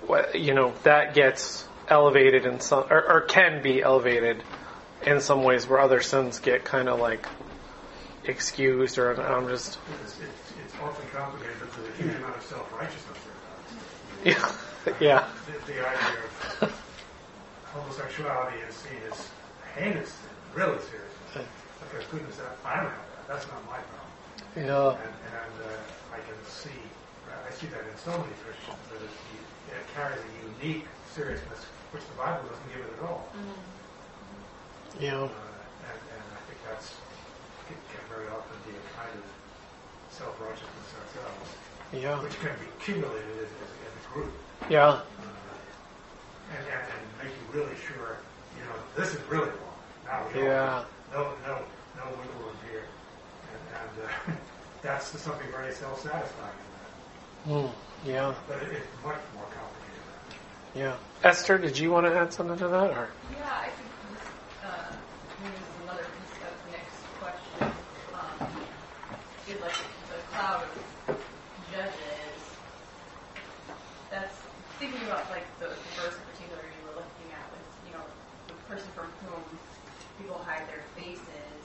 what 0.06 0.40
you 0.40 0.54
know 0.54 0.74
that 0.84 1.14
gets 1.16 1.68
elevated 1.88 2.46
in 2.46 2.60
some, 2.60 2.86
or, 2.90 3.12
or 3.12 3.22
can 3.22 3.64
be 3.64 3.82
elevated 3.82 4.44
in 5.06 5.20
some 5.20 5.44
ways, 5.44 5.68
where 5.68 5.80
other 5.80 6.02
sins 6.02 6.40
get 6.40 6.64
kind 6.64 6.90
of 6.90 7.00
like 7.00 7.28
excused, 8.26 8.98
or 8.98 9.20
I'm 9.20 9.48
just 9.48 9.80
It's, 10.04 10.20
it's, 10.20 10.54
it's 10.64 10.76
awfully 10.82 11.08
complicated, 11.12 11.56
but 11.60 11.74
there's 11.74 12.00
a 12.00 12.04
huge 12.04 12.16
amount 12.16 12.36
of 12.36 12.44
self-righteousness 12.44 13.18
yeah, 14.26 14.52
there. 14.86 14.96
yeah, 15.00 15.28
The, 15.46 15.74
the 15.74 15.88
idea 15.88 16.20
of 16.62 16.84
homosexuality 17.74 18.58
is 18.68 18.76
seen 18.76 19.00
as 19.12 19.28
heinous, 19.76 20.19
really 20.54 20.80
serious. 20.90 21.14
Because 21.80 22.06
goodness, 22.12 22.36
that, 22.38 22.58
I 22.66 22.76
don't 22.84 22.92
have 22.92 23.08
that. 23.16 23.24
That's 23.28 23.48
not 23.48 23.62
my 23.66 23.80
problem. 23.80 24.12
yeah, 24.58 25.00
And, 25.00 25.16
and 25.32 25.56
uh, 25.64 26.14
I 26.16 26.20
can 26.22 26.38
see, 26.46 26.76
I 27.30 27.52
see 27.56 27.68
that 27.72 27.82
in 27.88 27.96
so 27.98 28.12
many 28.12 28.34
Christians 28.44 28.78
that 28.92 29.02
it, 29.02 29.14
it 29.74 29.86
carries 29.96 30.20
a 30.20 30.32
unique 30.62 30.86
seriousness 31.16 31.66
which 31.92 32.04
the 32.06 32.18
Bible 32.20 32.46
doesn't 32.50 32.70
give 32.70 32.84
it 32.86 32.92
at 33.00 33.02
all. 33.10 33.26
yeah, 35.00 35.26
Uh, 35.26 35.30
and, 35.90 36.00
and 36.14 36.24
I 36.36 36.42
think 36.46 36.60
that's 36.68 36.94
it 37.70 37.78
can 37.94 38.02
very 38.10 38.28
often 38.34 38.58
be 38.66 38.74
a 38.74 38.84
kind 38.98 39.14
of 39.14 39.26
self-righteousness 40.12 40.90
ourselves, 41.00 41.50
yeah, 41.94 42.18
which 42.22 42.38
can 42.42 42.54
be 42.60 42.66
accumulated 42.78 43.46
as, 43.46 43.50
as, 43.50 43.72
as 43.88 43.94
a 43.94 44.04
group. 44.14 44.34
yeah, 44.70 45.00
Uh, 45.00 45.06
and, 46.54 46.66
and, 46.66 46.84
and 46.86 47.02
make 47.22 47.34
you 47.34 47.46
really 47.54 47.78
sure, 47.78 48.18
you 48.58 48.66
know, 48.66 48.78
this 48.98 49.14
is 49.14 49.22
really 49.30 49.50
wrong. 49.50 49.69
Now 50.10 50.26
we 50.28 50.34
don't- 50.34 50.44
yeah, 50.46 50.84
no, 51.12 51.34
no, 51.46 51.60
no 51.96 52.04
wiggle 52.18 52.42
room 52.42 52.58
here. 52.68 52.86
And, 53.54 53.62
and 53.78 54.10
uh, 54.10 54.40
that's 54.82 55.06
something 55.22 55.48
very 55.52 55.72
self-satisfying 55.72 56.54
in 57.46 57.52
that. 57.54 57.70
Hmm, 57.70 58.10
yeah, 58.10 58.34
But 58.48 58.64
it, 58.64 58.70
it's 58.74 58.88
much 59.06 59.22
more 59.38 59.46
complicated 59.54 60.02
than 60.74 60.90
that. 60.90 60.98
yeah. 61.24 61.30
Esther, 61.30 61.60
did 61.60 61.78
you 61.78 61.92
want 61.92 62.08
to 62.08 62.16
add 62.16 62.34
something 62.34 62.58
to 62.58 62.68
that, 62.70 62.90
or 62.92 63.10
Yeah, 63.38 63.54
I 63.54 63.70
think 63.70 63.92
this, 64.10 64.26
uh, 64.66 64.90
maybe 65.44 65.54
this 65.54 65.70
is 65.70 65.84
another 65.84 66.06
piece 66.18 66.36
of 66.42 66.54
Nick's 66.74 67.06
question. 67.22 67.70
Um, 68.18 68.58
you'd 69.46 69.62
like 69.62 69.78
to 69.78 69.86
keep 69.86 70.08
the 70.10 70.22
cloud 70.34 70.66
of 71.08 71.22
judges, 71.72 72.42
that's 74.10 74.42
thinking 74.80 75.06
about 75.06 75.30
like 75.30 75.46
the 75.60 75.78
verse 76.02 76.16
in 76.18 76.26
particular 76.34 76.64
you 76.66 76.82
were 76.90 76.98
looking 76.98 77.30
at 77.30 77.46
with, 77.54 77.62
you 77.86 77.94
know, 77.94 78.02
the 78.48 78.56
person 78.66 78.90
from 78.96 79.06
whom 79.22 79.44
people 80.18 80.42
hide 80.46 80.66
their 80.68 80.82
faces. 80.96 81.64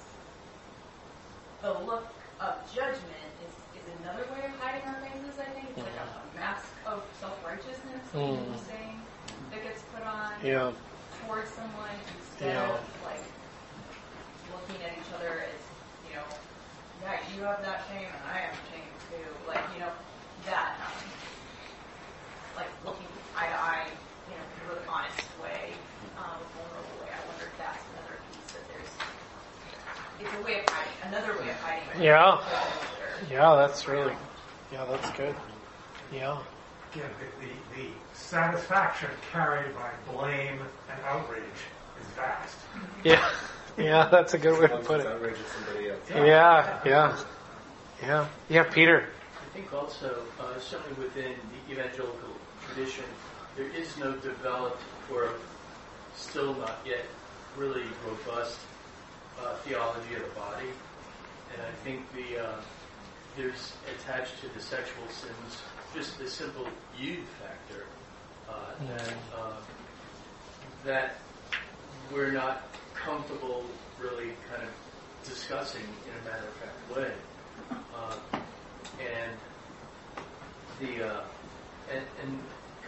The 1.64 1.72
look 1.88 2.04
of 2.44 2.60
judgment 2.76 3.24
is, 3.40 3.56
is 3.72 3.88
another 4.04 4.28
way 4.28 4.44
of 4.44 4.52
hiding 4.60 4.84
our 4.84 5.00
faces, 5.00 5.40
I 5.40 5.48
think. 5.56 5.72
It's 5.72 5.80
like 5.80 5.96
a, 5.96 6.12
a 6.12 6.24
mask 6.36 6.68
of 6.84 7.00
self-righteousness, 7.16 8.04
like 8.12 8.36
you 8.36 8.52
were 8.52 8.60
saying, 8.68 9.00
that 9.48 9.64
gets 9.64 9.80
put 9.88 10.04
on 10.04 10.36
Yeah. 10.44 10.76
towards 11.24 11.48
someone 11.56 11.96
instead 12.20 12.52
Yeah. 12.52 12.68
of 12.68 12.84
like 13.00 13.24
looking 14.52 14.76
at 14.84 14.92
each 14.92 15.08
other 15.16 15.40
as, 15.48 15.56
you 16.04 16.12
know, 16.12 16.28
yeah, 17.00 17.16
you 17.32 17.40
have 17.48 17.64
that 17.64 17.80
shame 17.88 18.12
and 18.12 18.24
I 18.28 18.44
have 18.44 18.60
shame 18.68 18.92
too. 19.08 19.24
Like, 19.48 19.64
you 19.72 19.80
know, 19.80 19.92
that, 20.44 20.76
um, 20.84 21.00
like 22.60 22.68
looking 22.84 23.08
eye 23.40 23.48
to 23.48 23.56
eye, 23.56 23.88
you 24.28 24.36
know, 24.36 24.44
in 24.52 24.58
a 24.60 24.66
really 24.68 24.84
honest 24.84 25.32
way, 25.40 25.72
um, 26.20 26.44
a 26.44 26.48
vulnerable 26.60 27.00
way. 27.00 27.08
I 27.08 27.24
wonder 27.24 27.48
if 27.48 27.56
that's 27.56 27.80
another 27.96 28.20
piece 28.28 28.52
that 28.52 28.68
there's, 28.68 28.92
it's 30.24 30.34
a 30.34 30.42
way 30.44 30.60
of 30.60 30.68
hiding, 30.68 31.14
another 31.14 31.38
way 31.40 31.50
of 31.50 31.56
hiding. 31.56 32.02
Yeah. 32.02 32.40
Yeah, 33.30 33.54
that's 33.56 33.86
really, 33.88 34.14
yeah, 34.72 34.84
that's 34.90 35.10
good. 35.12 35.34
Yeah. 36.12 36.38
Again, 36.92 37.10
the, 37.40 37.46
the, 37.46 37.82
the 37.82 37.88
satisfaction 38.14 39.10
carried 39.32 39.74
by 39.74 39.90
blame 40.12 40.60
and 40.90 41.00
outrage 41.06 41.42
is 42.00 42.06
vast. 42.16 42.56
Yeah. 43.02 43.28
Yeah, 43.76 44.08
that's 44.10 44.34
a 44.34 44.38
good 44.38 44.60
way 44.60 44.68
to 44.68 44.78
put 44.78 45.00
it. 45.00 45.06
outrage 45.06 45.36
somebody 45.66 45.90
else. 45.90 46.00
Yeah, 46.10 46.80
yeah. 46.84 47.18
Yeah. 48.02 48.28
Yeah, 48.48 48.62
Peter. 48.64 49.08
I 49.40 49.56
think 49.56 49.72
also, 49.72 50.22
uh, 50.40 50.58
certainly 50.58 51.02
within 51.02 51.34
the 51.66 51.72
evangelical 51.72 52.30
tradition, 52.66 53.04
there 53.56 53.68
is 53.68 53.96
no 53.98 54.12
developed 54.16 54.82
or 55.12 55.30
still 56.16 56.54
not 56.54 56.78
yet 56.84 57.04
really 57.56 57.84
robust 58.06 58.58
uh, 59.40 59.54
theology 59.64 60.14
of 60.14 60.22
the 60.22 60.40
body. 60.40 60.70
And 61.52 61.62
I 61.62 61.72
think 61.84 62.02
the 62.12 62.44
uh, 62.44 62.60
there's 63.36 63.72
attached 63.98 64.40
to 64.40 64.48
the 64.48 64.60
sexual 64.60 65.08
sins 65.08 65.62
just 65.94 66.18
the 66.18 66.28
simple 66.28 66.66
youth 66.98 67.28
factor 67.40 67.86
uh, 68.48 68.72
that 68.88 69.14
uh, 69.36 69.56
that 70.84 71.14
we're 72.12 72.32
not 72.32 72.62
comfortable 72.94 73.64
really 74.00 74.32
kind 74.50 74.62
of 74.62 75.28
discussing 75.28 75.82
in 75.82 76.20
a 76.20 76.30
matter 76.30 76.46
of 76.46 76.54
fact 76.54 76.96
way. 76.96 77.12
Uh, 77.94 78.16
and 79.00 79.32
the 80.80 81.06
uh, 81.06 81.24
and, 81.92 82.04
and 82.22 82.38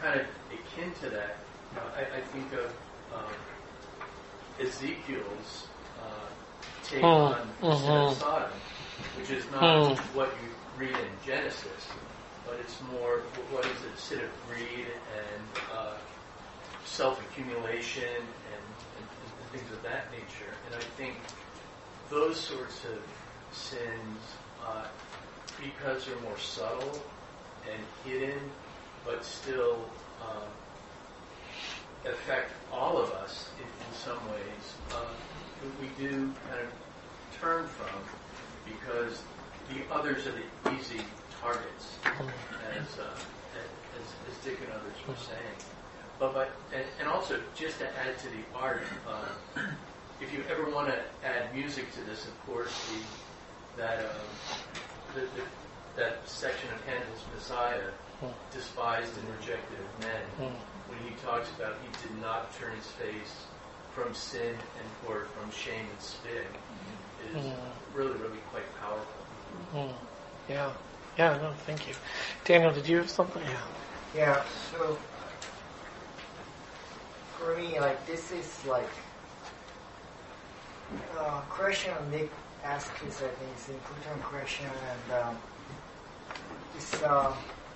kind 0.00 0.20
of 0.20 0.26
akin 0.50 0.92
to 1.00 1.10
that, 1.10 1.36
uh, 1.76 1.80
I, 1.96 2.18
I 2.18 2.20
think 2.20 2.52
of 2.52 2.72
um, 3.14 3.34
Ezekiel's 4.60 5.68
take 6.90 7.00
Hmm, 7.02 7.06
on 7.06 7.48
sin 7.60 7.96
mhm. 7.96 8.10
of 8.10 8.16
Sodom, 8.16 8.50
which 9.18 9.30
is 9.30 9.44
not 9.50 9.96
Hmm. 9.96 10.16
what 10.16 10.30
you 10.42 10.50
read 10.78 10.90
in 10.96 11.12
Genesis, 11.24 11.88
but 12.46 12.58
it's 12.60 12.80
more 12.92 13.20
what 13.50 13.64
is 13.66 13.82
it, 13.84 13.98
sin 13.98 14.20
of 14.20 14.30
greed 14.48 14.86
and 15.16 15.42
uh, 15.74 15.94
self-accumulation 16.84 18.04
and, 18.04 18.64
and, 18.98 19.06
and 19.40 19.50
things 19.52 19.70
of 19.72 19.82
that 19.82 20.10
nature. 20.12 20.52
And 20.66 20.74
I 20.74 20.84
think 20.96 21.14
those 22.10 22.38
sorts 22.38 22.84
of 22.84 23.02
sins, 23.52 24.20
uh, 24.64 24.84
because 25.62 26.06
they're 26.06 26.20
more 26.22 26.38
subtle 26.38 27.02
and 27.70 27.82
hidden, 28.04 28.38
but 29.04 29.24
still 29.24 29.78
um, 30.22 30.48
affect 32.04 32.52
all 32.72 32.98
of 32.98 33.10
us 33.12 33.50
in, 33.58 33.64
in 33.64 33.94
some 34.04 34.18
ways, 34.30 34.74
uh, 35.66 35.70
we 35.80 35.88
do 36.02 36.32
kind 36.48 36.60
of 36.62 37.40
turn 37.40 37.66
from 37.66 38.00
because 38.64 39.22
the 39.68 39.94
others 39.94 40.26
are 40.26 40.32
the 40.32 40.76
easy 40.76 41.00
targets, 41.40 41.98
as, 42.04 42.98
uh, 42.98 43.02
as, 43.04 44.06
as 44.30 44.44
Dick 44.44 44.58
and 44.62 44.72
others 44.72 44.96
were 45.06 45.14
saying. 45.16 45.56
But, 46.18 46.34
but 46.34 46.50
and, 46.74 46.84
and 47.00 47.08
also 47.08 47.40
just 47.54 47.78
to 47.78 47.86
add 47.98 48.18
to 48.18 48.28
the 48.28 48.42
art, 48.54 48.84
uh, 49.08 49.60
if 50.20 50.32
you 50.32 50.42
ever 50.50 50.70
want 50.70 50.88
to 50.88 50.98
add 51.24 51.54
music 51.54 51.92
to 51.94 52.00
this, 52.04 52.26
of 52.26 52.46
course, 52.46 52.72
the, 53.76 53.82
that 53.82 53.98
um, 53.98 54.26
the, 55.14 55.20
the, 55.20 55.46
that 55.96 56.28
section 56.28 56.68
of 56.74 56.84
Handel's 56.86 57.24
Messiah, 57.34 57.90
despised 58.50 59.12
and 59.18 59.28
rejected 59.38 59.78
of 59.78 60.00
men, 60.00 60.50
when 60.88 60.98
he 61.06 61.14
talks 61.22 61.50
about 61.58 61.76
he 61.82 62.08
did 62.08 62.22
not 62.22 62.56
turn 62.58 62.74
his 62.74 62.86
face 62.86 63.44
from 63.96 64.12
sin 64.12 64.50
and 64.50 65.08
or 65.08 65.24
from 65.34 65.50
shame 65.50 65.86
and 65.90 66.00
spit, 66.00 66.46
is 67.34 67.46
really, 67.94 68.12
really 68.18 68.38
quite 68.52 68.62
powerful. 68.78 69.24
Mm. 69.74 69.92
Yeah. 70.50 70.70
Yeah, 71.16 71.38
no, 71.38 71.52
thank 71.64 71.88
you. 71.88 71.94
Daniel, 72.44 72.72
did 72.72 72.86
you 72.86 72.98
have 72.98 73.08
something? 73.08 73.42
Yeah. 73.42 73.56
Yeah, 74.14 74.42
so 74.70 74.98
for 77.38 77.56
me, 77.56 77.80
like 77.80 78.06
this 78.06 78.32
is 78.32 78.64
like 78.66 78.88
uh, 81.18 81.40
question 81.48 81.92
Nick 82.10 82.30
asked 82.64 82.92
is 83.08 83.16
I 83.16 83.28
think 83.28 83.50
it's 83.56 83.68
an 83.68 83.74
important 83.74 84.22
question, 84.22 84.66
and 84.66 85.22
um, 85.22 85.36
it's 86.76 87.02
uh, 87.02 87.32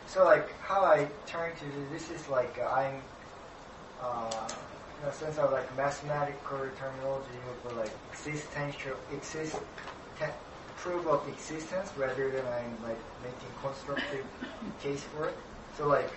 so 0.06 0.24
like 0.24 0.52
how 0.60 0.84
I 0.84 1.08
turn 1.26 1.52
to 1.56 1.64
this, 1.92 2.08
this 2.08 2.20
is 2.20 2.28
like 2.28 2.58
uh, 2.62 2.68
I'm 2.68 3.00
uh, 4.02 4.48
in 5.00 5.08
a 5.08 5.12
sense 5.12 5.38
of 5.38 5.52
like 5.52 5.74
mathematical 5.76 6.58
terminology 6.78 7.38
of 7.64 7.76
like 7.76 7.92
existential 8.12 8.96
exist 9.12 9.56
te- 10.18 10.38
proof 10.76 11.06
of 11.06 11.26
existence 11.28 11.90
rather 11.96 12.30
than 12.30 12.44
I'm 12.46 12.76
like 12.82 13.00
making 13.22 13.52
constructive 13.62 14.26
case 14.82 15.02
for 15.02 15.28
it. 15.28 15.36
So 15.76 15.88
like 15.88 16.10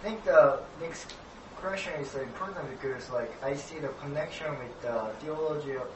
I 0.00 0.02
think 0.02 0.24
the 0.24 0.60
next 0.80 1.14
question 1.56 1.92
is 2.00 2.14
important 2.14 2.68
because 2.70 3.10
like 3.10 3.32
I 3.42 3.54
see 3.54 3.78
the 3.78 3.88
connection 3.88 4.50
with 4.58 4.80
the 4.82 5.10
theology 5.20 5.72
of, 5.76 5.88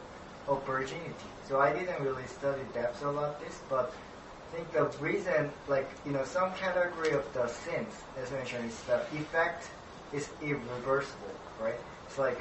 of 0.49 0.64
virginity. 0.66 1.31
So 1.47 1.61
I 1.61 1.72
didn't 1.72 2.03
really 2.03 2.26
study 2.26 2.62
depth 2.72 3.03
about 3.03 3.41
this, 3.41 3.61
but 3.68 3.93
I 4.53 4.57
think 4.57 4.72
the 4.72 4.85
reason, 5.05 5.51
like 5.68 5.89
you 6.05 6.12
know, 6.12 6.24
some 6.24 6.53
category 6.55 7.12
of 7.12 7.24
the 7.35 7.47
sins, 7.47 7.95
as 8.16 8.31
mentioned, 8.33 8.66
is 8.66 8.81
the 8.83 9.01
effect 9.18 9.68
is 10.12 10.28
irreversible, 10.43 11.35
right? 11.61 11.78
It's 12.11 12.18
like 12.18 12.40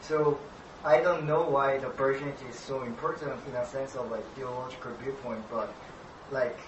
so. 0.00 0.36
I 0.84 1.00
don't 1.00 1.24
know 1.24 1.42
why 1.42 1.78
the 1.78 1.90
virginity 1.90 2.46
is 2.50 2.58
so 2.58 2.82
important 2.82 3.38
in 3.46 3.54
a 3.54 3.64
sense 3.64 3.94
of 3.94 4.10
like 4.10 4.26
theological 4.34 4.90
viewpoint, 5.00 5.38
but 5.48 5.72
like 6.32 6.58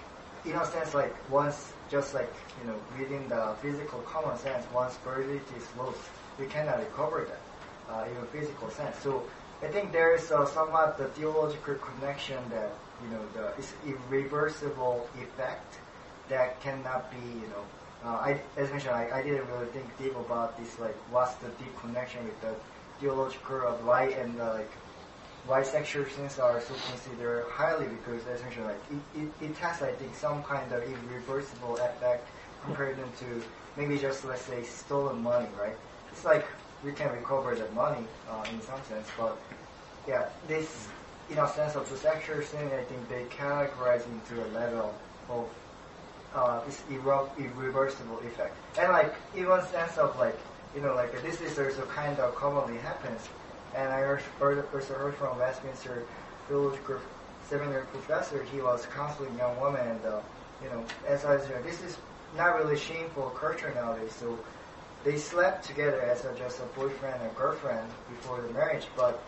in 0.45 0.53
a 0.53 0.65
sense, 0.65 0.93
like 0.93 1.13
once, 1.29 1.73
just 1.91 2.13
like 2.13 2.31
you 2.61 2.71
know, 2.71 2.79
within 2.97 3.27
the 3.27 3.53
physical 3.61 3.99
common 4.07 4.37
sense, 4.37 4.65
once 4.73 4.95
virginity 5.03 5.43
is 5.57 5.67
lost, 5.77 5.99
we 6.39 6.45
cannot 6.45 6.79
recover 6.79 7.27
that 7.27 7.93
uh, 7.93 8.05
in 8.09 8.15
a 8.15 8.25
physical 8.27 8.69
sense. 8.69 8.95
So 8.99 9.21
I 9.61 9.67
think 9.67 9.91
there 9.91 10.15
is 10.15 10.31
uh, 10.31 10.45
somewhat 10.45 10.97
the 10.97 11.09
theological 11.19 11.75
connection 11.75 12.39
that 12.49 12.71
you 13.03 13.09
know 13.11 13.25
the 13.33 13.51
it's 13.59 13.73
irreversible 13.85 15.05
effect 15.19 15.79
that 16.29 16.61
cannot 16.61 17.11
be 17.11 17.41
you 17.41 17.47
know. 17.51 17.65
Uh, 18.05 18.17
I, 18.17 18.41
as 18.55 18.69
mentioned, 18.69 18.93
I, 18.93 19.09
I 19.11 19.23
didn't 19.23 19.47
really 19.47 19.65
think 19.67 19.97
deep 19.97 20.15
about 20.15 20.57
this, 20.57 20.77
like 20.79 20.95
what's 21.11 21.33
the 21.35 21.47
deep 21.57 21.75
connection 21.81 22.23
with 22.23 22.39
the 22.41 22.53
theological 22.99 23.67
of 23.67 23.83
why 23.83 24.09
and 24.09 24.39
uh, 24.39 24.53
like 24.53 24.71
why 25.47 25.63
sexual 25.63 26.05
sins 26.05 26.37
are 26.37 26.61
so 26.61 26.73
considered 26.89 27.45
highly 27.49 27.87
because 27.87 28.25
as 28.27 28.41
mentioned, 28.43 28.65
like 28.65 28.81
it, 28.91 29.19
it, 29.19 29.29
it 29.49 29.57
has 29.57 29.81
I 29.81 29.91
think 29.93 30.13
some 30.13 30.43
kind 30.43 30.71
of 30.71 30.83
irreversible 30.83 31.77
effect 31.77 32.29
compared 32.63 32.97
to 32.97 33.43
maybe 33.75 33.97
just 33.97 34.23
let's 34.25 34.41
say 34.41 34.61
stolen 34.63 35.23
money, 35.23 35.47
right? 35.59 35.75
It's 36.11 36.23
like 36.25 36.45
we 36.83 36.91
can 36.91 37.11
recover 37.11 37.55
the 37.55 37.69
money 37.71 38.05
uh, 38.29 38.43
in 38.53 38.61
some 38.61 38.83
sense, 38.83 39.07
but 39.17 39.35
yeah, 40.07 40.29
this 40.47 40.87
in 41.31 41.39
a 41.39 41.47
sense 41.47 41.75
of 41.75 41.89
the 41.89 41.97
sexual 41.97 42.41
sin, 42.43 42.69
I 42.71 42.83
think 42.83 43.09
they 43.09 43.25
categorize 43.35 44.05
into 44.05 44.45
a 44.45 44.47
level 44.53 44.93
of 45.27 45.49
uh, 46.35 46.63
this 46.65 46.81
irre- 46.91 47.29
irreversible 47.37 48.19
effect, 48.19 48.57
and 48.77 48.91
like 48.91 49.15
even 49.35 49.61
sense 49.67 49.97
of 49.97 50.17
like 50.19 50.37
you 50.75 50.81
know 50.81 50.93
like 50.93 51.11
this 51.23 51.41
is 51.41 51.57
also 51.57 51.85
kind 51.85 52.19
of 52.19 52.35
commonly 52.35 52.77
happens 52.77 53.27
and 53.75 53.91
I 53.91 53.99
heard, 53.99 54.23
also 54.73 54.93
heard 54.93 55.15
from 55.15 55.37
Westminster 55.37 56.07
Theological 56.47 56.99
Seminary 57.43 57.85
professor, 57.87 58.41
he 58.43 58.61
was 58.61 58.85
counseling 58.87 59.37
young 59.37 59.59
women, 59.59 59.85
and 59.87 60.05
uh, 60.05 60.21
you 60.63 60.69
know, 60.69 60.83
as 61.07 61.25
I 61.25 61.35
was, 61.35 61.47
this 61.63 61.81
is 61.81 61.97
not 62.35 62.55
really 62.57 62.77
shameful 62.77 63.29
culture 63.31 63.71
nowadays. 63.75 64.13
So 64.13 64.39
they 65.03 65.17
slept 65.17 65.65
together 65.65 66.01
as 66.01 66.25
a, 66.25 66.33
just 66.35 66.59
a 66.59 66.65
boyfriend 66.79 67.21
and 67.21 67.35
girlfriend 67.35 67.87
before 68.09 68.41
the 68.41 68.51
marriage, 68.53 68.87
but 68.95 69.23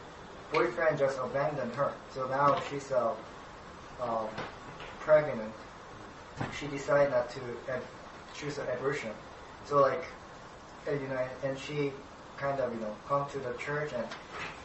boyfriend 0.52 0.98
just 0.98 1.20
abandoned 1.22 1.74
her. 1.76 1.94
So 2.10 2.26
now 2.28 2.60
she's 2.70 2.92
uh, 2.92 3.14
um, 4.02 4.30
pregnant, 5.00 5.54
she 6.58 6.68
decided 6.68 7.12
not 7.12 7.30
to 7.32 7.40
choose 8.34 8.58
an 8.58 8.68
abortion. 8.70 9.12
So 9.66 9.82
like, 9.82 10.06
uh, 10.88 10.92
you 10.92 11.08
know, 11.08 11.18
and, 11.18 11.52
and 11.52 11.60
she 11.60 11.92
kind 12.38 12.60
of 12.60 12.74
you 12.74 12.80
know 12.80 12.96
come 13.08 13.28
to 13.30 13.40
the 13.40 13.54
church 13.58 13.92
and 13.94 14.06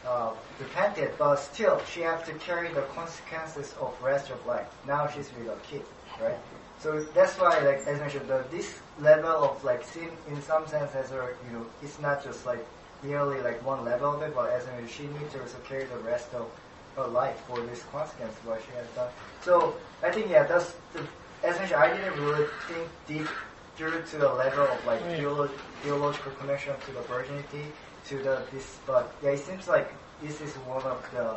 uh, 0.07 0.33
repented, 0.61 1.11
but 1.19 1.37
still 1.37 1.81
she 1.91 2.01
have 2.01 2.25
to 2.27 2.33
carry 2.35 2.69
the 2.69 2.83
consequences 2.95 3.75
of 3.81 3.95
rest 4.03 4.31
of 4.31 4.45
life. 4.47 4.67
Now 4.87 5.07
she's 5.09 5.31
with 5.39 5.49
a 5.49 5.57
kid, 5.69 5.83
right? 6.21 6.39
So 6.79 7.05
that's 7.15 7.39
why, 7.39 7.61
like 7.61 7.87
as 7.87 8.01
mentioned, 8.01 8.29
the, 8.29 8.45
this 8.51 8.81
level 9.01 9.31
of 9.31 9.63
like 9.65 9.85
sin, 9.85 10.11
in 10.29 10.41
some 10.43 10.67
sense, 10.67 10.95
as 10.95 11.13
a 11.13 11.29
you 11.47 11.57
know, 11.57 11.67
it's 11.83 11.99
not 12.01 12.25
just 12.25 12.45
like 12.45 12.65
merely 13.03 13.41
like 13.41 13.65
one 13.65 13.85
level 13.85 14.15
of 14.15 14.23
it, 14.23 14.35
but 14.35 14.51
as 14.51 14.67
I 14.67 14.73
mentioned, 14.73 14.91
she 14.91 15.03
needs 15.05 15.33
to 15.35 15.41
also 15.41 15.59
carry 15.69 15.85
the 15.85 15.99
rest 15.99 16.35
of 16.35 16.51
her 16.97 17.07
life 17.07 17.41
for 17.47 17.61
this 17.61 17.83
consequence 17.85 18.35
what 18.45 18.61
she 18.67 18.73
has 18.77 18.87
done. 18.95 19.09
So 19.43 19.75
I 20.03 20.11
think 20.11 20.31
yeah, 20.31 20.45
that's 20.45 20.75
the, 20.93 21.07
as 21.45 21.59
mentioned. 21.59 21.81
I 21.81 21.97
didn't 21.97 22.21
really 22.25 22.47
think 22.69 22.89
deep 23.07 23.29
through 23.77 24.03
to 24.11 24.17
the 24.19 24.29
level 24.33 24.65
of 24.65 24.87
like 24.87 25.01
Yeah. 25.01 25.19
theolo- 25.19 25.51
theological 25.83 26.33
connection 26.33 26.75
to 26.87 26.93
the 26.93 27.01
virginity 27.03 27.73
to 28.09 28.19
the 28.23 28.43
this, 28.53 28.79
but 28.87 29.11
yeah, 29.23 29.31
it 29.31 29.39
seems 29.41 29.69
like 29.69 29.93
this 30.23 30.41
is 30.41 30.53
one 30.67 30.83
of 30.83 31.01
the 31.13 31.37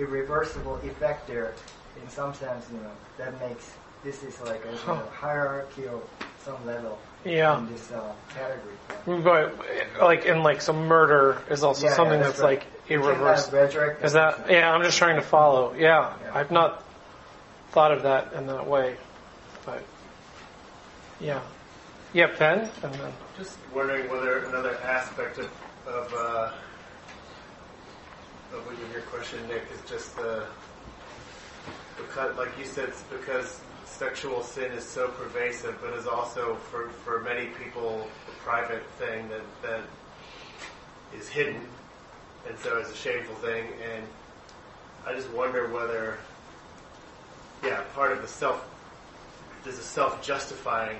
irreversible 0.00 0.76
effect 0.84 1.26
there. 1.26 1.52
In 2.02 2.08
some 2.08 2.32
sense, 2.34 2.66
you 2.72 2.78
know, 2.78 2.90
that 3.18 3.38
makes 3.40 3.70
this 4.04 4.22
is 4.22 4.40
like 4.42 4.62
a 4.64 4.72
know, 4.86 5.02
hierarchy 5.20 5.86
of 5.88 6.00
some 6.44 6.64
level 6.66 6.98
Yeah. 7.24 7.58
in 7.58 7.70
this 7.72 7.90
uh, 7.92 8.12
category. 8.34 9.22
But 9.22 9.54
like 10.00 10.24
in 10.26 10.42
like 10.42 10.62
some 10.62 10.86
murder 10.86 11.38
is 11.50 11.62
also 11.64 11.84
Yeah, 11.84 11.90
yeah, 11.90 11.96
something 11.96 12.20
that's 12.20 12.30
that's, 12.38 12.40
right. 12.40 12.58
like 12.60 12.66
You 12.88 12.98
can 13.00 13.08
have 13.08 13.16
irreversible. 13.18 14.04
Is 14.04 14.12
that 14.14 14.50
yeah? 14.50 14.72
I'm 14.72 14.82
just 14.82 14.96
trying 14.98 15.16
to 15.16 15.22
follow. 15.22 15.74
Yeah, 15.76 16.12
Yeah. 16.24 16.30
I've 16.34 16.50
not 16.50 16.82
thought 17.72 17.92
of 17.92 18.02
that 18.04 18.32
in 18.32 18.46
that 18.46 18.66
way, 18.66 18.94
but 18.94 19.09
yeah, 21.20 21.40
yeah, 22.12 22.26
then 22.38 22.70
Just 23.36 23.58
wondering 23.74 24.10
whether 24.10 24.44
another 24.44 24.76
aspect 24.82 25.38
of 25.38 25.50
of, 25.86 26.12
uh, 26.14 26.52
of 28.54 28.66
what 28.66 28.78
you- 28.78 28.86
your 28.92 29.02
question, 29.02 29.46
Nick, 29.48 29.64
is 29.72 29.80
just 29.90 30.14
the 30.16 30.46
because, 31.96 32.36
like 32.36 32.56
you 32.58 32.64
said, 32.64 32.92
because 33.10 33.60
sexual 33.84 34.42
sin 34.42 34.72
is 34.72 34.84
so 34.88 35.08
pervasive, 35.08 35.76
but 35.82 35.92
is 35.94 36.06
also 36.06 36.56
for 36.70 36.88
for 37.04 37.20
many 37.20 37.46
people 37.46 38.08
a 38.28 38.42
private 38.42 38.84
thing 38.98 39.28
that 39.28 39.42
that 39.62 39.80
is 41.14 41.28
hidden, 41.28 41.66
and 42.48 42.58
so 42.58 42.78
it's 42.78 42.90
a 42.90 42.96
shameful 42.96 43.34
thing. 43.36 43.66
And 43.92 44.06
I 45.06 45.14
just 45.14 45.28
wonder 45.30 45.68
whether, 45.68 46.18
yeah, 47.64 47.82
part 47.94 48.12
of 48.12 48.22
the 48.22 48.28
self 48.28 48.64
there's 49.64 49.78
a 49.78 49.82
self 49.82 50.22
justifying 50.22 50.98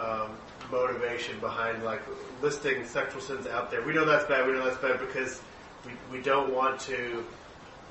um, 0.00 0.30
motivation 0.70 1.38
behind 1.40 1.84
like 1.84 2.00
listing 2.42 2.84
sexual 2.86 3.20
sins 3.20 3.46
out 3.46 3.70
there. 3.70 3.82
We 3.82 3.92
know 3.92 4.04
that's 4.04 4.24
bad. 4.24 4.46
We 4.46 4.52
know 4.52 4.64
that's 4.64 4.80
bad 4.80 5.00
because 5.00 5.40
we, 5.84 5.92
we 6.10 6.22
don't 6.22 6.52
want 6.52 6.80
to 6.80 7.24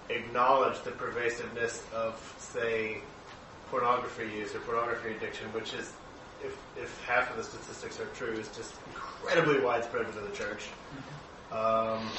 acknowledge 0.09 0.81
the 0.83 0.91
pervasiveness 0.91 1.83
of, 1.93 2.35
say, 2.39 2.97
pornography 3.69 4.29
use 4.37 4.53
or 4.53 4.59
pornography 4.59 5.11
addiction, 5.15 5.47
which 5.53 5.73
is, 5.73 5.93
if, 6.43 6.57
if 6.77 7.03
half 7.05 7.29
of 7.31 7.37
the 7.37 7.43
statistics 7.43 7.99
are 7.99 8.05
true, 8.15 8.33
is 8.33 8.49
just 8.49 8.73
incredibly 8.87 9.59
widespread 9.61 10.05
within 10.05 10.23
the 10.25 10.35
church. 10.35 10.67
Um, 11.51 12.09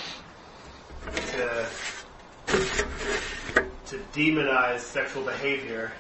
to, 1.13 1.67
to 3.87 3.99
demonize 4.13 4.81
sexual 4.81 5.23
behavior, 5.25 5.93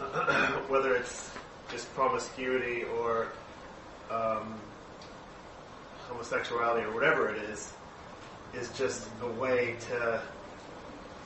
whether 0.68 0.94
it's 0.94 1.30
just 1.72 1.92
promiscuity 1.94 2.84
or 2.84 3.28
um, 4.10 4.60
homosexuality 6.06 6.86
or 6.86 6.92
whatever 6.92 7.30
it 7.30 7.42
is, 7.44 7.72
is 8.54 8.70
just 8.76 9.08
a 9.22 9.26
way 9.26 9.76
to 9.88 10.20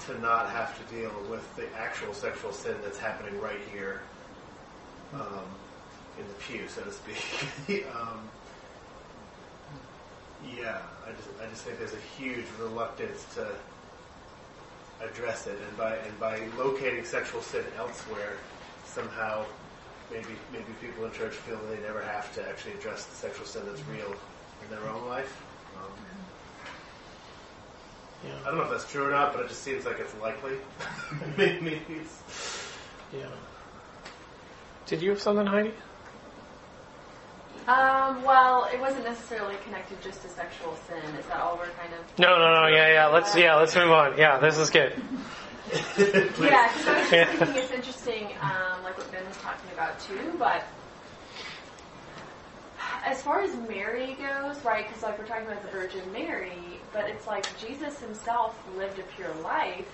to 0.07 0.21
not 0.21 0.49
have 0.51 0.79
to 0.79 0.95
deal 0.95 1.11
with 1.29 1.57
the 1.57 1.67
actual 1.77 2.15
sexual 2.15 2.53
sin 2.53 2.77
that's 2.85 2.99
happening 2.99 3.41
right 3.41 3.59
here 3.73 4.03
um, 5.15 5.43
in 6.19 6.29
the 6.29 6.35
pew, 6.35 6.69
so 6.69 6.83
to 6.83 6.93
speak. 6.93 7.85
um, 7.97 8.21
yeah, 10.57 10.79
I 11.05 11.11
just 11.11 11.29
I 11.43 11.47
just 11.51 11.63
think 11.63 11.79
there's 11.79 11.95
a 11.95 12.23
huge 12.23 12.45
reluctance 12.61 13.25
to 13.35 13.49
address 15.03 15.49
it, 15.49 15.59
and 15.67 15.77
by 15.77 15.97
and 15.97 16.21
by 16.21 16.41
locating 16.57 17.05
sexual 17.05 17.43
sin 17.43 17.65
elsewhere, 17.77 18.35
somehow 18.85 19.45
maybe 20.11 20.35
maybe 20.53 20.73
people 20.81 21.05
in 21.05 21.13
church 21.13 21.35
feel 21.35 21.57
that 21.59 21.77
they 21.77 21.83
never 21.83 22.03
have 22.03 22.33
to 22.35 22.49
actually 22.49 22.75
address 22.75 23.05
the 23.07 23.15
sexual 23.15 23.47
sin 23.47 23.63
that's 23.67 23.83
real 23.89 24.15
in 24.63 24.71
their 24.71 24.89
own 24.89 25.07
life. 25.09 25.43
Um, 25.77 25.91
I 28.45 28.49
don't 28.49 28.59
know 28.59 28.65
if 28.65 28.71
that's 28.71 28.91
true 28.91 29.07
or 29.07 29.11
not, 29.11 29.33
but 29.33 29.45
it 29.45 29.49
just 29.49 29.63
seems 29.63 29.85
like 29.85 29.99
it's 30.01 30.15
likely. 30.21 30.55
maybe 31.37 31.83
it's, 31.89 32.23
yeah. 33.13 33.27
Did 34.87 35.03
you 35.03 35.11
have 35.11 35.21
something, 35.21 35.47
Heidi? 35.47 35.73
Um, 37.69 38.23
well, 38.23 38.69
it 38.73 38.81
wasn't 38.81 39.05
necessarily 39.05 39.57
connected 39.65 40.01
just 40.01 40.23
to 40.23 40.29
sexual 40.29 40.77
sin. 40.89 41.15
Is 41.17 41.27
that 41.27 41.41
all 41.41 41.57
we're 41.57 41.71
kind 41.71 41.93
of? 41.93 42.19
No, 42.19 42.39
no, 42.39 42.55
no. 42.55 42.67
Yeah, 42.69 42.93
yeah. 42.93 43.07
Let's 43.07 43.35
yeah, 43.37 43.57
let's 43.57 43.75
move 43.75 43.91
on. 43.91 44.17
Yeah, 44.17 44.39
this 44.39 44.59
is 44.59 44.71
good. 44.71 44.95
Yeah, 46.41 46.69
because 46.73 46.87
I 46.87 47.01
was 47.01 47.13
Yeah. 47.13 47.25
thinking 47.37 47.55
it's 47.63 47.73
interesting, 47.73 48.25
um, 48.41 48.83
like 48.85 48.97
what 48.99 49.11
Ben 49.11 49.25
was 49.27 49.37
talking 49.39 49.71
about 49.73 49.99
too. 50.01 50.35
But 50.39 50.65
as 53.05 53.21
far 53.23 53.41
as 53.43 53.55
Mary 53.69 54.15
goes, 54.15 54.63
right? 54.65 54.87
Because 54.87 55.03
like 55.03 55.19
we're 55.19 55.27
talking 55.27 55.47
about 55.47 55.63
the 55.63 55.71
Virgin 55.71 56.11
Mary, 56.13 56.81
but 56.93 57.09
it's 57.09 57.27
like 57.27 57.47
Jesus 57.59 57.99
Himself 58.01 58.57
lived 58.77 58.99
a 58.99 59.03
pure 59.17 59.35
life, 59.43 59.89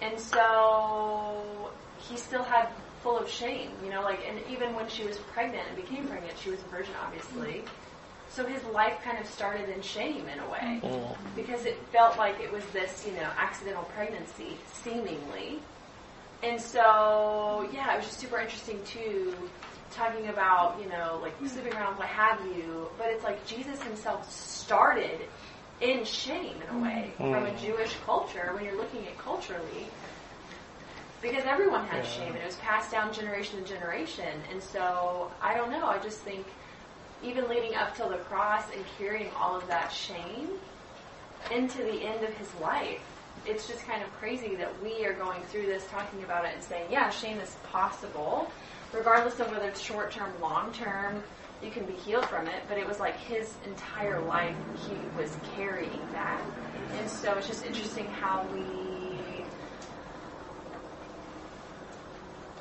and 0.00 0.18
so 0.18 1.70
He 1.98 2.16
still 2.16 2.42
had 2.44 2.68
full 3.02 3.18
of 3.18 3.28
shame. 3.28 3.70
You 3.84 3.90
know, 3.90 4.02
like 4.02 4.20
and 4.26 4.38
even 4.50 4.74
when 4.74 4.88
she 4.88 5.04
was 5.04 5.18
pregnant 5.18 5.64
and 5.68 5.76
became 5.76 6.06
pregnant, 6.06 6.38
she 6.38 6.50
was 6.50 6.60
a 6.60 6.68
virgin, 6.68 6.94
obviously. 7.04 7.64
So 8.30 8.46
his 8.46 8.62
life 8.64 9.00
kind 9.02 9.18
of 9.18 9.26
started 9.26 9.68
in 9.68 9.80
shame 9.82 10.28
in 10.28 10.38
a 10.38 10.48
way 10.48 10.80
Mm. 10.84 11.16
because 11.34 11.64
it 11.64 11.76
felt 11.90 12.18
like 12.18 12.40
it 12.40 12.52
was 12.52 12.64
this, 12.66 13.06
you 13.06 13.12
know, 13.14 13.30
accidental 13.36 13.84
pregnancy, 13.84 14.60
seemingly. 14.66 15.60
And 16.42 16.60
so, 16.60 17.68
yeah, 17.72 17.94
it 17.94 17.96
was 17.96 18.06
just 18.06 18.20
super 18.20 18.38
interesting 18.38 18.84
too, 18.84 19.50
talking 19.90 20.28
about, 20.28 20.80
you 20.80 20.88
know, 20.88 21.18
like 21.20 21.34
sleeping 21.44 21.74
around, 21.74 21.98
what 21.98 22.06
have 22.08 22.38
you. 22.56 22.88
But 22.96 23.08
it's 23.08 23.24
like 23.24 23.44
Jesus 23.46 23.82
himself 23.82 24.30
started 24.30 25.22
in 25.80 26.04
shame 26.04 26.60
in 26.62 26.76
a 26.76 26.78
way 26.80 27.14
from 27.16 27.46
a 27.46 27.54
Jewish 27.56 27.96
culture 28.04 28.52
when 28.54 28.64
you're 28.64 28.76
looking 28.76 29.06
at 29.06 29.18
culturally. 29.18 29.86
Because 31.20 31.44
everyone 31.44 31.86
had 31.86 32.04
Yeah. 32.04 32.10
shame 32.10 32.28
and 32.34 32.38
it 32.38 32.46
was 32.46 32.56
passed 32.56 32.92
down 32.92 33.12
generation 33.12 33.60
to 33.60 33.68
generation. 33.68 34.40
And 34.52 34.62
so, 34.62 35.32
I 35.42 35.54
don't 35.54 35.70
know, 35.72 35.86
I 35.86 35.98
just 35.98 36.20
think 36.20 36.46
even 37.22 37.48
leading 37.48 37.74
up 37.74 37.96
till 37.96 38.08
the 38.08 38.16
cross 38.16 38.64
and 38.74 38.84
carrying 38.98 39.30
all 39.38 39.56
of 39.56 39.66
that 39.68 39.88
shame 39.88 40.48
into 41.54 41.78
the 41.78 42.02
end 42.02 42.24
of 42.24 42.32
his 42.34 42.48
life. 42.60 43.00
It's 43.46 43.66
just 43.66 43.86
kind 43.86 44.02
of 44.02 44.12
crazy 44.14 44.54
that 44.56 44.70
we 44.82 45.04
are 45.04 45.14
going 45.14 45.40
through 45.44 45.66
this, 45.66 45.86
talking 45.90 46.22
about 46.24 46.44
it, 46.44 46.52
and 46.54 46.62
saying, 46.62 46.86
yeah, 46.90 47.08
shame 47.10 47.38
is 47.38 47.56
possible, 47.70 48.50
regardless 48.92 49.38
of 49.40 49.50
whether 49.50 49.68
it's 49.68 49.80
short 49.80 50.10
term, 50.10 50.32
long 50.40 50.72
term, 50.72 51.22
you 51.62 51.70
can 51.70 51.84
be 51.84 51.92
healed 51.92 52.26
from 52.26 52.46
it. 52.46 52.62
But 52.68 52.78
it 52.78 52.86
was 52.86 53.00
like 53.00 53.16
his 53.16 53.54
entire 53.66 54.20
life, 54.20 54.56
he 54.88 54.94
was 55.20 55.30
carrying 55.56 56.00
that. 56.12 56.40
And 56.98 57.08
so 57.08 57.32
it's 57.34 57.46
just 57.46 57.64
interesting 57.64 58.06
how 58.06 58.46
we. 58.52 58.87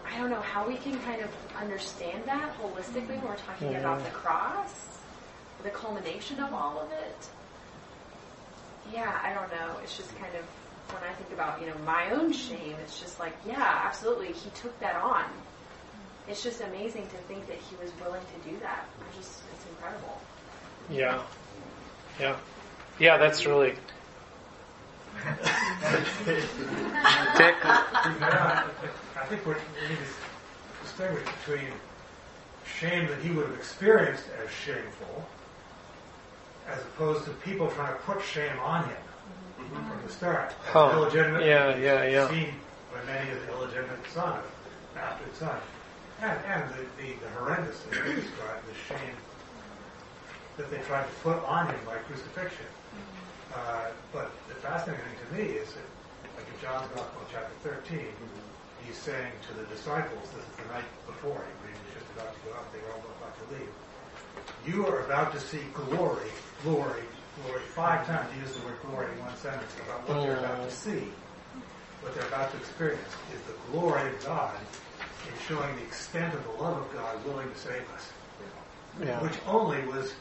I 0.09 0.17
don't 0.17 0.29
know 0.29 0.41
how 0.41 0.67
we 0.67 0.77
can 0.77 0.99
kind 1.01 1.21
of 1.21 1.29
understand 1.59 2.23
that 2.25 2.53
holistically 2.61 3.17
when 3.17 3.25
we're 3.25 3.35
talking 3.38 3.75
about 3.75 4.03
the 4.03 4.09
cross, 4.11 4.73
the 5.63 5.69
culmination 5.69 6.39
of 6.39 6.53
all 6.53 6.79
of 6.79 6.91
it. 6.91 7.27
Yeah, 8.93 9.19
I 9.23 9.34
don't 9.34 9.51
know. 9.51 9.77
It's 9.84 9.97
just 9.97 10.15
kind 10.17 10.34
of 10.35 10.45
when 10.93 11.03
I 11.03 11.13
think 11.15 11.31
about 11.34 11.59
you 11.59 11.67
know 11.67 11.75
my 11.85 12.11
own 12.11 12.31
shame, 12.31 12.75
it's 12.84 12.99
just 12.99 13.19
like 13.19 13.34
yeah, 13.45 13.81
absolutely, 13.85 14.31
he 14.31 14.49
took 14.51 14.79
that 14.79 14.95
on. 14.95 15.25
It's 16.27 16.43
just 16.43 16.61
amazing 16.61 17.07
to 17.07 17.17
think 17.27 17.47
that 17.47 17.57
he 17.57 17.75
was 17.81 17.91
willing 18.01 18.21
to 18.21 18.49
do 18.49 18.57
that. 18.59 18.85
It's 19.09 19.17
just 19.17 19.41
it's 19.53 19.65
incredible. 19.69 20.21
Yeah, 20.89 21.21
yeah, 22.19 22.38
yeah. 22.99 23.17
That's 23.17 23.45
really. 23.45 23.75
Dick. 27.38 27.55
Yeah, 29.18 29.23
I 29.23 29.26
think 29.27 29.45
we 29.45 29.53
need 29.53 29.98
to 29.98 30.84
distinguish 30.84 31.23
between 31.45 31.72
shame 32.80 33.07
that 33.07 33.19
he 33.19 33.31
would 33.31 33.48
have 33.48 33.56
experienced 33.56 34.23
as 34.44 34.52
shameful, 34.52 35.26
as 36.68 36.80
opposed 36.81 37.26
to 37.26 37.31
people 37.31 37.69
trying 37.72 37.94
to 37.94 37.99
put 38.02 38.23
shame 38.23 38.57
on 38.60 38.84
him 38.84 38.98
from 39.57 39.99
the 40.06 40.11
start. 40.11 40.53
Huh. 40.65 40.91
illegitimate, 40.94 41.45
Yeah, 41.45 41.76
yeah, 41.77 42.06
yeah. 42.06 42.30
Seen 42.30 42.53
by 42.94 43.03
many 43.06 43.31
as 43.31 43.39
the 43.45 43.53
illegitimate 43.53 43.99
son 44.14 44.39
of 44.39 44.98
after 44.98 45.26
the 45.26 45.45
time. 45.45 45.61
And, 46.22 46.39
and 46.45 46.69
the, 46.72 47.02
the, 47.02 47.14
the 47.14 47.30
horrendous 47.38 47.80
that 47.81 47.95
you 47.95 48.15
described, 48.15 48.65
the 48.68 48.95
shame 48.95 49.15
that 50.57 50.72
they 50.72 50.77
tried 50.80 51.06
to 51.06 51.14
put 51.23 51.44
on 51.45 51.68
him 51.68 51.80
by 51.85 51.95
crucifixion. 52.10 52.65
Uh, 53.53 53.85
but 54.11 54.31
the 54.48 54.56
fascinating 54.56 55.03
thing 55.06 55.18
to 55.27 55.38
me 55.38 55.57
is 55.57 55.69
that, 55.73 55.89
like 56.38 56.45
in 56.53 56.61
John's 56.61 56.88
Gospel, 56.95 57.22
chapter 57.31 57.53
13, 57.64 57.99
he's 58.88 58.97
saying 58.97 59.31
to 59.47 59.53
the 59.59 59.68
disciples, 59.68 60.23
this 60.31 60.43
is 60.43 60.55
the 60.64 60.73
night 60.73 60.88
before, 61.05 61.43
he 61.43 61.72
was 61.72 61.80
just 61.93 62.07
about 62.15 62.34
to 62.34 62.39
go 62.47 62.55
out, 62.55 62.72
they 62.72 62.80
were 62.80 62.93
all 62.95 63.03
about 63.19 63.35
to 63.35 63.45
leave. 63.53 63.73
You 64.65 64.88
are 64.88 65.05
about 65.05 65.34
to 65.34 65.39
see 65.39 65.61
glory, 65.73 66.31
glory, 66.64 67.03
glory. 67.43 67.61
Five 67.76 68.07
times 68.07 68.31
he 68.34 68.39
used 68.39 68.59
the 68.59 68.65
word 68.65 68.80
glory 68.88 69.11
in 69.11 69.19
one 69.19 69.35
sentence 69.38 69.72
about 69.85 70.07
what 70.07 70.23
they're 70.23 70.39
about 70.39 70.64
to 70.64 70.73
see, 70.73 71.11
what 72.01 72.15
they're 72.15 72.27
about 72.27 72.51
to 72.51 72.57
experience 72.57 73.11
is 73.35 73.41
the 73.43 73.57
glory 73.72 74.09
of 74.09 74.26
God 74.26 74.55
in 75.27 75.34
showing 75.47 75.76
the 75.76 75.84
extent 75.84 76.34
of 76.34 76.43
the 76.43 76.64
love 76.64 76.77
of 76.77 76.93
God 76.93 77.23
willing 77.26 77.49
to 77.49 77.57
save 77.57 77.84
us. 77.93 78.11
Yeah. 79.03 79.22
Which 79.22 79.38
only 79.45 79.85
was 79.85 80.14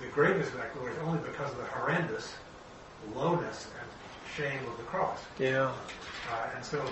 the 0.00 0.06
greatness 0.08 0.48
of 0.48 0.56
that 0.58 0.72
glory 0.74 0.92
is 0.92 0.98
only 1.00 1.18
because 1.18 1.50
of 1.52 1.58
the 1.58 1.64
horrendous 1.64 2.32
lowness 3.14 3.68
and 3.78 3.88
shame 4.36 4.66
of 4.66 4.76
the 4.78 4.84
cross. 4.84 5.20
Yeah. 5.38 5.72
Uh, 6.30 6.50
and 6.54 6.64
so 6.64 6.82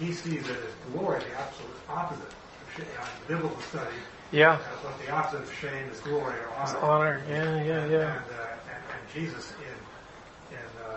he 0.00 0.12
sees 0.12 0.48
it 0.48 0.56
as 0.56 0.92
glory, 0.92 1.20
the 1.20 1.38
absolute 1.40 1.70
opposite 1.88 2.24
of 2.24 2.34
shame. 2.76 2.86
Uh, 2.98 3.04
in 3.04 3.36
biblical 3.36 3.60
study, 3.62 3.96
Yeah. 4.32 4.52
uh, 4.52 4.56
what 4.56 4.98
the 5.06 5.12
opposite 5.12 5.42
of 5.42 5.52
shame 5.54 5.88
is 5.92 6.00
glory 6.00 6.34
or 6.34 6.48
It's 6.62 6.72
honor. 6.74 6.80
honor. 6.82 7.22
Yeah, 7.28 7.34
yeah, 7.36 7.42
And, 7.44 7.62
yeah. 7.64 7.76
and, 7.82 7.92
uh, 7.92 8.46
and, 8.66 8.82
and 8.92 9.14
Jesus, 9.14 9.52
in, 9.60 10.56
in 10.56 10.64
uh, 10.90 10.96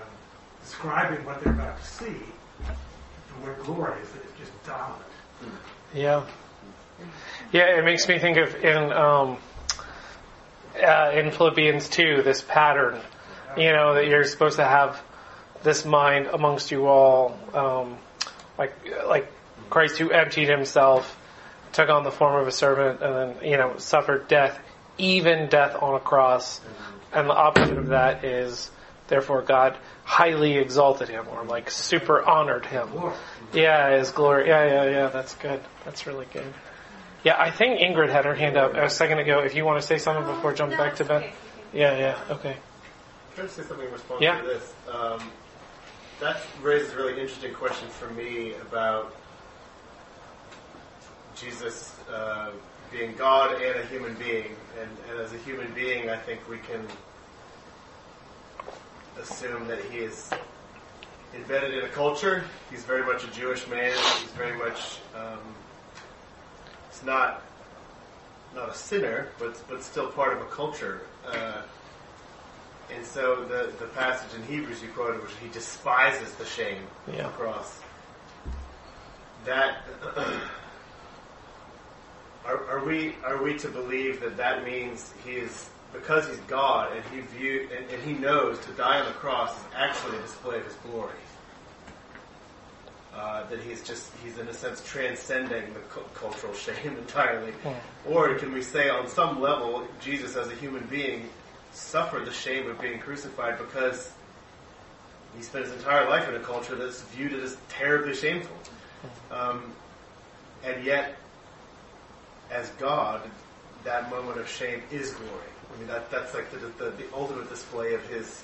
describing 0.64 1.26
what 1.26 1.44
they're 1.44 1.54
about 1.54 1.78
to 1.80 1.86
see, 1.88 2.16
the 2.66 3.46
word 3.46 3.58
glory 3.64 4.00
is, 4.02 4.08
is 4.10 4.32
just 4.40 4.52
dominant. 4.66 5.02
Yeah. 5.94 6.24
Yeah, 7.52 7.78
it 7.78 7.84
makes 7.84 8.08
me 8.08 8.18
think 8.20 8.38
of 8.38 8.56
in 8.64 8.92
um, 8.94 9.38
uh, 10.82 11.12
in 11.14 11.32
Philippians 11.32 11.90
2, 11.90 12.22
this 12.24 12.42
pattern, 12.42 13.00
you 13.58 13.72
know, 13.72 13.96
that 13.96 14.08
you're 14.08 14.24
supposed 14.24 14.56
to 14.58 14.64
have 14.66 15.02
this 15.64 15.86
mind 15.86 16.28
amongst 16.28 16.72
you 16.72 16.88
all, 16.88 17.38
um, 17.54 17.98
like 18.58 18.74
like 19.08 19.32
Christ 19.70 19.98
who 19.98 20.12
emptied 20.12 20.50
himself, 20.50 21.18
took 21.72 21.90
on 21.90 22.04
the 22.04 22.12
form 22.12 22.42
of 22.42 22.48
a 22.48 22.52
servant, 22.52 23.02
and 23.02 23.16
then 23.16 23.50
you 23.52 23.58
know 23.58 23.78
suffered 23.78 24.28
death, 24.28 24.60
even 24.98 25.48
death 25.50 25.76
on 25.82 25.96
a 25.96 26.00
cross, 26.00 26.62
and 27.12 27.30
the 27.30 27.34
opposite 27.34 27.78
of 27.78 27.88
that 27.88 28.24
is 28.24 28.70
therefore 29.08 29.42
God 29.42 29.76
highly 30.04 30.58
exalted 30.58 31.10
him 31.10 31.26
or 31.32 31.44
like 31.46 31.70
super 31.72 32.22
honored 32.24 32.66
him. 32.66 32.90
Glory. 32.92 33.14
Yeah, 33.54 33.98
his 33.98 34.12
glory. 34.12 34.48
Yeah, 34.48 34.66
yeah, 34.66 34.90
yeah. 34.90 35.08
That's 35.08 35.36
good. 35.36 35.62
That's 35.86 36.08
really 36.08 36.28
good. 36.34 36.52
Yeah, 37.24 37.36
I 37.40 37.52
think 37.52 37.80
Ingrid 37.80 38.10
had 38.10 38.26
her 38.26 38.36
hand 38.36 38.58
up 38.58 38.74
a 38.74 38.90
second 38.90 39.20
ago. 39.20 39.40
If 39.40 39.56
you 39.56 39.64
want 39.64 39.80
to 39.82 39.88
say 39.88 39.98
something 39.98 40.26
before 40.36 40.54
jumping 40.54 40.78
back 40.78 40.98
to 40.98 41.06
Ben. 41.06 41.24
Yeah, 41.74 41.98
yeah. 41.98 42.20
Okay. 42.36 42.58
Can 43.36 43.46
I 43.46 43.48
say 43.48 43.64
something 43.64 43.86
in 43.88 43.94
response 43.94 44.22
Yeah. 44.22 44.42
to 44.42 44.46
this? 44.48 44.74
Um, 44.92 45.20
that 46.20 46.42
raises 46.62 46.94
a 46.94 46.98
really 46.98 47.20
interesting 47.20 47.54
question 47.54 47.88
for 47.90 48.10
me 48.12 48.54
about 48.56 49.16
Jesus 51.36 51.96
uh, 52.12 52.52
being 52.92 53.16
God 53.16 53.62
and 53.62 53.80
a 53.80 53.86
human 53.88 54.14
being. 54.16 54.56
And, 54.80 54.90
and 55.10 55.20
as 55.20 55.34
a 55.34 55.38
human 55.38 55.74
being, 55.74 56.10
I 56.10 56.18
think 56.18 56.48
we 56.50 56.60
can 56.60 56.86
assume 59.20 59.68
that 59.68 59.84
he 59.86 60.00
is 60.00 60.30
embedded 61.36 61.74
in 61.76 61.86
a 61.86 61.90
culture. 61.90 62.44
He's 62.70 62.84
very 62.84 63.04
much 63.04 63.24
a 63.24 63.32
Jewish 63.32 63.68
man. 63.68 63.92
He's 64.20 64.32
very 64.32 64.58
much, 64.58 65.00
um, 65.16 65.40
not 67.06 67.42
not 68.56 68.70
a 68.70 68.76
sinner, 68.76 69.28
but 69.40 69.62
but 69.68 69.84
still 69.84 70.08
part 70.08 70.38
of 70.38 70.42
a 70.42 70.46
culture. 70.46 71.02
Uh, 71.28 71.64
and 72.96 73.06
so 73.06 73.44
the 73.46 73.72
the 73.80 73.88
passage 73.92 74.34
in 74.36 74.44
Hebrews 74.46 74.82
you 74.82 74.90
quoted, 74.90 75.22
which 75.22 75.32
he 75.42 75.50
despises 75.50 76.34
the 76.34 76.46
shame 76.46 76.84
of 77.08 77.14
the 77.18 77.24
cross. 77.30 77.80
That 79.46 79.84
are, 82.46 82.66
are 82.70 82.86
we 82.86 83.16
are 83.24 83.42
we 83.42 83.58
to 83.60 83.68
believe 83.70 84.22
that 84.22 84.38
that 84.38 84.64
means 84.66 85.14
he 85.26 85.32
is 85.32 85.70
because 85.92 86.28
he's 86.28 86.40
God 86.48 86.92
and 86.96 87.04
he 87.14 87.22
view 87.38 87.70
and, 87.76 87.90
and 87.92 88.02
he 88.04 88.14
knows 88.14 88.60
to 88.66 88.72
die 88.74 89.00
on 89.00 89.06
the 89.06 89.12
cross 89.14 89.56
is 89.58 89.64
actually 89.76 90.18
a 90.18 90.22
display 90.22 90.58
of 90.58 90.66
his 90.66 90.76
glory. 90.76 91.14
Uh, 93.14 93.48
that 93.48 93.62
he's 93.62 93.84
just 93.84 94.12
he's 94.24 94.40
in 94.40 94.48
a 94.48 94.54
sense 94.54 94.82
transcending 94.88 95.72
the 95.74 95.80
cu- 95.82 96.02
cultural 96.16 96.54
shame 96.66 96.98
entirely, 96.98 97.54
or 98.08 98.34
can 98.36 98.52
we 98.52 98.62
say 98.62 98.90
on 98.90 99.08
some 99.08 99.40
level 99.40 99.86
Jesus 100.02 100.36
as 100.36 100.48
a 100.50 100.56
human 100.56 100.84
being 100.88 101.30
suffered 101.74 102.26
the 102.26 102.34
shame 102.34 102.70
of 102.70 102.80
being 102.80 103.00
crucified 103.00 103.58
because 103.58 104.12
he 105.36 105.44
spent 105.44 105.66
his 105.66 105.74
entire 105.74 106.08
life 106.10 106.30
in 106.30 106.36
a 106.36 106.40
culture 106.40 106.76
that's 106.76 107.02
viewed 107.02 107.34
it 107.34 107.44
as 107.44 107.58
terribly 107.70 108.14
shameful, 108.14 108.56
um, 109.32 109.74
and 110.64 110.84
yet 110.86 111.16
as 112.52 112.70
God, 112.72 113.22
that 113.84 114.10
moment 114.10 114.40
of 114.40 114.48
shame 114.48 114.82
is 114.92 115.12
glory. 115.14 115.48
I 115.74 115.80
mean 115.80 115.88
that 115.88 116.12
that's 116.12 116.34
like 116.34 116.52
the, 116.52 116.58
the, 116.58 116.92
the 116.92 117.06
ultimate 117.14 117.50
display 117.50 117.96
of 117.96 118.08
his 118.08 118.44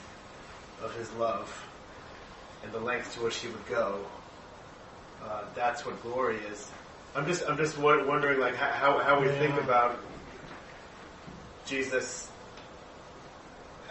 of 0.81 0.95
his 0.95 1.11
love 1.13 1.65
and 2.63 2.71
the 2.71 2.79
lengths 2.79 3.13
to 3.15 3.21
which 3.21 3.37
he 3.37 3.47
would 3.47 3.67
go. 3.67 4.03
Uh, 5.23 5.43
that's 5.53 5.85
what 5.85 6.01
glory 6.01 6.37
is. 6.51 6.67
I'm 7.15 7.25
just 7.27 7.47
I'm 7.47 7.57
just 7.57 7.77
wo- 7.77 8.05
wondering 8.07 8.39
like 8.39 8.55
how 8.55 8.71
how, 8.71 8.99
how 8.99 9.21
we 9.21 9.27
think 9.29 9.55
about 9.61 9.99
Jesus 11.65 12.28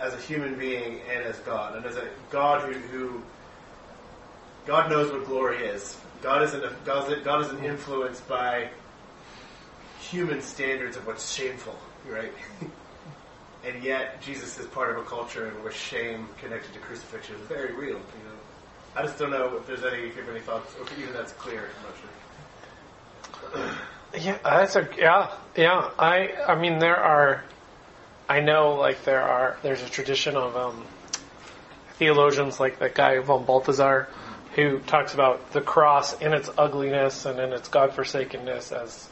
as 0.00 0.14
a 0.14 0.18
human 0.18 0.56
being 0.56 1.00
and 1.10 1.24
as 1.24 1.38
God, 1.40 1.76
and 1.76 1.84
as 1.84 1.96
a 1.96 2.08
God 2.30 2.62
who, 2.62 2.72
who 2.72 3.22
God 4.66 4.90
knows 4.90 5.10
what 5.10 5.24
glory 5.24 5.64
is. 5.64 5.96
God 6.22 6.42
isn't 6.42 6.64
a, 6.64 6.74
God 6.84 7.10
isn't, 7.10 7.64
influenced 7.64 8.28
by 8.28 8.68
human 10.00 10.42
standards 10.42 10.96
of 10.96 11.06
what's 11.06 11.32
shameful, 11.32 11.76
right? 12.08 12.32
and 13.64 13.82
yet 13.82 14.20
Jesus 14.20 14.58
is 14.58 14.66
part 14.66 14.90
of 14.90 14.98
a 14.98 15.04
culture 15.08 15.48
in 15.48 15.54
which 15.64 15.74
shame 15.74 16.28
connected 16.40 16.72
to 16.74 16.78
crucifixion 16.80 17.36
is 17.36 17.40
very 17.42 17.72
real. 17.72 17.96
You 17.96 17.96
know, 17.96 18.38
I 18.96 19.02
just 19.02 19.18
don't 19.18 19.30
know 19.30 19.56
if 19.56 19.66
there's 19.66 19.84
any 19.84 20.08
if 20.08 20.16
you 20.16 20.22
have 20.22 20.30
any 20.30 20.40
thoughts, 20.40 20.74
or 20.78 20.86
even 21.00 21.14
that's 21.14 21.32
clear. 21.32 21.70
I'm 21.78 23.54
not 23.54 23.62
sure. 23.62 23.74
Yeah, 24.20 24.38
that's 24.42 24.76
a 24.76 24.88
yeah, 24.96 25.30
yeah. 25.56 25.90
I 25.98 26.30
I 26.46 26.60
mean 26.60 26.78
there 26.78 26.96
are 26.96 27.44
I 28.28 28.40
know 28.40 28.74
like 28.74 29.05
there 29.05 29.22
are 29.22 29.56
there's 29.62 29.82
a 29.82 29.88
tradition 29.88 30.36
of 30.36 30.55
um 30.56 30.84
theologians 31.94 32.60
like 32.60 32.78
that 32.78 32.94
guy 32.94 33.18
von 33.20 33.44
Balthasar 33.44 34.09
who 34.55 34.80
talks 34.80 35.14
about 35.14 35.52
the 35.52 35.60
cross 35.60 36.20
in 36.20 36.34
its 36.34 36.50
ugliness 36.59 37.24
and 37.24 37.40
in 37.40 37.52
its 37.52 37.68
godforsakenness 37.68 38.72
as 38.72 39.09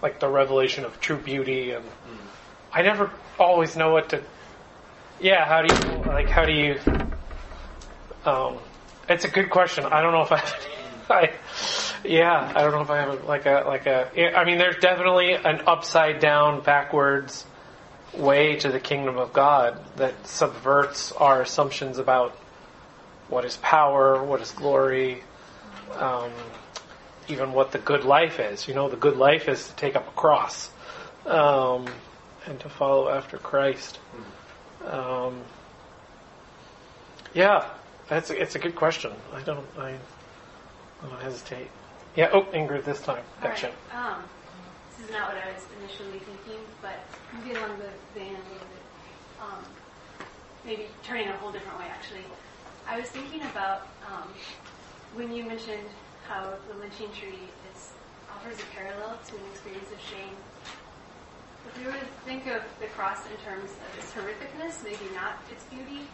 like 0.00 0.18
the 0.18 0.28
revelation 0.28 0.84
of 0.84 0.98
true 1.00 1.18
beauty 1.18 1.72
and 1.72 1.84
I 2.72 2.82
never 2.82 3.10
always 3.38 3.76
know 3.76 3.92
what 3.92 4.10
to 4.10 4.22
yeah, 5.20 5.44
how 5.46 5.62
do 5.62 5.68
you 5.68 6.02
like 6.06 6.30
how 6.30 6.46
do 6.46 6.52
you 6.52 6.78
um 8.24 8.58
it's 9.08 9.26
a 9.26 9.28
good 9.28 9.50
question. 9.50 9.84
I 9.84 10.00
don't 10.00 10.12
know 10.12 10.22
if 10.22 10.32
I 10.32 10.42
I 11.10 11.32
yeah, 12.02 12.52
I 12.54 12.62
don't 12.62 12.72
know 12.72 12.80
if 12.80 12.90
I 12.90 13.00
have 13.00 13.24
like 13.24 13.44
a 13.44 13.64
like 13.66 13.86
a. 13.86 14.34
I 14.34 14.44
mean, 14.44 14.56
there's 14.56 14.76
definitely 14.76 15.34
an 15.34 15.62
upside 15.66 16.18
down, 16.18 16.62
backwards 16.62 17.44
way 18.16 18.56
to 18.56 18.70
the 18.70 18.80
kingdom 18.80 19.18
of 19.18 19.32
God 19.32 19.78
that 19.96 20.26
subverts 20.26 21.12
our 21.12 21.42
assumptions 21.42 21.98
about 21.98 22.32
what 23.28 23.44
is 23.44 23.56
power, 23.58 24.22
what 24.22 24.40
is 24.40 24.50
glory, 24.52 25.22
um, 25.96 26.30
even 27.28 27.52
what 27.52 27.72
the 27.72 27.78
good 27.78 28.04
life 28.04 28.38
is. 28.38 28.68
You 28.68 28.74
know, 28.74 28.88
the 28.88 28.96
good 28.96 29.16
life 29.16 29.48
is 29.48 29.68
to 29.68 29.76
take 29.76 29.96
up 29.96 30.06
a 30.06 30.10
cross 30.12 30.70
um, 31.26 31.86
and 32.46 32.60
to 32.60 32.68
follow 32.68 33.08
after 33.08 33.38
Christ. 33.38 33.98
Um, 34.86 35.40
yeah, 37.32 37.68
that's 38.08 38.30
a, 38.30 38.40
it's 38.40 38.54
a 38.54 38.58
good 38.58 38.76
question. 38.76 39.12
I 39.32 39.42
don't 39.42 39.66
I, 39.78 39.90
I 41.02 41.08
don't 41.08 41.20
hesitate. 41.20 41.68
Yeah. 42.16 42.30
Oh, 42.32 42.42
Ingrid, 42.52 42.84
this 42.84 43.00
time. 43.00 43.24
Gotcha. 43.42 43.72
Um, 43.92 44.22
this 44.90 45.06
is 45.06 45.12
not 45.12 45.34
what 45.34 45.42
I 45.42 45.52
was 45.52 45.66
initially 45.80 46.20
thinking, 46.20 46.60
but 46.80 47.00
maybe 47.34 47.56
along 47.56 47.78
the 47.78 47.90
vein 48.18 48.34
a 48.34 48.44
little 48.52 48.68
bit, 48.68 48.84
um, 49.40 49.64
maybe 50.64 50.86
turning 51.02 51.28
a 51.28 51.36
whole 51.36 51.52
different 51.52 51.78
way 51.78 51.86
actually. 51.90 52.24
I 52.86 53.00
was 53.00 53.08
thinking 53.08 53.42
about 53.42 53.88
um, 54.06 54.28
when 55.14 55.32
you 55.32 55.44
mentioned 55.44 55.88
how 56.28 56.54
the 56.68 56.78
lynching 56.78 57.10
tree 57.12 57.48
is, 57.72 57.92
offers 58.30 58.58
a 58.58 58.66
parallel 58.74 59.18
to 59.26 59.34
an 59.36 59.42
experience 59.52 59.90
of 59.90 60.00
shame. 60.00 60.36
If 61.66 61.78
we 61.78 61.86
were 61.86 61.98
to 61.98 62.06
think 62.26 62.46
of 62.46 62.62
the 62.80 62.86
cross 62.88 63.20
in 63.26 63.36
terms 63.44 63.70
of 63.70 63.98
its 63.98 64.12
horrificness, 64.12 64.84
maybe 64.84 65.12
not 65.14 65.38
its 65.50 65.64
beauty, 65.64 66.06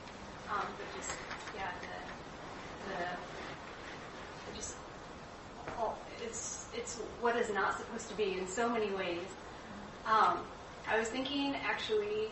um, 0.48 0.66
but 0.78 0.86
just 0.96 1.16
yeah, 1.54 1.70
the 1.82 2.90
the 2.90 4.56
just 4.56 4.74
all, 5.78 5.98
it's 6.22 6.66
it's 6.74 6.96
what 7.20 7.36
is 7.36 7.50
not 7.50 7.76
supposed 7.78 8.08
to 8.08 8.16
be 8.16 8.38
in 8.38 8.46
so 8.46 8.68
many 8.68 8.90
ways. 8.90 9.26
Um, 10.06 10.38
I 10.90 10.98
was 10.98 11.08
thinking 11.08 11.54
actually 11.64 12.26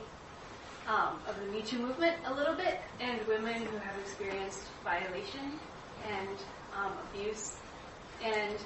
um, 0.88 1.20
of 1.28 1.36
the 1.38 1.52
Me 1.52 1.62
Too 1.62 1.78
movement 1.78 2.16
a 2.26 2.34
little 2.34 2.56
bit 2.56 2.80
and 2.98 3.24
women 3.28 3.54
who 3.54 3.76
have 3.76 3.96
experienced 4.00 4.64
violation 4.82 5.60
and 6.10 6.36
um, 6.76 6.92
abuse. 7.04 7.54
And 8.24 8.56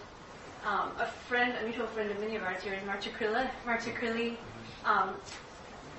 um, 0.67 0.93
a 0.99 1.07
friend, 1.07 1.53
a 1.61 1.65
mutual 1.65 1.87
friend 1.89 2.11
of 2.11 2.19
many 2.21 2.37
of 2.37 2.43
ours 2.43 2.63
here, 2.63 2.79
Marcia 2.87 3.11
Krilla, 3.11 3.51
Marcia 3.67 3.91
Crilly, 3.91 4.39
um, 4.87 5.15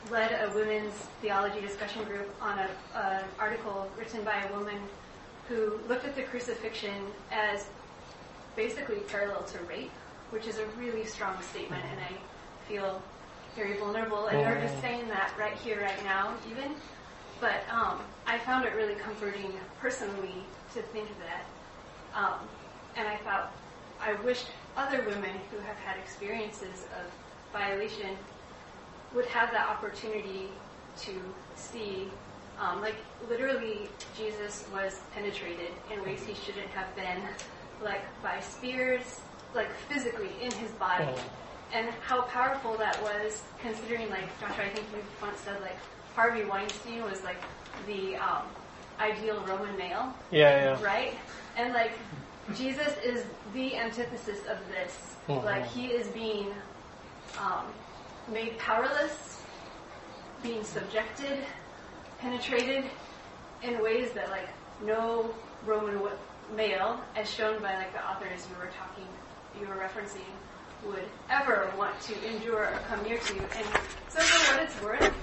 led 0.10 0.32
a 0.32 0.52
women's 0.56 0.96
theology 1.22 1.62
discussion 1.62 2.04
group 2.06 2.34
on 2.42 2.58
an 2.58 3.24
article 3.38 3.88
written 3.96 4.24
by 4.24 4.44
a 4.44 4.58
woman 4.58 4.82
who 5.48 5.80
looked 5.88 6.06
at 6.06 6.16
the 6.16 6.24
crucifixion 6.24 7.06
as 7.32 7.68
basically 8.56 8.98
parallel 9.08 9.44
to 9.44 9.60
rape, 9.66 9.92
which 10.32 10.48
is 10.48 10.58
a 10.58 10.66
really 10.80 11.06
strong 11.06 11.40
statement, 11.44 11.84
and 11.92 12.00
I 12.00 12.68
feel 12.68 13.00
very 13.56 13.78
vulnerable 13.78 14.28
and 14.28 14.40
you're 14.40 14.60
just 14.60 14.80
saying 14.82 15.08
that 15.10 15.32
right 15.38 15.54
here, 15.54 15.82
right 15.82 16.04
now, 16.04 16.34
even. 16.50 16.76
But 17.40 17.64
um, 17.72 18.00
I 18.26 18.38
found 18.40 18.66
it 18.66 18.74
really 18.74 18.96
comforting 18.96 19.52
personally 19.80 20.46
to 20.74 20.82
think 20.82 21.10
of 21.10 21.16
that. 21.20 21.46
Um, 22.18 22.40
and 22.96 23.08
I 23.08 23.18
thought, 23.18 23.52
I 24.02 24.14
wished 24.24 24.48
other 24.78 25.04
women 25.04 25.32
who 25.52 25.58
have 25.60 25.76
had 25.78 25.98
experiences 25.98 26.86
of 27.00 27.12
violation 27.52 28.18
would 29.14 29.26
have 29.28 29.52
that 29.52 29.68
opportunity 29.70 30.50
to 31.02 31.12
see, 31.56 32.10
um, 32.60 32.82
like 32.82 32.96
literally, 33.30 33.90
Jesus 34.18 34.66
was 34.74 35.00
penetrated 35.14 35.72
in 35.92 36.04
ways 36.04 36.24
he 36.24 36.34
shouldn't 36.34 36.70
have 36.70 36.96
been, 36.96 37.22
like 37.84 38.02
by 38.22 38.40
spears, 38.40 39.22
like 39.54 39.72
physically 39.90 40.30
in 40.42 40.52
his 40.54 40.72
body, 40.72 41.14
and 41.74 41.90
how 42.08 42.22
powerful 42.24 42.78
that 42.78 43.02
was. 43.02 43.42
Considering, 43.62 44.10
like 44.10 44.28
Joshua, 44.40 44.66
I 44.66 44.70
think 44.70 44.86
you 44.94 45.00
once 45.22 45.40
said, 45.40 45.60
like 45.62 45.78
Harvey 46.16 46.44
Weinstein 46.46 47.04
was 47.04 47.24
like 47.24 47.42
the 47.88 48.16
um, 48.18 48.44
ideal 49.00 49.44
Roman 49.48 49.76
male, 49.78 50.14
Yeah, 50.32 50.78
yeah. 50.78 50.84
right? 50.84 51.16
And 51.58 51.74
like 51.74 51.94
Jesus 52.56 52.94
is 53.04 53.26
the 53.54 53.76
antithesis 53.78 54.40
of 54.48 54.58
this. 54.70 55.16
Mhm. 55.28 55.44
Like 55.44 55.66
he 55.68 55.88
is 55.88 56.08
being 56.10 56.54
um, 57.40 57.66
made 58.32 58.58
powerless, 58.60 59.42
being 60.42 60.64
subjected, 60.64 61.40
penetrated 62.20 62.86
in 63.64 63.82
ways 63.82 64.12
that 64.12 64.30
like 64.30 64.50
no 64.86 65.34
Roman 65.66 66.00
male, 66.56 67.00
as 67.16 67.30
shown 67.34 67.62
by 67.62 67.76
like 67.78 67.94
the 67.94 68.06
authors 68.06 68.46
you 68.50 68.56
were 68.58 68.70
talking, 68.78 69.08
you 69.60 69.66
were 69.68 69.76
referencing, 69.76 70.28
would 70.86 71.06
ever 71.30 71.72
want 71.78 72.00
to 72.02 72.14
endure 72.30 72.64
or 72.66 72.80
come 72.88 73.04
near 73.04 73.18
to. 73.18 73.34
And 73.34 73.68
so 74.10 74.20
for 74.20 74.54
what 74.56 74.64
it's 74.64 74.82
worth, 74.82 75.14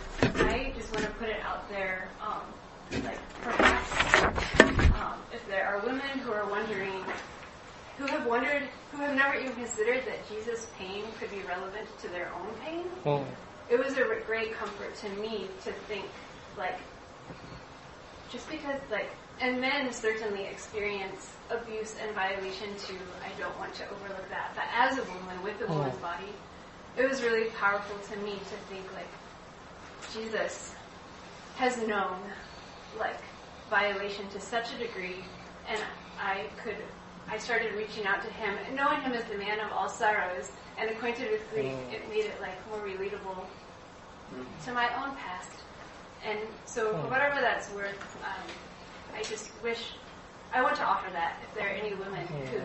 I 0.47 0.73
just 0.77 0.93
want 0.95 1.05
to 1.07 1.13
put 1.13 1.29
it 1.29 1.41
out 1.45 1.69
there, 1.69 2.09
um, 2.25 2.43
like 3.05 3.19
perhaps 3.43 4.23
um, 5.01 5.15
if 5.33 5.47
there 5.49 5.67
are 5.67 5.81
women 5.81 6.19
who 6.21 6.33
are 6.33 6.49
wondering, 6.49 7.03
who 7.99 8.07
have 8.07 8.27
wondered, 8.27 8.63
who 8.93 8.99
have 8.99 9.15
never 9.15 9.35
even 9.35 9.55
considered 9.55 10.05
that 10.07 10.29
Jesus' 10.29 10.67
pain 10.79 11.05
could 11.19 11.31
be 11.31 11.41
relevant 11.49 11.87
to 12.03 12.09
their 12.09 12.31
own 12.35 12.53
pain, 12.65 12.85
Mm. 13.05 13.25
it 13.69 13.79
was 13.79 13.97
a 13.97 14.05
great 14.27 14.55
comfort 14.55 14.95
to 14.97 15.09
me 15.21 15.49
to 15.65 15.73
think, 15.73 16.07
like, 16.57 16.79
just 18.31 18.49
because, 18.51 18.81
like, 18.91 19.11
and 19.41 19.61
men 19.61 19.93
certainly 19.93 20.45
experience 20.45 21.31
abuse 21.51 21.95
and 22.01 22.15
violation 22.15 22.69
too. 22.79 22.99
I 23.25 23.39
don't 23.39 23.57
want 23.59 23.75
to 23.75 23.85
overlook 23.85 24.29
that. 24.31 24.53
But 24.55 24.65
as 24.75 24.99
a 24.99 25.05
woman 25.05 25.43
with 25.43 25.61
a 25.61 25.67
woman's 25.67 25.97
body, 25.97 26.33
it 26.97 27.09
was 27.09 27.23
really 27.23 27.51
powerful 27.51 27.97
to 27.99 28.17
me 28.21 28.33
to 28.33 28.75
think, 28.75 28.85
like, 28.95 29.09
Jesus 30.13 30.75
has 31.57 31.77
known, 31.87 32.19
like, 32.99 33.21
violation 33.69 34.29
to 34.31 34.41
such 34.41 34.73
a 34.75 34.79
degree, 34.79 35.25
and 35.69 35.81
I 36.19 36.47
could, 36.63 36.77
I 37.29 37.39
started 37.39 37.75
reaching 37.75 38.07
out 38.07 38.23
to 38.23 38.31
him, 38.31 38.57
and 38.67 38.75
knowing 38.75 39.01
him 39.03 39.13
as 39.13 39.25
the 39.25 39.39
man 39.39 39.61
of 39.61 39.71
all 39.73 39.89
sorrows, 39.89 40.51
and 40.79 40.91
acquainted 40.91 41.31
with 41.31 41.49
grief, 41.53 41.75
it 41.93 42.09
made 42.09 42.25
it, 42.25 42.41
like, 42.41 42.57
more 42.69 42.81
relatable 42.81 43.45
to 44.65 44.73
my 44.73 44.89
own 45.05 45.15
past. 45.17 45.51
And 46.25 46.39
so, 46.65 46.93
for 46.93 47.09
whatever 47.09 47.41
that's 47.41 47.71
worth, 47.73 48.17
um, 48.25 48.47
I 49.17 49.23
just 49.23 49.51
wish, 49.63 49.93
I 50.53 50.63
want 50.63 50.77
to 50.77 50.85
offer 50.85 51.11
that 51.13 51.37
if 51.43 51.55
there 51.55 51.67
are 51.69 51.75
any 51.75 51.95
women 51.95 52.27
who 52.27 52.61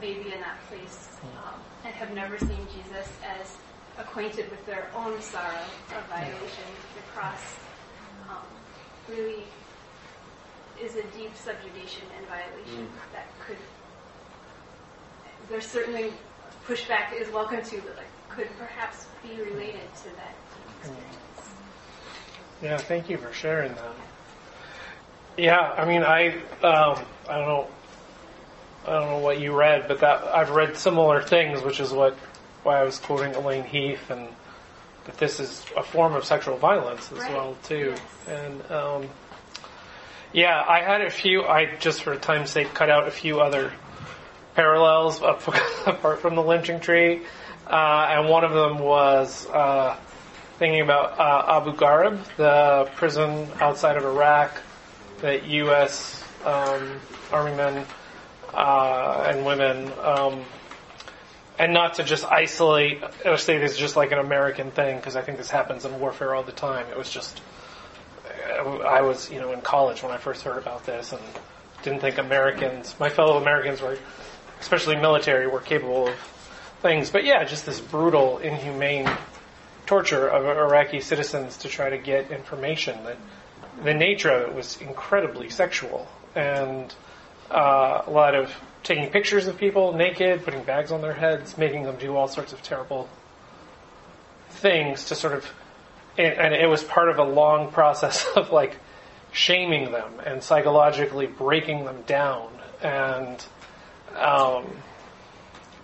may 0.00 0.14
be 0.14 0.32
in 0.32 0.40
that 0.40 0.58
place 0.68 1.08
um, 1.44 1.60
and 1.84 1.94
have 1.94 2.14
never 2.14 2.38
seen 2.38 2.66
Jesus 2.74 3.08
as 3.24 3.56
acquainted 3.98 4.50
with 4.50 4.64
their 4.66 4.88
own 4.94 5.20
sorrow 5.20 5.64
of 5.96 6.06
violation, 6.08 6.64
the 6.94 7.02
cross 7.12 7.56
um, 8.30 8.42
really 9.08 9.44
is 10.82 10.96
a 10.96 11.02
deep 11.16 11.34
subjugation 11.36 12.02
and 12.16 12.26
violation 12.26 12.88
that 13.12 13.26
could, 13.46 13.56
there's 15.48 15.66
certainly 15.66 16.12
pushback 16.66 17.18
is 17.18 17.30
welcome 17.32 17.62
to, 17.62 17.80
but 17.82 17.96
like 17.96 18.06
could 18.28 18.48
perhaps 18.58 19.06
be 19.22 19.40
related 19.42 19.94
to 19.96 20.10
that 20.16 20.34
experience. 20.80 21.54
Yeah, 22.62 22.76
thank 22.78 23.08
you 23.08 23.16
for 23.18 23.32
sharing 23.32 23.74
that. 23.74 23.94
Yeah, 25.36 25.60
I 25.60 25.84
mean, 25.84 26.02
I 26.02 26.28
um, 26.62 27.04
I 27.28 27.38
don't 27.38 27.46
know, 27.48 27.66
I 28.86 28.90
don't 28.92 29.10
know 29.10 29.18
what 29.18 29.38
you 29.40 29.54
read, 29.54 29.86
but 29.88 30.00
that 30.00 30.24
I've 30.24 30.50
read 30.50 30.76
similar 30.76 31.22
things, 31.22 31.62
which 31.62 31.80
is 31.80 31.92
what 31.92 32.14
why 32.62 32.80
I 32.80 32.84
was 32.84 32.98
quoting 32.98 33.34
Elaine 33.34 33.64
Heath, 33.64 34.10
and 34.10 34.28
that 35.04 35.18
this 35.18 35.38
is 35.38 35.64
a 35.76 35.82
form 35.82 36.14
of 36.14 36.24
sexual 36.24 36.56
violence 36.56 37.12
as 37.12 37.18
Right. 37.18 37.32
well 37.32 37.56
too. 37.64 37.94
Yes. 38.26 38.28
And 38.28 38.70
um, 38.72 39.08
yeah, 40.32 40.64
I 40.66 40.80
had 40.80 41.02
a 41.02 41.10
few. 41.10 41.44
I 41.44 41.76
just 41.76 42.02
for 42.02 42.16
time's 42.16 42.50
sake 42.50 42.72
cut 42.74 42.88
out 42.90 43.06
a 43.06 43.10
few 43.10 43.40
other 43.40 43.72
parallels 44.54 45.20
up, 45.22 45.46
apart 45.86 46.20
from 46.20 46.34
the 46.34 46.42
lynching 46.42 46.80
tree, 46.80 47.22
uh, 47.66 48.06
and 48.10 48.28
one 48.28 48.44
of 48.44 48.52
them 48.52 48.78
was. 48.78 49.46
Uh, 49.48 49.96
thinking 50.58 50.80
about 50.80 51.20
uh, 51.20 51.58
Abu 51.60 51.74
Ghraib, 51.76 52.18
the 52.38 52.90
prison 52.96 53.46
outside 53.60 53.98
of 53.98 54.04
Iraq 54.06 54.58
that 55.20 55.46
U.S. 55.46 56.22
Um, 56.44 57.00
Army 57.32 57.56
men 57.56 57.86
uh, 58.54 59.26
and 59.28 59.44
women, 59.44 59.92
um, 60.02 60.44
and 61.58 61.72
not 61.72 61.94
to 61.94 62.04
just 62.04 62.24
isolate 62.24 63.02
or 63.24 63.36
say 63.36 63.58
this 63.58 63.72
is 63.72 63.78
just 63.78 63.96
like 63.96 64.12
an 64.12 64.18
American 64.18 64.70
thing, 64.70 64.96
because 64.96 65.16
I 65.16 65.22
think 65.22 65.38
this 65.38 65.50
happens 65.50 65.84
in 65.84 65.98
warfare 65.98 66.34
all 66.34 66.42
the 66.42 66.52
time. 66.52 66.86
It 66.88 66.98
was 66.98 67.10
just, 67.10 67.40
I 68.58 69.00
was, 69.02 69.30
you 69.30 69.40
know, 69.40 69.52
in 69.52 69.60
college 69.60 70.02
when 70.02 70.12
I 70.12 70.18
first 70.18 70.42
heard 70.42 70.58
about 70.58 70.84
this 70.86 71.12
and 71.12 71.22
didn't 71.82 72.00
think 72.00 72.18
Americans, 72.18 72.94
my 72.98 73.08
fellow 73.08 73.38
Americans 73.38 73.80
were, 73.80 73.98
especially 74.60 74.96
military, 74.96 75.46
were 75.46 75.60
capable 75.60 76.08
of 76.08 76.14
things. 76.82 77.10
But 77.10 77.24
yeah, 77.24 77.44
just 77.44 77.66
this 77.66 77.80
brutal, 77.80 78.38
inhumane 78.38 79.08
torture 79.86 80.28
of 80.28 80.44
Iraqi 80.44 81.00
citizens 81.00 81.58
to 81.58 81.68
try 81.68 81.90
to 81.90 81.98
get 81.98 82.30
information. 82.30 83.02
That 83.04 83.16
the 83.82 83.94
nature 83.94 84.30
of 84.30 84.50
it 84.50 84.54
was 84.54 84.80
incredibly 84.80 85.50
sexual, 85.50 86.08
and 86.34 86.94
uh, 87.50 88.02
a 88.06 88.10
lot 88.10 88.34
of 88.34 88.52
taking 88.82 89.10
pictures 89.10 89.46
of 89.46 89.56
people 89.58 89.92
naked, 89.92 90.44
putting 90.44 90.62
bags 90.62 90.92
on 90.92 91.00
their 91.00 91.12
heads, 91.14 91.58
making 91.58 91.84
them 91.84 91.96
do 91.96 92.16
all 92.16 92.28
sorts 92.28 92.52
of 92.52 92.62
terrible 92.62 93.08
things 94.50 95.06
to 95.06 95.14
sort 95.14 95.34
of, 95.34 95.46
and, 96.16 96.54
it 96.54 96.68
was 96.68 96.82
part 96.84 97.08
of 97.08 97.18
a 97.18 97.24
long 97.24 97.70
process 97.70 98.26
of 98.36 98.50
like 98.50 98.76
shaming 99.32 99.92
them 99.92 100.12
and 100.24 100.42
psychologically 100.42 101.26
breaking 101.26 101.84
them 101.84 102.02
down 102.06 102.50
and. 102.82 103.44
Um, 104.16 104.64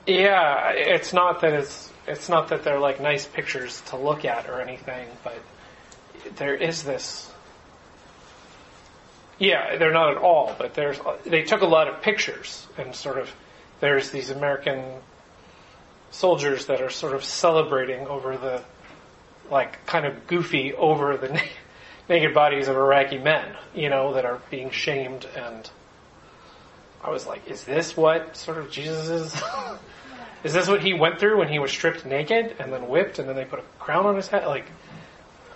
yeah, 0.06 0.70
it's 0.70 1.12
not 1.12 1.42
that 1.42 1.52
it's 1.52 1.90
it's 2.06 2.28
not 2.28 2.48
that 2.48 2.64
they're 2.64 2.80
like 2.80 3.00
nice 3.00 3.26
pictures 3.26 3.80
to 3.86 3.96
look 3.96 4.24
at 4.24 4.48
or 4.48 4.60
anything, 4.60 5.08
but 5.22 5.38
there 6.36 6.54
is 6.54 6.82
this. 6.82 7.31
Yeah, 9.38 9.76
they're 9.76 9.92
not 9.92 10.10
at 10.10 10.16
all, 10.18 10.54
but 10.58 10.74
there's 10.74 10.98
they 11.24 11.42
took 11.42 11.62
a 11.62 11.66
lot 11.66 11.88
of 11.88 12.02
pictures 12.02 12.66
and 12.78 12.94
sort 12.94 13.18
of 13.18 13.34
there's 13.80 14.10
these 14.10 14.30
American 14.30 14.84
soldiers 16.10 16.66
that 16.66 16.80
are 16.80 16.90
sort 16.90 17.14
of 17.14 17.24
celebrating 17.24 18.06
over 18.06 18.36
the 18.36 18.62
like 19.50 19.84
kind 19.86 20.06
of 20.06 20.26
goofy 20.26 20.72
over 20.74 21.16
the 21.16 21.28
na- 21.28 21.40
naked 22.08 22.34
bodies 22.34 22.68
of 22.68 22.76
Iraqi 22.76 23.18
men, 23.18 23.56
you 23.74 23.88
know, 23.88 24.14
that 24.14 24.24
are 24.24 24.40
being 24.50 24.70
shamed 24.70 25.26
and 25.36 25.70
I 27.02 27.10
was 27.10 27.26
like, 27.26 27.48
is 27.50 27.64
this 27.64 27.96
what 27.96 28.36
sort 28.36 28.58
of 28.58 28.70
Jesus 28.70 29.08
is? 29.08 29.42
is 30.44 30.52
this 30.52 30.68
what 30.68 30.82
he 30.82 30.94
went 30.94 31.18
through 31.18 31.38
when 31.38 31.48
he 31.48 31.58
was 31.58 31.72
stripped 31.72 32.06
naked 32.06 32.56
and 32.60 32.72
then 32.72 32.88
whipped 32.88 33.18
and 33.18 33.28
then 33.28 33.34
they 33.34 33.44
put 33.44 33.58
a 33.58 33.62
crown 33.80 34.06
on 34.06 34.14
his 34.14 34.28
head? 34.28 34.46
Like, 34.46 34.66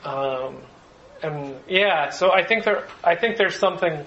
um, 0.04 0.56
and 1.22 1.54
yeah, 1.68 2.10
so 2.10 2.32
I 2.32 2.44
think 2.44 2.64
there, 2.64 2.86
I 3.02 3.14
think 3.14 3.36
there's 3.36 3.58
something 3.58 4.04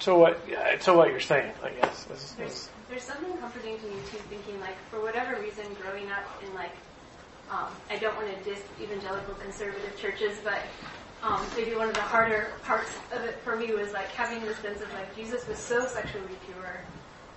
to 0.00 0.14
what 0.14 0.80
to 0.82 0.94
what 0.94 1.10
you're 1.10 1.20
saying. 1.20 1.52
I 1.62 1.70
guess 1.70 2.06
is, 2.10 2.36
is 2.40 2.70
there's 2.88 3.02
something 3.02 3.36
comforting 3.38 3.78
to 3.78 3.84
me 3.84 3.96
too, 4.10 4.18
thinking 4.30 4.58
like 4.60 4.76
for 4.90 5.00
whatever 5.00 5.40
reason, 5.40 5.64
growing 5.82 6.10
up 6.10 6.24
in 6.46 6.54
like, 6.54 6.72
um, 7.50 7.68
I 7.90 7.98
don't 7.98 8.16
want 8.16 8.28
to 8.28 8.44
diss 8.44 8.62
evangelical 8.80 9.34
conservative 9.34 9.96
churches, 10.00 10.38
but 10.42 10.60
um, 11.22 11.44
maybe 11.56 11.74
one 11.74 11.88
of 11.88 11.94
the 11.94 12.00
harder 12.00 12.52
parts 12.62 12.90
of 13.12 13.22
it 13.24 13.38
for 13.44 13.56
me 13.56 13.74
was 13.74 13.92
like 13.92 14.08
having 14.08 14.44
the 14.46 14.54
sense 14.56 14.80
of 14.80 14.92
like 14.94 15.14
Jesus 15.14 15.46
was 15.46 15.58
so 15.58 15.86
sexually 15.86 16.26
pure, 16.46 16.80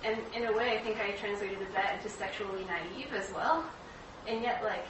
and 0.04 0.18
in 0.34 0.46
a 0.46 0.56
way, 0.56 0.76
I 0.76 0.82
think 0.82 0.98
I 0.98 1.12
translated 1.12 1.58
that 1.74 1.96
into 1.96 2.08
sexually 2.08 2.64
naive 2.64 3.12
as 3.14 3.30
well, 3.34 3.64
and 4.26 4.42
yet 4.42 4.62
like 4.64 4.86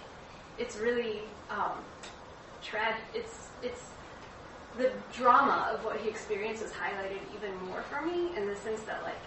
it's 0.59 0.77
really 0.77 1.23
um, 1.51 1.73
tragic. 2.63 3.03
It's 3.15 3.49
it's 3.63 3.83
the 4.79 4.91
drama 5.13 5.71
of 5.73 5.85
what 5.85 5.97
he 5.99 6.09
experienced 6.09 6.65
highlighted 6.73 7.21
even 7.37 7.55
more 7.67 7.83
for 7.83 8.01
me 8.05 8.35
in 8.37 8.47
the 8.47 8.57
sense 8.57 8.81
that 8.83 9.03
like 9.03 9.19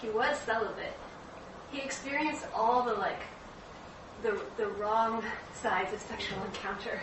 he 0.00 0.08
was 0.08 0.36
celibate. 0.38 0.94
He 1.70 1.80
experienced 1.80 2.44
all 2.54 2.82
the 2.82 2.94
like 2.94 3.20
the 4.22 4.40
the 4.56 4.66
wrong 4.66 5.22
sides 5.62 5.92
of 5.92 6.00
sexual 6.00 6.38
encounter, 6.44 7.00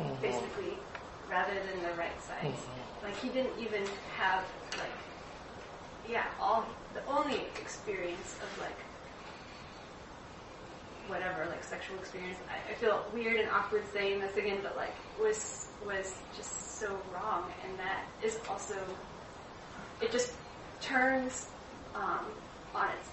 Mhm. 0.00 0.20
basically, 0.20 0.78
rather 1.28 1.54
than 1.54 1.82
the 1.82 1.92
right 1.96 2.20
sides. 2.22 2.60
Like 3.02 3.16
he 3.16 3.28
didn't 3.28 3.58
even 3.58 3.84
have 4.16 4.44
like 4.78 4.96
yeah 6.08 6.26
all 6.40 6.64
the 6.94 7.04
only 7.06 7.40
experience 7.60 8.36
of 8.42 8.60
like 8.60 8.78
whatever 11.08 11.46
like 11.50 11.62
sexual 11.64 11.98
experience. 11.98 12.38
I, 12.48 12.72
I 12.72 12.74
feel 12.74 13.04
weird 13.12 13.40
and 13.40 13.50
awkward 13.50 13.82
saying 13.92 14.20
this 14.20 14.36
again, 14.36 14.58
but 14.62 14.76
like 14.76 14.94
was 15.20 15.63
was 15.86 16.14
just 16.36 16.78
so 16.80 16.88
wrong, 17.12 17.44
and 17.66 17.78
that 17.78 18.04
is 18.22 18.38
also 18.48 18.74
it 20.00 20.10
just 20.10 20.32
turns 20.80 21.48
um, 21.94 22.24
on 22.74 22.88
its. 22.90 23.08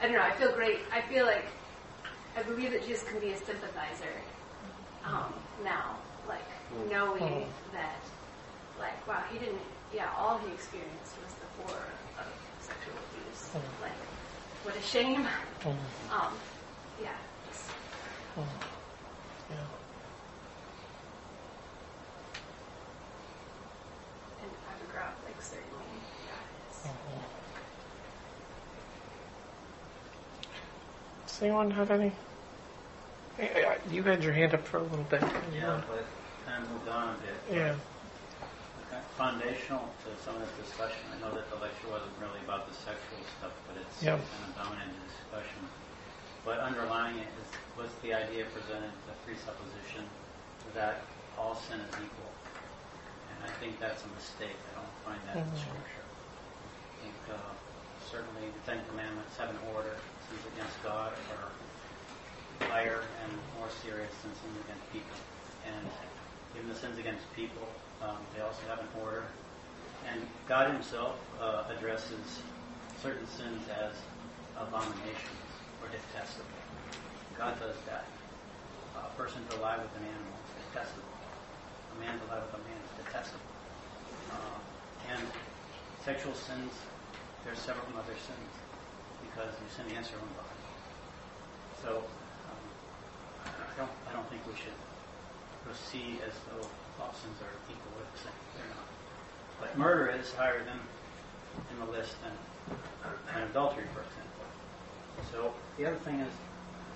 I 0.00 0.04
don't 0.04 0.14
know. 0.14 0.22
I 0.22 0.32
feel 0.32 0.52
great. 0.52 0.78
I 0.92 1.00
feel 1.02 1.24
like 1.26 1.44
I 2.36 2.42
believe 2.42 2.72
that 2.72 2.84
Jesus 2.86 3.04
can 3.08 3.20
be 3.20 3.30
a 3.30 3.36
sympathizer 3.36 4.14
um, 5.04 5.32
now, 5.64 5.96
like 6.28 6.44
knowing 6.90 7.46
that, 7.72 8.00
like, 8.78 9.06
wow, 9.06 9.22
he 9.32 9.38
didn't. 9.38 9.60
Yeah, 9.94 10.08
all 10.16 10.38
he 10.38 10.52
experienced 10.52 11.14
was 11.22 11.34
the 11.34 11.62
horror 11.62 11.88
of 12.18 12.26
sexual 12.60 12.94
abuse. 13.12 13.50
Mhm. 13.52 13.82
Like, 13.82 13.92
what 14.64 14.74
a 14.76 14.80
shame. 14.80 15.26
Mhm. 15.60 15.76
Um, 16.10 16.32
yeah. 17.00 17.10
Just, 17.50 17.64
Yeah. 19.50 19.56
and 24.42 24.50
epigraph, 24.72 25.14
like 25.26 25.42
certainly, 25.42 25.84
yeah. 26.26 26.40
it's- 26.70 26.88
Does 31.26 31.31
anyone 31.42 31.70
have 31.72 31.90
any? 31.90 32.12
You 33.90 34.02
had 34.02 34.22
your 34.22 34.32
hand 34.32 34.54
up 34.54 34.64
for 34.66 34.78
a 34.78 34.82
little 34.82 35.04
bit. 35.10 35.22
Yeah, 35.54 35.82
but 35.90 36.06
kind 36.46 36.62
of 36.62 36.70
moved 36.70 36.88
on 36.88 37.16
a 37.16 37.18
bit. 37.18 37.34
Yeah. 37.50 37.74
Foundational 39.18 39.88
to 40.04 40.08
some 40.24 40.36
of 40.36 40.42
this 40.46 40.68
discussion, 40.68 41.00
I 41.10 41.20
know 41.20 41.34
that 41.34 41.48
the 41.50 41.56
lecture 41.58 41.88
wasn't 41.90 42.12
really 42.20 42.40
about 42.44 42.68
the 42.68 42.74
sexual 42.74 43.18
stuff, 43.38 43.52
but 43.66 43.80
it's 43.80 44.02
Yeah. 44.02 44.16
kind 44.16 44.46
of 44.48 44.54
dominated 44.56 44.94
the 44.94 45.08
discussion. 45.10 45.60
But 46.44 46.58
underlying 46.60 47.18
it 47.18 47.28
is, 47.40 47.48
was 47.76 47.90
the 48.02 48.14
idea 48.14 48.44
presented, 48.52 48.92
the 49.06 49.16
presupposition 49.24 50.06
that 50.74 51.02
all 51.38 51.56
sin 51.56 51.80
is 51.80 51.92
equal. 51.98 52.32
And 53.34 53.50
I 53.50 53.52
think 53.58 53.80
that's 53.80 54.02
a 54.04 54.10
mistake. 54.14 54.56
I 54.72 54.80
don't 54.80 54.96
find 55.04 55.20
that 55.28 55.36
in 55.36 55.50
Mhm. 55.50 55.58
Scripture. 55.58 56.04
I 56.06 56.96
think 57.02 57.16
uh, 57.32 57.52
certainly 58.10 58.48
the 58.50 58.62
Ten 58.70 58.84
Commandments 58.86 59.36
have 59.38 59.50
an 59.50 59.58
order. 59.74 59.96
Sins 60.32 60.48
against 60.56 60.82
God 60.82 61.12
are 61.36 61.52
higher 62.72 63.04
and 63.20 63.32
more 63.58 63.68
serious 63.84 64.08
than 64.24 64.32
sins 64.32 64.56
against 64.64 64.86
people. 64.88 65.16
And 65.68 65.84
even 66.56 66.72
the 66.72 66.78
sins 66.78 66.96
against 66.96 67.28
people, 67.36 67.68
um, 68.00 68.16
they 68.32 68.40
also 68.40 68.64
have 68.68 68.80
an 68.80 68.88
order. 69.04 69.24
And 70.08 70.24
God 70.48 70.72
Himself 70.72 71.20
uh, 71.36 71.68
addresses 71.68 72.40
certain 73.02 73.28
sins 73.28 73.60
as 73.76 73.92
abominations 74.56 75.44
or 75.84 75.92
detestable. 75.92 76.48
God 77.36 77.60
does 77.60 77.76
that. 77.84 78.08
A 78.96 79.12
person 79.20 79.44
to 79.50 79.56
lie 79.60 79.76
with 79.76 79.92
an 80.00 80.08
animal 80.08 80.32
is 80.48 80.64
detestable. 80.72 81.12
A 81.92 82.00
man 82.00 82.16
to 82.16 82.24
lie 82.32 82.40
with 82.40 82.56
a 82.56 82.62
man 82.64 82.80
is 82.80 83.04
detestable. 83.04 83.52
Uh, 84.32 85.12
and 85.12 85.28
sexual 86.08 86.32
sins, 86.32 86.72
separate 87.52 87.84
from 87.84 88.00
other 88.00 88.16
sins 88.16 88.52
because 89.32 89.50
you 89.56 89.68
sin 89.72 89.88
against 89.88 90.12
your 90.12 90.20
own 90.20 90.28
body. 90.36 90.60
So 91.80 91.90
um, 92.04 92.62
I 93.48 93.74
don't 93.80 93.90
I 94.08 94.12
don't 94.12 94.28
think 94.28 94.44
we 94.46 94.52
should 94.54 94.76
proceed 95.64 96.20
as 96.28 96.36
though 96.52 96.68
all 97.00 97.16
are 97.40 97.54
equal 97.66 97.92
the. 97.96 98.36
They're 98.54 98.68
not. 98.76 98.88
But 99.60 99.78
murder 99.78 100.12
is 100.12 100.32
higher 100.34 100.62
than 100.64 100.78
in 101.72 101.76
the 101.80 101.90
list 101.90 102.16
than 102.20 102.36
than 103.32 103.48
adultery, 103.48 103.88
for 103.96 104.04
example. 104.04 104.44
So 105.32 105.54
the 105.78 105.86
other 105.86 106.00
thing 106.04 106.20
is 106.20 106.32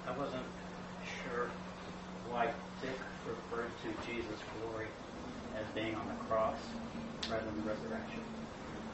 I 0.06 0.16
wasn't 0.16 0.46
sure 1.24 1.48
why 2.28 2.52
Dick 2.82 2.98
referred 3.24 3.72
to 3.82 3.88
Jesus' 4.06 4.40
glory 4.60 4.86
as 5.56 5.64
being 5.74 5.94
on 5.94 6.06
the 6.06 6.18
cross 6.28 6.58
rather 7.30 7.44
than 7.46 7.64
the 7.64 7.70
resurrection. 7.70 8.20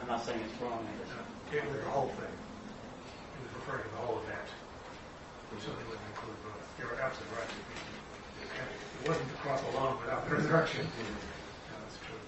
I'm 0.00 0.08
not 0.08 0.24
saying 0.24 0.40
it's 0.40 0.60
wrong. 0.60 0.86
I 0.86 1.56
It 1.56 1.64
was 1.66 1.76
the 1.76 1.90
whole 1.90 2.08
thing. 2.08 2.32
He 3.72 3.78
was 3.80 3.92
the 3.96 4.04
whole 4.04 4.20
event. 4.20 4.48
It 5.56 5.60
certainly 5.60 5.84
wouldn't 5.88 6.04
include 6.12 6.36
both. 6.44 6.60
You're 6.78 7.00
absolutely 7.00 7.36
right. 7.40 7.48
It 7.48 9.08
wasn't 9.08 9.28
the 9.32 9.38
cross 9.38 9.60
alone 9.72 9.96
without 10.00 10.28
the 10.28 10.36
resurrection. 10.36 10.86
Yeah, 10.86 11.76
that's 11.80 11.96
true. 12.04 12.20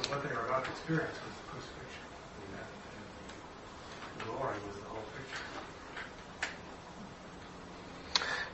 But 0.00 0.10
what 0.10 0.22
they 0.24 0.34
were 0.34 0.46
about 0.46 0.64
to 0.64 0.70
experience 0.70 1.16
was 1.20 1.34
the 1.36 1.46
crucifixion. 1.52 2.04
And 2.56 4.20
the 4.20 4.24
glory 4.24 4.56
was 4.66 4.76
the 4.80 4.88
whole 4.88 5.04
picture. 5.12 5.44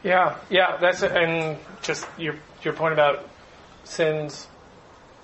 Yeah, 0.03 0.37
yeah, 0.51 0.77
that's 0.79 1.03
it. 1.03 1.13
And 1.13 1.59
just 1.83 2.07
your 2.19 2.35
your 2.63 2.75
point 2.75 2.93
about 2.93 3.29
sins. 3.85 4.49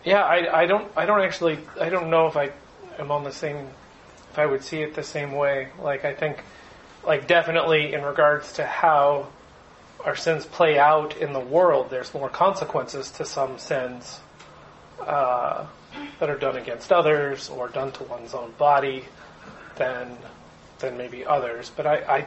Yeah, 0.05 0.23
I, 0.23 0.63
I 0.63 0.67
don't 0.67 0.91
I 0.97 1.05
don't 1.05 1.21
actually 1.21 1.59
I 1.81 1.89
don't 1.89 2.11
know 2.11 2.27
if 2.29 2.37
I 2.37 2.51
am 2.99 3.11
on 3.11 3.25
the 3.25 3.33
same 3.33 3.57
if 3.57 3.78
I 4.39 4.47
would 4.47 4.63
see 4.63 4.83
it 4.83 4.95
the 4.95 5.03
same 5.03 5.33
way. 5.33 5.69
Like 5.81 6.05
I 6.05 6.15
think 6.15 6.43
like 7.05 7.27
definitely 7.27 7.95
in 7.95 8.03
regards 8.03 8.53
to 8.55 8.67
how 8.67 9.29
our 10.05 10.17
sins 10.17 10.47
play 10.47 10.79
out 10.79 11.17
in 11.17 11.33
the 11.33 11.41
world, 11.41 11.91
there's 11.91 12.15
more 12.15 12.29
consequences 12.29 13.11
to 13.13 13.25
some 13.25 13.59
sins 13.59 14.21
uh, 15.01 15.67
that 16.21 16.31
are 16.31 16.39
done 16.39 16.57
against 16.57 16.93
others 16.93 17.49
or 17.49 17.69
done 17.69 17.93
to 17.93 18.05
one's 18.05 18.35
own 18.35 18.53
body 18.59 19.05
than 19.77 20.17
than 20.79 20.97
maybe 20.97 21.25
others. 21.25 21.71
But 21.75 21.87
I, 21.87 21.97
I 21.97 22.27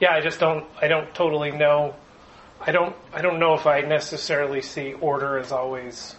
yeah, 0.00 0.12
I 0.12 0.20
just 0.20 0.40
don't 0.40 0.66
I 0.80 0.88
don't 0.88 1.12
totally 1.14 1.50
know 1.50 1.94
I 2.60 2.72
don't 2.72 2.94
I 3.12 3.22
don't 3.22 3.38
know 3.38 3.54
if 3.54 3.66
I 3.66 3.80
necessarily 3.82 4.62
see 4.62 4.92
order 4.94 5.38
as 5.38 5.52
always 5.52 6.16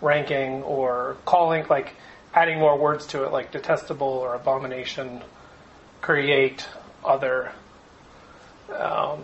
ranking 0.00 0.62
or 0.62 1.16
calling 1.24 1.66
like 1.68 1.94
adding 2.34 2.58
more 2.58 2.76
words 2.78 3.06
to 3.08 3.24
it 3.24 3.32
like 3.32 3.50
detestable 3.52 4.06
or 4.06 4.34
abomination 4.34 5.22
create 6.00 6.66
other 7.04 7.52
um, 8.76 9.22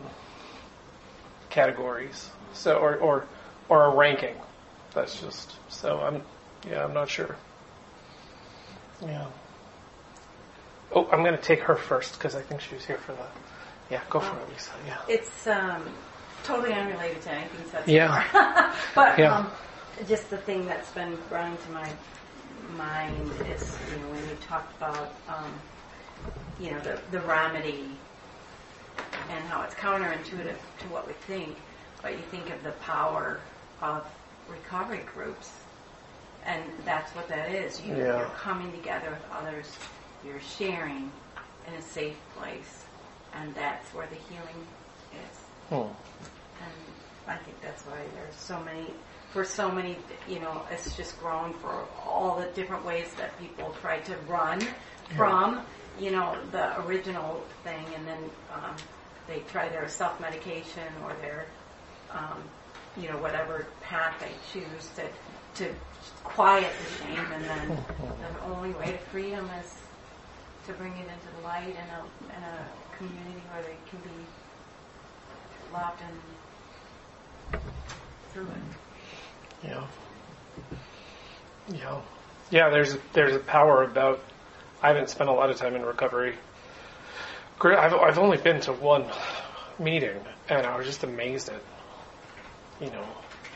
categories. 1.50 2.30
So 2.52 2.76
or, 2.76 2.96
or 2.96 3.26
or 3.68 3.84
a 3.86 3.94
ranking. 3.94 4.36
That's 4.94 5.20
just 5.20 5.54
so 5.68 6.00
I'm 6.00 6.22
yeah 6.68 6.84
I'm 6.84 6.94
not 6.94 7.08
sure. 7.08 7.36
Yeah. 9.02 9.26
Oh 10.92 11.08
I'm 11.10 11.22
going 11.22 11.36
to 11.36 11.42
take 11.42 11.60
her 11.60 11.76
first 11.76 12.14
because 12.14 12.34
I 12.34 12.42
think 12.42 12.60
she 12.60 12.74
was 12.74 12.84
here 12.84 12.98
for 12.98 13.12
the 13.12 13.26
yeah 13.90 14.00
go 14.08 14.20
for 14.20 14.36
it 14.38 14.48
Lisa 14.50 14.70
yeah. 14.86 14.98
It's 15.08 15.46
um, 15.46 15.82
totally 16.44 16.72
unrelated 16.72 17.20
to 17.22 17.32
anything 17.32 17.70
so 17.70 17.82
Yeah. 17.86 18.72
but 18.94 19.18
Yeah. 19.18 19.36
um, 19.36 19.50
just 20.08 20.30
the 20.30 20.38
thing 20.38 20.66
that's 20.66 20.90
been 20.92 21.16
brought 21.28 21.60
to 21.64 21.70
my 21.72 21.90
mind 22.76 23.30
is, 23.48 23.76
you 23.90 23.98
know, 24.00 24.08
when 24.10 24.28
you 24.28 24.36
talked 24.46 24.76
about, 24.76 25.14
um, 25.28 25.52
you 26.60 26.70
know, 26.70 26.80
the, 26.80 26.98
the 27.10 27.20
remedy 27.20 27.84
and 29.30 29.44
how 29.48 29.62
it's 29.62 29.74
counterintuitive 29.74 30.56
to 30.78 30.86
what 30.88 31.06
we 31.06 31.12
think, 31.26 31.56
but 32.02 32.12
you 32.12 32.22
think 32.30 32.50
of 32.50 32.62
the 32.62 32.72
power 32.72 33.40
of 33.80 34.06
recovery 34.48 35.04
groups, 35.14 35.50
and 36.44 36.62
that's 36.84 37.10
what 37.12 37.28
that 37.28 37.50
is. 37.50 37.80
You, 37.80 37.96
Yeah. 37.96 38.18
You're 38.18 38.26
coming 38.36 38.70
together 38.72 39.10
with 39.10 39.24
others, 39.32 39.66
you're 40.24 40.40
sharing 40.40 41.10
in 41.66 41.74
a 41.74 41.82
safe 41.82 42.16
place, 42.36 42.84
and 43.34 43.54
that's 43.54 43.88
where 43.94 44.06
the 44.06 44.16
healing 44.16 44.66
is. 45.12 45.38
Hmm. 45.70 45.92
And 46.62 46.72
I 47.26 47.36
think 47.36 47.60
that's 47.62 47.82
why 47.84 47.96
there's 48.14 48.34
so 48.36 48.60
many, 48.60 48.86
for 49.34 49.44
so 49.44 49.70
many, 49.70 49.98
you 50.26 50.38
know, 50.38 50.62
it's 50.70 50.96
just 50.96 51.20
grown 51.20 51.52
for 51.54 51.84
all 52.06 52.40
the 52.40 52.46
different 52.54 52.86
ways 52.86 53.12
that 53.18 53.38
people 53.38 53.76
try 53.82 53.98
to 53.98 54.16
run 54.26 54.66
from 55.16 55.60
you 55.98 56.10
know, 56.10 56.36
the 56.50 56.80
original 56.86 57.42
thing, 57.62 57.84
and 57.94 58.06
then 58.06 58.18
um, 58.52 58.74
they 59.26 59.40
try 59.50 59.68
their 59.68 59.88
self-medication 59.88 60.82
or 61.04 61.12
their, 61.20 61.46
um, 62.10 62.42
you 62.96 63.08
know, 63.08 63.16
whatever 63.18 63.66
path 63.82 64.14
they 64.20 64.32
choose 64.52 64.90
to 64.96 65.04
to 65.54 65.72
quiet 66.24 66.72
the 66.80 67.04
shame, 67.04 67.26
and 67.32 67.44
then 67.44 67.68
the 67.68 68.44
only 68.54 68.70
way 68.72 68.90
to 68.90 68.98
freedom 68.98 69.48
is 69.62 69.76
to 70.66 70.72
bring 70.72 70.92
it 70.92 71.02
into 71.02 71.36
the 71.36 71.44
light 71.44 71.68
in 71.68 71.76
a 71.76 72.36
in 72.36 72.42
a 72.42 72.96
community 72.96 73.42
where 73.52 73.62
they 73.62 73.76
can 73.88 74.00
be 74.00 74.26
loved 75.72 76.00
and 77.52 77.60
through 78.32 78.46
it. 78.46 78.83
Yeah. 79.64 79.86
Yeah. 81.72 82.00
Yeah, 82.50 82.70
there's 82.70 82.96
there's 83.12 83.34
a 83.34 83.40
power 83.40 83.82
about 83.82 84.20
I 84.82 84.88
haven't 84.88 85.08
spent 85.08 85.30
a 85.30 85.32
lot 85.32 85.50
of 85.50 85.56
time 85.56 85.74
in 85.74 85.82
recovery. 85.82 86.34
I've 87.60 87.94
I've 87.94 88.18
only 88.18 88.36
been 88.36 88.60
to 88.62 88.72
one 88.72 89.06
meeting 89.78 90.20
and 90.48 90.66
I 90.66 90.76
was 90.76 90.86
just 90.86 91.02
amazed 91.02 91.48
at 91.48 91.60
you 92.80 92.90
know, 92.90 93.06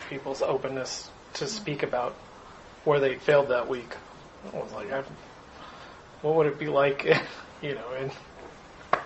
people's 0.09 0.43
openness 0.43 1.11
to 1.35 1.47
speak 1.47 1.83
about 1.83 2.15
where 2.85 3.01
they 3.01 3.17
failed 3.17 3.49
that 3.49 3.69
week. 3.69 3.95
I 4.53 4.57
was 4.57 4.73
like, 4.73 4.91
i 4.93 5.03
what 6.23 6.35
would 6.37 6.47
it 6.47 6.59
be 6.59 6.69
like, 6.69 7.05
you 7.63 7.75
know, 7.75 7.93
in 7.95 8.11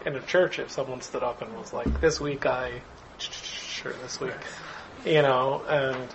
in 0.07 0.17
a 0.17 0.21
church 0.21 0.59
if 0.59 0.71
someone 0.71 1.01
stood 1.01 1.23
up 1.23 1.43
and 1.43 1.53
was 1.57 1.73
like, 1.73 2.01
"This 2.01 2.21
week 2.21 2.47
I, 2.47 2.83
sure, 3.19 3.93
this 3.93 4.21
week," 4.21 4.33
you 5.05 5.23
know, 5.23 5.65
and 5.69 6.09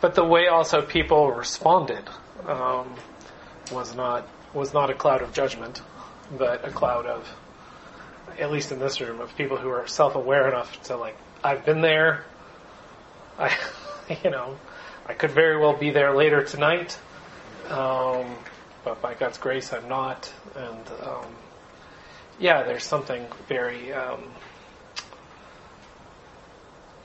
but 0.00 0.14
the 0.14 0.24
way 0.24 0.48
also 0.48 0.82
people 0.82 1.30
responded 1.32 2.04
um, 2.46 2.94
was 3.72 3.94
not 3.94 4.28
was 4.54 4.72
not 4.72 4.88
a 4.90 4.94
cloud 4.94 5.22
of 5.22 5.32
judgment, 5.32 5.82
but 6.38 6.66
a 6.66 6.70
cloud 6.70 7.04
of, 7.04 7.28
at 8.38 8.50
least 8.50 8.72
in 8.72 8.78
this 8.78 9.00
room, 9.00 9.20
of 9.20 9.36
people 9.36 9.58
who 9.58 9.68
are 9.68 9.86
self-aware 9.86 10.48
enough 10.48 10.82
to 10.84 10.96
like, 10.96 11.16
I've 11.44 11.66
been 11.66 11.82
there. 11.82 12.24
I, 13.38 13.54
you 14.24 14.30
know, 14.30 14.58
I 15.06 15.12
could 15.12 15.30
very 15.32 15.58
well 15.58 15.76
be 15.76 15.90
there 15.90 16.16
later 16.16 16.42
tonight, 16.42 16.98
um, 17.68 18.34
but 18.82 19.02
by 19.02 19.12
God's 19.12 19.36
grace, 19.36 19.74
I'm 19.74 19.88
not. 19.88 20.32
And 20.54 20.88
um, 21.02 21.26
yeah, 22.38 22.62
there's 22.62 22.84
something 22.84 23.26
very 23.46 23.92
um, 23.92 24.22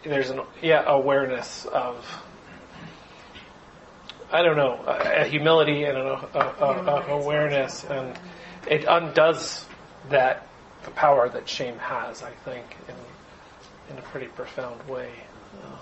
there's 0.04 0.30
an 0.30 0.42
yeah 0.62 0.84
awareness 0.86 1.66
of 1.66 2.24
I 4.32 4.42
don't 4.42 4.58
know 4.58 4.80
a, 4.88 5.22
a 5.22 5.26
humility 5.26 5.84
and 5.84 5.98
a, 5.98 6.14
a, 6.34 6.66
a, 6.66 7.20
awareness, 7.20 7.84
and 7.84 8.18
it 8.70 8.86
undoes 8.88 9.66
that 10.10 10.48
the 10.84 10.92
power 10.92 11.30
that 11.30 11.48
shame 11.48 11.78
has. 11.78 12.24
I 12.24 12.32
think 12.46 12.66
in 12.88 12.96
in 13.92 13.98
a 13.98 14.02
pretty 14.04 14.28
profound 14.28 14.88
way. 14.88 15.12
Um, 15.64 15.80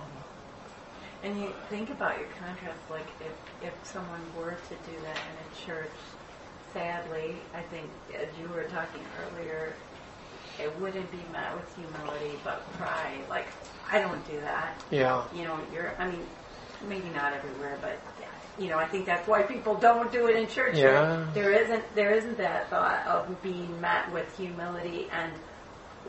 and 1.24 1.42
you 1.42 1.54
think 1.70 1.90
about 1.90 2.18
your 2.18 2.28
contrast, 2.40 2.80
like 2.90 3.08
if 3.22 3.68
if 3.68 3.74
someone 3.84 4.22
were 4.38 4.52
to 4.52 4.92
do 4.92 4.98
that 5.04 5.18
in 5.18 5.36
a 5.46 5.66
church, 5.66 5.92
sadly, 6.74 7.36
I 7.54 7.62
think 7.64 7.90
as 8.16 8.28
you 8.42 8.48
were 8.48 8.64
talking 8.64 9.02
earlier, 9.22 9.74
it 10.60 10.76
wouldn't 10.80 11.10
be 11.12 11.22
met 11.32 11.56
with 11.56 11.76
humility 11.76 12.40
but 12.44 12.72
pride. 12.74 13.22
Like 13.30 13.48
I 13.92 14.00
don't 14.00 14.26
do 14.28 14.40
that. 14.42 14.82
Yeah. 14.90 15.24
You 15.36 15.44
know, 15.44 15.60
you're. 15.74 15.94
I 16.00 16.10
mean, 16.10 16.26
maybe 16.88 17.10
not 17.10 17.34
everywhere, 17.34 17.78
but 17.82 18.00
you 18.60 18.68
know, 18.68 18.78
I 18.78 18.86
think 18.86 19.06
that's 19.06 19.28
why 19.28 19.42
people 19.44 19.76
don't 19.76 20.12
do 20.12 20.28
it 20.28 20.36
in 20.36 20.48
church. 20.48 20.76
Yeah. 20.78 21.26
There 21.34 21.52
isn't 21.52 21.84
there 21.96 22.12
isn't 22.14 22.38
that 22.38 22.70
thought 22.70 23.06
of 23.08 23.42
being 23.42 23.80
met 23.80 24.12
with 24.12 24.36
humility 24.38 25.08
and 25.12 25.32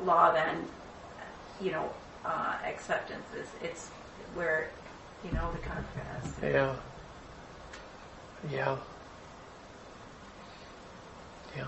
law 0.04 0.32
then, 0.32 0.66
you 1.60 1.70
know, 1.70 1.90
uh, 2.24 2.56
acceptance 2.66 3.24
is 3.38 3.46
it's 3.62 3.88
where 4.34 4.70
you 5.24 5.32
know 5.32 5.50
the 5.52 5.58
contrast. 5.58 6.38
Yeah. 6.42 6.74
Yeah. 8.50 8.76
Yeah. 11.56 11.66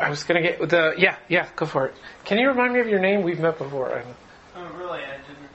I 0.00 0.10
was 0.10 0.24
gonna 0.24 0.42
get 0.42 0.58
the 0.68 0.94
yeah 0.96 1.16
yeah 1.28 1.48
go 1.54 1.66
for 1.66 1.86
it. 1.86 1.94
Can 2.24 2.38
you 2.38 2.48
remind 2.48 2.72
me 2.72 2.80
of 2.80 2.88
your 2.88 2.98
name? 3.00 3.22
We've 3.22 3.38
met 3.40 3.58
before. 3.58 3.90
And, 3.90 4.14
Oh, 4.56 4.64
really? 4.78 5.00
I 5.00 5.18
didn't. 5.18 5.45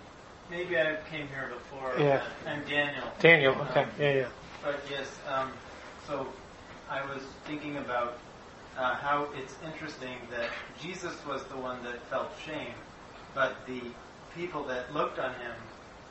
Maybe 0.52 0.78
I 0.78 0.98
came 1.10 1.30
here 1.30 1.49
before. 1.53 1.94
Yeah. 1.98 2.22
I'm 2.45 2.61
Daniel. 2.65 3.06
Daniel. 3.22 3.53
Okay. 3.69 3.84
Um, 3.84 3.90
Yeah 3.98 4.14
yeah. 4.14 4.28
But 4.61 4.82
yes, 4.91 5.07
um, 5.34 5.53
so 6.06 6.28
I 6.90 7.02
was 7.06 7.23
thinking 7.45 7.78
about 7.78 8.18
uh, 8.78 8.95
how 8.95 9.30
it's 9.38 9.56
interesting 9.65 10.18
that 10.30 10.49
Jesus 10.82 11.15
was 11.26 11.45
the 11.45 11.56
one 11.56 11.82
that 11.86 12.03
felt 12.10 12.32
shame, 12.45 12.73
but 13.34 13.65
the 13.65 13.82
people 14.36 14.65
that 14.65 14.94
looked 14.94 15.19
on 15.19 15.34
him 15.36 15.56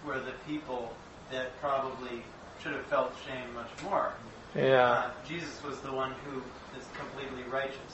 were 0.07 0.19
the 0.19 0.33
people 0.49 0.91
that 1.31 1.61
probably 1.61 2.23
should 2.63 2.73
have 2.73 2.87
felt 2.87 3.13
shame 3.27 3.55
much 3.55 3.71
more. 3.85 4.15
Yeah. 4.57 4.91
Uh, 4.91 5.11
Jesus 5.29 5.63
was 5.63 5.79
the 5.81 5.93
one 5.93 6.15
who 6.25 6.39
is 6.79 6.87
completely 6.99 7.43
righteous. 7.53 7.93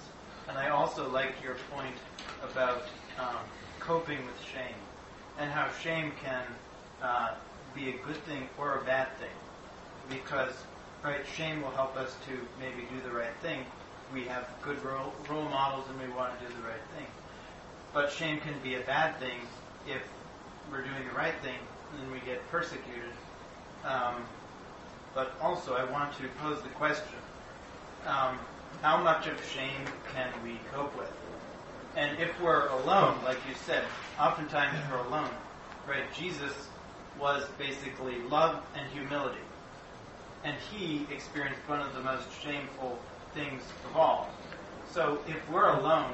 And 0.48 0.56
I 0.56 0.68
also 0.68 1.10
like 1.10 1.43
your 1.43 1.56
point 1.73 1.97
about 2.40 2.82
um, 3.18 3.39
coping 3.81 4.18
with 4.18 4.40
shame 4.40 4.77
and 5.38 5.50
how 5.50 5.68
shame 5.82 6.12
can 6.22 6.44
uh, 7.02 7.34
be 7.74 7.90
a 7.90 7.96
good 8.06 8.16
thing 8.24 8.48
or 8.58 8.78
a 8.78 8.84
bad 8.84 9.08
thing. 9.18 9.28
Because, 10.08 10.52
right, 11.04 11.20
shame 11.36 11.62
will 11.62 11.70
help 11.70 11.96
us 11.96 12.14
to 12.26 12.32
maybe 12.60 12.86
do 12.92 13.08
the 13.08 13.14
right 13.14 13.34
thing. 13.42 13.64
We 14.12 14.24
have 14.24 14.48
good 14.62 14.82
role, 14.84 15.12
role 15.28 15.44
models 15.44 15.84
and 15.90 16.00
we 16.00 16.14
want 16.14 16.38
to 16.38 16.46
do 16.46 16.52
the 16.54 16.62
right 16.62 16.86
thing. 16.96 17.06
But 17.92 18.12
shame 18.12 18.40
can 18.40 18.54
be 18.62 18.76
a 18.76 18.80
bad 18.80 19.18
thing 19.18 19.40
if 19.86 20.02
we're 20.70 20.82
doing 20.82 21.06
the 21.08 21.16
right 21.16 21.34
thing 21.42 21.58
and 22.00 22.12
we 22.12 22.20
get 22.20 22.46
persecuted. 22.50 23.12
Um, 23.84 24.24
but 25.14 25.32
also, 25.40 25.74
I 25.74 25.84
want 25.84 26.12
to 26.18 26.28
pose 26.40 26.62
the 26.62 26.68
question 26.70 27.18
um, 28.06 28.38
how 28.82 29.02
much 29.02 29.26
of 29.26 29.36
shame 29.52 29.84
can 30.12 30.28
we 30.44 30.60
cope 30.72 30.96
with? 30.96 31.10
And 31.97 32.20
if 32.20 32.39
we're 32.43 32.68
alone, 32.68 33.18
like 33.24 33.39
you 33.48 33.55
said, 33.64 33.82
oftentimes 34.20 34.78
we're 34.90 34.98
alone, 34.98 35.31
right? 35.89 36.05
Jesus 36.14 36.52
was 37.18 37.44
basically 37.59 38.20
love 38.28 38.62
and 38.77 38.86
humility. 38.93 39.40
And 40.44 40.56
he 40.70 41.06
experienced 41.10 41.60
one 41.66 41.81
of 41.81 41.94
the 41.94 42.02
most 42.02 42.28
shameful 42.43 42.98
things 43.35 43.62
of 43.86 43.97
all. 43.97 44.28
So 44.93 45.18
if 45.27 45.51
we're 45.51 45.70
alone 45.70 46.12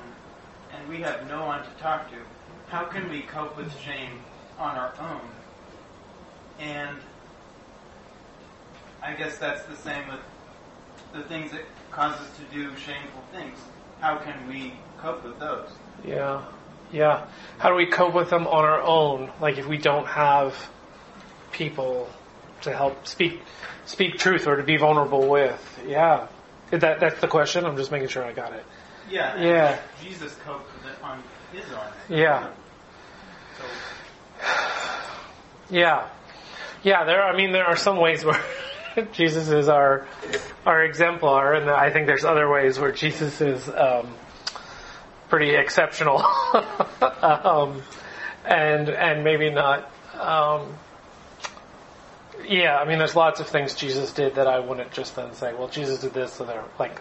and 0.73 0.89
we 0.89 1.01
have 1.01 1.27
no 1.27 1.45
one 1.45 1.65
to 1.65 1.71
talk 1.81 2.09
to, 2.11 2.17
how 2.69 2.85
can 2.85 3.11
we 3.11 3.23
cope 3.23 3.57
with 3.57 3.77
shame 3.81 4.21
on 4.59 4.77
our 4.77 4.95
own? 5.01 5.29
And 6.61 6.97
I 9.03 9.15
guess 9.15 9.37
that's 9.37 9.65
the 9.65 9.77
same 9.77 10.07
with 10.07 10.21
the 11.13 11.29
things 11.29 11.51
that 11.51 11.63
cause 11.91 12.15
us 12.15 12.31
to 12.37 12.55
do 12.55 12.71
shameful 12.77 13.23
things. 13.33 13.59
How 14.01 14.17
can 14.17 14.49
we 14.49 14.75
cope 15.03 15.25
with 15.25 15.39
those? 15.39 15.69
Yeah. 16.05 16.45
Yeah. 16.93 17.27
How 17.59 17.71
do 17.71 17.75
we 17.75 17.87
cope 17.87 18.15
with 18.15 18.31
them 18.31 18.47
on 18.47 18.65
our 18.65 18.81
own? 18.81 19.31
Like 19.41 19.59
if 19.59 19.67
we 19.67 19.79
don't 19.79 20.07
have 20.07 20.55
people 21.51 22.09
to 22.63 22.73
help 22.75 23.07
speak 23.07 23.43
speak 23.85 24.19
truth 24.19 24.47
or 24.47 24.57
to 24.57 24.63
be 24.63 24.77
vulnerable 24.77 25.29
with. 25.29 25.81
Yeah. 25.87 26.29
That 26.71 27.01
that's 27.01 27.21
the 27.21 27.29
question. 27.29 27.65
I'm 27.65 27.77
just 27.77 27.91
making 27.91 28.09
sure 28.09 28.25
I 28.25 28.33
got 28.33 28.53
it. 28.53 28.65
Yeah. 29.11 29.41
Yeah. 29.43 29.79
Jesus 30.03 30.35
coped 30.45 30.73
with 30.75 30.93
it 30.93 31.03
on 31.03 31.23
his 31.53 31.65
own. 31.73 31.93
Yeah. 32.09 32.51
So 33.59 33.65
Yeah. 35.71 36.09
Yeah, 36.83 37.05
there 37.05 37.23
I 37.23 37.37
mean 37.37 37.53
there 37.53 37.67
are 37.67 37.77
some 37.77 37.99
ways 37.99 38.25
where 38.25 38.43
Jesus 39.13 39.49
is 39.49 39.69
our 39.69 40.07
our 40.67 40.85
exemplar 40.85 41.55
and 41.55 41.71
I 41.71 41.91
think 41.91 42.07
there's 42.07 42.25
other 42.25 42.51
ways 42.51 42.79
where 42.79 42.93
Jesus 42.93 43.41
is 43.41 43.69
um, 43.69 44.15
pretty 45.33 45.55
exceptional. 45.57 46.19
um, 47.23 47.83
and 48.45 48.91
and 48.91 49.25
maybe 49.25 49.49
not 49.49 49.91
um, 50.21 50.75
yeah, 52.47 52.77
I 52.77 52.87
mean 52.87 52.99
there's 52.99 53.17
lots 53.17 53.41
of 53.41 53.49
things 53.49 53.75
Jesus 53.75 54.13
did 54.13 54.35
that 54.35 54.47
I 54.47 54.61
wouldn't 54.61 54.93
just 54.93 55.17
then 55.17 55.33
say, 55.33 55.55
well 55.55 55.69
Jesus 55.69 56.01
did 56.01 56.13
this 56.13 56.35
so 56.35 56.45
they're 56.45 56.63
like 56.79 57.01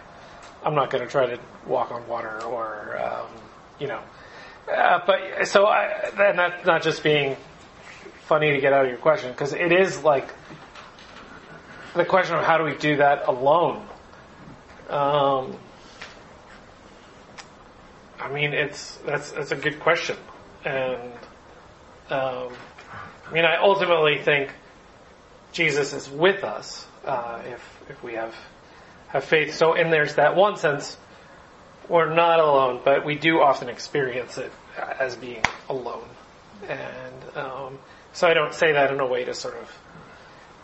I'm 0.64 0.74
not 0.74 0.88
going 0.88 1.04
to 1.04 1.10
try 1.10 1.26
to 1.26 1.38
walk 1.66 1.90
on 1.92 2.08
water 2.08 2.42
or 2.44 2.98
um, 2.98 3.28
you 3.78 3.88
know 3.88 4.00
uh, 4.74 5.00
but 5.06 5.46
so 5.46 5.66
I, 5.66 6.10
and 6.18 6.38
that's 6.38 6.64
not 6.64 6.82
just 6.82 7.02
being 7.02 7.36
funny 8.24 8.52
to 8.52 8.60
get 8.62 8.72
out 8.72 8.86
of 8.86 8.90
your 8.90 9.00
question 9.00 9.30
because 9.30 9.52
it 9.52 9.72
is 9.72 10.02
like 10.02 10.32
the 11.94 12.06
question 12.06 12.36
of 12.36 12.46
how 12.46 12.56
do 12.56 12.64
we 12.64 12.76
do 12.76 12.96
that 12.96 13.28
alone. 13.28 13.86
Um, 14.88 15.58
I 18.22 18.32
mean, 18.32 18.52
it's 18.52 18.96
that's 18.98 19.30
that's 19.32 19.50
a 19.50 19.56
good 19.56 19.80
question, 19.80 20.16
and 20.64 21.12
um, 22.08 22.52
I 23.26 23.32
mean, 23.32 23.44
I 23.44 23.56
ultimately 23.56 24.18
think 24.22 24.50
Jesus 25.52 25.92
is 25.92 26.08
with 26.08 26.44
us 26.44 26.86
uh, 27.04 27.42
if 27.46 27.80
if 27.90 28.02
we 28.02 28.14
have 28.14 28.34
have 29.08 29.24
faith. 29.24 29.54
So, 29.54 29.74
and 29.74 29.92
there's 29.92 30.14
that 30.14 30.36
one 30.36 30.56
sense 30.56 30.96
we're 31.88 32.14
not 32.14 32.38
alone, 32.38 32.80
but 32.84 33.04
we 33.04 33.16
do 33.16 33.40
often 33.40 33.68
experience 33.68 34.38
it 34.38 34.52
as 34.98 35.16
being 35.16 35.42
alone. 35.68 36.08
And 36.68 37.36
um, 37.36 37.78
so 38.12 38.28
I 38.28 38.34
don't 38.34 38.54
say 38.54 38.72
that 38.72 38.92
in 38.92 39.00
a 39.00 39.06
way 39.06 39.24
to 39.24 39.34
sort 39.34 39.56
of 39.56 39.70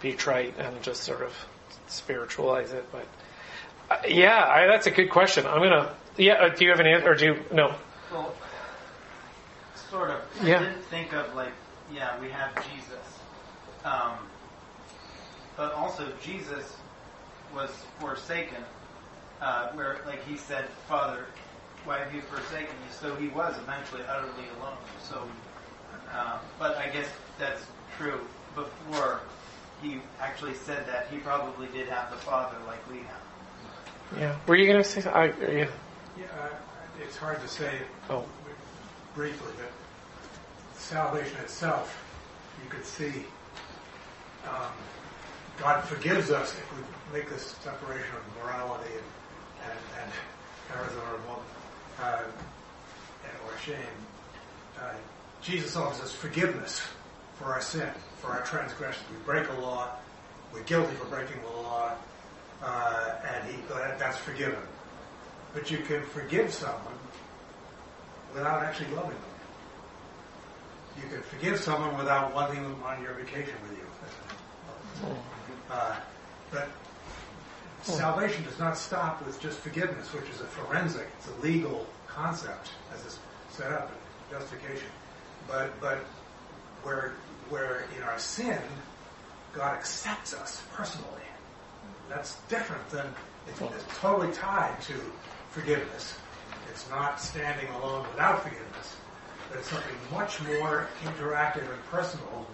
be 0.01 0.12
trite 0.12 0.55
and 0.59 0.80
just 0.82 1.02
sort 1.02 1.22
of 1.22 1.35
spiritualize 1.89 2.72
it, 2.72 2.86
but 2.93 3.06
uh, 3.90 3.97
yeah, 4.06 4.44
I, 4.44 4.66
that's 4.66 4.86
a 4.86 4.90
good 4.90 5.10
question. 5.10 5.47
I'm 5.47 5.60
gonna. 5.60 5.94
Yeah, 6.19 6.35
uh, 6.35 6.49
do 6.49 6.65
you 6.65 6.70
have 6.70 6.81
any 6.81 6.93
or 6.95 7.15
do 7.15 7.24
you 7.27 7.45
no? 7.53 7.74
Well, 8.12 8.35
sort 9.89 10.11
of. 10.11 10.20
Yeah. 10.43 10.61
I 10.61 10.65
didn't 10.65 10.85
think 10.86 11.12
of 11.12 11.35
like, 11.35 11.53
yeah, 11.95 12.20
we 12.20 12.28
have 12.31 12.55
Jesus, 12.57 13.20
um, 13.85 14.15
but 15.57 15.73
also 15.74 16.12
Jesus 16.23 16.77
was 17.55 17.70
forsaken, 18.01 18.62
uh, 19.40 19.69
where 19.70 19.99
like 20.07 20.24
he 20.27 20.36
said, 20.36 20.69
Father, 20.89 21.27
why 21.85 21.99
have 22.01 22.12
you 22.12 22.20
forsaken 22.23 22.66
me? 22.66 22.90
So 22.90 23.15
he 23.15 23.28
was 23.28 23.57
eventually 23.62 24.03
utterly 24.09 24.45
alone. 24.59 24.77
So, 25.03 25.23
uh, 26.12 26.39
but 26.59 26.77
I 26.77 26.89
guess 26.89 27.09
that's 27.39 27.65
true. 27.97 28.20
Before 28.57 29.20
he 29.81 30.01
actually 30.20 30.55
said 30.55 30.86
that, 30.89 31.07
he 31.12 31.19
probably 31.19 31.69
did 31.69 31.89
have 31.89 32.11
the 32.11 32.16
Father 32.16 32.57
like 32.66 32.90
we 32.90 32.99
have. 32.99 34.19
Yeah. 34.19 34.36
Were 34.47 34.57
you 34.57 34.66
gonna 34.66 34.82
say? 34.82 35.03
something? 35.03 35.20
I, 35.20 35.53
yeah. 35.53 35.70
Yeah, 36.19 36.27
uh, 36.43 36.49
it's 37.01 37.16
hard 37.16 37.40
to 37.40 37.49
say 37.49 37.78
Oh. 38.11 38.24
briefly, 39.15 39.53
but 39.57 39.70
salvation 40.78 41.36
itself, 41.39 41.97
you 42.62 42.70
could 42.70 42.85
see 42.85 43.24
um, 44.49 44.73
God 45.59 45.82
forgives 45.85 46.31
us 46.31 46.55
if 46.55 46.77
we 46.77 47.19
make 47.19 47.28
this 47.28 47.57
separation 47.62 48.15
of 48.16 48.43
morality 48.45 48.90
and, 49.62 49.73
and, 50.01 50.03
and 50.03 50.12
horizontal 50.77 51.43
uh, 52.01 52.23
and, 53.24 53.32
or 53.47 53.59
shame. 53.65 53.77
Uh, 54.81 54.95
Jesus 55.43 55.77
offers 55.77 56.01
us 56.01 56.12
forgiveness 56.12 56.81
for 57.39 57.47
our 57.47 57.61
sin, 57.61 57.89
for 58.20 58.31
our 58.31 58.43
transgressions. 58.43 59.05
We 59.11 59.24
break 59.24 59.49
a 59.51 59.61
law, 59.61 59.90
we're 60.53 60.62
guilty 60.62 60.95
for 60.95 61.07
breaking 61.07 61.40
the 61.43 61.49
law, 61.62 61.93
uh, 62.62 63.11
and 63.35 63.51
he, 63.51 63.61
that's 63.99 64.16
forgiven. 64.19 64.59
But 65.54 65.70
you 65.70 65.78
can 65.78 66.02
forgive 66.02 66.52
someone 66.52 66.98
without 68.34 68.62
actually 68.62 68.94
loving 68.94 69.10
them. 69.10 69.20
You 71.02 71.08
can 71.08 71.22
forgive 71.22 71.58
someone 71.60 71.96
without 71.96 72.34
wanting 72.34 72.62
them 72.62 72.82
on 72.84 73.02
your 73.02 73.14
vacation 73.14 73.54
with 73.62 73.78
you. 73.78 73.84
Uh, 75.70 75.94
but 76.50 76.66
salvation 77.82 78.42
does 78.44 78.58
not 78.58 78.76
stop 78.76 79.24
with 79.26 79.38
just 79.38 79.58
forgiveness, 79.58 80.10
which 80.14 80.28
is 80.30 80.40
a 80.40 80.44
forensic, 80.44 81.06
it's 81.18 81.28
a 81.28 81.42
legal 81.42 81.84
concept 82.06 82.70
as 82.94 83.04
it's 83.04 83.18
set 83.50 83.70
up 83.70 83.90
in 83.90 84.38
justification. 84.38 84.88
But 85.46 85.78
but 85.80 85.98
where 86.82 87.14
where 87.50 87.84
in 87.96 88.02
our 88.02 88.18
sin, 88.18 88.60
God 89.52 89.74
accepts 89.74 90.34
us 90.34 90.62
personally. 90.74 91.06
That's 92.08 92.36
different 92.48 92.88
than 92.90 93.06
it's, 93.46 93.60
it's 93.60 93.98
totally 93.98 94.32
tied 94.32 94.80
to 94.82 94.94
forgiveness. 95.50 96.14
It's 96.70 96.88
not 96.90 97.20
standing 97.20 97.68
alone 97.74 98.06
without 98.10 98.42
forgiveness, 98.42 98.96
but 99.48 99.58
it's 99.58 99.68
something 99.68 99.96
much 100.12 100.40
more 100.42 100.88
interactive 101.04 101.62
and 101.62 101.84
personal 101.90 102.46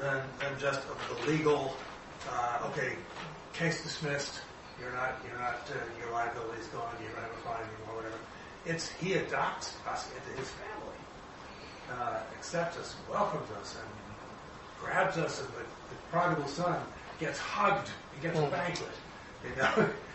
than, 0.00 0.22
than 0.40 0.58
just 0.58 0.80
the 0.86 1.30
legal, 1.30 1.74
uh, 2.30 2.68
okay, 2.70 2.94
case 3.52 3.82
dismissed, 3.82 4.40
you're 4.80 4.92
not, 4.92 5.16
you're 5.26 5.38
not, 5.38 5.54
uh, 5.70 6.00
your 6.00 6.12
liability 6.12 6.60
is 6.60 6.66
gone, 6.68 6.92
you 7.00 7.08
don't 7.08 7.22
have 7.22 7.30
a 7.30 7.42
fine 7.42 7.60
anymore, 7.60 7.96
whatever. 7.96 8.18
It's, 8.66 8.90
he 8.92 9.14
adopts 9.14 9.74
us 9.88 10.08
into 10.10 10.38
his 10.38 10.50
family, 10.50 10.98
uh, 11.92 12.20
accepts 12.36 12.76
us, 12.78 12.96
welcomes 13.10 13.50
us, 13.60 13.76
and 13.80 13.88
grabs 14.82 15.16
us, 15.16 15.40
and 15.40 15.48
the, 15.50 15.62
the 15.62 15.96
prodigal 16.10 16.46
son 16.48 16.78
gets 17.18 17.38
hugged, 17.38 17.88
he 18.14 18.20
gets 18.20 18.38
a 18.38 18.42
banquet, 18.48 18.88
you 19.44 19.62
know, 19.62 19.72
and 19.76 19.92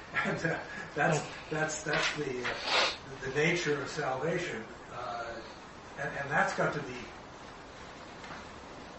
that's 0.95 1.21
that's 1.45 1.83
that's 1.83 2.13
the 2.15 2.23
uh, 2.43 3.25
the 3.25 3.29
nature 3.35 3.81
of 3.81 3.89
salvation, 3.89 4.63
uh, 4.93 5.23
and, 5.99 6.09
and 6.19 6.29
that's 6.29 6.53
got 6.53 6.73
to 6.73 6.79
be. 6.79 6.93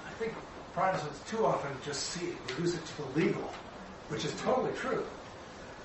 I 0.06 0.10
think 0.18 0.34
Protestants 0.74 1.20
too 1.30 1.44
often 1.44 1.70
just 1.84 2.04
see 2.10 2.26
it, 2.26 2.36
reduce 2.48 2.74
it 2.74 2.84
to 2.86 3.02
the 3.02 3.08
legal, 3.20 3.50
which 4.08 4.24
is 4.24 4.32
totally 4.40 4.72
true, 4.74 5.04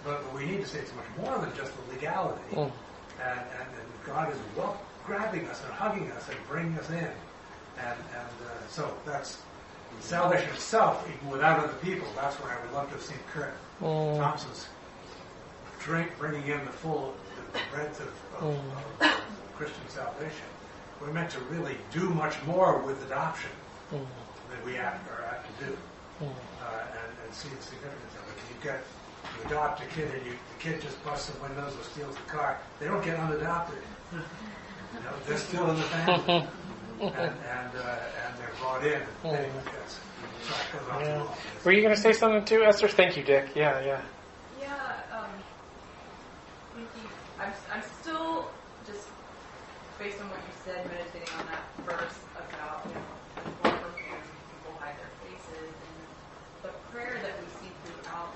but, 0.04 0.24
but 0.24 0.34
we 0.34 0.45
need 0.45 0.62
to 0.62 0.68
say 0.68 0.80
it's 0.80 0.94
much 0.95 1.26
more 1.26 1.38
than 1.40 1.54
just 1.56 1.72
the 1.76 1.94
legality, 1.94 2.41
Mm. 2.54 2.72
and, 3.22 3.40
and 3.40 3.70
and 3.80 3.88
God 4.06 4.32
is 4.32 4.38
well 4.56 4.80
grabbing 5.06 5.48
us 5.48 5.62
and 5.64 5.74
hugging 5.74 6.10
us 6.12 6.28
and 6.30 6.38
bringing 6.48 6.78
us 6.80 6.90
in, 6.90 6.95
and 6.98 7.12
and 7.78 7.98
uh, 8.45 8.68
so 8.70 8.94
that's 9.06 9.38
salvation 9.99 10.49
itself, 10.49 11.08
even 11.10 11.30
without 11.32 11.60
other 11.60 11.74
people. 11.82 12.08
That's 12.16 12.36
where 12.38 12.52
I 12.58 12.62
would 12.62 12.74
love 12.74 12.88
to 12.90 12.94
have 12.95 13.04
seen 13.04 13.20
Curt 13.34 13.54
Mm. 13.82 14.18
Thompson's 14.18 14.68
drink, 15.88 16.12
bringing 16.20 16.46
in 16.48 16.60
the 16.66 16.72
full 16.84 17.16
the 17.54 17.60
breadth 17.74 18.02
of, 18.02 18.44
of, 18.44 18.54
Mm. 18.54 19.16
of 19.16 19.56
Christian 19.56 19.88
salvation. 19.88 20.46
We're 21.02 21.14
meant 21.14 21.32
to 21.32 21.40
really 21.50 21.78
do 21.92 22.10
much 22.10 22.36
more 22.46 22.78
with 22.80 23.02
adoption 23.06 23.50
Mm. 23.94 24.06
than 24.52 24.66
we 24.66 24.78
are 24.78 24.84
apt 25.32 25.48
to 25.60 25.66
do, 25.66 25.72
Mm. 26.22 26.28
uh, 26.28 26.82
and, 26.92 27.12
and 27.24 27.34
see 27.34 27.48
the 27.50 27.62
significance 27.64 28.14
of 28.20 28.28
it. 28.30 28.38
You 28.52 28.56
get 28.70 28.80
you 29.40 29.46
adopt 29.50 29.82
a 29.82 29.86
kid, 29.96 30.14
and 30.14 30.26
you, 30.26 30.32
the 30.34 30.60
kid 30.64 30.82
just 30.82 31.02
busts 31.06 31.30
the 31.30 31.42
windows 31.42 31.74
or 31.80 31.84
steals 31.84 32.16
the 32.16 32.32
car. 32.32 32.58
They 32.80 32.88
don't 32.88 33.04
get 33.04 33.18
unadopted. 33.20 33.80
You 34.12 34.20
know, 34.20 35.14
they're 35.26 35.38
still 35.38 35.70
in 35.72 35.78
the 35.78 35.84
family, 35.84 36.48
and 37.02 37.12
and, 37.12 37.72
uh, 37.76 37.96
and 38.26 38.38
they're 38.38 38.54
brought 38.60 38.84
in. 38.86 39.02
Sorry, 39.22 39.46
it 39.46 39.52
goes 39.66 41.02
Yeah. 41.02 41.24
Were 41.64 41.72
you 41.72 41.82
gonna 41.82 41.96
say 41.96 42.12
something 42.14 42.44
too, 42.46 42.64
Esther? 42.64 42.88
Thank 42.90 43.16
you, 43.18 43.24
Dick. 43.24 43.50
Yeah. 43.56 43.80
Yeah, 43.82 43.98
um, 45.12 45.26
thinking, 46.74 47.10
I'm, 47.40 47.54
I'm 47.74 47.84
still 48.02 48.50
just, 48.86 49.08
based 50.00 50.20
on 50.22 50.30
what 50.30 50.40
you 50.42 50.54
said, 50.66 50.86
meditating 50.90 51.30
on 51.38 51.46
that 51.54 51.64
verse 51.86 52.18
about, 52.34 52.82
you 52.90 52.98
know, 52.98 53.14
whom 53.70 54.18
people 54.52 54.74
hide 54.82 54.96
their 54.98 55.14
faces, 55.26 55.70
and 55.70 55.98
the 56.66 56.74
prayer 56.92 57.18
that 57.22 57.34
we 57.38 57.48
see 57.62 57.70
throughout 57.86 58.34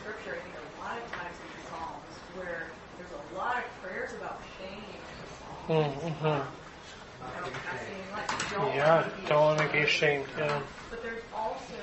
Scripture, 0.00 0.38
I 0.38 0.40
think 0.46 0.54
a 0.56 0.66
lot 0.80 0.96
of 0.98 1.04
times 1.12 1.34
in 1.36 1.48
the 1.50 1.60
Psalms, 1.68 2.14
where 2.38 2.62
there's 2.96 3.12
a 3.12 3.24
lot 3.36 3.58
of 3.58 3.66
prayers 3.82 4.10
about 4.16 4.38
shame 4.58 4.78
in 4.80 5.16
the 5.18 5.30
Mm-hmm. 5.70 6.24
Don't 6.24 7.54
cast 7.62 7.84
any 7.86 8.10
light. 8.10 8.26
Don't 8.50 8.74
Yeah, 8.74 8.96
let 8.96 9.06
me 9.16 9.22
be 9.22 9.28
don't 9.28 9.40
want 9.42 9.60
to 9.60 9.68
be 9.72 9.78
ashamed. 9.80 10.24
ashamed. 10.26 10.38
Yeah. 10.38 10.60
But 10.90 11.02
there's 11.02 11.22
also 11.36 11.78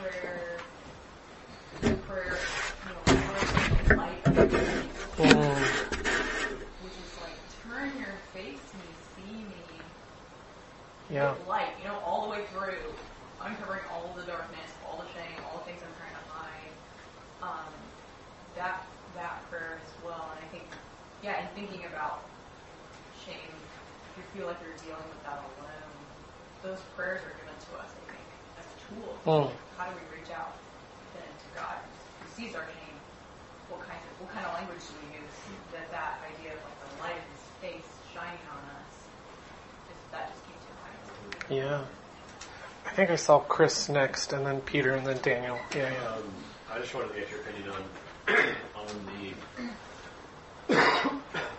prayer, 0.00 0.58
prayer, 2.08 2.38
you 2.82 2.90
know, 2.90 3.96
light 3.96 4.26
of 4.26 4.36
your 4.36 4.58
face, 4.58 4.96
Mm. 5.20 5.60
which 6.82 6.96
is 6.96 7.12
like, 7.20 7.38
turn 7.62 7.92
your 8.00 8.16
face 8.34 8.58
to 8.72 8.76
me, 8.78 8.90
see 9.14 9.36
me, 9.44 9.62
Yeah. 11.10 11.32
with 11.34 11.46
light, 11.48 11.74
you 11.82 11.88
know, 11.88 11.98
all 12.06 12.24
the 12.24 12.30
way 12.30 12.44
through, 12.54 12.86
uncovering 13.42 13.82
all 13.90 14.14
the 14.14 14.22
darkness, 14.22 14.70
all 14.86 15.02
the 15.02 15.10
shame, 15.10 15.34
all 15.50 15.58
the 15.58 15.66
things 15.66 15.82
I'm 15.82 15.94
trying 15.98 16.14
to 16.14 16.26
hide. 16.30 16.72
Um, 17.42 17.72
that 18.54 18.86
that 19.18 19.42
prayer 19.50 19.82
as 19.82 19.90
well, 20.06 20.30
and 20.30 20.38
I 20.38 20.46
think, 20.54 20.70
yeah, 21.22 21.42
and 21.42 21.48
thinking 21.58 21.82
about 21.90 22.22
shame, 23.26 23.50
if 23.50 24.12
you 24.18 24.24
feel 24.30 24.46
like 24.46 24.62
you're 24.62 24.78
dealing 24.86 25.02
with 25.10 25.22
that 25.26 25.42
alone, 25.42 25.90
those 26.62 26.78
prayers 26.94 27.24
are 27.26 27.34
given 27.42 27.56
to 27.58 27.70
us, 27.82 27.90
I 27.90 28.02
think, 28.14 28.26
as 28.60 28.66
tools. 28.86 29.18
Mm. 29.26 29.50
How 29.74 29.90
do 29.90 29.98
we 29.98 30.04
reach 30.14 30.30
out 30.30 30.54
then 31.16 31.26
to 31.26 31.48
God 31.58 31.80
who 32.22 32.26
sees 32.38 32.54
our 32.54 32.66
shame? 32.70 32.98
What 33.66 33.82
kind 33.82 33.98
of 33.98 34.12
what 34.22 34.30
kind 34.30 34.46
of 34.46 34.54
language 34.54 34.82
do 34.86 34.94
we 35.02 35.18
use? 35.18 35.34
That 35.74 35.90
that 35.90 36.22
idea 36.22 36.54
of 36.54 36.60
like 36.62 36.78
the 36.86 36.90
light 37.02 37.18
of 37.18 37.26
His 37.34 37.44
face 37.58 37.90
shining 38.14 38.46
on 38.50 38.62
us, 38.78 38.94
just, 39.90 40.02
that 40.14 40.30
just 40.30 40.42
keeps 40.46 40.62
your 40.66 40.78
mind. 40.82 40.98
Yeah. 41.50 41.82
I 42.86 42.90
think 42.92 43.10
I 43.10 43.16
saw 43.16 43.38
Chris 43.40 43.88
next, 43.88 44.32
and 44.32 44.46
then 44.46 44.60
Peter, 44.62 44.94
and 44.94 45.06
then 45.06 45.18
Daniel. 45.22 45.58
Yeah, 45.74 45.92
yeah. 45.92 46.08
Um, 46.08 46.22
I 46.72 46.78
just 46.78 46.94
wanted 46.94 47.08
to 47.14 47.20
get 47.20 47.30
your 47.30 47.40
opinion 47.40 47.70
on 47.70 47.82
on 48.76 48.86
the 50.66 50.74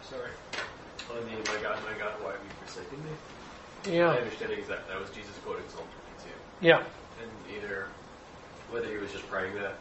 sorry 0.09 0.31
on 1.11 1.17
the 1.25 1.51
my 1.51 1.61
God, 1.61 1.79
my 1.85 1.97
God, 1.99 2.13
why 2.23 2.31
have 2.31 2.41
you 2.43 2.51
forsaken 2.65 2.97
me? 3.03 3.11
Yeah. 3.97 4.07
My 4.07 4.17
understanding 4.19 4.59
is 4.59 4.67
that 4.67 4.87
that 4.87 4.99
was 4.99 5.09
Jesus 5.11 5.35
quoting 5.43 5.63
Psalm 5.69 5.83
52, 6.19 6.65
Yeah. 6.65 6.83
and 7.21 7.31
either 7.55 7.87
whether 8.69 8.87
he 8.87 8.97
was 8.97 9.11
just 9.11 9.27
praying 9.27 9.55
that, 9.55 9.75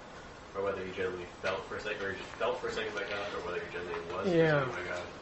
or 0.56 0.64
whether 0.64 0.82
he 0.84 0.90
generally 0.92 1.26
felt 1.42 1.64
forsaken, 1.68 2.02
or 2.04 2.10
he 2.12 2.18
just 2.18 2.30
felt 2.38 2.58
forsaken 2.60 2.92
by 2.94 3.02
God, 3.02 3.26
or 3.38 3.46
whether 3.46 3.60
he 3.62 3.70
generally 3.72 4.00
was 4.10 4.26
Yeah. 4.32 4.64
forsaken 4.64 4.82
by 4.84 4.88
God, 4.90 5.02
and 5.02 5.06
what 5.06 5.14
you. 5.14 5.19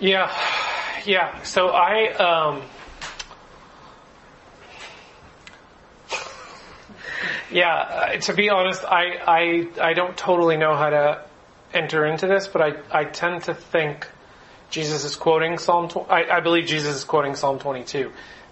Yeah, 0.00 0.30
yeah. 1.06 1.42
So 1.42 1.68
I, 1.68 2.12
um, 2.14 2.62
Yeah, 7.54 7.72
uh, 7.76 8.16
to 8.16 8.34
be 8.34 8.50
honest, 8.50 8.84
I, 8.84 9.16
I 9.26 9.90
I 9.90 9.92
don't 9.92 10.16
totally 10.16 10.56
know 10.56 10.74
how 10.74 10.90
to 10.90 11.24
enter 11.72 12.04
into 12.04 12.26
this, 12.26 12.48
but 12.48 12.60
I, 12.60 13.00
I 13.00 13.04
tend 13.04 13.44
to 13.44 13.54
think 13.54 14.08
Jesus 14.70 15.04
is 15.04 15.14
quoting 15.14 15.58
Psalm. 15.58 15.88
Tw- 15.88 16.10
I, 16.10 16.24
I 16.38 16.40
believe 16.40 16.66
Jesus 16.66 16.96
is 16.96 17.04
quoting 17.04 17.36
Psalm 17.36 17.60
22, 17.60 18.10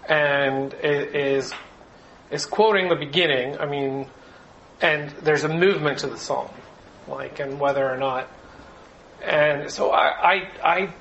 and 0.08 0.72
is 0.74 1.52
is 2.30 2.46
quoting 2.46 2.90
the 2.90 2.94
beginning. 2.94 3.58
I 3.58 3.66
mean, 3.66 4.06
and 4.80 5.10
there's 5.22 5.42
a 5.42 5.48
movement 5.48 5.98
to 5.98 6.06
the 6.06 6.16
psalm, 6.18 6.50
like, 7.08 7.40
and 7.40 7.58
whether 7.58 7.84
or 7.84 7.96
not, 7.96 8.28
and 9.24 9.68
so 9.68 9.90
I 9.90 10.06
I, 10.32 10.34
I 10.62 10.94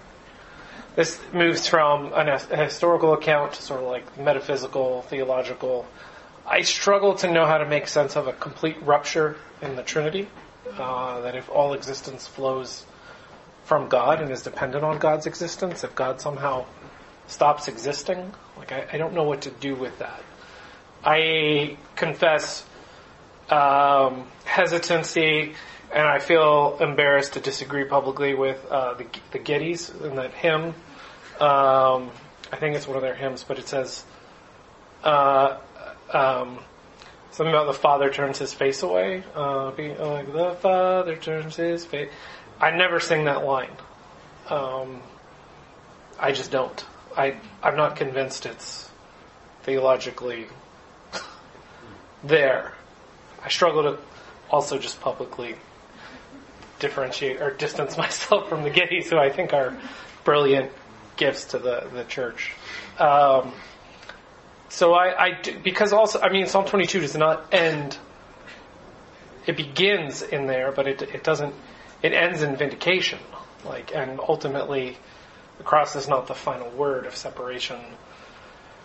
this 0.96 1.20
moves 1.34 1.68
from 1.68 2.14
an, 2.14 2.28
a 2.28 2.64
historical 2.64 3.14
account 3.14 3.54
to 3.54 3.62
sort 3.62 3.82
of 3.82 3.88
like 3.88 4.18
metaphysical, 4.18 5.04
theological. 5.04 5.88
I 6.46 6.62
struggle 6.62 7.16
to 7.16 7.32
know 7.32 7.46
how 7.46 7.58
to 7.58 7.66
make 7.66 7.88
sense 7.88 8.16
of 8.16 8.28
a 8.28 8.34
complete 8.34 8.82
rupture 8.84 9.38
in 9.62 9.76
the 9.76 9.84
Trinity. 9.84 10.28
Uh, 10.78 11.22
that 11.22 11.36
if 11.36 11.50
all 11.50 11.74
existence 11.74 12.28
flows 12.28 12.86
from 13.64 13.90
God 13.90 14.22
and 14.22 14.32
is 14.32 14.42
dependent 14.42 14.84
on 14.84 15.00
God's 15.00 15.26
existence, 15.26 15.84
if 15.84 15.96
God 15.96 16.22
somehow 16.22 16.66
stops 17.28 17.68
existing, 17.68 18.32
like 18.58 18.72
I, 18.72 18.88
I 18.94 18.98
don't 18.98 19.14
know 19.14 19.24
what 19.24 19.42
to 19.42 19.52
do 19.52 19.76
with 19.76 19.98
that. 20.00 20.22
I 21.04 21.78
confess 21.96 22.64
um, 23.50 24.28
hesitancy, 24.46 25.56
and 25.94 26.08
I 26.08 26.20
feel 26.20 26.78
embarrassed 26.80 27.34
to 27.34 27.40
disagree 27.42 27.84
publicly 27.84 28.34
with 28.34 28.66
uh, 28.70 28.94
the, 28.94 29.06
the 29.32 29.40
Gettys 29.40 29.90
and 30.04 30.18
that 30.18 30.34
hymn. 30.34 30.74
Um, 31.40 32.12
I 32.52 32.58
think 32.58 32.76
it's 32.76 32.88
one 32.88 32.96
of 32.96 33.04
their 33.04 33.16
hymns, 33.16 33.44
but 33.44 33.60
it 33.60 33.68
says 33.68 34.06
uh, 35.04 35.58
um, 36.14 36.60
something 37.32 37.54
about 37.54 37.68
the 37.68 37.74
father 37.74 38.10
turns 38.10 38.38
his 38.38 38.54
face 38.54 38.84
away. 38.84 39.24
Uh, 39.36 39.72
be 39.72 39.94
like 39.94 40.32
the 40.32 40.56
father 40.62 41.18
turns 41.18 41.56
his 41.56 41.86
face. 41.86 42.10
I 42.60 42.72
never 42.72 43.00
sing 43.00 43.26
that 43.26 43.46
line. 43.46 43.72
Um, 44.50 45.02
I 46.20 46.32
just 46.32 46.52
don't. 46.52 46.86
I 47.18 47.38
I'm 47.62 47.76
not 47.76 47.96
convinced 47.96 48.46
it's 48.46 48.90
theologically 49.64 50.48
there. 52.24 52.74
I 53.44 53.50
struggle 53.50 53.84
to 53.84 53.98
also 54.50 54.78
just 54.78 55.02
publicly 55.02 55.56
differentiate 56.82 57.42
or 57.42 57.52
distance 57.52 57.98
myself 58.06 58.50
from 58.50 58.64
the 58.64 58.70
Gettys, 58.72 59.10
who 59.10 59.18
I 59.18 59.30
think 59.30 59.54
are 59.54 59.78
brilliant 60.26 60.72
gifts 61.16 61.46
to 61.46 61.60
the 61.60 61.88
the 61.94 62.04
church. 62.04 62.52
Um, 63.00 63.54
so 64.70 64.94
I, 64.94 65.24
I 65.26 65.42
do- 65.42 65.60
because 65.60 65.94
also 65.94 66.20
I 66.20 66.30
mean 66.30 66.48
Psalm 66.48 66.66
22 66.66 67.00
does 67.00 67.16
not 67.16 67.54
end. 67.54 67.98
It 69.46 69.58
begins 69.58 70.22
in 70.22 70.48
there, 70.48 70.72
but 70.72 70.88
it 70.88 71.02
it 71.02 71.24
doesn't. 71.24 71.54
It 72.04 72.14
ends 72.14 72.42
in 72.42 72.56
vindication, 72.56 73.20
like 73.64 73.94
and 73.96 74.20
ultimately, 74.20 74.98
the 75.58 75.64
cross 75.64 75.96
is 75.96 76.08
not 76.08 76.28
the 76.28 76.36
final 76.36 76.70
word 76.72 77.06
of 77.06 77.16
separation 77.16 77.80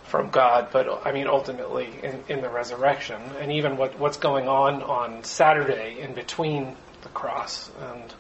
from 0.05 0.31
God, 0.31 0.69
but 0.73 1.03
I 1.05 1.13
mean 1.13 1.27
ultimately 1.27 1.89
in, 2.03 2.23
in 2.29 2.41
the 2.41 2.49
resurrection, 2.49 3.21
and 3.41 3.53
even 3.53 3.77
what 3.77 3.99
what's 3.99 4.17
going 4.17 4.49
on 4.49 4.83
on 4.83 5.25
Saturday 5.25 6.01
in 6.01 6.15
between 6.15 6.77
the 7.07 7.13
cross 7.13 7.71
and 7.81 8.15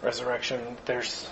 resurrection. 0.00 0.60
There's 0.84 1.28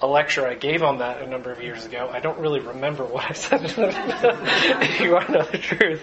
a 0.00 0.06
lecture 0.06 0.46
I 0.46 0.54
gave 0.54 0.82
on 0.82 0.98
that 0.98 1.20
a 1.20 1.26
number 1.26 1.50
of 1.50 1.60
years 1.62 1.84
ago. 1.84 2.08
I 2.12 2.20
don't 2.20 2.38
really 2.38 2.60
remember 2.60 3.04
what 3.04 3.24
I 3.28 3.32
said. 3.32 3.62
you 5.00 5.12
want 5.12 5.26
to 5.26 5.32
know 5.32 5.42
the 5.42 5.58
truth, 5.58 6.02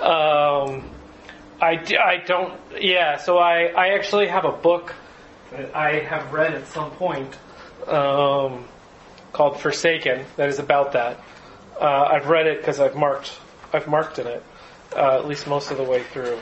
um, 0.00 0.90
I, 1.60 1.78
I 2.00 2.22
don't. 2.26 2.58
Yeah, 2.80 3.18
so 3.18 3.38
I 3.38 3.66
I 3.66 3.88
actually 3.94 4.28
have 4.28 4.44
a 4.44 4.52
book 4.52 4.94
that 5.52 5.74
I 5.74 6.00
have 6.00 6.32
read 6.32 6.54
at 6.54 6.66
some 6.68 6.90
point 6.92 7.36
um, 7.86 8.64
called 9.32 9.60
Forsaken 9.60 10.24
that 10.36 10.48
is 10.48 10.58
about 10.58 10.92
that. 10.92 11.20
Uh, 11.80 12.08
I've 12.12 12.28
read 12.28 12.46
it 12.46 12.58
because 12.58 12.80
I've 12.80 12.96
marked 12.96 13.38
I've 13.72 13.88
marked 13.88 14.18
in 14.18 14.26
it 14.26 14.42
uh, 14.96 15.18
at 15.18 15.26
least 15.26 15.46
most 15.46 15.70
of 15.70 15.76
the 15.76 15.84
way 15.84 16.02
through. 16.02 16.38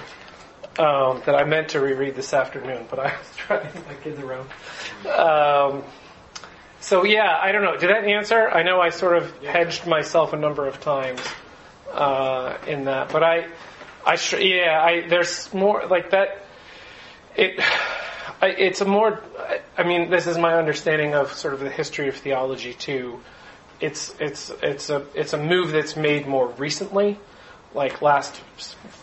Um, 0.78 1.20
that 1.26 1.34
I 1.34 1.44
meant 1.44 1.68
to 1.70 1.80
reread 1.80 2.14
this 2.14 2.32
afternoon, 2.32 2.86
but 2.88 2.98
I 2.98 3.14
was 3.18 3.30
trying 3.36 3.66
to 3.66 3.72
get 3.74 3.86
my 3.86 3.94
kids 3.94 4.18
around. 4.18 4.48
Um, 5.06 5.84
so 6.80 7.04
yeah, 7.04 7.38
I 7.40 7.52
don't 7.52 7.62
know. 7.62 7.76
Did 7.76 7.90
that 7.90 8.04
answer? 8.04 8.48
I 8.48 8.62
know 8.62 8.80
I 8.80 8.88
sort 8.88 9.16
of 9.16 9.36
hedged 9.44 9.86
myself 9.86 10.32
a 10.32 10.36
number 10.36 10.66
of 10.66 10.80
times 10.80 11.20
uh, 11.92 12.56
in 12.66 12.86
that, 12.86 13.10
but 13.10 13.22
I, 13.22 13.48
I 14.06 14.16
sh- 14.16 14.40
yeah, 14.40 14.82
I 14.82 15.06
there's 15.06 15.52
more 15.52 15.86
like 15.86 16.10
that. 16.10 16.44
It, 17.36 17.60
I, 18.40 18.46
it's 18.48 18.80
a 18.80 18.84
more. 18.84 19.22
I 19.76 19.84
mean, 19.84 20.10
this 20.10 20.26
is 20.26 20.38
my 20.38 20.54
understanding 20.54 21.14
of 21.14 21.32
sort 21.32 21.54
of 21.54 21.60
the 21.60 21.70
history 21.70 22.08
of 22.08 22.16
theology 22.16 22.72
too. 22.72 23.20
It's 23.78 24.14
it's 24.18 24.50
it's 24.62 24.90
a 24.90 25.06
it's 25.14 25.34
a 25.34 25.38
move 25.38 25.70
that's 25.70 25.96
made 25.96 26.26
more 26.26 26.48
recently, 26.48 27.20
like 27.74 28.02
last 28.02 28.40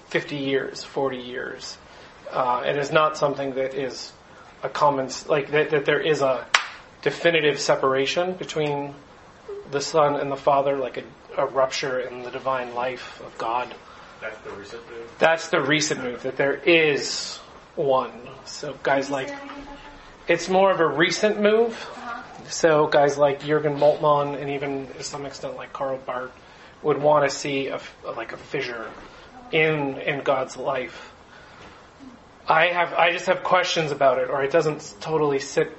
fifty 0.10 0.38
years, 0.38 0.84
forty 0.84 1.18
years. 1.18 1.77
Uh, 2.31 2.64
it 2.65 2.77
is 2.77 2.91
not 2.91 3.18
something 3.18 3.56
that 3.56 3.73
is 3.73 4.11
a 4.61 4.69
common 4.69 5.10
like 5.27 5.52
that, 5.52 5.72
that 5.72 5.86
there 5.86 5.99
is 6.02 6.22
a 6.22 6.45
definitive 7.02 7.60
separation 7.60 8.34
between 8.34 8.94
the 9.72 9.81
Son 9.81 10.15
and 10.15 10.31
the 10.31 10.36
Father, 10.36 10.77
like 10.77 10.98
a, 10.98 11.03
a 11.38 11.45
rupture 11.45 11.99
in 11.99 12.23
the 12.23 12.31
divine 12.31 12.76
life 12.76 13.22
of 13.22 13.38
God. 13.38 13.73
That's 14.22 14.38
the 14.40 14.52
recent 14.52 14.90
move. 14.90 15.11
That's 15.19 15.48
the 15.48 15.61
recent 15.61 16.03
move, 16.03 16.23
that 16.23 16.36
there 16.36 16.56
is 16.56 17.38
one. 17.76 18.11
So 18.45 18.76
guys 18.84 19.10
like, 19.10 19.34
it's 20.27 20.49
more 20.49 20.72
of 20.72 20.80
a 20.81 20.88
recent 20.88 21.41
move. 21.41 21.90
So 22.49 22.88
guys 22.88 23.18
like 23.18 23.41
Jürgen 23.41 23.77
Moltmann 23.77 24.40
and 24.40 24.49
even 24.49 24.88
to 24.88 25.03
some 25.03 25.26
extent 25.26 25.56
like 25.56 25.72
Karl 25.72 25.98
Barth 25.98 26.31
would 26.81 26.98
want 27.02 27.30
to 27.30 27.36
see 27.36 27.68
a, 27.68 27.76
f- 27.76 27.95
like 28.03 28.34
a 28.34 28.38
fissure 28.38 28.90
in, 29.51 29.97
in 29.97 30.23
God's 30.23 30.57
life. 30.57 31.13
I 32.47 32.67
have, 32.67 32.93
I 32.93 33.11
just 33.11 33.27
have 33.27 33.43
questions 33.43 33.91
about 33.91 34.17
it, 34.17 34.30
or 34.30 34.43
it 34.43 34.51
doesn't 34.51 34.95
totally 34.99 35.39
sit 35.39 35.71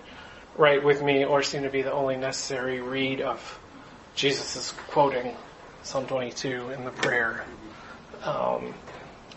right 0.56 0.82
with 0.82 1.02
me, 1.02 1.24
or 1.24 1.42
seem 1.42 1.62
to 1.62 1.70
be 1.70 1.82
the 1.82 1.92
only 1.92 2.16
necessary 2.16 2.80
read 2.80 3.20
of 3.20 3.58
Jesus 4.14 4.56
is 4.56 4.72
quoting 4.88 5.36
Psalm 5.82 6.06
22 6.06 6.70
in 6.70 6.84
the 6.84 6.90
prayer. 6.90 7.44
Um, 8.22 8.74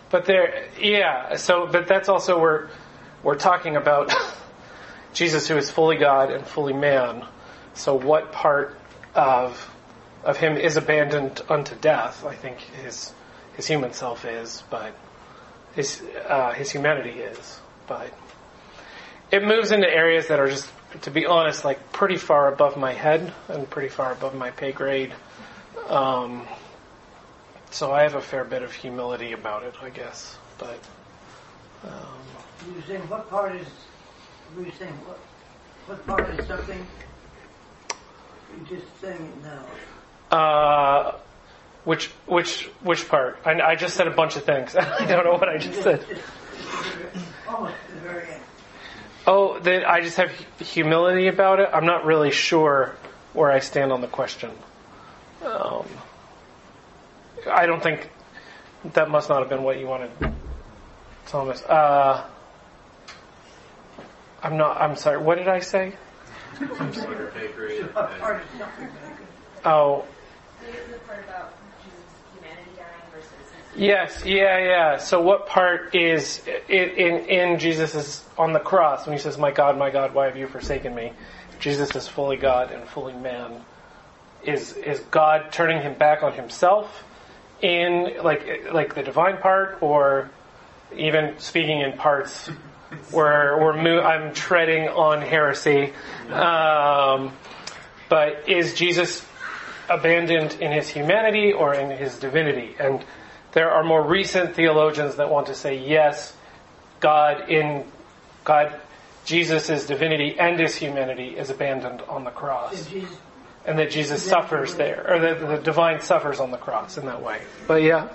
but 0.10 0.26
there, 0.26 0.68
yeah. 0.80 1.36
So, 1.38 1.68
but 1.68 1.88
that's 1.88 2.10
also 2.10 2.40
where 2.40 2.70
we're 3.24 3.36
talking 3.36 3.78
about 3.78 4.14
Jesus, 5.14 5.48
who 5.48 5.58
is 5.58 5.72
fully 5.72 5.96
God 5.96 6.32
and 6.32 6.46
fully 6.46 6.74
man. 6.74 7.26
So, 7.74 7.96
what 7.96 8.32
part 8.32 8.78
of 9.16 9.70
of 10.24 10.38
him 10.38 10.58
is 10.58 10.78
abandoned 10.78 11.42
unto 11.50 11.76
death? 11.76 12.26
I 12.26 12.36
think 12.36 12.60
his 12.60 13.14
his 13.56 13.68
human 13.68 13.94
self 13.94 14.26
is, 14.26 14.64
but 14.70 14.96
his 15.76 16.02
uh, 16.28 16.54
his 16.54 16.72
humanity 16.72 17.20
is. 17.22 17.60
But 17.88 18.12
it 19.32 19.44
moves 19.44 19.72
into 19.72 19.88
areas 19.90 20.28
that 20.28 20.40
are 20.40 20.48
just, 20.50 20.70
to 21.02 21.12
be 21.12 21.26
honest, 21.26 21.66
like 21.66 21.92
pretty 21.92 22.18
far 22.18 22.52
above 22.54 22.78
my 22.78 22.94
head 22.94 23.34
and 23.50 23.70
pretty 23.70 23.90
far 23.90 24.12
above 24.14 24.36
my 24.36 24.52
pay 24.52 24.72
grade. 24.72 25.12
Um, 25.88 26.48
so 27.72 27.92
I 27.92 28.04
have 28.04 28.16
a 28.16 28.22
fair 28.22 28.44
bit 28.44 28.62
of 28.62 28.72
humility 28.72 29.32
about 29.34 29.64
it, 29.64 29.74
I 29.82 29.90
guess. 29.90 30.38
But 30.60 30.78
um, 31.84 32.20
You 32.76 32.82
saying 32.88 33.02
what 33.10 33.30
part 33.30 33.56
is, 33.56 33.68
were 34.56 34.64
you 34.64 34.72
saying 34.78 34.94
what, 35.06 35.20
what 35.88 36.06
part 36.06 36.40
is 36.40 36.48
something? 36.48 36.86
You're 38.56 38.80
just 38.80 39.02
saying 39.02 39.20
it 39.22 39.44
now. 39.44 40.38
uh, 40.38 41.16
which 41.86 42.08
which 42.26 42.70
which 42.82 43.08
part? 43.10 43.40
I, 43.46 43.60
I 43.62 43.76
just 43.76 43.96
said 43.96 44.08
a 44.08 44.12
bunch 44.12 44.36
of 44.36 44.46
things. 44.46 44.76
I 44.76 45.06
don't 45.06 45.26
know 45.26 45.34
what 45.34 45.50
I 45.50 45.58
just 45.58 45.84
said. 45.84 46.06
Almost 47.48 47.74
at 47.74 47.94
the 47.94 48.00
very 48.02 48.28
end. 48.32 48.42
Oh, 49.28 49.60
that 49.60 49.90
I 49.90 50.02
just 50.02 50.18
have 50.18 50.32
humility 50.60 51.28
about 51.28 51.60
it. 51.60 51.70
I'm 51.74 51.86
not 51.86 52.06
really 52.06 52.32
sure 52.32 52.96
where 53.34 53.52
I 53.52 53.60
stand 53.60 53.92
on 53.92 54.02
the 54.02 54.08
question. 54.08 54.52
Um, 55.44 55.86
I 57.50 57.66
don't 57.66 57.84
think 57.84 58.10
that 58.94 59.10
must 59.10 59.30
not 59.30 59.40
have 59.40 59.50
been 59.50 59.64
what 59.64 59.78
you 59.80 59.88
wanted, 59.88 60.12
Thomas. 61.28 61.62
Uh, 61.64 62.26
I'm 64.42 64.58
not. 64.58 64.80
I'm 64.82 64.96
sorry. 64.96 65.18
What 65.18 65.38
did 65.38 65.48
I 65.48 65.60
say? 65.60 65.94
Under 66.80 67.32
yes, 73.76 74.24
yeah, 74.26 74.58
yeah. 74.60 74.98
So 74.98 75.22
what 75.22 75.48
part 75.48 75.96
is 75.96 76.42
in 76.68 77.26
in, 77.26 77.60
Jesus' 77.60 78.24
on 78.38 78.54
the 78.54 78.60
cross 78.60 79.06
when 79.06 79.16
he 79.16 79.22
says, 79.22 79.38
"My 79.38 79.52
God, 79.52 79.78
my 79.78 79.90
God, 79.90 80.14
why 80.14 80.26
have 80.26 80.38
you 80.38 80.48
forsaken 80.48 80.94
me?" 80.94 81.14
Jesus 81.60 81.96
is 81.96 82.08
fully 82.08 82.38
God 82.38 82.72
and 82.72 82.88
fully 82.88 83.14
man. 83.14 83.64
Is 84.44 84.74
is 84.74 85.00
God 85.12 85.52
turning 85.52 85.82
him 85.82 85.94
back 85.94 86.24
on 86.24 86.34
himself 86.34 87.04
in 87.62 88.18
like 88.22 88.72
like 88.72 88.96
the 88.96 89.04
divine 89.04 89.38
part, 89.38 89.78
or 89.82 90.30
even 90.96 91.40
speaking 91.40 91.82
in 91.82 91.94
parts 91.94 92.50
where 93.12 93.58
we're 93.58 93.82
mo- 93.82 94.02
I'm 94.02 94.34
treading 94.34 94.88
on 94.88 95.22
heresy. 95.22 95.94
Um, 96.30 97.34
but 98.10 98.48
is 98.48 98.74
Jesus 98.74 99.26
abandoned 99.90 100.54
in 100.62 100.72
his 100.72 100.90
humanity 100.90 101.54
or 101.54 101.74
in 101.74 101.90
his 101.90 102.20
divinity? 102.20 102.76
And 102.80 103.04
there 103.54 103.72
are 103.72 103.84
more 103.84 104.02
recent 104.02 104.56
theologians 104.56 105.16
that 105.16 105.30
want 105.30 105.48
to 105.48 105.56
say 105.56 105.78
yes, 105.78 106.36
God 107.00 107.50
in 107.50 107.86
God, 108.44 108.80
Jesus' 109.26 109.86
divinity 109.86 110.38
and 110.38 110.60
his 110.60 110.76
humanity 110.76 111.38
is 111.38 111.50
abandoned 111.50 112.02
on 112.04 112.24
the 112.24 112.32
cross. 112.32 112.90
And 113.66 113.80
that 113.80 113.92
Jesus 113.92 114.22
suffers 114.22 114.76
there, 114.76 115.06
or 115.10 115.20
that 115.20 115.40
the 115.40 115.58
divine 115.58 116.02
suffers 116.02 116.42
on 116.42 116.52
the 116.52 116.58
cross 116.58 116.98
in 116.98 117.06
that 117.06 117.22
way. 117.22 117.42
But 117.66 117.82
yeah. 117.82 118.10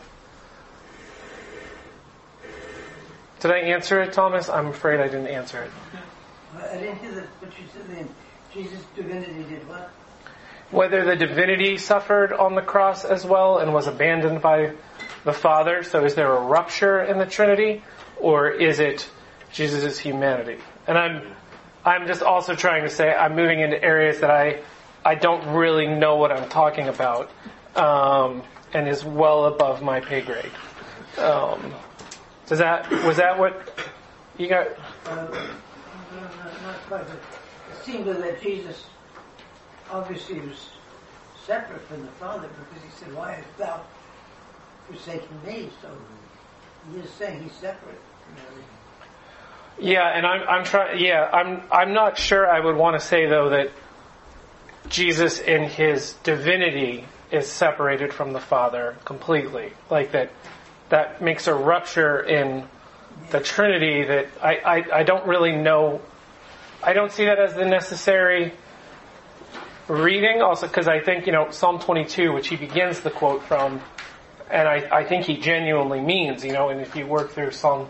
Did 3.41 3.53
I 3.53 3.59
answer 3.61 4.03
it, 4.03 4.13
Thomas? 4.13 4.51
I'm 4.51 4.67
afraid 4.67 5.01
I 5.01 5.07
didn't 5.07 5.29
answer 5.29 5.63
it. 5.63 5.71
I 6.61 6.77
didn't 6.77 6.99
hear 6.99 7.13
that, 7.13 7.29
but 7.41 7.51
you 7.59 7.65
said 7.73 7.89
then. 7.89 8.09
Jesus' 8.53 8.85
divinity 8.95 9.45
did 9.49 9.67
what? 9.69 9.91
Whether 10.71 11.05
the 11.05 11.17
divinity 11.17 11.79
suffered 11.79 12.33
on 12.33 12.55
the 12.55 12.63
cross 12.63 13.05
as 13.05 13.25
well 13.25 13.59
and 13.59 13.73
was 13.73 13.87
abandoned 13.87 14.43
by 14.43 14.73
the 15.29 15.35
Father. 15.35 15.83
So 15.83 16.05
is 16.05 16.15
there 16.15 16.35
a 16.35 16.41
rupture 16.41 17.03
in 17.03 17.19
the 17.19 17.27
Trinity? 17.27 17.83
Or 18.19 18.51
is 18.51 18.81
it 18.81 19.09
Jesus' 19.53 19.99
humanity? 19.99 20.59
And 20.87 20.99
I'm, 20.99 21.23
I'm 21.85 22.07
just 22.07 22.23
also 22.23 22.55
trying 22.55 22.83
to 22.83 22.91
say 22.91 23.13
I'm 23.13 23.37
moving 23.37 23.61
into 23.61 23.83
areas 23.83 24.21
that 24.21 24.31
I, 24.31 24.63
I 25.05 25.15
don't 25.15 25.55
really 25.55 25.87
know 25.87 26.17
what 26.17 26.33
I'm 26.33 26.49
talking 26.49 26.89
about, 26.89 27.31
um, 27.77 28.43
and 28.73 28.89
is 28.89 29.05
well 29.05 29.45
above 29.45 29.83
my 29.83 30.01
pay 30.01 30.23
grade. 30.23 30.51
Um, 31.19 31.75
does 32.47 32.59
that, 32.59 32.91
was 33.05 33.19
that 33.19 33.39
what 33.39 33.79
you 34.39 34.49
got? 34.49 34.69
Uh, 35.05 35.15
no, 35.15 36.21
not, 36.21 36.63
not 36.63 36.77
quite, 36.89 37.03
it 37.03 37.85
seemed 37.85 38.07
that 38.07 38.43
Jesus 38.43 38.87
obviously 39.91 40.41
was 40.41 40.71
separate 41.47 41.83
from 41.83 42.01
the 42.03 42.13
Father 42.13 42.49
because 42.49 42.83
he 42.83 42.91
said, 43.05 43.15
Why 43.15 43.33
hast 43.33 43.59
thou 43.59 43.83
me? 44.91 45.71
So 45.83 45.89
he's 46.95 47.11
saying 47.11 47.43
he's 47.43 47.53
separate 47.53 48.01
from 48.25 48.45
everything. 48.47 48.65
Yeah, 49.81 50.09
and 50.09 50.27
I'm 50.27 50.49
I'm 50.49 50.65
trying. 50.65 51.01
Yeah, 51.01 51.29
I'm 51.33 51.63
I'm 51.71 51.93
not 51.93 52.19
sure. 52.19 52.49
I 52.49 52.61
would 52.61 52.77
want 52.77 53.01
to 53.01 53.07
say 53.07 53.27
though 53.27 53.51
that 53.51 53.71
Jesus 54.89 55.41
in 55.41 55.65
his 55.65 56.15
divinity 56.23 57.05
is 57.31 57.47
separated 57.47 58.13
from 58.13 58.33
the 58.33 58.41
Father 58.41 58.97
completely. 59.05 59.73
Like 59.91 60.13
that, 60.13 60.31
that 60.89 61.23
makes 61.23 61.47
a 61.47 61.55
rupture 61.55 62.21
in 62.21 62.67
the 63.31 63.41
Trinity 63.41 64.05
that 64.05 64.27
I 64.43 64.57
I, 64.57 64.99
I 65.01 65.03
don't 65.03 65.27
really 65.27 65.55
know. 65.55 66.01
I 66.83 66.93
don't 66.93 67.13
see 67.13 67.27
that 67.27 67.39
as 67.39 67.55
the 67.55 67.65
necessary 67.65 68.53
reading. 69.89 70.43
Also, 70.43 70.67
because 70.67 70.89
I 70.89 71.01
think 71.01 71.27
you 71.27 71.33
know 71.33 71.51
Psalm 71.51 71.79
22, 71.79 72.33
which 72.33 72.49
he 72.49 72.57
begins 72.57 73.01
the 73.01 73.11
quote 73.11 73.43
from, 73.45 73.81
and 74.51 74.69
I 74.69 74.89
I 74.91 75.05
think 75.05 75.25
he 75.25 75.37
genuinely 75.37 76.01
means 76.01 76.45
you 76.45 76.53
know. 76.53 76.69
And 76.69 76.81
if 76.81 76.97
you 76.97 77.07
work 77.07 77.33
through 77.33 77.53
Psalm 77.53 77.89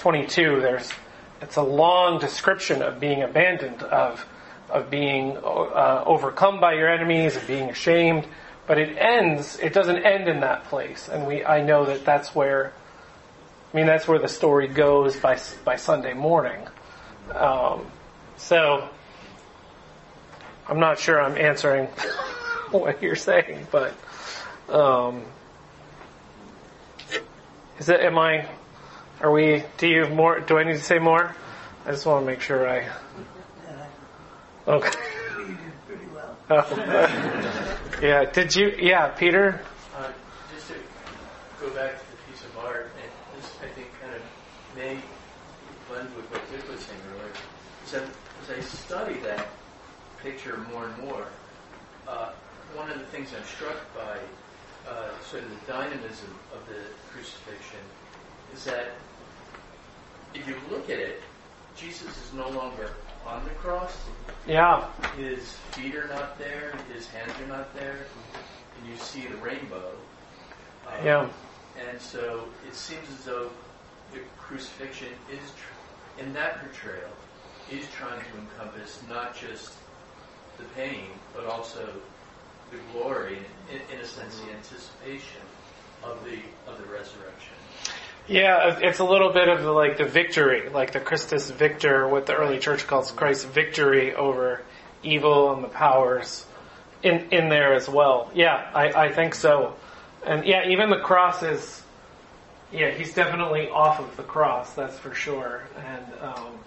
22, 0.00 0.60
there's 0.60 0.92
it's 1.40 1.56
a 1.56 1.62
long 1.62 2.18
description 2.18 2.82
of 2.82 3.00
being 3.00 3.22
abandoned, 3.22 3.82
of 3.82 4.24
of 4.70 4.90
being 4.90 5.36
uh, 5.36 6.02
overcome 6.06 6.60
by 6.60 6.74
your 6.74 6.88
enemies, 6.88 7.36
of 7.36 7.46
being 7.46 7.70
ashamed. 7.70 8.26
But 8.66 8.78
it 8.78 8.98
ends. 8.98 9.58
It 9.58 9.72
doesn't 9.72 10.04
end 10.04 10.28
in 10.28 10.40
that 10.40 10.64
place, 10.64 11.08
and 11.08 11.26
we. 11.26 11.44
I 11.44 11.62
know 11.62 11.86
that 11.86 12.04
that's 12.04 12.34
where. 12.34 12.72
I 13.72 13.76
mean, 13.76 13.86
that's 13.86 14.08
where 14.08 14.18
the 14.18 14.28
story 14.28 14.68
goes 14.68 15.16
by 15.16 15.38
by 15.64 15.76
Sunday 15.76 16.12
morning. 16.12 16.66
Um, 17.34 17.86
so 18.36 18.88
I'm 20.68 20.80
not 20.80 20.98
sure 20.98 21.20
I'm 21.20 21.36
answering 21.38 21.86
what 22.70 23.02
you're 23.02 23.16
saying, 23.16 23.66
but 23.70 23.94
um, 24.68 25.24
is 27.78 27.88
it? 27.88 28.00
Am 28.00 28.18
I? 28.18 28.46
Are 29.20 29.30
we? 29.30 29.64
Do 29.78 29.88
you 29.88 30.02
have 30.02 30.12
more? 30.12 30.40
Do 30.40 30.58
I 30.58 30.64
need 30.64 30.74
to 30.74 30.82
say 30.82 30.98
more? 30.98 31.34
I 31.86 31.90
just 31.90 32.06
want 32.06 32.22
to 32.22 32.26
make 32.26 32.40
sure 32.40 32.68
I. 32.68 32.88
Okay. 34.66 34.90
Oh. 36.50 36.64
yeah. 38.00 38.24
Did 38.24 38.56
you? 38.56 38.74
Yeah, 38.80 39.08
Peter. 39.08 39.60
Uh, 39.94 40.08
just 40.54 40.68
to 40.68 40.74
go 41.60 41.68
back 41.74 41.92
to 41.92 42.10
the 42.10 42.16
piece 42.32 42.42
of 42.42 42.56
art, 42.56 42.90
and 43.02 43.12
this 43.36 43.52
I 43.62 43.68
think 43.74 43.88
kind 44.00 44.14
of 44.14 44.22
may 44.74 44.98
blend 45.90 46.08
with 46.16 46.24
what 46.30 46.40
Dick 46.50 46.66
was 46.70 46.80
saying 46.80 47.00
earlier. 47.12 47.32
Is 47.84 47.92
that 47.92 48.02
as 48.42 48.56
I 48.56 48.60
study 48.60 49.20
that 49.20 49.46
picture 50.22 50.56
more 50.72 50.86
and 50.86 50.98
more, 51.04 51.26
uh, 52.06 52.30
one 52.74 52.90
of 52.90 52.98
the 52.98 53.04
things 53.06 53.28
I'm 53.36 53.44
struck 53.44 53.76
by, 53.94 54.16
uh, 54.88 55.08
sort 55.30 55.42
of 55.44 55.50
the 55.50 55.72
dynamism 55.72 56.34
of 56.52 56.66
the 56.68 56.80
crucifixion, 57.12 57.80
is 58.54 58.64
that 58.64 58.92
if 60.34 60.46
you 60.46 60.56
look 60.70 60.90
at 60.90 60.98
it, 60.98 61.22
Jesus 61.76 62.08
is 62.08 62.32
no 62.34 62.48
longer 62.50 62.90
on 63.26 63.44
the 63.44 63.50
cross. 63.50 63.94
Yeah. 64.46 64.86
His 65.16 65.52
feet 65.72 65.94
are 65.94 66.08
not 66.08 66.38
there, 66.38 66.72
his 66.92 67.06
hands 67.08 67.32
are 67.42 67.46
not 67.46 67.74
there, 67.74 68.06
and 68.80 68.90
you 68.90 68.96
see 68.96 69.26
the 69.26 69.36
rainbow. 69.36 69.92
Um, 70.86 71.04
Yeah. 71.04 71.28
And 71.88 72.00
so 72.00 72.44
it 72.66 72.74
seems 72.74 73.08
as 73.10 73.24
though 73.24 73.50
the 74.12 74.20
crucifixion 74.38 75.12
is, 75.30 75.38
tr- 75.50 76.20
in 76.22 76.32
that 76.32 76.60
portrayal, 76.60 77.10
is 77.70 77.86
trying 77.96 78.18
to 78.20 78.38
encompass 78.38 79.00
not 79.08 79.36
just 79.36 79.74
the 80.56 80.64
pain, 80.74 81.06
but 81.34 81.44
also 81.44 81.88
the 82.70 82.78
glory, 82.92 83.38
in, 83.70 83.80
in 83.94 84.00
a 84.00 84.06
sense, 84.06 84.40
the 84.40 84.52
anticipation 84.52 85.42
of 86.02 86.24
the 86.24 86.38
of 86.70 86.78
the 86.78 86.84
resurrection. 86.84 87.54
Yeah, 88.26 88.78
it's 88.82 88.98
a 88.98 89.04
little 89.04 89.32
bit 89.32 89.48
of 89.48 89.62
the, 89.62 89.72
like 89.72 89.96
the 89.96 90.04
victory, 90.04 90.68
like 90.68 90.92
the 90.92 91.00
Christus 91.00 91.50
Victor, 91.50 92.06
what 92.06 92.26
the 92.26 92.34
early 92.34 92.58
church 92.58 92.86
calls 92.86 93.10
Christ's 93.10 93.44
victory 93.44 94.14
over 94.14 94.62
evil 95.02 95.54
and 95.54 95.64
the 95.64 95.68
powers 95.68 96.44
in 97.02 97.28
in 97.30 97.48
there 97.48 97.72
as 97.72 97.88
well. 97.88 98.30
Yeah, 98.34 98.70
I, 98.74 99.06
I 99.06 99.12
think 99.12 99.34
so. 99.34 99.76
And 100.26 100.44
yeah, 100.44 100.68
even 100.68 100.90
the 100.90 100.98
cross 100.98 101.42
is, 101.42 101.82
yeah, 102.70 102.90
he's 102.90 103.14
definitely 103.14 103.70
off 103.70 103.98
of 104.00 104.14
the 104.16 104.24
cross, 104.24 104.74
that's 104.74 104.98
for 104.98 105.14
sure. 105.14 105.62
And 105.76 106.04
um, 106.20 106.58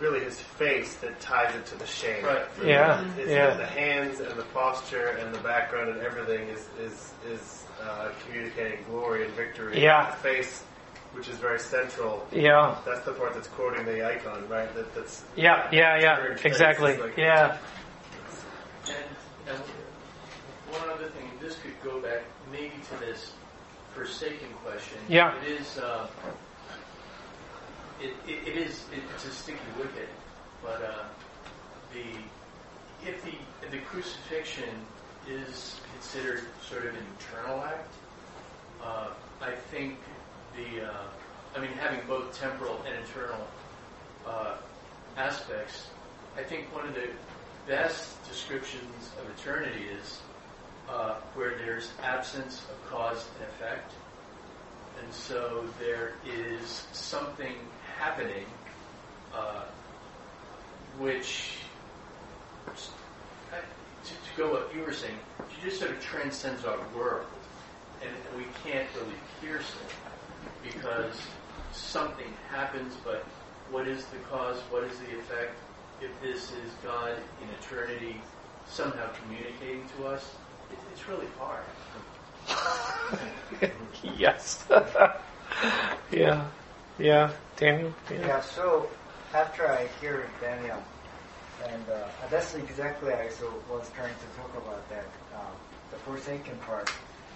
really 0.00 0.20
his 0.20 0.40
face 0.40 0.94
that 0.96 1.20
ties 1.20 1.54
it 1.54 1.66
to 1.66 1.76
the 1.76 1.86
shame. 1.86 2.24
Right. 2.24 2.46
For 2.52 2.64
Yeah. 2.66 3.04
It's 3.18 3.30
yeah. 3.30 3.54
The 3.54 3.66
hands 3.66 4.20
and 4.20 4.30
the 4.38 4.44
posture 4.54 5.08
and 5.20 5.34
the 5.34 5.38
background 5.40 5.90
and 5.90 6.00
everything 6.00 6.48
is 6.48 6.66
is 6.80 7.12
is 7.28 7.64
uh, 7.82 8.10
communicating 8.26 8.82
glory 8.88 9.24
and 9.26 9.34
victory. 9.34 9.82
Yeah. 9.82 10.10
The 10.10 10.16
face, 10.16 10.62
which 11.12 11.28
is 11.28 11.36
very 11.36 11.58
central. 11.58 12.26
Yeah. 12.32 12.76
That's 12.86 13.00
the 13.04 13.12
part 13.12 13.34
that's 13.34 13.48
quoting 13.48 13.84
the 13.84 14.06
icon, 14.06 14.48
right? 14.48 14.74
That, 14.74 14.94
that's 14.94 15.24
yeah, 15.36 15.68
yeah, 15.72 15.98
yeah, 16.00 16.34
exactly. 16.44 16.96
like- 16.96 17.16
Yeah, 17.16 17.56
And, 18.86 18.96
and 19.48 19.58
one 20.70 20.88
other 20.90 21.08
thing, 21.08 21.30
this 21.40 21.56
could 21.58 21.74
go 21.82 22.00
back 22.00 22.22
maybe 22.52 22.74
to 22.90 23.00
this 23.04 23.32
forsaken 23.94 24.48
question. 24.64 24.98
Yeah. 25.08 25.34
It 25.42 25.60
is, 25.60 25.78
uh, 25.78 26.06
it, 28.00 28.14
it, 28.26 28.48
it 28.48 28.56
is, 28.56 28.84
it's 29.14 29.26
a 29.26 29.30
sticky 29.30 29.58
wicket, 29.78 30.08
but, 30.62 30.82
uh, 30.82 31.04
the, 31.92 33.08
if 33.08 33.24
the, 33.24 33.32
the 33.70 33.78
crucifixion 33.84 34.68
is 35.28 35.80
considered 35.92 36.42
sort 36.62 36.86
of 36.86 36.94
an 36.94 37.06
eternal 37.18 37.62
act, 37.64 37.92
uh, 38.82 39.08
I 39.40 39.52
think 39.52 39.98
the, 40.56 40.86
uh, 40.86 41.06
I 41.56 41.60
mean, 41.60 41.72
having 41.72 42.00
both 42.06 42.38
temporal 42.38 42.80
and 42.86 43.04
eternal, 43.04 43.46
uh, 44.26 44.56
aspects, 45.16 45.88
I 46.36 46.42
think 46.42 46.74
one 46.74 46.86
of 46.86 46.94
the 46.94 47.08
best 47.66 48.22
descriptions 48.28 49.10
of 49.20 49.28
eternity 49.38 49.86
is 50.00 50.20
uh, 50.88 51.16
where 51.34 51.56
there's 51.58 51.90
absence 52.02 52.62
of 52.70 52.90
cause 52.90 53.24
and 53.38 53.48
effect. 53.48 53.92
And 55.02 55.12
so 55.12 55.64
there 55.78 56.14
is 56.26 56.86
something 56.92 57.54
happening 58.00 58.46
uh, 59.34 59.62
which, 60.98 61.58
uh, 62.66 63.56
to, 64.04 64.10
to 64.10 64.36
go 64.36 64.52
what 64.52 64.74
you 64.74 64.82
were 64.82 64.92
saying, 64.92 65.18
she 65.54 65.68
just 65.68 65.78
sort 65.78 65.90
of 65.90 66.00
transcends 66.00 66.64
our 66.64 66.78
world. 66.96 67.26
And 68.02 68.10
we 68.36 68.44
can't 68.64 68.88
really 68.96 69.18
pierce 69.40 69.74
it 69.84 70.72
because 70.72 71.14
something 71.72 72.32
happens, 72.48 72.94
but 73.04 73.22
what 73.70 73.86
is 73.86 74.06
the 74.06 74.18
cause? 74.30 74.58
What 74.70 74.84
is 74.84 74.98
the 75.00 75.18
effect? 75.18 75.52
If 76.00 76.10
this 76.22 76.44
is 76.52 76.72
God 76.82 77.16
in 77.42 77.48
eternity 77.60 78.16
somehow 78.66 79.08
communicating 79.22 79.84
to 79.98 80.06
us, 80.06 80.34
it, 80.70 80.78
it's 80.90 81.06
really 81.06 81.26
hard. 81.38 81.64
yes. 84.16 84.64
yeah. 86.10 86.46
Yeah, 87.00 87.30
Daniel. 87.60 87.92
Yeah. 88.10 88.40
so 88.40 88.88
after 89.34 89.70
I 89.70 89.86
hear 90.00 90.26
Daniel, 90.40 90.82
and 91.68 91.82
uh, 91.90 92.08
that's 92.30 92.54
exactly 92.54 93.12
I 93.12 93.24
also 93.26 93.52
was 93.70 93.88
trying 93.94 94.14
to 94.14 94.40
talk 94.40 94.50
about 94.56 94.88
that, 94.88 95.04
um, 95.34 95.52
the 95.90 95.98
forsaken 95.98 96.56
part. 96.66 96.90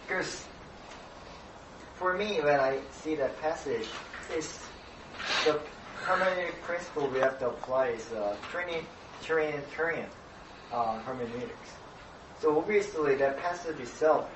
Because 0.08 0.46
for 1.96 2.14
me, 2.14 2.40
when 2.40 2.58
I 2.58 2.80
see 2.90 3.14
that 3.16 3.38
passage, 3.42 3.86
it's 4.34 4.66
the 5.44 5.60
hermeneutic 6.04 6.58
principle 6.62 7.06
we 7.08 7.20
have 7.20 7.38
to 7.40 7.48
apply 7.48 7.88
is 7.88 8.10
uh, 8.12 8.34
Trinitarian 8.50 10.06
uh, 10.72 10.98
hermeneutics. 11.00 11.70
So 12.40 12.56
obviously, 12.56 13.14
that 13.16 13.38
passage 13.40 13.78
itself, 13.78 14.26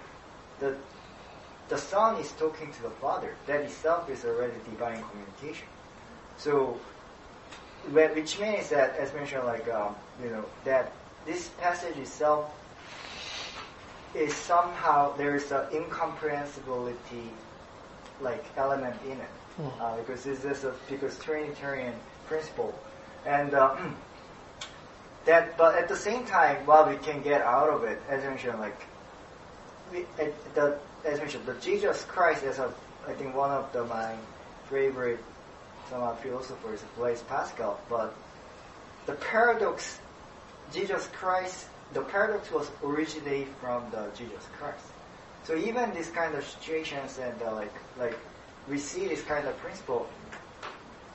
the 0.60 0.76
the 1.70 1.78
Son 1.78 2.18
is 2.20 2.32
talking 2.32 2.72
to 2.72 2.82
the 2.82 2.90
Father. 2.90 3.34
That 3.46 3.60
itself 3.62 4.08
is 4.10 4.24
already 4.24 4.54
divine 4.70 5.02
communication. 5.10 5.68
So, 6.38 6.78
which 7.90 8.38
means 8.38 8.70
that, 8.70 8.96
as 8.96 9.12
mentioned, 9.12 9.44
like 9.44 9.68
um, 9.68 9.94
you 10.22 10.30
know, 10.30 10.44
that 10.64 10.92
this 11.26 11.48
passage 11.60 11.96
itself 11.96 12.50
is 14.14 14.34
somehow 14.34 15.14
there 15.16 15.34
is 15.34 15.50
an 15.52 15.66
incomprehensibility 15.72 17.30
like 18.20 18.44
element 18.56 18.96
in 19.04 19.12
it 19.12 19.30
mm. 19.60 19.80
uh, 19.80 19.96
because 19.96 20.24
this 20.24 20.44
is 20.44 20.64
a 20.64 20.74
because 20.88 21.18
Trinitarian 21.18 21.94
principle, 22.26 22.74
and 23.26 23.54
uh, 23.54 23.76
that. 25.24 25.56
But 25.56 25.76
at 25.76 25.88
the 25.88 25.96
same 25.96 26.24
time, 26.24 26.64
while 26.66 26.88
we 26.88 26.96
can 26.96 27.22
get 27.22 27.42
out 27.42 27.68
of 27.68 27.84
it, 27.84 28.00
as 28.08 28.22
mentioned, 28.24 28.58
like 28.60 28.80
we, 29.92 30.06
the 30.54 30.78
as 31.04 31.18
mentioned, 31.18 31.46
the 31.46 31.54
Jesus 31.54 32.04
Christ 32.04 32.44
is 32.44 32.58
a 32.58 32.72
I 33.06 33.12
think 33.12 33.34
one 33.34 33.50
of 33.50 33.72
the 33.72 33.84
my 33.84 34.14
favorite 34.70 35.20
some 35.90 36.16
philosophers, 36.16 36.80
Blaise 36.96 37.22
Pascal, 37.22 37.80
but 37.88 38.14
the 39.06 39.14
paradox, 39.14 39.98
Jesus 40.72 41.08
Christ, 41.12 41.66
the 41.94 42.02
paradox 42.02 42.50
was 42.50 42.70
originated 42.84 43.48
from 43.60 43.82
the 43.90 44.08
Jesus 44.16 44.44
Christ. 44.58 44.84
So 45.44 45.56
even 45.56 45.92
this 45.94 46.10
kind 46.10 46.34
of 46.34 46.44
situations 46.44 47.18
and 47.18 47.40
uh, 47.42 47.54
like 47.54 47.72
like 47.98 48.18
we 48.68 48.78
see 48.78 49.08
this 49.08 49.22
kind 49.22 49.46
of 49.46 49.56
principle, 49.58 50.06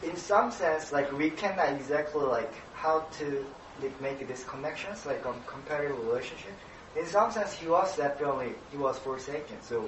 in 0.01 0.15
some 0.15 0.51
sense, 0.51 0.91
like 0.91 1.11
we 1.11 1.29
cannot 1.29 1.69
exactly 1.69 2.23
like 2.23 2.51
how 2.73 3.01
to 3.19 3.45
like, 3.81 4.01
make 4.01 4.27
these 4.27 4.43
connections, 4.45 5.05
like 5.05 5.23
a 5.25 5.33
comparative 5.45 5.99
relationship. 6.05 6.53
In 6.97 7.05
some 7.05 7.31
sense, 7.31 7.53
he 7.53 7.67
was 7.67 7.95
definitely 7.95 8.53
he 8.71 8.77
was 8.77 8.97
forsaken. 8.99 9.57
So, 9.61 9.87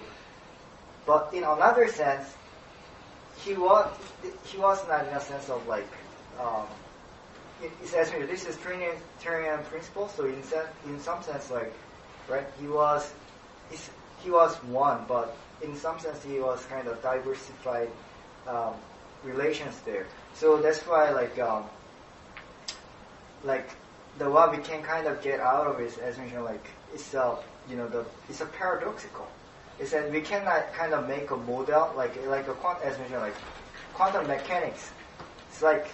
but 1.06 1.34
in 1.34 1.44
another 1.44 1.88
sense, 1.88 2.36
he 3.46 3.54
was 3.54 3.88
he 4.46 4.58
was 4.58 4.86
not 4.88 5.08
in 5.08 5.14
a 5.14 5.22
sense 5.22 5.50
of 5.50 5.66
like 5.68 5.88
um, 6.40 6.66
actually 7.96 8.26
this 8.26 8.46
is 8.46 8.58
Trinitarian 8.58 9.64
principle. 9.66 10.10
So 10.10 10.26
in 10.26 10.42
in 10.86 11.00
some 11.00 11.22
sense, 11.22 11.52
like 11.52 11.74
right, 12.28 12.48
he 12.60 12.68
was 12.68 13.14
he 14.24 14.32
was 14.32 14.56
one, 14.64 15.06
but 15.08 15.38
in 15.62 15.76
some 15.76 16.00
sense 16.00 16.24
he 16.24 16.40
was 16.40 16.66
kind 16.66 16.88
of 16.88 17.02
diversified 17.04 17.90
um, 18.48 18.74
relations 19.24 19.80
there. 19.86 20.08
So 20.34 20.58
that's 20.58 20.82
why 20.82 21.12
like 21.12 21.38
um, 21.40 21.66
like 23.44 23.70
the 24.18 24.30
what 24.30 24.52
we 24.52 24.58
can 24.58 24.82
kind 24.82 25.06
of 25.06 25.22
get 25.22 25.40
out 25.40 25.68
of 25.68 25.80
it, 25.80 25.98
as 26.00 26.18
mentioned, 26.18 26.44
like 26.44 26.68
itself, 26.94 27.46
you 27.70 27.76
know 27.76 27.88
the 27.88 28.06
it's 28.28 28.42
a 28.42 28.48
paradoxical. 28.48 29.28
It's 29.80 29.92
that 29.92 30.12
we 30.12 30.22
cannot 30.22 30.74
kind 30.74 30.94
of 30.94 31.08
make 31.08 31.32
a 31.32 31.38
model 31.38 31.92
like 31.96 32.16
like 32.28 32.48
a 32.48 32.54
quant 32.54 32.80
as 32.84 32.98
mentioned 32.98 33.22
like 33.22 33.36
quantum 33.94 34.28
mechanics. 34.28 34.92
It's 35.50 35.62
like 35.62 35.88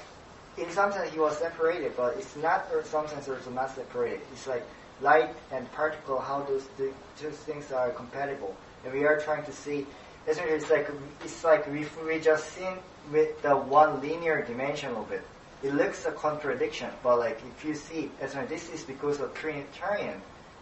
in 0.58 0.70
some 0.72 0.92
sense 0.92 1.12
he 1.12 1.20
was 1.20 1.38
separated, 1.38 1.96
but 1.98 2.16
it's 2.18 2.36
not 2.36 2.66
in 2.78 2.84
some 2.86 3.08
sense 3.08 3.28
it's 3.28 3.48
not 3.48 3.74
separated. 3.76 4.22
It's 4.34 4.48
like 4.48 4.64
light 5.02 5.34
and 5.52 5.72
particle, 5.72 6.20
how 6.20 6.44
those 6.44 6.64
two 6.78 7.30
things 7.30 7.72
are 7.72 7.90
compatible, 7.92 8.56
and 8.86 8.94
we 8.94 9.06
are 9.06 9.20
trying 9.20 9.44
to 9.46 9.52
see. 9.52 9.86
It's 10.28 10.38
like 10.70 10.88
it's 11.24 11.44
like 11.44 11.68
if 11.68 12.06
we 12.06 12.20
just 12.20 12.54
seen 12.54 12.78
with 13.12 13.42
the 13.42 13.56
one 13.56 14.00
linear 14.02 14.44
dimension 14.46 14.94
of 14.94 15.12
it, 15.12 15.24
it 15.64 15.74
looks 15.74 16.06
a 16.06 16.12
contradiction. 16.12 16.90
But 17.02 17.18
like 17.18 17.42
if 17.58 17.66
you 17.66 17.74
see, 17.74 18.12
essentially, 18.22 18.46
this 18.46 18.70
is 18.70 18.84
because 18.84 19.20
of 19.20 19.34
Trinitarian, 19.34 20.22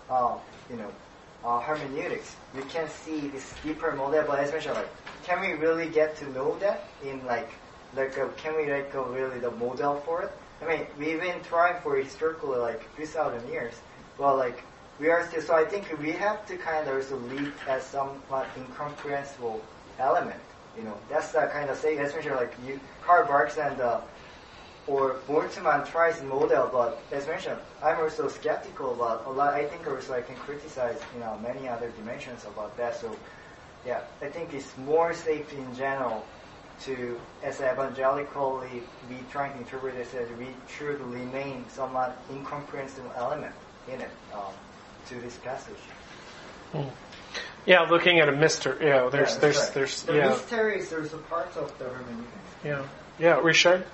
uh, 0.10 0.38
you 0.70 0.78
know, 0.78 0.92
uh, 1.44 1.60
hermeneutics. 1.60 2.36
We 2.56 2.62
can 2.64 2.88
see 2.90 3.28
this 3.28 3.54
deeper 3.64 3.92
model. 3.94 4.24
But 4.28 4.40
as 4.40 4.52
mentioned, 4.52 4.76
like, 4.76 4.90
can 5.24 5.42
we 5.42 5.54
really 5.54 5.90
get 5.90 6.16
to 6.18 6.30
know 6.32 6.58
that 6.60 6.88
in 7.04 7.26
like, 7.26 7.50
like, 7.96 8.18
uh, 8.18 8.28
can 8.38 8.56
we 8.56 8.72
like 8.72 8.94
uh, 8.94 9.04
really 9.04 9.40
the 9.40 9.52
model 9.52 9.98
for 10.06 10.24
it? 10.24 10.32
I 10.62 10.68
mean, 10.68 10.88
we've 10.98 11.20
been 11.22 11.42
trying 11.44 11.82
for 11.82 11.96
historically 11.96 12.58
like 12.58 12.94
3,000 12.96 13.48
years, 13.50 13.74
well, 14.18 14.36
like 14.36 14.64
we 15.00 15.10
are 15.10 15.26
still. 15.28 15.42
So 15.42 15.56
I 15.56 15.64
think 15.64 15.88
we 16.02 16.12
have 16.12 16.46
to 16.48 16.58
kind 16.58 16.88
of 16.88 16.96
also 16.96 17.18
leave 17.18 17.54
as 17.68 17.84
somewhat 17.84 18.48
incomprehensible 18.58 19.62
element. 19.98 20.40
You 20.78 20.84
know, 20.84 20.98
that's 21.10 21.32
the 21.32 21.50
kind 21.52 21.70
of 21.70 21.78
say. 21.78 21.98
Especially 21.98 22.32
like 22.32 22.54
you, 22.68 22.80
Karl 23.02 23.26
Barth 23.26 23.58
and 23.58 23.80
uh, 23.80 24.02
or 24.90 25.18
Moltmann 25.28 25.88
tries 25.88 26.22
model, 26.24 26.68
but 26.74 27.00
as 27.12 27.28
mentioned, 27.28 27.60
I'm 27.84 28.00
also 28.00 28.28
skeptical 28.28 28.94
about 28.94 29.26
a 29.28 29.30
lot. 29.30 29.54
I 29.54 29.66
think 29.66 29.88
also 29.88 30.14
I 30.14 30.22
can 30.22 30.36
criticize 30.36 31.00
you 31.14 31.20
know 31.20 31.38
many 31.44 31.70
other 31.70 31.90
dimensions 31.92 32.44
about 32.46 32.76
that. 32.78 32.96
So 32.96 33.16
yeah, 33.86 34.02
I 34.22 34.30
think 34.30 34.54
it's 34.54 34.76
more 34.80 35.14
safe 35.14 35.54
in 35.54 35.76
general 35.76 36.26
to, 36.82 37.20
as 37.44 37.62
evangelically, 37.62 38.82
we 39.10 39.18
trying 39.32 39.54
to 39.54 39.60
interpret 39.60 39.96
this 39.96 40.14
as 40.16 40.28
we 40.40 40.48
should 40.68 41.00
remain 41.02 41.66
somewhat 41.70 42.18
incomprehensible 42.32 43.12
element 43.16 43.54
in 43.88 44.02
it 44.02 44.12
um, 44.34 44.54
to 45.08 45.16
this 45.16 45.38
passage. 45.38 45.84
Hmm. 46.72 46.90
Yeah, 47.66 47.82
looking 47.82 48.20
at 48.20 48.30
a 48.30 48.32
mystery. 48.32 48.88
Yeah, 48.88 49.10
there's, 49.12 49.34
yeah, 49.34 49.40
there's, 49.40 49.58
right. 49.58 49.74
there's, 49.74 50.04
the 50.04 50.16
yeah. 50.16 50.30
mysteries. 50.30 50.90
There's 50.90 51.14
a 51.14 51.18
part 51.18 51.56
of 51.58 51.78
the 51.78 51.86
hermeneutic. 51.86 52.64
Yeah, 52.64 52.84
yeah, 53.20 53.40
Richard. 53.40 53.86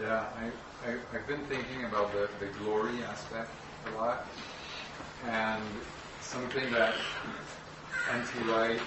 Yeah, 0.00 0.24
I, 0.34 0.88
I, 0.88 0.92
have 1.12 1.26
been 1.26 1.44
thinking 1.44 1.84
about 1.84 2.10
the, 2.12 2.30
the 2.38 2.46
glory 2.58 3.02
aspect 3.02 3.50
a 3.86 3.98
lot, 3.98 4.26
and 5.26 5.62
something 6.22 6.72
that 6.72 6.94
N.T. 8.10 8.50
Wright 8.50 8.80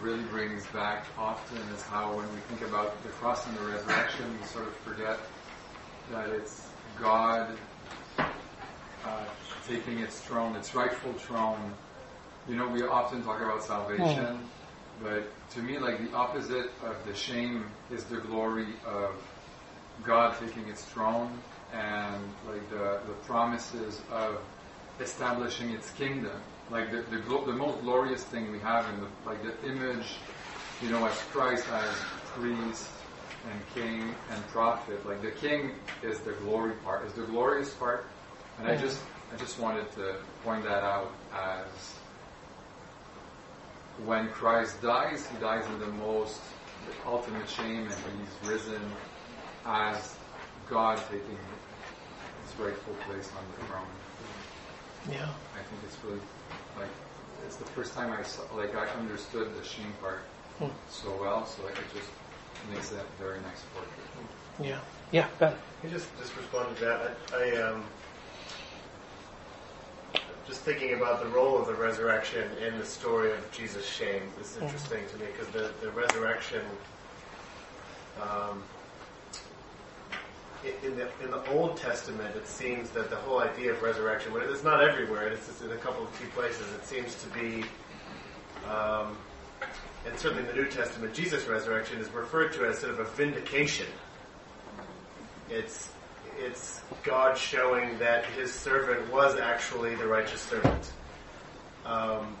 really 0.00 0.22
brings 0.24 0.64
back 0.66 1.06
often 1.18 1.58
is 1.74 1.82
how 1.82 2.14
when 2.14 2.32
we 2.32 2.38
think 2.48 2.62
about 2.62 3.02
the 3.02 3.08
cross 3.08 3.44
and 3.48 3.56
the 3.56 3.62
resurrection, 3.62 4.24
we 4.40 4.46
sort 4.46 4.68
of 4.68 4.76
forget 4.76 5.18
that 6.12 6.28
it's 6.28 6.68
God 7.00 7.50
uh, 8.18 9.24
taking 9.66 9.98
its 9.98 10.20
throne, 10.20 10.54
its 10.54 10.76
rightful 10.76 11.12
throne. 11.14 11.72
You 12.48 12.54
know, 12.54 12.68
we 12.68 12.84
often 12.84 13.24
talk 13.24 13.40
about 13.40 13.64
salvation, 13.64 14.06
mm. 14.06 14.38
but 15.02 15.24
to 15.54 15.60
me, 15.60 15.78
like 15.78 16.08
the 16.08 16.16
opposite 16.16 16.70
of 16.84 16.96
the 17.04 17.16
shame 17.16 17.64
is 17.90 18.04
the 18.04 18.18
glory 18.18 18.68
of 18.86 19.10
God 20.04 20.36
taking 20.38 20.68
its 20.68 20.84
throne 20.84 21.30
and 21.72 22.22
like 22.46 22.68
the, 22.70 23.00
the 23.06 23.14
promises 23.24 24.00
of 24.10 24.40
establishing 25.00 25.70
its 25.70 25.90
kingdom. 25.92 26.40
Like 26.70 26.90
the, 26.90 27.02
the, 27.02 27.18
the 27.18 27.52
most 27.52 27.80
glorious 27.82 28.24
thing 28.24 28.50
we 28.50 28.58
have 28.60 28.88
in 28.92 29.00
the, 29.00 29.08
like 29.24 29.42
the 29.42 29.68
image, 29.68 30.16
you 30.82 30.90
know, 30.90 31.06
as 31.06 31.16
Christ 31.30 31.66
as 31.72 31.94
priest 32.34 32.88
and 33.50 33.60
king 33.74 34.14
and 34.30 34.46
prophet. 34.48 35.06
Like 35.06 35.22
the 35.22 35.30
king 35.30 35.72
is 36.02 36.18
the 36.20 36.32
glory 36.32 36.72
part, 36.84 37.06
is 37.06 37.12
the 37.12 37.22
glorious 37.22 37.72
part 37.74 38.06
and 38.58 38.68
I 38.68 38.76
just 38.76 38.98
I 39.32 39.36
just 39.36 39.58
wanted 39.58 39.90
to 39.92 40.16
point 40.44 40.64
that 40.64 40.82
out 40.82 41.12
as 41.32 41.94
when 44.04 44.28
Christ 44.28 44.80
dies, 44.82 45.26
he 45.26 45.38
dies 45.38 45.64
in 45.66 45.78
the 45.78 45.86
most 45.86 46.40
the 46.86 47.10
ultimate 47.10 47.48
shame 47.48 47.82
and 47.82 47.90
when 47.90 48.14
he's 48.18 48.48
risen 48.48 48.80
as 49.66 50.16
God 50.68 50.98
taking 51.10 51.38
his 52.42 52.58
rightful 52.58 52.94
place 53.08 53.30
on 53.36 53.44
the 53.52 53.66
throne. 53.66 53.86
Yeah. 55.10 55.28
I 55.54 55.62
think 55.62 55.80
it's 55.84 55.96
really 56.04 56.20
like 56.78 56.88
it's 57.46 57.56
the 57.56 57.64
first 57.66 57.94
time 57.94 58.12
I 58.12 58.22
saw 58.22 58.42
like 58.56 58.74
I 58.74 58.86
understood 58.98 59.50
the 59.60 59.64
shame 59.64 59.92
part 60.00 60.20
hmm. 60.58 60.66
so 60.88 61.16
well, 61.20 61.46
so 61.46 61.64
like, 61.64 61.78
it 61.78 61.84
just 61.94 62.10
makes 62.70 62.88
that 62.90 63.04
very 63.18 63.40
nice 63.40 63.62
portrait. 63.74 63.92
Yeah. 64.60 64.80
Yeah, 65.12 65.28
Ben. 65.38 65.54
Can 65.80 65.90
you 65.90 65.96
just 65.96 66.08
just 66.18 66.36
respond 66.36 66.76
to 66.76 66.84
that? 66.84 67.16
I, 67.32 67.36
I 67.36 67.62
um 67.62 67.84
just 70.46 70.60
thinking 70.60 70.94
about 70.94 71.20
the 71.20 71.28
role 71.28 71.58
of 71.58 71.66
the 71.66 71.74
resurrection 71.74 72.48
in 72.64 72.78
the 72.78 72.84
story 72.84 73.32
of 73.32 73.50
Jesus' 73.50 73.86
shame 73.86 74.22
is 74.40 74.48
mm-hmm. 74.48 74.64
interesting 74.64 75.02
to 75.10 75.18
me 75.18 75.26
because 75.32 75.48
the, 75.48 75.72
the 75.84 75.90
resurrection 75.90 76.62
um, 78.22 78.62
in 80.84 80.96
the 80.96 81.08
in 81.22 81.30
the 81.30 81.44
Old 81.50 81.76
Testament, 81.76 82.34
it 82.36 82.46
seems 82.46 82.90
that 82.90 83.10
the 83.10 83.16
whole 83.16 83.40
idea 83.40 83.72
of 83.72 83.82
resurrection, 83.82 84.32
but 84.32 84.42
it's 84.42 84.64
not 84.64 84.82
everywhere. 84.82 85.28
It's 85.28 85.46
just 85.46 85.62
in 85.62 85.70
a 85.70 85.76
couple 85.76 86.04
of 86.04 86.18
key 86.18 86.26
places. 86.26 86.66
It 86.74 86.84
seems 86.84 87.14
to 87.22 87.28
be 87.30 87.64
um, 88.68 89.16
and 90.06 90.18
certainly 90.18 90.44
in 90.44 90.48
the 90.48 90.62
New 90.62 90.68
Testament, 90.68 91.14
Jesus' 91.14 91.46
resurrection 91.46 91.98
is 91.98 92.10
referred 92.10 92.52
to 92.54 92.66
as 92.66 92.78
sort 92.78 92.92
of 92.92 93.00
a 93.00 93.04
vindication. 93.04 93.86
It's 95.50 95.90
it's 96.38 96.80
God 97.02 97.36
showing 97.36 97.98
that 97.98 98.24
His 98.26 98.52
servant 98.52 99.12
was 99.12 99.38
actually 99.38 99.94
the 99.94 100.06
righteous 100.06 100.40
servant, 100.42 100.92
um, 101.84 102.36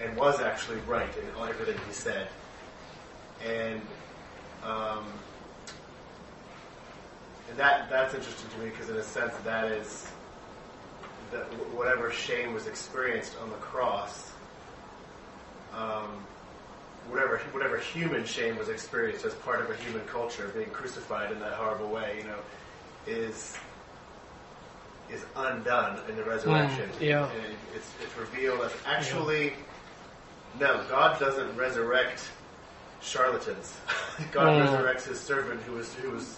and 0.00 0.16
was 0.16 0.40
actually 0.40 0.78
right 0.80 1.10
in 1.16 1.48
everything 1.48 1.76
He 1.86 1.92
said, 1.92 2.28
and 3.44 3.80
um, 4.62 5.04
and 7.50 7.58
that 7.58 7.90
that's 7.90 8.14
interesting 8.14 8.48
to 8.50 8.58
me 8.64 8.70
because 8.70 8.88
in 8.88 8.96
a 8.96 9.02
sense 9.02 9.34
that 9.44 9.70
is 9.72 10.06
that 11.32 11.44
whatever 11.74 12.10
shame 12.10 12.54
was 12.54 12.66
experienced 12.66 13.36
on 13.42 13.50
the 13.50 13.56
cross, 13.56 14.30
um, 15.76 16.24
whatever 17.08 17.38
whatever 17.52 17.78
human 17.78 18.24
shame 18.24 18.56
was 18.56 18.68
experienced 18.68 19.24
as 19.24 19.34
part 19.34 19.60
of 19.60 19.70
a 19.70 19.76
human 19.76 20.04
culture, 20.06 20.50
being 20.54 20.70
crucified 20.70 21.30
in 21.32 21.38
that 21.40 21.52
horrible 21.52 21.88
way, 21.88 22.16
you 22.18 22.24
know, 22.24 22.38
is 23.06 23.56
is 25.10 25.24
undone 25.36 25.98
in 26.08 26.16
the 26.16 26.22
resurrection. 26.24 26.88
Mm, 26.98 27.00
yeah. 27.00 27.28
And 27.30 27.54
it's, 27.74 27.92
it's 28.02 28.16
revealed 28.16 28.60
as 28.60 28.72
actually, 28.86 29.54
no, 30.60 30.84
God 30.88 31.18
doesn't 31.18 31.56
resurrect 31.56 32.22
charlatans. 33.02 33.76
God 34.32 34.48
Mm. 34.54 34.68
resurrects 34.68 35.06
His 35.08 35.18
servant 35.18 35.60
who 35.62 35.72
was 35.72 35.92
who 35.94 36.10
was 36.10 36.36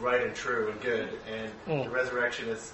right 0.00 0.22
and 0.22 0.34
true 0.34 0.70
and 0.70 0.80
good, 0.80 1.08
and 1.30 1.50
Mm. 1.66 1.84
the 1.84 1.90
resurrection 1.90 2.48
is 2.48 2.72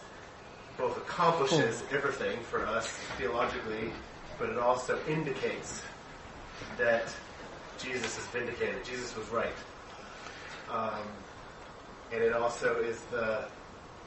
both 0.79 0.97
accomplishes 0.97 1.83
everything 1.93 2.39
for 2.45 2.67
us 2.67 2.87
theologically, 3.19 3.93
but 4.39 4.49
it 4.49 4.59
also 4.59 4.99
indicates 5.07 5.83
that 6.79 7.05
Jesus 7.79 8.19
is 8.19 8.25
vindicated. 8.27 8.83
Jesus 8.85 9.15
was 9.17 9.29
right. 9.29 9.53
Um, 10.71 11.03
and 12.13 12.23
it 12.23 12.33
also 12.33 12.77
is 12.81 13.01
the 13.11 13.45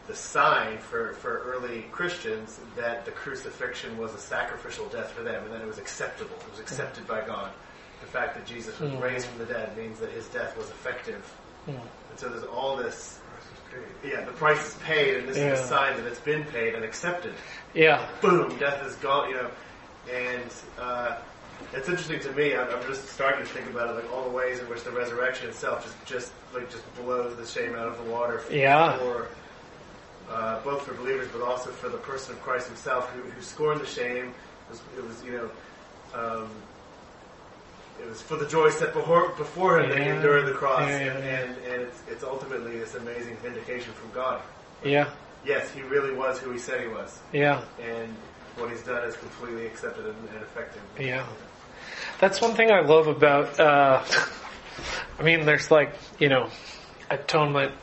the 0.07 0.15
sign 0.15 0.77
for, 0.79 1.13
for 1.13 1.43
early 1.45 1.83
Christians 1.93 2.59
that 2.75 3.05
the 3.05 3.11
crucifixion 3.11 3.97
was 3.97 4.13
a 4.13 4.17
sacrificial 4.17 4.85
death 4.89 5.09
for 5.11 5.23
them 5.23 5.41
and 5.45 5.53
that 5.53 5.61
it 5.61 5.67
was 5.67 5.77
acceptable. 5.77 6.35
It 6.45 6.51
was 6.51 6.59
accepted 6.59 7.07
by 7.07 7.21
God. 7.21 7.49
The 8.01 8.07
fact 8.07 8.35
that 8.35 8.45
Jesus 8.45 8.77
was 8.81 8.91
Mm. 8.91 9.01
raised 9.01 9.27
from 9.27 9.37
the 9.37 9.45
dead 9.45 9.77
means 9.77 9.99
that 10.01 10.11
his 10.11 10.27
death 10.27 10.57
was 10.57 10.69
effective. 10.71 11.23
Mm. 11.69 11.79
And 12.13 12.19
so 12.19 12.29
there's 12.29 12.43
all 12.43 12.75
this. 12.77 13.17
Yeah, 14.05 14.23
the 14.23 14.33
price 14.33 14.67
is 14.67 14.75
paid, 14.83 15.17
and 15.17 15.27
this 15.27 15.35
is 15.35 15.41
Yeah. 15.43 15.53
a 15.53 15.67
sign 15.67 15.97
that 15.97 16.05
it's 16.05 16.19
been 16.19 16.43
paid 16.43 16.75
and 16.75 16.83
accepted. 16.85 17.33
Yeah. 17.73 18.05
Boom, 18.21 18.55
death 18.59 18.85
is 18.85 18.93
gone, 18.97 19.29
you 19.29 19.35
know. 19.35 19.49
And 20.13 20.53
uh, 20.79 21.15
it's 21.73 21.89
interesting 21.89 22.19
to 22.19 22.31
me. 22.33 22.55
I'm, 22.55 22.69
I'm 22.69 22.85
just 22.85 23.07
starting 23.07 23.43
to 23.43 23.51
think 23.51 23.67
about 23.71 23.89
it, 23.89 23.93
like 23.95 24.13
all 24.13 24.25
the 24.25 24.29
ways 24.29 24.59
in 24.59 24.69
which 24.69 24.83
the 24.83 24.91
resurrection 24.91 25.49
itself 25.49 25.83
just, 25.83 26.05
just 26.05 26.33
like 26.53 26.69
just 26.69 26.83
blows 26.97 27.35
the 27.35 27.47
shame 27.47 27.73
out 27.73 27.87
of 27.87 27.97
the 27.97 28.11
water. 28.11 28.37
For, 28.37 28.53
Yeah. 28.53 28.95
For, 28.99 29.27
uh, 30.29 30.59
both 30.61 30.83
for 30.83 30.93
believers, 30.93 31.29
but 31.33 31.41
also 31.41 31.71
for 31.71 31.89
the 31.89 31.97
person 31.97 32.35
of 32.35 32.43
Christ 32.43 32.67
Himself, 32.67 33.09
who, 33.09 33.23
who 33.23 33.41
scorned 33.41 33.81
the 33.81 33.87
shame. 33.87 34.27
It 34.27 34.69
was, 34.69 34.81
it 34.99 35.03
was 35.07 35.23
you 35.23 35.31
know. 35.31 35.49
Um, 36.13 36.49
it 38.01 38.07
was 38.09 38.21
for 38.21 38.35
the 38.37 38.47
joy 38.47 38.69
set 38.69 38.93
before, 38.93 39.29
before 39.29 39.79
him 39.79 39.89
that 39.89 39.99
he 39.99 40.09
endured 40.09 40.45
the 40.45 40.51
cross, 40.51 40.87
Yeah, 40.87 40.99
yeah, 40.99 41.13
and, 41.13 41.23
yeah. 41.23 41.39
and, 41.39 41.57
and 41.65 41.81
it's, 41.83 42.03
it's 42.09 42.23
ultimately 42.23 42.77
this 42.77 42.95
amazing 42.95 43.37
vindication 43.37 43.93
from 43.93 44.11
God. 44.11 44.41
Yeah. 44.83 45.09
Yes, 45.45 45.69
he 45.71 45.81
really 45.81 46.13
was 46.13 46.39
who 46.39 46.51
he 46.51 46.59
said 46.59 46.81
he 46.81 46.87
was. 46.87 47.19
Yeah. 47.31 47.63
And 47.81 48.15
what 48.57 48.69
he's 48.69 48.83
done 48.83 49.03
is 49.07 49.15
completely 49.15 49.65
accepted 49.65 50.05
and, 50.05 50.15
and 50.33 50.41
effective. 50.41 50.81
Yeah. 50.99 51.25
That's 52.19 52.41
one 52.41 52.55
thing 52.55 52.71
I 52.71 52.81
love 52.81 53.07
about, 53.07 53.59
uh, 53.59 54.03
I 55.19 55.23
mean, 55.23 55.45
there's 55.45 55.69
like, 55.71 55.93
you 56.19 56.29
know, 56.29 56.49
atonement 57.09 57.73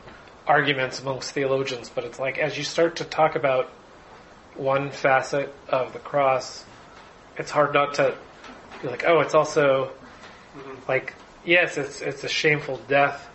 arguments 0.47 1.01
amongst 1.01 1.33
theologians, 1.33 1.91
but 1.95 2.05
it's 2.05 2.19
like 2.19 2.39
as 2.39 2.57
you 2.57 2.65
start 2.65 2.97
to 2.97 3.05
talk 3.05 3.37
about 3.37 3.71
one 4.57 4.91
facet 4.91 5.55
of 5.69 5.93
the 5.93 5.99
cross, 5.99 6.65
it's 7.37 7.51
hard 7.51 7.73
not 7.75 7.95
to 7.95 8.17
be 8.83 8.89
like, 8.89 9.05
oh, 9.07 9.21
it's 9.21 9.35
also 9.35 9.93
like, 10.91 11.15
yes, 11.45 11.79
it's, 11.79 12.01
it's 12.01 12.25
a 12.25 12.29
shameful 12.29 12.81
death, 12.89 13.29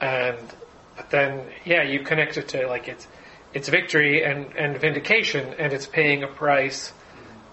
and, 0.00 0.38
but 0.96 1.10
then, 1.10 1.44
yeah, 1.64 1.82
you 1.82 2.00
connect 2.00 2.38
it 2.38 2.48
to 2.48 2.66
like 2.66 2.88
it's, 2.88 3.06
it's 3.52 3.68
victory 3.68 4.24
and, 4.24 4.56
and 4.56 4.80
vindication, 4.80 5.54
and 5.58 5.72
it's 5.74 5.86
paying 5.86 6.22
a 6.22 6.28
price, 6.28 6.92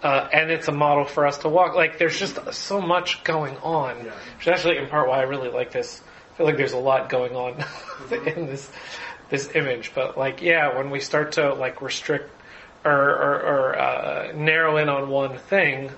uh, 0.03 0.30
and 0.32 0.52
it's 0.52 0.70
a 0.70 0.72
model 0.72 1.03
for 1.03 1.26
us 1.26 1.40
to 1.40 1.49
walk. 1.49 1.76
Like, 1.76 1.98
there's 1.98 2.18
just 2.18 2.53
so 2.53 2.80
much 2.80 3.24
going 3.24 3.57
on. 3.57 3.98
Which 4.38 4.48
is 4.48 4.53
actually 4.53 4.78
in 4.78 4.88
part 4.88 5.10
why 5.10 5.20
I 5.20 5.24
really 5.24 5.49
like 5.49 5.72
this. 5.72 6.02
I 6.32 6.38
feel 6.38 6.45
like 6.45 6.57
there's 6.57 6.74
a 6.74 6.78
lot 6.91 7.10
going 7.10 7.36
on 7.36 7.64
in 8.36 8.48
this 8.48 8.70
this 9.30 9.56
image. 9.56 9.94
But 9.95 10.18
like, 10.18 10.41
yeah, 10.41 10.78
when 10.78 10.91
we 10.91 10.99
start 10.99 11.34
to 11.34 11.53
like 11.53 11.82
restrict 11.82 12.30
or 12.84 12.91
or, 12.91 13.34
or 13.52 13.80
uh, 13.80 14.32
narrow 14.36 14.78
in 14.78 14.90
on 14.90 15.10
one 15.10 15.38
thing, 15.38 15.91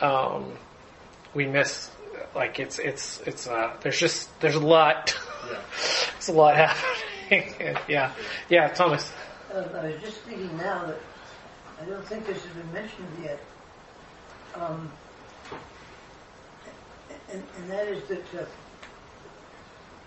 um, 0.00 0.52
we 1.34 1.46
miss. 1.46 1.90
Like, 2.34 2.58
it's 2.60 2.78
it's 2.78 3.20
it's 3.22 3.46
uh, 3.46 3.76
there's 3.80 3.98
just 3.98 4.28
there's 4.40 4.54
a 4.54 4.60
lot. 4.60 5.16
there's 6.14 6.28
a 6.28 6.32
lot 6.32 6.56
happening. 6.56 7.76
yeah, 7.88 8.12
yeah, 8.48 8.68
Thomas. 8.68 9.10
Uh, 9.52 9.64
I 9.74 9.86
was 9.86 10.00
just 10.00 10.18
thinking 10.18 10.56
now 10.56 10.86
that 10.86 11.00
I 11.80 11.84
don't 11.84 12.04
think 12.06 12.26
this 12.26 12.42
has 12.42 12.52
been 12.52 12.72
mentioned 12.72 13.08
yet. 13.22 13.40
Um, 14.54 14.90
and, 17.30 17.42
and 17.58 17.70
that 17.70 17.88
is 17.88 18.02
that, 18.08 18.34
uh, 18.34 18.44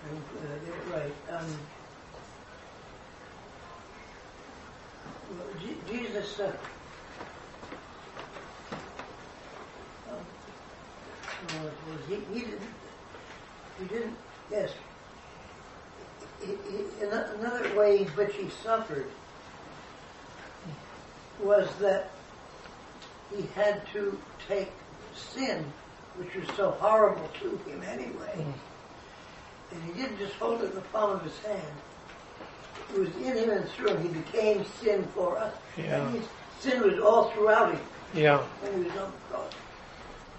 I 0.04 0.10
hope 0.10 0.42
that 0.42 0.66
get 0.66 0.74
it 0.74 0.88
right. 0.92 1.38
Um, 1.38 1.58
well, 5.32 5.48
Je- 5.60 5.78
Jesus, 5.98 6.40
uh, 6.40 6.52
was 11.58 12.00
he, 12.08 12.16
he 12.34 12.46
didn't, 12.46 12.62
he 13.80 13.86
didn't, 13.86 14.16
yes. 14.52 14.72
He, 16.42 16.48
he, 16.48 17.06
another 17.06 17.76
way 17.78 18.00
in 18.00 18.08
which 18.10 18.36
he 18.36 18.50
suffered 18.64 19.08
was 21.42 21.70
that 21.80 22.12
he 23.36 23.44
had 23.56 23.82
to 23.94 24.18
take 24.48 24.72
sin, 25.16 25.66
which 26.18 26.34
was 26.36 26.48
so 26.56 26.72
horrible 26.72 27.30
to 27.42 27.50
him 27.70 27.82
anyway, 27.84 28.34
mm. 28.36 28.54
and 29.72 29.84
he 29.84 30.02
didn't 30.02 30.18
just 30.18 30.34
hold 30.34 30.62
it 30.62 30.70
in 30.70 30.76
the 30.76 30.82
palm 30.82 31.12
of 31.12 31.24
his 31.24 31.38
hand. 31.40 31.74
It 32.94 33.00
was 33.00 33.16
in 33.18 33.38
him 33.38 33.50
and 33.52 33.70
through 33.70 33.96
him. 33.96 34.02
He 34.02 34.20
became 34.20 34.66
sin 34.82 35.08
for 35.14 35.38
us. 35.38 35.54
Yeah. 35.78 36.08
And 36.08 36.16
his 36.16 36.28
sin 36.60 36.82
was 36.82 37.00
all 37.00 37.30
throughout 37.32 37.74
him 37.74 37.82
Yeah, 38.14 38.38
when 38.62 38.74
he 38.74 38.90
was 38.90 38.98
on 38.98 39.12
the 39.12 39.18
cross. 39.36 39.54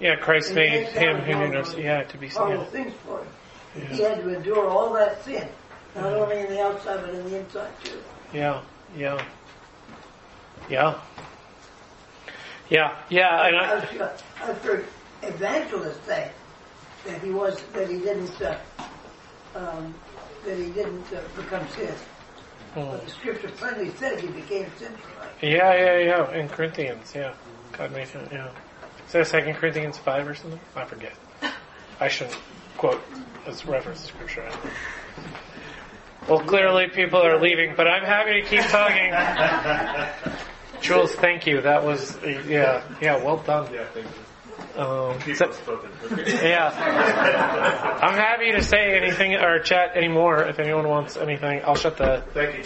Yeah. 0.01 0.16
Christ 0.16 0.55
made 0.55 0.89
him 0.89 1.18
who 1.18 1.35
knew 1.35 1.48
no 1.48 1.62
horrible- 1.62 1.81
yeah 1.81 2.02
to 2.05 2.18
be 2.18 2.27
yeah. 2.27 2.64
things 2.64 2.93
for 3.06 3.20
him. 3.20 3.28
Yeah. 3.77 3.85
He 3.85 4.02
had 4.02 4.22
to 4.22 4.35
endure 4.35 4.68
all 4.68 4.93
that 4.94 5.24
sin, 5.24 5.48
not 5.94 6.12
only 6.12 6.40
in 6.40 6.48
the 6.48 6.62
outside 6.62 7.01
but 7.02 7.14
in 7.14 7.31
the 7.31 7.39
inside 7.39 7.70
too. 7.85 7.98
Yeah, 8.32 8.62
yeah, 8.97 9.24
yeah, 10.68 11.01
yeah, 12.68 12.97
yeah. 13.09 13.47
And 13.47 13.56
I, 13.56 13.77
I've, 13.77 14.22
I've 14.43 14.62
heard 14.62 14.86
evangelists 15.22 16.05
say 16.06 16.32
that 17.06 17.22
he 17.22 17.31
was 17.31 17.62
that 17.72 17.89
he 17.89 17.98
didn't 17.98 18.43
uh, 18.43 18.59
um, 19.55 19.94
that 20.44 20.59
he 20.59 20.70
didn't 20.70 21.12
uh, 21.12 21.20
become 21.36 21.68
sin, 21.68 21.94
but 22.74 23.05
the 23.05 23.10
scripture 23.10 23.48
plainly 23.51 23.90
says 23.90 24.20
he 24.20 24.28
became 24.28 24.66
sin 24.78 24.97
yeah, 25.43 25.74
yeah, 25.74 25.98
yeah. 25.98 26.32
In 26.32 26.48
Corinthians, 26.48 27.14
yeah, 27.14 27.32
God 27.72 27.93
made 27.93 28.09
him. 28.09 28.28
Yeah, 28.31 28.51
is 29.11 29.15
that 29.15 29.27
Second 29.27 29.55
Corinthians 29.57 29.99
five 29.99 30.28
or 30.28 30.37
something? 30.37 30.61
I 30.77 30.85
forget. 30.85 31.15
I 31.99 32.07
shouldn't 32.07 32.39
quote 32.77 33.03
as 33.45 33.66
reference 33.66 34.05
scripture. 34.07 34.49
Well, 36.28 36.39
clearly 36.39 36.87
people 36.89 37.20
are 37.20 37.41
leaving, 37.41 37.74
but 37.77 37.89
I'm 37.89 38.05
happy 38.05 38.41
to 38.41 38.47
keep 38.49 38.62
talking. 38.66 39.11
Jules, 40.81 41.12
thank 41.16 41.45
you. 41.45 41.61
That 41.61 41.85
was 41.85 42.16
yeah, 42.24 42.85
yeah. 43.03 43.16
Well 43.16 43.39
done. 43.39 43.74
Yeah, 43.74 43.85
thank 43.93 44.07
you. 44.07 44.81
Um, 44.81 45.20
so- 45.35 45.51
yeah. 46.47 47.99
I'm 48.01 48.15
happy 48.15 48.53
to 48.53 48.62
say 48.62 48.97
anything 48.97 49.35
or 49.35 49.59
chat 49.59 49.97
anymore 49.97 50.45
if 50.45 50.61
anyone 50.61 50.87
wants 50.89 51.16
anything. 51.16 51.62
I'll 51.65 51.74
shut 51.74 51.97
the 51.97 52.23
Thank 52.32 52.59
you. 52.59 52.62